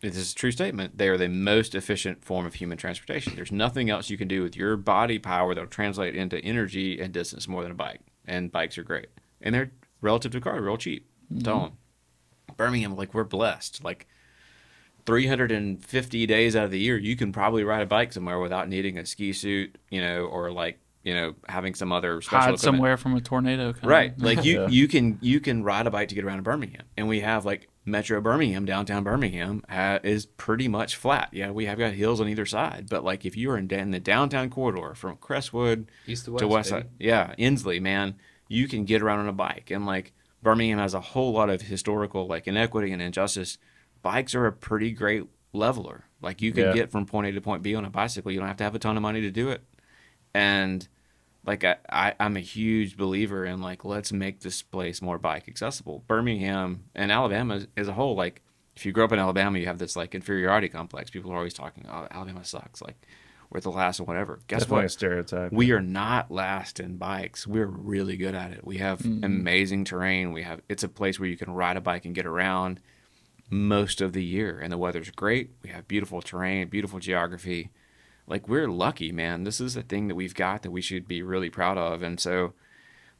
this 0.00 0.16
is 0.16 0.32
a 0.32 0.34
true 0.34 0.50
statement. 0.52 0.96
They 0.96 1.08
are 1.08 1.18
the 1.18 1.28
most 1.28 1.74
efficient 1.74 2.24
form 2.24 2.46
of 2.46 2.54
human 2.54 2.78
transportation. 2.78 3.34
There's 3.36 3.52
nothing 3.52 3.90
else 3.90 4.08
you 4.08 4.16
can 4.16 4.28
do 4.28 4.42
with 4.42 4.56
your 4.56 4.76
body 4.78 5.18
power 5.18 5.54
that'll 5.54 5.68
translate 5.68 6.14
into 6.16 6.38
energy 6.38 7.00
and 7.00 7.12
distance 7.12 7.46
more 7.46 7.62
than 7.62 7.72
a 7.72 7.74
bike. 7.74 8.00
And 8.26 8.50
bikes 8.50 8.78
are 8.78 8.82
great. 8.82 9.08
And 9.42 9.54
they're 9.54 9.72
relative 10.00 10.32
to 10.32 10.40
car, 10.40 10.58
real 10.62 10.78
cheap. 10.78 11.06
Tell 11.42 11.64
'em. 11.64 11.72
Birmingham, 12.60 12.94
like 12.96 13.14
we're 13.14 13.24
blessed. 13.24 13.82
Like 13.82 14.06
350 15.06 16.26
days 16.26 16.56
out 16.56 16.64
of 16.64 16.70
the 16.70 16.78
year, 16.78 16.96
you 16.98 17.16
can 17.16 17.32
probably 17.32 17.64
ride 17.64 17.82
a 17.82 17.86
bike 17.86 18.12
somewhere 18.12 18.38
without 18.38 18.68
needing 18.68 18.98
a 18.98 19.06
ski 19.06 19.32
suit, 19.32 19.76
you 19.90 20.00
know, 20.00 20.24
or 20.26 20.50
like, 20.50 20.78
you 21.02 21.14
know, 21.14 21.34
having 21.48 21.74
some 21.74 21.90
other 21.92 22.20
special 22.20 22.38
Hide 22.38 22.44
equipment. 22.50 22.60
somewhere 22.60 22.96
from 22.96 23.16
a 23.16 23.20
tornado. 23.20 23.72
Coming. 23.72 23.88
Right. 23.88 24.18
Like 24.18 24.44
you, 24.44 24.60
Yeah. 24.62 24.68
you 24.68 24.88
can 24.88 25.18
you 25.22 25.40
can 25.40 25.64
ride 25.64 25.86
a 25.86 25.90
bike 25.90 26.08
to 26.10 26.14
get 26.14 26.24
around 26.24 26.36
to 26.36 26.42
Birmingham, 26.42 26.82
and 26.96 27.08
we 27.08 27.20
have 27.20 27.46
like 27.46 27.68
Metro 27.86 28.20
Birmingham, 28.20 28.66
downtown 28.66 29.02
Birmingham 29.02 29.64
uh, 29.70 29.98
is 30.02 30.26
pretty 30.26 30.68
much 30.68 30.96
flat. 30.96 31.30
Yeah, 31.32 31.50
we 31.52 31.64
have 31.64 31.78
got 31.78 31.94
hills 31.94 32.20
on 32.20 32.28
either 32.28 32.44
side, 32.44 32.86
but 32.90 33.02
like 33.02 33.24
if 33.24 33.36
you 33.36 33.50
are 33.50 33.56
in, 33.56 33.66
da- 33.68 33.78
in 33.78 33.90
the 33.92 34.00
downtown 34.00 34.50
corridor 34.50 34.94
from 34.94 35.16
Crestwood 35.16 35.90
east 36.06 36.26
to 36.26 36.32
west. 36.32 36.40
to 36.42 36.48
West. 36.48 36.68
Side, 36.68 36.88
yeah, 36.98 37.34
Ensley, 37.38 37.80
man, 37.80 38.16
you 38.48 38.68
can 38.68 38.84
get 38.84 39.00
around 39.00 39.20
on 39.20 39.28
a 39.28 39.32
bike, 39.32 39.70
and 39.70 39.86
like 39.86 40.12
Birmingham 40.42 40.78
has 40.78 40.94
a 40.94 41.00
whole 41.00 41.32
lot 41.32 41.50
of 41.50 41.62
historical 41.62 42.26
like 42.26 42.46
inequity 42.48 42.92
and 42.92 43.02
injustice. 43.02 43.58
Bikes 44.02 44.34
are 44.34 44.46
a 44.46 44.52
pretty 44.52 44.92
great 44.92 45.24
leveler. 45.52 46.04
Like 46.22 46.40
you 46.42 46.52
can 46.52 46.64
Yeah. 46.66 46.72
get 46.72 46.90
from 46.90 47.06
point 47.06 47.26
A 47.26 47.32
to 47.32 47.40
point 47.40 47.62
B 47.62 47.74
on 47.74 47.84
a 47.84 47.90
bicycle. 47.90 48.30
You 48.32 48.38
don't 48.38 48.48
have 48.48 48.56
to 48.58 48.64
have 48.64 48.74
a 48.74 48.78
ton 48.78 48.96
of 48.96 49.02
money 49.02 49.20
to 49.22 49.30
do 49.30 49.50
it, 49.50 49.62
and 50.34 50.86
like 51.44 51.64
I, 51.64 51.76
I 51.90 52.14
I'm 52.20 52.36
a 52.36 52.40
huge 52.40 52.96
believer 52.96 53.44
in 53.44 53.60
like 53.60 53.84
let's 53.84 54.12
make 54.12 54.40
this 54.40 54.62
place 54.62 55.00
more 55.02 55.18
bike 55.18 55.48
accessible. 55.48 56.04
Birmingham 56.06 56.84
and 56.94 57.10
Alabama 57.10 57.56
as, 57.56 57.66
as 57.76 57.88
a 57.88 57.92
whole, 57.94 58.14
like 58.14 58.42
if 58.76 58.86
you 58.86 58.92
grow 58.92 59.04
up 59.04 59.12
in 59.12 59.18
Alabama, 59.18 59.58
you 59.58 59.66
have 59.66 59.78
this 59.78 59.96
like 59.96 60.14
inferiority 60.14 60.68
complex. 60.68 61.10
People 61.10 61.32
are 61.32 61.36
always 61.36 61.54
talking, 61.54 61.84
oh, 61.90 62.06
Alabama 62.10 62.44
sucks, 62.44 62.80
like 62.80 62.96
we're 63.50 63.60
the 63.60 63.70
last 63.70 63.98
or 64.00 64.04
whatever. 64.04 64.40
Guess 64.46 64.60
Definitely 64.60 64.80
a 64.80 64.84
what? 64.84 64.90
stereotype. 64.92 65.52
We 65.52 65.72
are 65.72 65.82
not 65.82 66.30
last 66.30 66.78
in 66.78 66.96
bikes. 66.96 67.46
We're 67.46 67.66
really 67.66 68.16
good 68.16 68.34
at 68.34 68.52
it. 68.52 68.64
We 68.64 68.78
have 68.78 69.00
mm-hmm. 69.00 69.24
amazing 69.24 69.84
terrain. 69.84 70.32
We 70.32 70.42
have 70.42 70.60
it's 70.68 70.84
a 70.84 70.88
place 70.88 71.18
where 71.18 71.28
you 71.28 71.36
can 71.36 71.50
ride 71.52 71.76
a 71.76 71.80
bike 71.80 72.04
and 72.04 72.14
get 72.14 72.26
around 72.26 72.80
most 73.50 74.00
of 74.00 74.12
the 74.12 74.24
year 74.24 74.60
and 74.60 74.72
the 74.72 74.78
weather's 74.78 75.10
great. 75.10 75.50
We 75.62 75.70
have 75.70 75.88
beautiful 75.88 76.22
terrain, 76.22 76.68
beautiful 76.68 77.00
geography. 77.00 77.70
Like 78.28 78.48
we're 78.48 78.68
lucky, 78.68 79.10
man. 79.10 79.42
This 79.42 79.60
is 79.60 79.76
a 79.76 79.82
thing 79.82 80.06
that 80.06 80.14
we've 80.14 80.34
got 80.34 80.62
that 80.62 80.70
we 80.70 80.80
should 80.80 81.08
be 81.08 81.20
really 81.20 81.50
proud 81.50 81.76
of. 81.76 82.02
And 82.02 82.20
so 82.20 82.52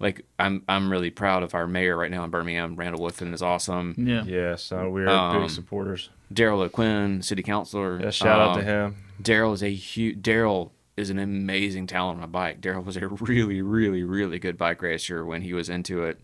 like 0.00 0.24
I'm 0.38 0.64
I'm 0.68 0.90
really 0.90 1.10
proud 1.10 1.42
of 1.42 1.54
our 1.54 1.66
mayor 1.66 1.96
right 1.96 2.10
now 2.10 2.24
in 2.24 2.30
Birmingham. 2.30 2.74
Randall 2.74 3.02
Woodfin 3.06 3.32
is 3.32 3.42
awesome. 3.42 3.94
Yeah. 3.96 4.24
yeah, 4.24 4.56
so 4.56 4.88
we're 4.88 5.08
Um, 5.08 5.42
big 5.42 5.50
supporters. 5.50 6.08
Darrell 6.32 6.62
O'Quinn, 6.62 7.22
city 7.22 7.42
councilor. 7.42 8.00
Yeah, 8.00 8.10
shout 8.10 8.40
out 8.40 8.54
to 8.54 8.60
um, 8.60 8.66
him. 8.66 8.96
Darrell 9.20 9.52
is 9.52 9.62
a 9.62 9.72
huge. 9.72 10.22
Darrell 10.22 10.72
is 10.96 11.10
an 11.10 11.18
amazing 11.18 11.86
talent 11.86 12.18
on 12.18 12.24
a 12.24 12.28
bike. 12.28 12.60
Darrell 12.60 12.82
was 12.82 12.96
a 12.96 13.06
really, 13.06 13.62
really, 13.62 14.02
really 14.02 14.38
good 14.38 14.56
bike 14.58 14.82
racer 14.82 15.24
when 15.24 15.42
he 15.42 15.52
was 15.52 15.68
into 15.68 16.04
it, 16.04 16.18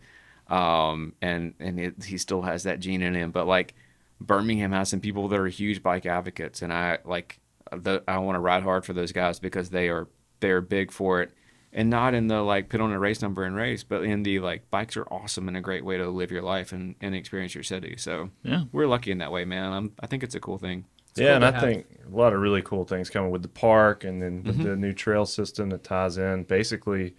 um, 0.48 1.12
and 1.20 1.54
and 1.60 1.78
it, 1.78 2.04
he 2.04 2.18
still 2.18 2.42
has 2.42 2.62
that 2.64 2.80
gene 2.80 3.02
in 3.02 3.14
him. 3.14 3.30
But 3.30 3.46
like 3.46 3.74
Birmingham 4.20 4.72
has 4.72 4.88
some 4.88 5.00
people 5.00 5.28
that 5.28 5.38
are 5.38 5.46
huge 5.48 5.82
bike 5.82 6.06
advocates, 6.06 6.62
and 6.62 6.72
I 6.72 6.98
like 7.04 7.38
the 7.70 8.02
I 8.08 8.18
want 8.18 8.36
to 8.36 8.40
ride 8.40 8.62
hard 8.62 8.84
for 8.86 8.92
those 8.92 9.12
guys 9.12 9.38
because 9.38 9.70
they 9.70 9.88
are 9.88 10.08
they're 10.40 10.60
big 10.60 10.92
for 10.92 11.20
it, 11.22 11.32
and 11.76 11.88
not 11.90 12.14
in 12.14 12.26
the 12.26 12.40
like 12.42 12.68
put 12.70 12.80
on 12.80 12.90
a 12.90 12.98
race 12.98 13.22
number 13.22 13.44
and 13.44 13.54
race, 13.54 13.84
but 13.84 14.02
in 14.02 14.24
the 14.24 14.40
like 14.40 14.68
bikes 14.70 14.96
are 14.96 15.04
awesome 15.12 15.46
and 15.46 15.56
a 15.56 15.60
great 15.60 15.84
way 15.84 15.96
to 15.98 16.08
live 16.10 16.32
your 16.32 16.42
life 16.42 16.72
and, 16.72 16.96
and 17.00 17.14
experience 17.14 17.54
your 17.54 17.62
city. 17.62 17.94
So 17.98 18.30
Yeah. 18.42 18.64
we're 18.72 18.86
lucky 18.88 19.10
in 19.12 19.18
that 19.18 19.30
way, 19.30 19.44
man. 19.44 19.72
I'm, 19.72 19.92
I 20.00 20.06
think 20.06 20.24
it's 20.24 20.34
a 20.34 20.40
cool 20.40 20.58
thing. 20.58 20.86
yeah, 21.14 21.26
cool 21.26 21.34
and 21.36 21.44
I 21.44 21.50
have. 21.52 21.60
think 21.60 21.86
a 22.10 22.16
lot 22.16 22.32
of 22.32 22.40
really 22.40 22.62
cool 22.62 22.84
things 22.84 23.10
coming 23.10 23.30
with 23.30 23.42
the 23.42 23.48
park, 23.48 24.02
and 24.04 24.20
then 24.22 24.42
with 24.42 24.56
Mm-hmm. 24.56 24.68
the 24.68 24.76
new 24.76 24.92
trail 24.92 25.26
system 25.26 25.68
that 25.70 25.84
ties 25.84 26.16
in. 26.18 26.44
Basically, 26.44 27.14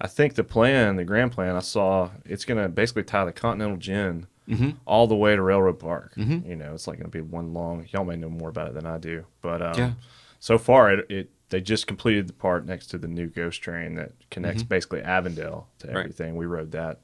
I 0.00 0.06
think 0.08 0.34
the 0.34 0.44
plan, 0.44 0.96
the 0.96 1.04
grand 1.04 1.30
plan, 1.32 1.54
I 1.54 1.60
saw 1.60 2.10
it's 2.24 2.44
going 2.44 2.60
to 2.62 2.68
basically 2.68 3.04
tie 3.04 3.24
the 3.26 3.32
Continental 3.32 3.76
Gin 3.76 4.26
Mm-hmm. 4.48 4.70
all 4.86 5.06
the 5.06 5.14
way 5.14 5.36
to 5.36 5.40
Railroad 5.40 5.78
Park. 5.78 6.14
You 6.16 6.56
know, 6.56 6.74
it's 6.74 6.88
like 6.88 6.98
going 6.98 7.08
to 7.10 7.16
be 7.16 7.20
one 7.20 7.54
long. 7.54 7.86
Y'all 7.92 8.04
may 8.04 8.16
know 8.16 8.28
more 8.28 8.48
about 8.48 8.66
it 8.66 8.74
than 8.74 8.86
I 8.86 8.98
do, 8.98 9.24
but 9.40 9.62
um, 9.62 9.74
Yeah. 9.78 9.92
so 10.40 10.58
far 10.58 10.92
it, 10.92 11.06
it 11.08 11.30
they 11.52 11.60
just 11.60 11.86
completed 11.86 12.26
the 12.26 12.32
part 12.32 12.66
next 12.66 12.88
to 12.88 12.98
the 12.98 13.06
new 13.06 13.28
ghost 13.28 13.62
train 13.62 13.94
that 13.94 14.10
connects 14.30 14.62
Mm-hmm. 14.62 14.68
basically 14.68 15.02
Avondale 15.02 15.68
to 15.78 15.86
Right. 15.88 15.96
everything. 15.98 16.34
We 16.36 16.46
rode 16.46 16.72
that 16.72 16.98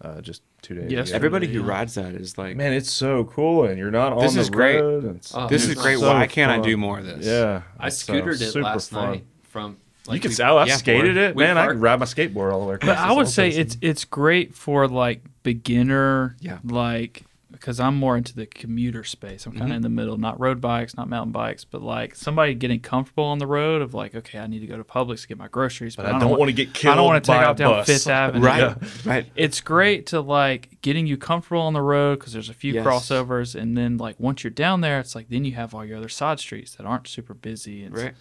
uh, 0.00 0.20
just 0.20 0.42
two 0.62 0.74
days 0.76 0.90
Yes, 0.90 1.08
ago. 1.08 1.16
Everybody 1.16 1.48
who 1.48 1.62
rides 1.62 1.94
that 1.96 2.14
is 2.14 2.38
like, 2.38 2.56
Man, 2.56 2.72
it's 2.72 2.90
so 2.90 3.24
cool, 3.24 3.64
and 3.64 3.76
you're 3.78 3.90
not 3.90 4.12
on 4.12 4.20
This 4.22 4.34
the 4.34 4.40
is 4.40 4.48
great. 4.50 4.80
road. 4.80 5.02
and 5.04 5.16
it's- 5.16 5.32
Oh, 5.34 5.48
this 5.48 5.66
is 5.66 5.74
great. 5.74 5.98
so 5.98 6.08
Why 6.08 6.26
can't 6.28 6.50
I 6.52 6.60
do 6.60 6.76
more 6.76 7.00
of 7.00 7.04
this? 7.06 7.26
Yeah, 7.26 7.62
I 7.78 7.88
it's, 7.88 7.96
scootered 8.04 8.40
it 8.40 8.54
last 8.62 8.90
fun. 8.90 9.10
night 9.10 9.24
from. 9.42 9.76
you 10.10 10.20
can 10.20 10.30
we- 10.30 10.34
say, 10.34 10.44
oh, 10.44 10.56
I 10.56 10.66
yeah, 10.66 10.76
skated 10.76 11.16
it, 11.16 11.34
We 11.34 11.42
man. 11.44 11.58
I 11.58 11.62
parked- 11.62 11.74
can 11.74 11.80
ride 11.82 11.98
my 11.98 12.06
skateboard 12.06 12.52
all 12.52 12.60
the 12.60 12.66
way 12.66 12.74
across. 12.76 12.96
But 12.96 12.98
I 12.98 13.12
would 13.12 13.26
say 13.28 13.50
place. 13.50 13.58
it's 13.58 13.76
it's 13.82 14.04
great 14.04 14.54
for 14.54 14.86
like 14.86 15.22
beginner, 15.42 16.36
Yeah. 16.40 16.58
like 16.64 17.24
because 17.50 17.80
I'm 17.80 17.96
more 17.96 18.16
into 18.16 18.34
the 18.34 18.44
commuter 18.46 19.04
space. 19.04 19.46
I'm 19.46 19.52
kind 19.52 19.64
of 19.64 19.68
Mhm. 19.72 19.76
in 19.76 19.82
the 19.82 19.88
middle, 19.88 20.18
not 20.18 20.38
road 20.38 20.60
bikes, 20.60 20.96
not 20.96 21.08
mountain 21.08 21.32
bikes, 21.32 21.64
but 21.64 21.80
like 21.82 22.14
somebody 22.14 22.54
getting 22.54 22.80
comfortable 22.80 23.24
on 23.24 23.38
the 23.38 23.46
road 23.46 23.80
of 23.80 23.94
like, 23.94 24.14
okay, 24.14 24.38
I 24.38 24.46
need 24.46 24.60
to 24.60 24.66
go 24.66 24.76
to 24.76 24.84
Publix 24.84 25.22
to 25.22 25.28
get 25.28 25.38
my 25.38 25.48
groceries, 25.48 25.96
But 25.96 26.06
I 26.06 26.18
don't 26.18 26.38
want 26.38 26.48
to 26.48 26.52
get 26.52 26.74
killed. 26.74 26.92
I 26.92 26.96
don't 26.96 27.06
want 27.06 27.24
to 27.24 27.30
take 27.32 27.38
by 27.40 27.44
a 27.44 27.50
off 27.50 27.56
down. 27.56 27.84
Fifth 27.84 28.06
Avenue. 28.06 28.44
Right, 28.44 28.58
Yeah. 28.60 28.74
right. 29.06 29.26
It's 29.34 29.60
great 29.62 30.06
to 30.08 30.20
like 30.20 30.78
getting 30.82 31.06
you 31.06 31.16
comfortable 31.16 31.62
on 31.62 31.72
the 31.72 31.80
road 31.82 32.18
because 32.18 32.34
there's 32.34 32.50
a 32.50 32.54
few 32.54 32.74
Yes. 32.74 32.86
crossovers, 32.86 33.54
and 33.58 33.76
then 33.76 33.96
like 33.96 34.20
once 34.20 34.44
you're 34.44 34.50
down 34.50 34.82
there, 34.82 35.00
it's 35.00 35.14
like 35.14 35.28
then 35.30 35.44
you 35.46 35.52
have 35.52 35.74
all 35.74 35.84
your 35.84 35.96
other 35.96 36.08
side 36.10 36.38
streets 36.40 36.74
that 36.76 36.84
aren't 36.86 37.08
super 37.08 37.32
busy. 37.34 37.82
It's 37.84 37.94
Right. 38.02 38.14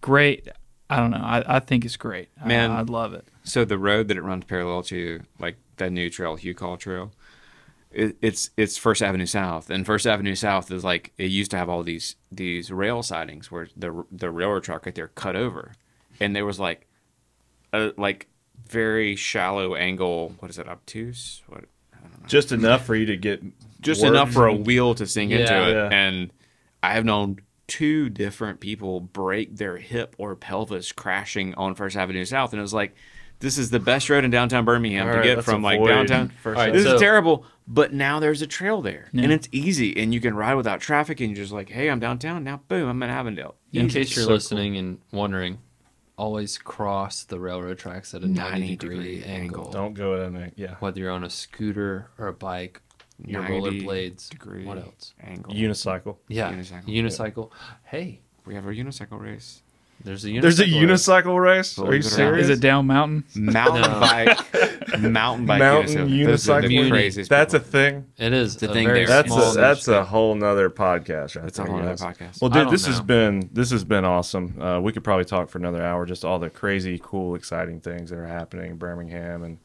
great. 0.00 0.48
I 0.88 0.96
don't 0.98 1.10
know. 1.10 1.16
I, 1.22 1.56
I 1.56 1.58
think 1.60 1.84
it's 1.84 1.96
great. 1.96 2.28
I- 2.42 2.46
Man. 2.46 2.70
I, 2.70 2.82
love 2.82 3.12
it. 3.12 3.26
So 3.42 3.64
the 3.64 3.78
road 3.78 4.08
that 4.08 4.16
it 4.16 4.22
runs 4.22 4.44
parallel 4.44 4.82
to, 4.84 5.20
like 5.38 5.56
that 5.78 5.90
new 5.90 6.08
trail, 6.10 6.36
Hugh 6.36 6.54
Kaul 6.54 6.76
Trail, 6.76 7.12
it, 7.90 8.16
it's 8.20 8.50
it's 8.56 8.76
First 8.76 9.02
Avenue 9.02 9.26
South, 9.26 9.70
and 9.70 9.86
First 9.86 10.06
Avenue 10.06 10.34
South 10.34 10.70
is 10.70 10.84
like 10.84 11.12
it 11.18 11.30
used 11.30 11.50
to 11.52 11.56
have 11.56 11.68
all 11.68 11.82
these 11.82 12.16
these 12.30 12.70
rail 12.70 13.02
sidings 13.02 13.50
where 13.50 13.68
the 13.76 14.04
the 14.10 14.30
railroad 14.30 14.64
track 14.64 14.86
right 14.86 14.94
there 14.94 15.08
cut 15.08 15.36
over, 15.36 15.72
and 16.20 16.34
there 16.34 16.44
was 16.46 16.58
like 16.60 16.86
a 17.72 17.92
like 17.96 18.28
very 18.68 19.16
shallow 19.16 19.74
angle. 19.74 20.34
What 20.40 20.50
is 20.50 20.58
it? 20.58 20.68
Obtuse? 20.68 21.42
What? 21.48 21.64
just 22.26 22.50
enough 22.50 22.84
for 22.84 22.96
you 22.96 23.06
to 23.06 23.16
get 23.16 23.40
just 23.80 24.02
work. 24.02 24.10
enough 24.10 24.32
for 24.32 24.46
a 24.46 24.52
wheel 24.54 24.94
to 24.96 25.06
sink 25.06 25.30
into 25.30 25.44
it. 25.68 25.72
Yeah. 25.72 25.88
And 25.90 26.32
I 26.82 26.94
have 26.94 27.04
known 27.04 27.38
two 27.68 28.08
different 28.10 28.58
people 28.60 29.00
break 29.00 29.56
their 29.56 29.76
hip 29.76 30.14
or 30.18 30.34
pelvis 30.34 30.90
crashing 30.92 31.54
on 31.54 31.74
First 31.74 31.96
Avenue 31.96 32.24
South, 32.24 32.52
and 32.52 32.58
it 32.58 32.62
was 32.62 32.74
like, 32.74 32.94
this 33.38 33.58
is 33.58 33.70
the 33.70 33.78
best 33.80 34.08
road 34.10 34.24
in 34.24 34.30
downtown 34.30 34.64
Birmingham 34.64 35.06
All 35.06 35.12
to 35.12 35.18
right, 35.20 35.36
get 35.36 35.44
from 35.44 35.62
like 35.62 35.76
avoid 35.78 35.88
downtown. 35.88 36.28
First 36.42 36.58
All 36.58 36.64
right, 36.64 36.72
This 36.72 36.84
so- 36.84 36.94
is 36.94 37.00
terrible, 37.00 37.44
but 37.66 37.92
now 37.92 38.20
there's 38.20 38.42
a 38.42 38.46
trail 38.46 38.80
there, 38.82 39.08
Yeah. 39.12 39.24
and 39.24 39.32
it's 39.32 39.48
easy, 39.52 39.96
and 39.96 40.12
you 40.14 40.20
can 40.20 40.34
ride 40.34 40.54
without 40.54 40.80
traffic, 40.80 41.20
and 41.20 41.30
you're 41.30 41.44
just 41.44 41.52
like, 41.52 41.68
hey, 41.68 41.88
I'm 41.90 41.98
downtown 42.00 42.44
now. 42.44 42.62
Boom, 42.68 42.88
I'm 42.88 43.02
in 43.02 43.10
Avondale. 43.10 43.54
In 43.72 43.88
case 43.88 44.14
you're 44.16 44.24
So 44.26 44.30
listening 44.32 44.76
and 44.76 44.98
wondering, 45.12 45.58
always 46.16 46.56
cross 46.58 47.24
the 47.24 47.38
railroad 47.38 47.78
tracks 47.78 48.14
at 48.14 48.22
a 48.22 48.26
90, 48.26 48.50
90 48.60 48.76
degree, 48.76 48.96
degree 48.96 49.24
angle. 49.24 49.58
angle. 49.66 49.72
Don't 49.72 49.94
go 49.94 50.22
in 50.24 50.36
a 50.36 50.50
yeah 50.56 50.76
Whether 50.80 51.00
you're 51.00 51.10
on 51.10 51.24
a 51.24 51.30
scooter 51.30 52.08
or 52.18 52.28
a 52.28 52.32
bike, 52.32 52.80
your 53.24 53.42
90 53.42 53.82
rollerblades. 53.82 54.28
degree 54.30 54.64
What 54.64 54.78
else? 54.78 55.12
Angle. 55.22 55.52
unicycle. 55.54 56.16
Yeah, 56.28 56.52
Unicycle. 56.52 56.84
unicycle. 56.86 57.50
Hey, 57.84 58.20
we 58.46 58.54
have 58.54 58.64
our 58.64 58.72
unicycle 58.72 59.20
race. 59.20 59.62
There's 60.04 60.24
a 60.24 60.28
unicycle. 60.28 60.42
There's 60.42 60.60
a 60.60 60.64
race. 60.64 60.72
unicycle 60.74 61.42
race. 61.42 61.78
Are 61.78 61.82
you 61.82 61.86
Believe 61.86 62.00
it 62.00 62.06
or 62.06 62.10
not. 62.10 62.16
serious? 62.16 62.44
Is 62.44 62.58
it 62.58 62.60
down 62.60 62.86
mountain? 62.86 63.24
Mountain 63.34 63.82
No. 63.82 64.00
bike, 64.00 64.98
mountain 65.00 65.46
bike, 65.46 65.58
Mountain 65.58 66.08
unicycle. 66.08 66.26
Those 66.26 66.48
are 66.48 66.60
the 66.62 66.68
unicycle. 66.68 66.90
craziest 66.90 67.30
That's 67.30 67.54
a 67.54 67.58
people. 67.58 67.70
thing. 67.72 68.06
It 68.18 68.32
is 68.32 68.54
It's 68.54 68.62
a 68.62 68.70
a 68.70 68.72
thing 68.72 68.86
very 68.86 68.98
there. 69.00 69.06
That's 69.08 69.28
small 69.28 69.50
a 69.52 69.54
that's 69.54 69.88
a 69.88 70.04
whole 70.04 70.34
nother 70.34 70.70
podcast. 70.70 71.34
Right 71.36 71.42
That's 71.44 71.58
a 71.58 71.62
there, 71.62 71.70
whole 71.72 71.80
other 71.80 71.88
guys. 71.96 72.02
podcast. 72.02 72.40
Well, 72.42 72.50
I 72.50 72.54
dude, 72.54 72.62
don't 72.64 72.70
this 72.72 72.86
has 72.86 72.98
know. 73.00 73.04
been 73.04 73.50
this 73.52 73.70
has 73.70 73.84
been 73.84 74.04
awesome. 74.04 74.60
Uh, 74.60 74.80
we 74.80 74.92
could 74.92 75.02
probably 75.02 75.24
talk 75.24 75.48
for 75.48 75.58
another 75.58 75.82
hour, 75.82 76.06
just 76.06 76.24
all 76.24 76.38
the 76.38 76.50
crazy, 76.50 77.00
cool, 77.02 77.34
exciting 77.34 77.80
things 77.80 78.10
that 78.10 78.18
are 78.18 78.26
happening 78.28 78.70
in 78.72 78.76
Birmingham, 78.76 79.42
and 79.42 79.58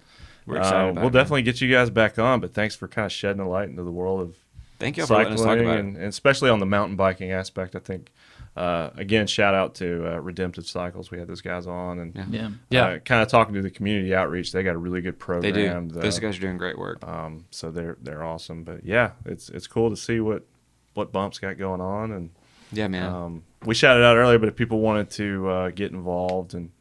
We're 0.47 0.57
excited 0.57 0.75
uh, 0.75 0.79
about 0.91 0.95
we'll 0.95 1.03
it, 1.09 1.13
man. 1.13 1.21
definitely 1.23 1.41
get 1.43 1.61
you 1.61 1.69
guys 1.71 1.89
back 1.91 2.17
on. 2.17 2.39
But 2.39 2.53
thanks 2.53 2.75
for 2.75 2.87
kind 2.87 3.05
of 3.05 3.11
shedding 3.11 3.41
a 3.41 3.47
light 3.47 3.69
into 3.69 3.83
the 3.83 3.91
world 3.91 4.21
of 4.21 4.35
Thank 4.79 4.97
you 4.97 5.05
for 5.05 5.15
letting 5.17 5.33
us 5.33 5.39
talk 5.41 5.49
cycling, 5.49 5.67
about 5.67 5.79
and, 5.79 5.95
it. 5.95 5.99
and 5.99 6.07
especially 6.09 6.49
on 6.49 6.57
the 6.57 6.65
mountain 6.65 6.95
biking 6.95 7.31
aspect. 7.31 7.75
I 7.75 7.79
think 7.79 8.11
uh, 8.55 8.89
again, 8.95 9.27
shout 9.27 9.53
out 9.53 9.75
to 9.75 10.13
uh, 10.15 10.19
Redemptive 10.19 10.65
Cycles. 10.67 11.09
We 11.11 11.17
had 11.19 11.27
those 11.27 11.41
guys 11.41 11.67
on, 11.67 11.99
and 11.99 12.15
Yeah. 12.15 12.25
Yeah. 12.29 12.49
Yeah. 12.69 12.85
uh, 12.95 12.99
kind 12.99 13.21
of 13.21 13.27
talking 13.29 13.53
to 13.55 13.61
the 13.61 13.69
community 13.69 14.13
outreach. 14.13 14.51
They 14.51 14.61
got 14.63 14.75
a 14.75 14.77
really 14.77 15.01
good 15.01 15.17
program. 15.19 15.41
They 15.41 15.51
do. 15.61 15.67
program. 15.69 15.89
Those 15.89 16.19
guys 16.19 16.37
are 16.37 16.41
doing 16.41 16.57
great 16.57 16.77
work. 16.77 17.05
Um, 17.07 17.45
so 17.51 17.71
they're 17.71 17.97
they're 18.01 18.23
awesome. 18.23 18.63
But 18.63 18.85
yeah, 18.85 19.11
it's 19.25 19.49
it's 19.49 19.67
cool 19.67 19.89
to 19.89 19.95
see 19.95 20.19
what 20.19 20.45
what 20.93 21.11
bumps 21.11 21.39
got 21.39 21.57
going 21.57 21.79
on, 21.81 22.11
and 22.11 22.29
Yeah, 22.73 22.87
man. 22.89 23.03
um, 23.13 23.43
we 23.65 23.73
shouted 23.73 24.03
out 24.03 24.17
earlier. 24.17 24.37
But 24.39 24.49
if 24.49 24.55
people 24.55 24.81
wanted 24.81 25.09
to 25.11 25.49
uh, 25.49 25.69
get 25.69 25.91
involved, 25.91 26.53
and 26.53 26.71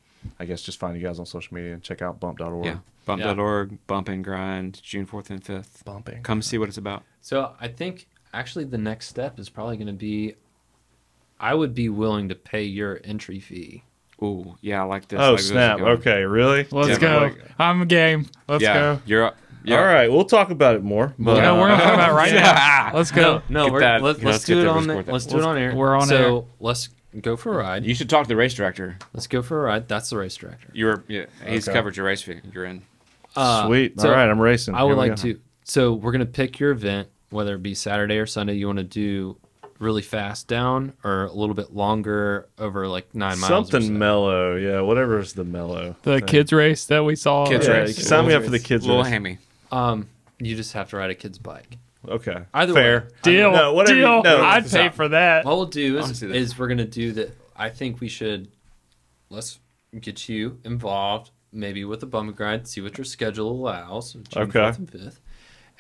I 0.41 0.47
guess 0.47 0.63
just 0.63 0.79
find 0.81 0.97
you 1.01 1.03
guys 1.07 1.19
on 1.21 1.27
social 1.27 1.55
media 1.55 1.75
and 1.75 1.83
check 1.83 2.03
out 2.03 2.19
bump.org. 2.21 2.65
yeah. 2.65 2.79
Bump.org, 3.07 3.79
bump 3.87 4.09
and 4.09 4.23
grind, 4.23 4.81
June 4.83 5.07
4th 5.07 5.31
and 5.31 5.43
5th. 5.43 5.85
bumping. 5.85 6.23
Come 6.23 6.43
see 6.43 6.59
what 6.59 6.69
it's 6.69 6.77
about. 6.79 7.03
So 7.23 7.55
I 7.61 7.67
think 7.69 8.07
actually 8.35 8.65
the 8.67 8.79
next 8.79 9.09
step 9.09 9.39
is 9.41 9.49
probably 9.49 9.77
going 9.79 9.87
to 9.89 9.93
be, 9.95 10.35
I 11.41 11.55
would 11.55 11.75
be 11.75 11.89
willing 11.89 12.29
to 12.29 12.35
pay 12.35 12.65
your 12.65 13.01
entry 13.03 13.41
fee. 13.41 13.83
Ooh, 14.23 14.57
yeah, 14.61 14.83
I 14.83 14.85
like 14.85 15.09
this. 15.09 15.19
Oh 15.19 15.33
like 15.33 15.41
snap! 15.41 15.79
going. 15.79 15.93
Okay, 15.93 16.23
really? 16.25 16.67
Let's 16.71 16.91
Yeah, 16.91 16.99
go. 16.99 17.19
Like- 17.23 17.39
I'm 17.59 17.87
game. 17.89 18.27
Let's 18.47 18.63
yeah, 18.63 18.75
go. 18.75 19.01
You're 19.07 19.25
up. 19.25 19.37
Yeah. 19.65 19.79
All 19.79 19.85
right, 19.85 20.11
we'll 20.11 20.25
talk 20.25 20.51
about 20.51 20.77
it 20.77 20.83
more. 20.83 21.15
But 21.19 21.41
no, 21.41 21.59
we're 21.59 21.69
gonna 21.69 21.83
talk 21.83 21.95
about 21.95 22.11
it 22.11 22.15
right 22.15 22.33
Yeah. 22.33 22.91
now. 22.93 22.97
Let's 22.97 23.11
go. 23.11 23.43
No, 23.49 23.65
Get 23.65 23.73
we're, 23.73 23.81
that- 23.81 24.03
let, 24.03 24.17
let's, 24.17 24.25
let's 24.25 24.45
do 24.45 24.61
it 24.61 24.67
on 24.67 24.87
let's 24.87 25.07
the, 25.07 25.13
let's 25.13 25.27
do 25.27 25.39
it 25.39 25.45
on 25.45 25.57
air. 25.59 25.75
We're 25.75 25.97
on 25.97 26.07
so 26.07 26.17
air. 26.17 26.23
So 26.25 26.47
let's 26.61 26.89
go 27.21 27.37
for 27.37 27.55
a 27.55 27.57
ride. 27.65 27.85
You 27.85 27.95
should 27.95 28.09
talk 28.11 28.25
to 28.25 28.29
the 28.29 28.37
race 28.37 28.55
director. 28.55 28.99
Let's 29.15 29.27
go 29.27 29.41
for 29.43 29.61
a 29.61 29.63
ride. 29.65 29.89
That's 29.89 30.11
the 30.11 30.19
race 30.19 30.37
director. 30.37 30.69
You're 30.75 31.05
yeah, 31.09 31.25
he's 31.47 31.67
Okay. 31.69 31.77
covered 31.77 31.97
your 31.97 32.07
race 32.07 32.21
fee. 32.23 32.41
You're 32.53 32.67
in. 32.67 32.83
Uh, 33.37 33.67
Sweet. 33.67 33.99
so 34.01 34.09
All 34.09 34.15
right, 34.15 34.29
I'm 34.29 34.41
racing. 34.41 34.75
I 34.75 34.83
would 34.85 34.97
like 34.99 35.13
go. 35.17 35.23
to. 35.23 35.41
So 35.65 35.95
we're 35.95 36.13
gonna 36.13 36.27
pick 36.27 36.59
your 36.61 36.73
event, 36.73 37.09
whether 37.31 37.55
it 37.55 37.63
be 37.63 37.75
Saturday 37.75 38.19
or 38.19 38.27
Sunday. 38.27 38.55
You 38.55 38.67
want 38.67 38.79
to 38.79 38.85
do 38.85 39.37
really 39.81 40.03
fast 40.03 40.47
down 40.47 40.93
or 41.03 41.25
a 41.25 41.33
little 41.33 41.55
bit 41.55 41.73
longer 41.75 42.49
over 42.59 42.87
like 42.87 43.13
nine 43.15 43.41
miles. 43.41 43.49
something 43.49 43.83
so. 43.83 43.91
mellow. 43.93 44.55
Yeah, 44.55 44.83
whatever's 44.83 45.33
the 45.33 45.43
mellow. 45.45 45.97
The 46.03 46.19
thing. 46.19 46.27
kids 46.29 46.53
race 46.53 46.85
that 46.87 47.03
we 47.05 47.17
saw. 47.17 47.47
Kids 47.49 47.67
Yeah, 47.67 47.73
race. 47.79 48.07
sign 48.07 48.29
me 48.29 48.35
up 48.35 48.45
for 48.45 48.51
the 48.51 48.59
kids' 48.59 48.63
race. 48.63 48.69
kids 48.69 48.87
Little 48.87 49.03
race. 49.03 49.11
hammy. 49.13 49.39
Um, 49.73 50.09
you 50.39 50.55
just 50.55 50.75
have 50.75 50.91
to 50.91 50.97
ride 50.99 51.11
a 51.11 51.15
kid's 51.15 51.39
bike. 51.39 51.79
Okay. 52.07 52.45
Either 52.55 52.73
Fair. 52.75 53.01
way. 53.01 53.07
Deal. 53.23 53.53
No, 53.53 53.73
whatever 53.75 53.97
you- 53.99 54.05
Deal. 54.05 54.23
no, 54.23 54.43
I'd 54.43 54.71
pay 54.71 54.89
for 54.91 55.09
that. 55.09 55.45
What 55.45 55.57
we'll 55.57 55.67
do 55.67 55.99
is, 55.99 56.05
Honestly, 56.05 56.29
that- 56.29 56.37
is 56.37 56.59
we're 56.59 56.69
gonna 56.69 56.85
do 56.87 57.13
that. 57.13 57.37
I 57.57 57.69
think 57.71 58.01
we 58.01 58.09
should 58.09 58.49
let's 59.29 59.59
get 60.01 60.29
you 60.29 60.59
involved, 60.65 61.31
maybe 61.53 61.85
with 61.85 62.03
a 62.03 62.07
bum 62.07 62.33
grind, 62.33 62.67
see 62.69 62.81
what 62.81 62.97
your 62.99 63.05
schedule 63.05 63.51
allows. 63.51 64.13
June 64.13 64.25
Okay. 64.37 64.59
4th 64.61 64.79
and 64.79 64.91
fifth, 64.91 65.21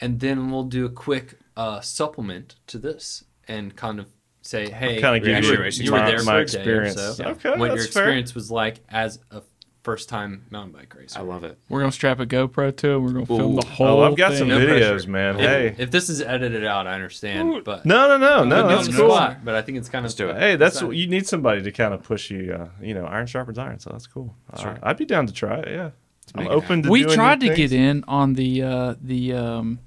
and 0.00 0.20
then 0.20 0.50
we'll 0.50 0.64
do 0.64 0.84
a 0.86 0.90
quick 0.90 1.38
uh, 1.56 1.80
supplement 1.80 2.56
to 2.66 2.78
this 2.78 3.24
and 3.50 3.74
kind 3.76 3.98
of 4.00 4.06
say, 4.42 4.70
hey, 4.70 5.00
Kinda 5.00 5.20
give 5.20 5.44
you, 5.44 5.50
you 5.50 5.56
were, 5.58 5.62
racing 5.64 5.84
you 5.86 5.92
were 5.92 5.98
my- 5.98 6.06
there 6.10 6.22
my 6.24 6.32
for 6.32 6.38
a 6.38 6.42
experience. 6.42 6.94
day 6.96 7.02
or 7.08 7.12
so. 7.12 7.22
Yeah. 7.22 7.28
Okay, 7.30 7.50
what 7.50 7.58
your 7.58 7.68
that's 7.76 7.92
fair. 7.92 8.02
experience 8.04 8.34
was 8.34 8.50
like 8.50 8.80
as 8.88 9.18
a 9.30 9.42
first-time 9.82 10.44
mountain 10.50 10.72
bike 10.72 10.94
racer. 10.94 11.18
I 11.18 11.22
love 11.22 11.42
it. 11.44 11.58
We're 11.70 11.80
gonna 11.80 11.90
strap 11.92 12.20
a 12.20 12.26
GoPro 12.26 12.76
to 12.76 12.90
it. 12.92 12.98
We're 12.98 13.12
gonna 13.12 13.26
film 13.26 13.56
the 13.56 13.66
whole. 13.66 13.86
Oh, 13.86 14.02
I've 14.02 14.16
got 14.16 14.34
some 14.34 14.48
thing. 14.48 14.58
No 14.58 14.66
videos, 14.66 14.90
pressure. 14.90 15.10
man. 15.10 15.34
If, 15.36 15.40
Hey. 15.40 15.74
if 15.78 15.90
this 15.90 16.08
is 16.10 16.20
edited 16.20 16.64
out, 16.66 16.86
I 16.86 16.92
understand, 16.94 17.64
but 17.64 17.86
No, 17.86 18.06
no, 18.08 18.18
no, 18.18 18.44
no. 18.44 18.62
Put 18.62 18.68
That's 18.84 18.96
cool. 18.96 19.10
spot, 19.10 19.38
but 19.44 19.54
I 19.54 19.62
think 19.62 19.78
it's 19.78 19.88
kind 19.88 20.04
of 20.04 20.10
Let's 20.10 20.14
do 20.16 20.28
it. 20.30 20.36
Hey, 20.38 20.56
that's 20.56 20.76
Exciting. 20.76 20.98
you 20.98 21.06
need 21.06 21.26
somebody 21.26 21.62
to 21.62 21.72
kind 21.72 21.94
of 21.94 22.02
push 22.02 22.30
you. 22.30 22.52
Uh, 22.52 22.68
you 22.82 22.92
know, 22.94 23.04
iron 23.06 23.26
sharpens 23.26 23.58
iron, 23.58 23.78
so 23.78 23.90
that's 23.90 24.06
cool. 24.06 24.34
Uh, 24.52 24.62
right. 24.66 24.78
I'd 24.82 24.96
be 24.98 25.06
down 25.06 25.26
to 25.26 25.32
try 25.32 25.60
it. 25.60 25.68
Yeah, 25.68 25.90
I'm 26.34 26.44
make 26.44 26.52
it 26.52 26.54
open 26.54 26.82
to. 26.82 26.90
We 26.90 27.02
doing 27.04 27.14
tried 27.14 27.40
new 27.40 27.48
to 27.48 27.54
get 27.54 27.72
in 27.72 28.04
on 28.06 28.34
the 28.34 28.62
uh, 28.62 28.94
the 29.00 29.32
um, 29.32 29.78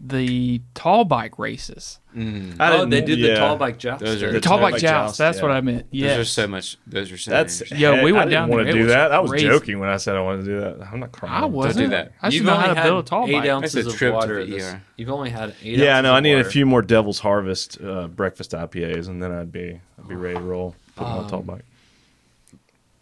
the 0.00 0.60
tall 0.74 1.04
bike 1.04 1.38
races. 1.38 1.98
Mm. 2.16 2.56
I 2.60 2.68
oh, 2.68 2.78
didn't- 2.78 2.90
they 2.90 3.00
did 3.02 3.20
the 3.20 3.36
tall 3.36 3.56
bike 3.56 3.78
joust. 3.78 4.02
Those 4.04 4.22
are 4.22 4.28
The 4.28 4.32
The 4.34 4.40
tall 4.40 4.58
tall 4.58 4.66
bike 4.66 4.72
bike 4.74 4.80
joust. 4.80 4.92
joust, 5.10 5.18
That's 5.18 5.42
what. 5.42 5.50
I 5.50 5.60
meant. 5.60 5.86
Yeah, 5.90 6.08
those 6.16 6.18
are 6.20 6.24
so 6.24 6.46
much. 6.46 6.76
Those 6.86 7.12
are 7.12 7.18
so. 7.18 7.30
That's 7.30 7.70
many. 7.70 7.82
Yo, 7.82 7.92
we 8.04 8.10
I 8.10 8.12
went 8.14 8.30
didn't 8.30 8.30
down 8.30 8.48
want 8.48 8.66
to 8.66 8.72
do 8.72 8.78
was 8.80 8.88
that. 8.88 9.12
I 9.12 9.18
was 9.20 9.30
crazy. 9.30 9.46
joking 9.46 9.78
when 9.78 9.88
I 9.88 9.96
said 9.96 10.16
I 10.16 10.20
wanted 10.20 10.44
to 10.44 10.50
do 10.50 10.60
that. 10.60 10.86
I'm 10.92 11.00
not 11.00 11.12
crying. 11.12 11.42
I 11.42 11.46
wasn't. 11.46 11.86
Do 11.86 11.90
that. 11.90 12.12
I 12.22 12.28
You've 12.28 12.46
only 12.48 12.60
how 12.60 12.68
to 12.68 12.74
had 12.80 12.84
build 12.84 13.04
a 13.04 13.08
tall 13.08 13.28
eight 13.28 13.32
bike. 13.32 13.48
ounces 13.48 13.72
That's 13.74 13.86
a 13.86 13.90
of 13.90 13.96
trip 13.96 14.10
to 14.12 14.16
water. 14.16 14.44
the 14.44 14.50
this-. 14.52 14.74
You've 14.96 15.10
only 15.10 15.30
had 15.30 15.54
eight. 15.62 15.78
Yeah, 15.78 15.96
ounces 15.96 16.02
no, 16.04 16.14
I 16.14 16.20
need 16.20 16.38
a 16.38 16.44
few 16.44 16.66
more 16.66 16.82
Devil's 16.82 17.18
Harvest 17.20 17.78
uh, 17.82 18.08
breakfast 18.08 18.52
IPAs, 18.52 19.08
and 19.08 19.22
then 19.22 19.32
I'd 19.32 19.52
be 19.52 19.80
I'd 19.98 20.08
be 20.08 20.14
ready 20.16 20.36
to 20.36 20.42
roll. 20.42 20.74
Put 20.96 21.04
them 21.04 21.12
on 21.12 21.28
tall 21.28 21.40
Um, 21.40 21.44
bike. 21.46 21.64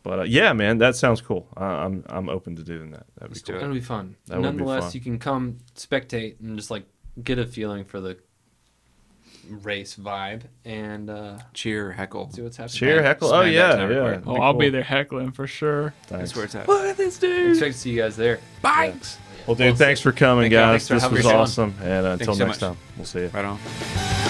But 0.06 0.18
uh, 0.20 0.22
yeah, 0.22 0.52
man, 0.52 0.78
that 0.78 0.94
sounds 0.94 1.20
cool. 1.20 1.48
I, 1.56 1.64
I'm 1.64 2.04
I'm 2.08 2.28
open 2.28 2.54
to 2.56 2.62
doing 2.62 2.92
that. 2.92 3.06
That'd 3.16 3.30
Let's 3.32 3.42
be 3.42 3.46
do 3.46 3.52
cool. 3.52 3.56
it. 3.56 3.60
That'll 3.62 3.74
be 3.74 3.80
fun. 3.80 4.14
That 4.26 4.36
would 4.36 4.42
be 4.42 4.46
Nonetheless, 4.46 4.84
fun. 4.84 4.92
you 4.94 5.00
can 5.00 5.18
come 5.18 5.58
spectate 5.74 6.38
and 6.38 6.56
just 6.56 6.70
like 6.70 6.84
get 7.24 7.40
a 7.40 7.44
feeling 7.46 7.84
for 7.84 8.00
the 8.00 8.16
race 9.48 9.96
vibe 9.96 10.42
and 10.64 11.10
uh, 11.10 11.38
Cheer, 11.54 11.90
heckle. 11.90 12.30
see 12.30 12.42
what's 12.42 12.56
happening. 12.56 12.78
Cheer, 12.78 13.02
heckle. 13.02 13.28
Oh 13.28 13.42
Smack 13.42 13.44
that 13.46 13.52
yeah, 13.52 13.88
yeah. 13.88 14.20
Oh, 14.26 14.34
Be 14.34 14.40
I'll 14.40 14.52
cool. 14.52 14.60
be 14.60 14.68
there 14.68 14.82
heckling 14.84 15.32
for 15.32 15.48
sure. 15.48 15.92
Thanks. 16.06 16.30
That's 16.30 16.36
where 16.36 16.44
it's 16.44 16.54
at. 16.54 16.68
Look 16.68 16.84
at 16.84 16.96
this 16.96 17.18
dude. 17.18 17.50
Expect 17.50 17.72
to 17.74 17.78
see 17.80 17.90
you 17.90 18.02
guys 18.02 18.16
there. 18.16 18.38
Bikes. 18.62 19.18
Well, 19.48 19.56
dude, 19.56 19.76
thanks 19.76 20.00
for 20.00 20.12
coming, 20.12 20.44
Thank 20.44 20.52
guys. 20.52 20.86
For 20.88 20.94
This 20.94 21.08
was 21.10 21.20
us 21.20 21.26
on. 21.26 21.34
awesome. 21.34 21.74
And 21.82 22.06
uh, 22.06 22.10
until 22.10 22.34
you 22.34 22.38
so 22.38 22.46
next 22.46 22.60
much. 22.60 22.68
time, 22.70 22.78
we'll 22.96 23.06
see 23.06 23.20
you. 23.22 23.28
Right 23.28 23.44
on. 23.44 24.25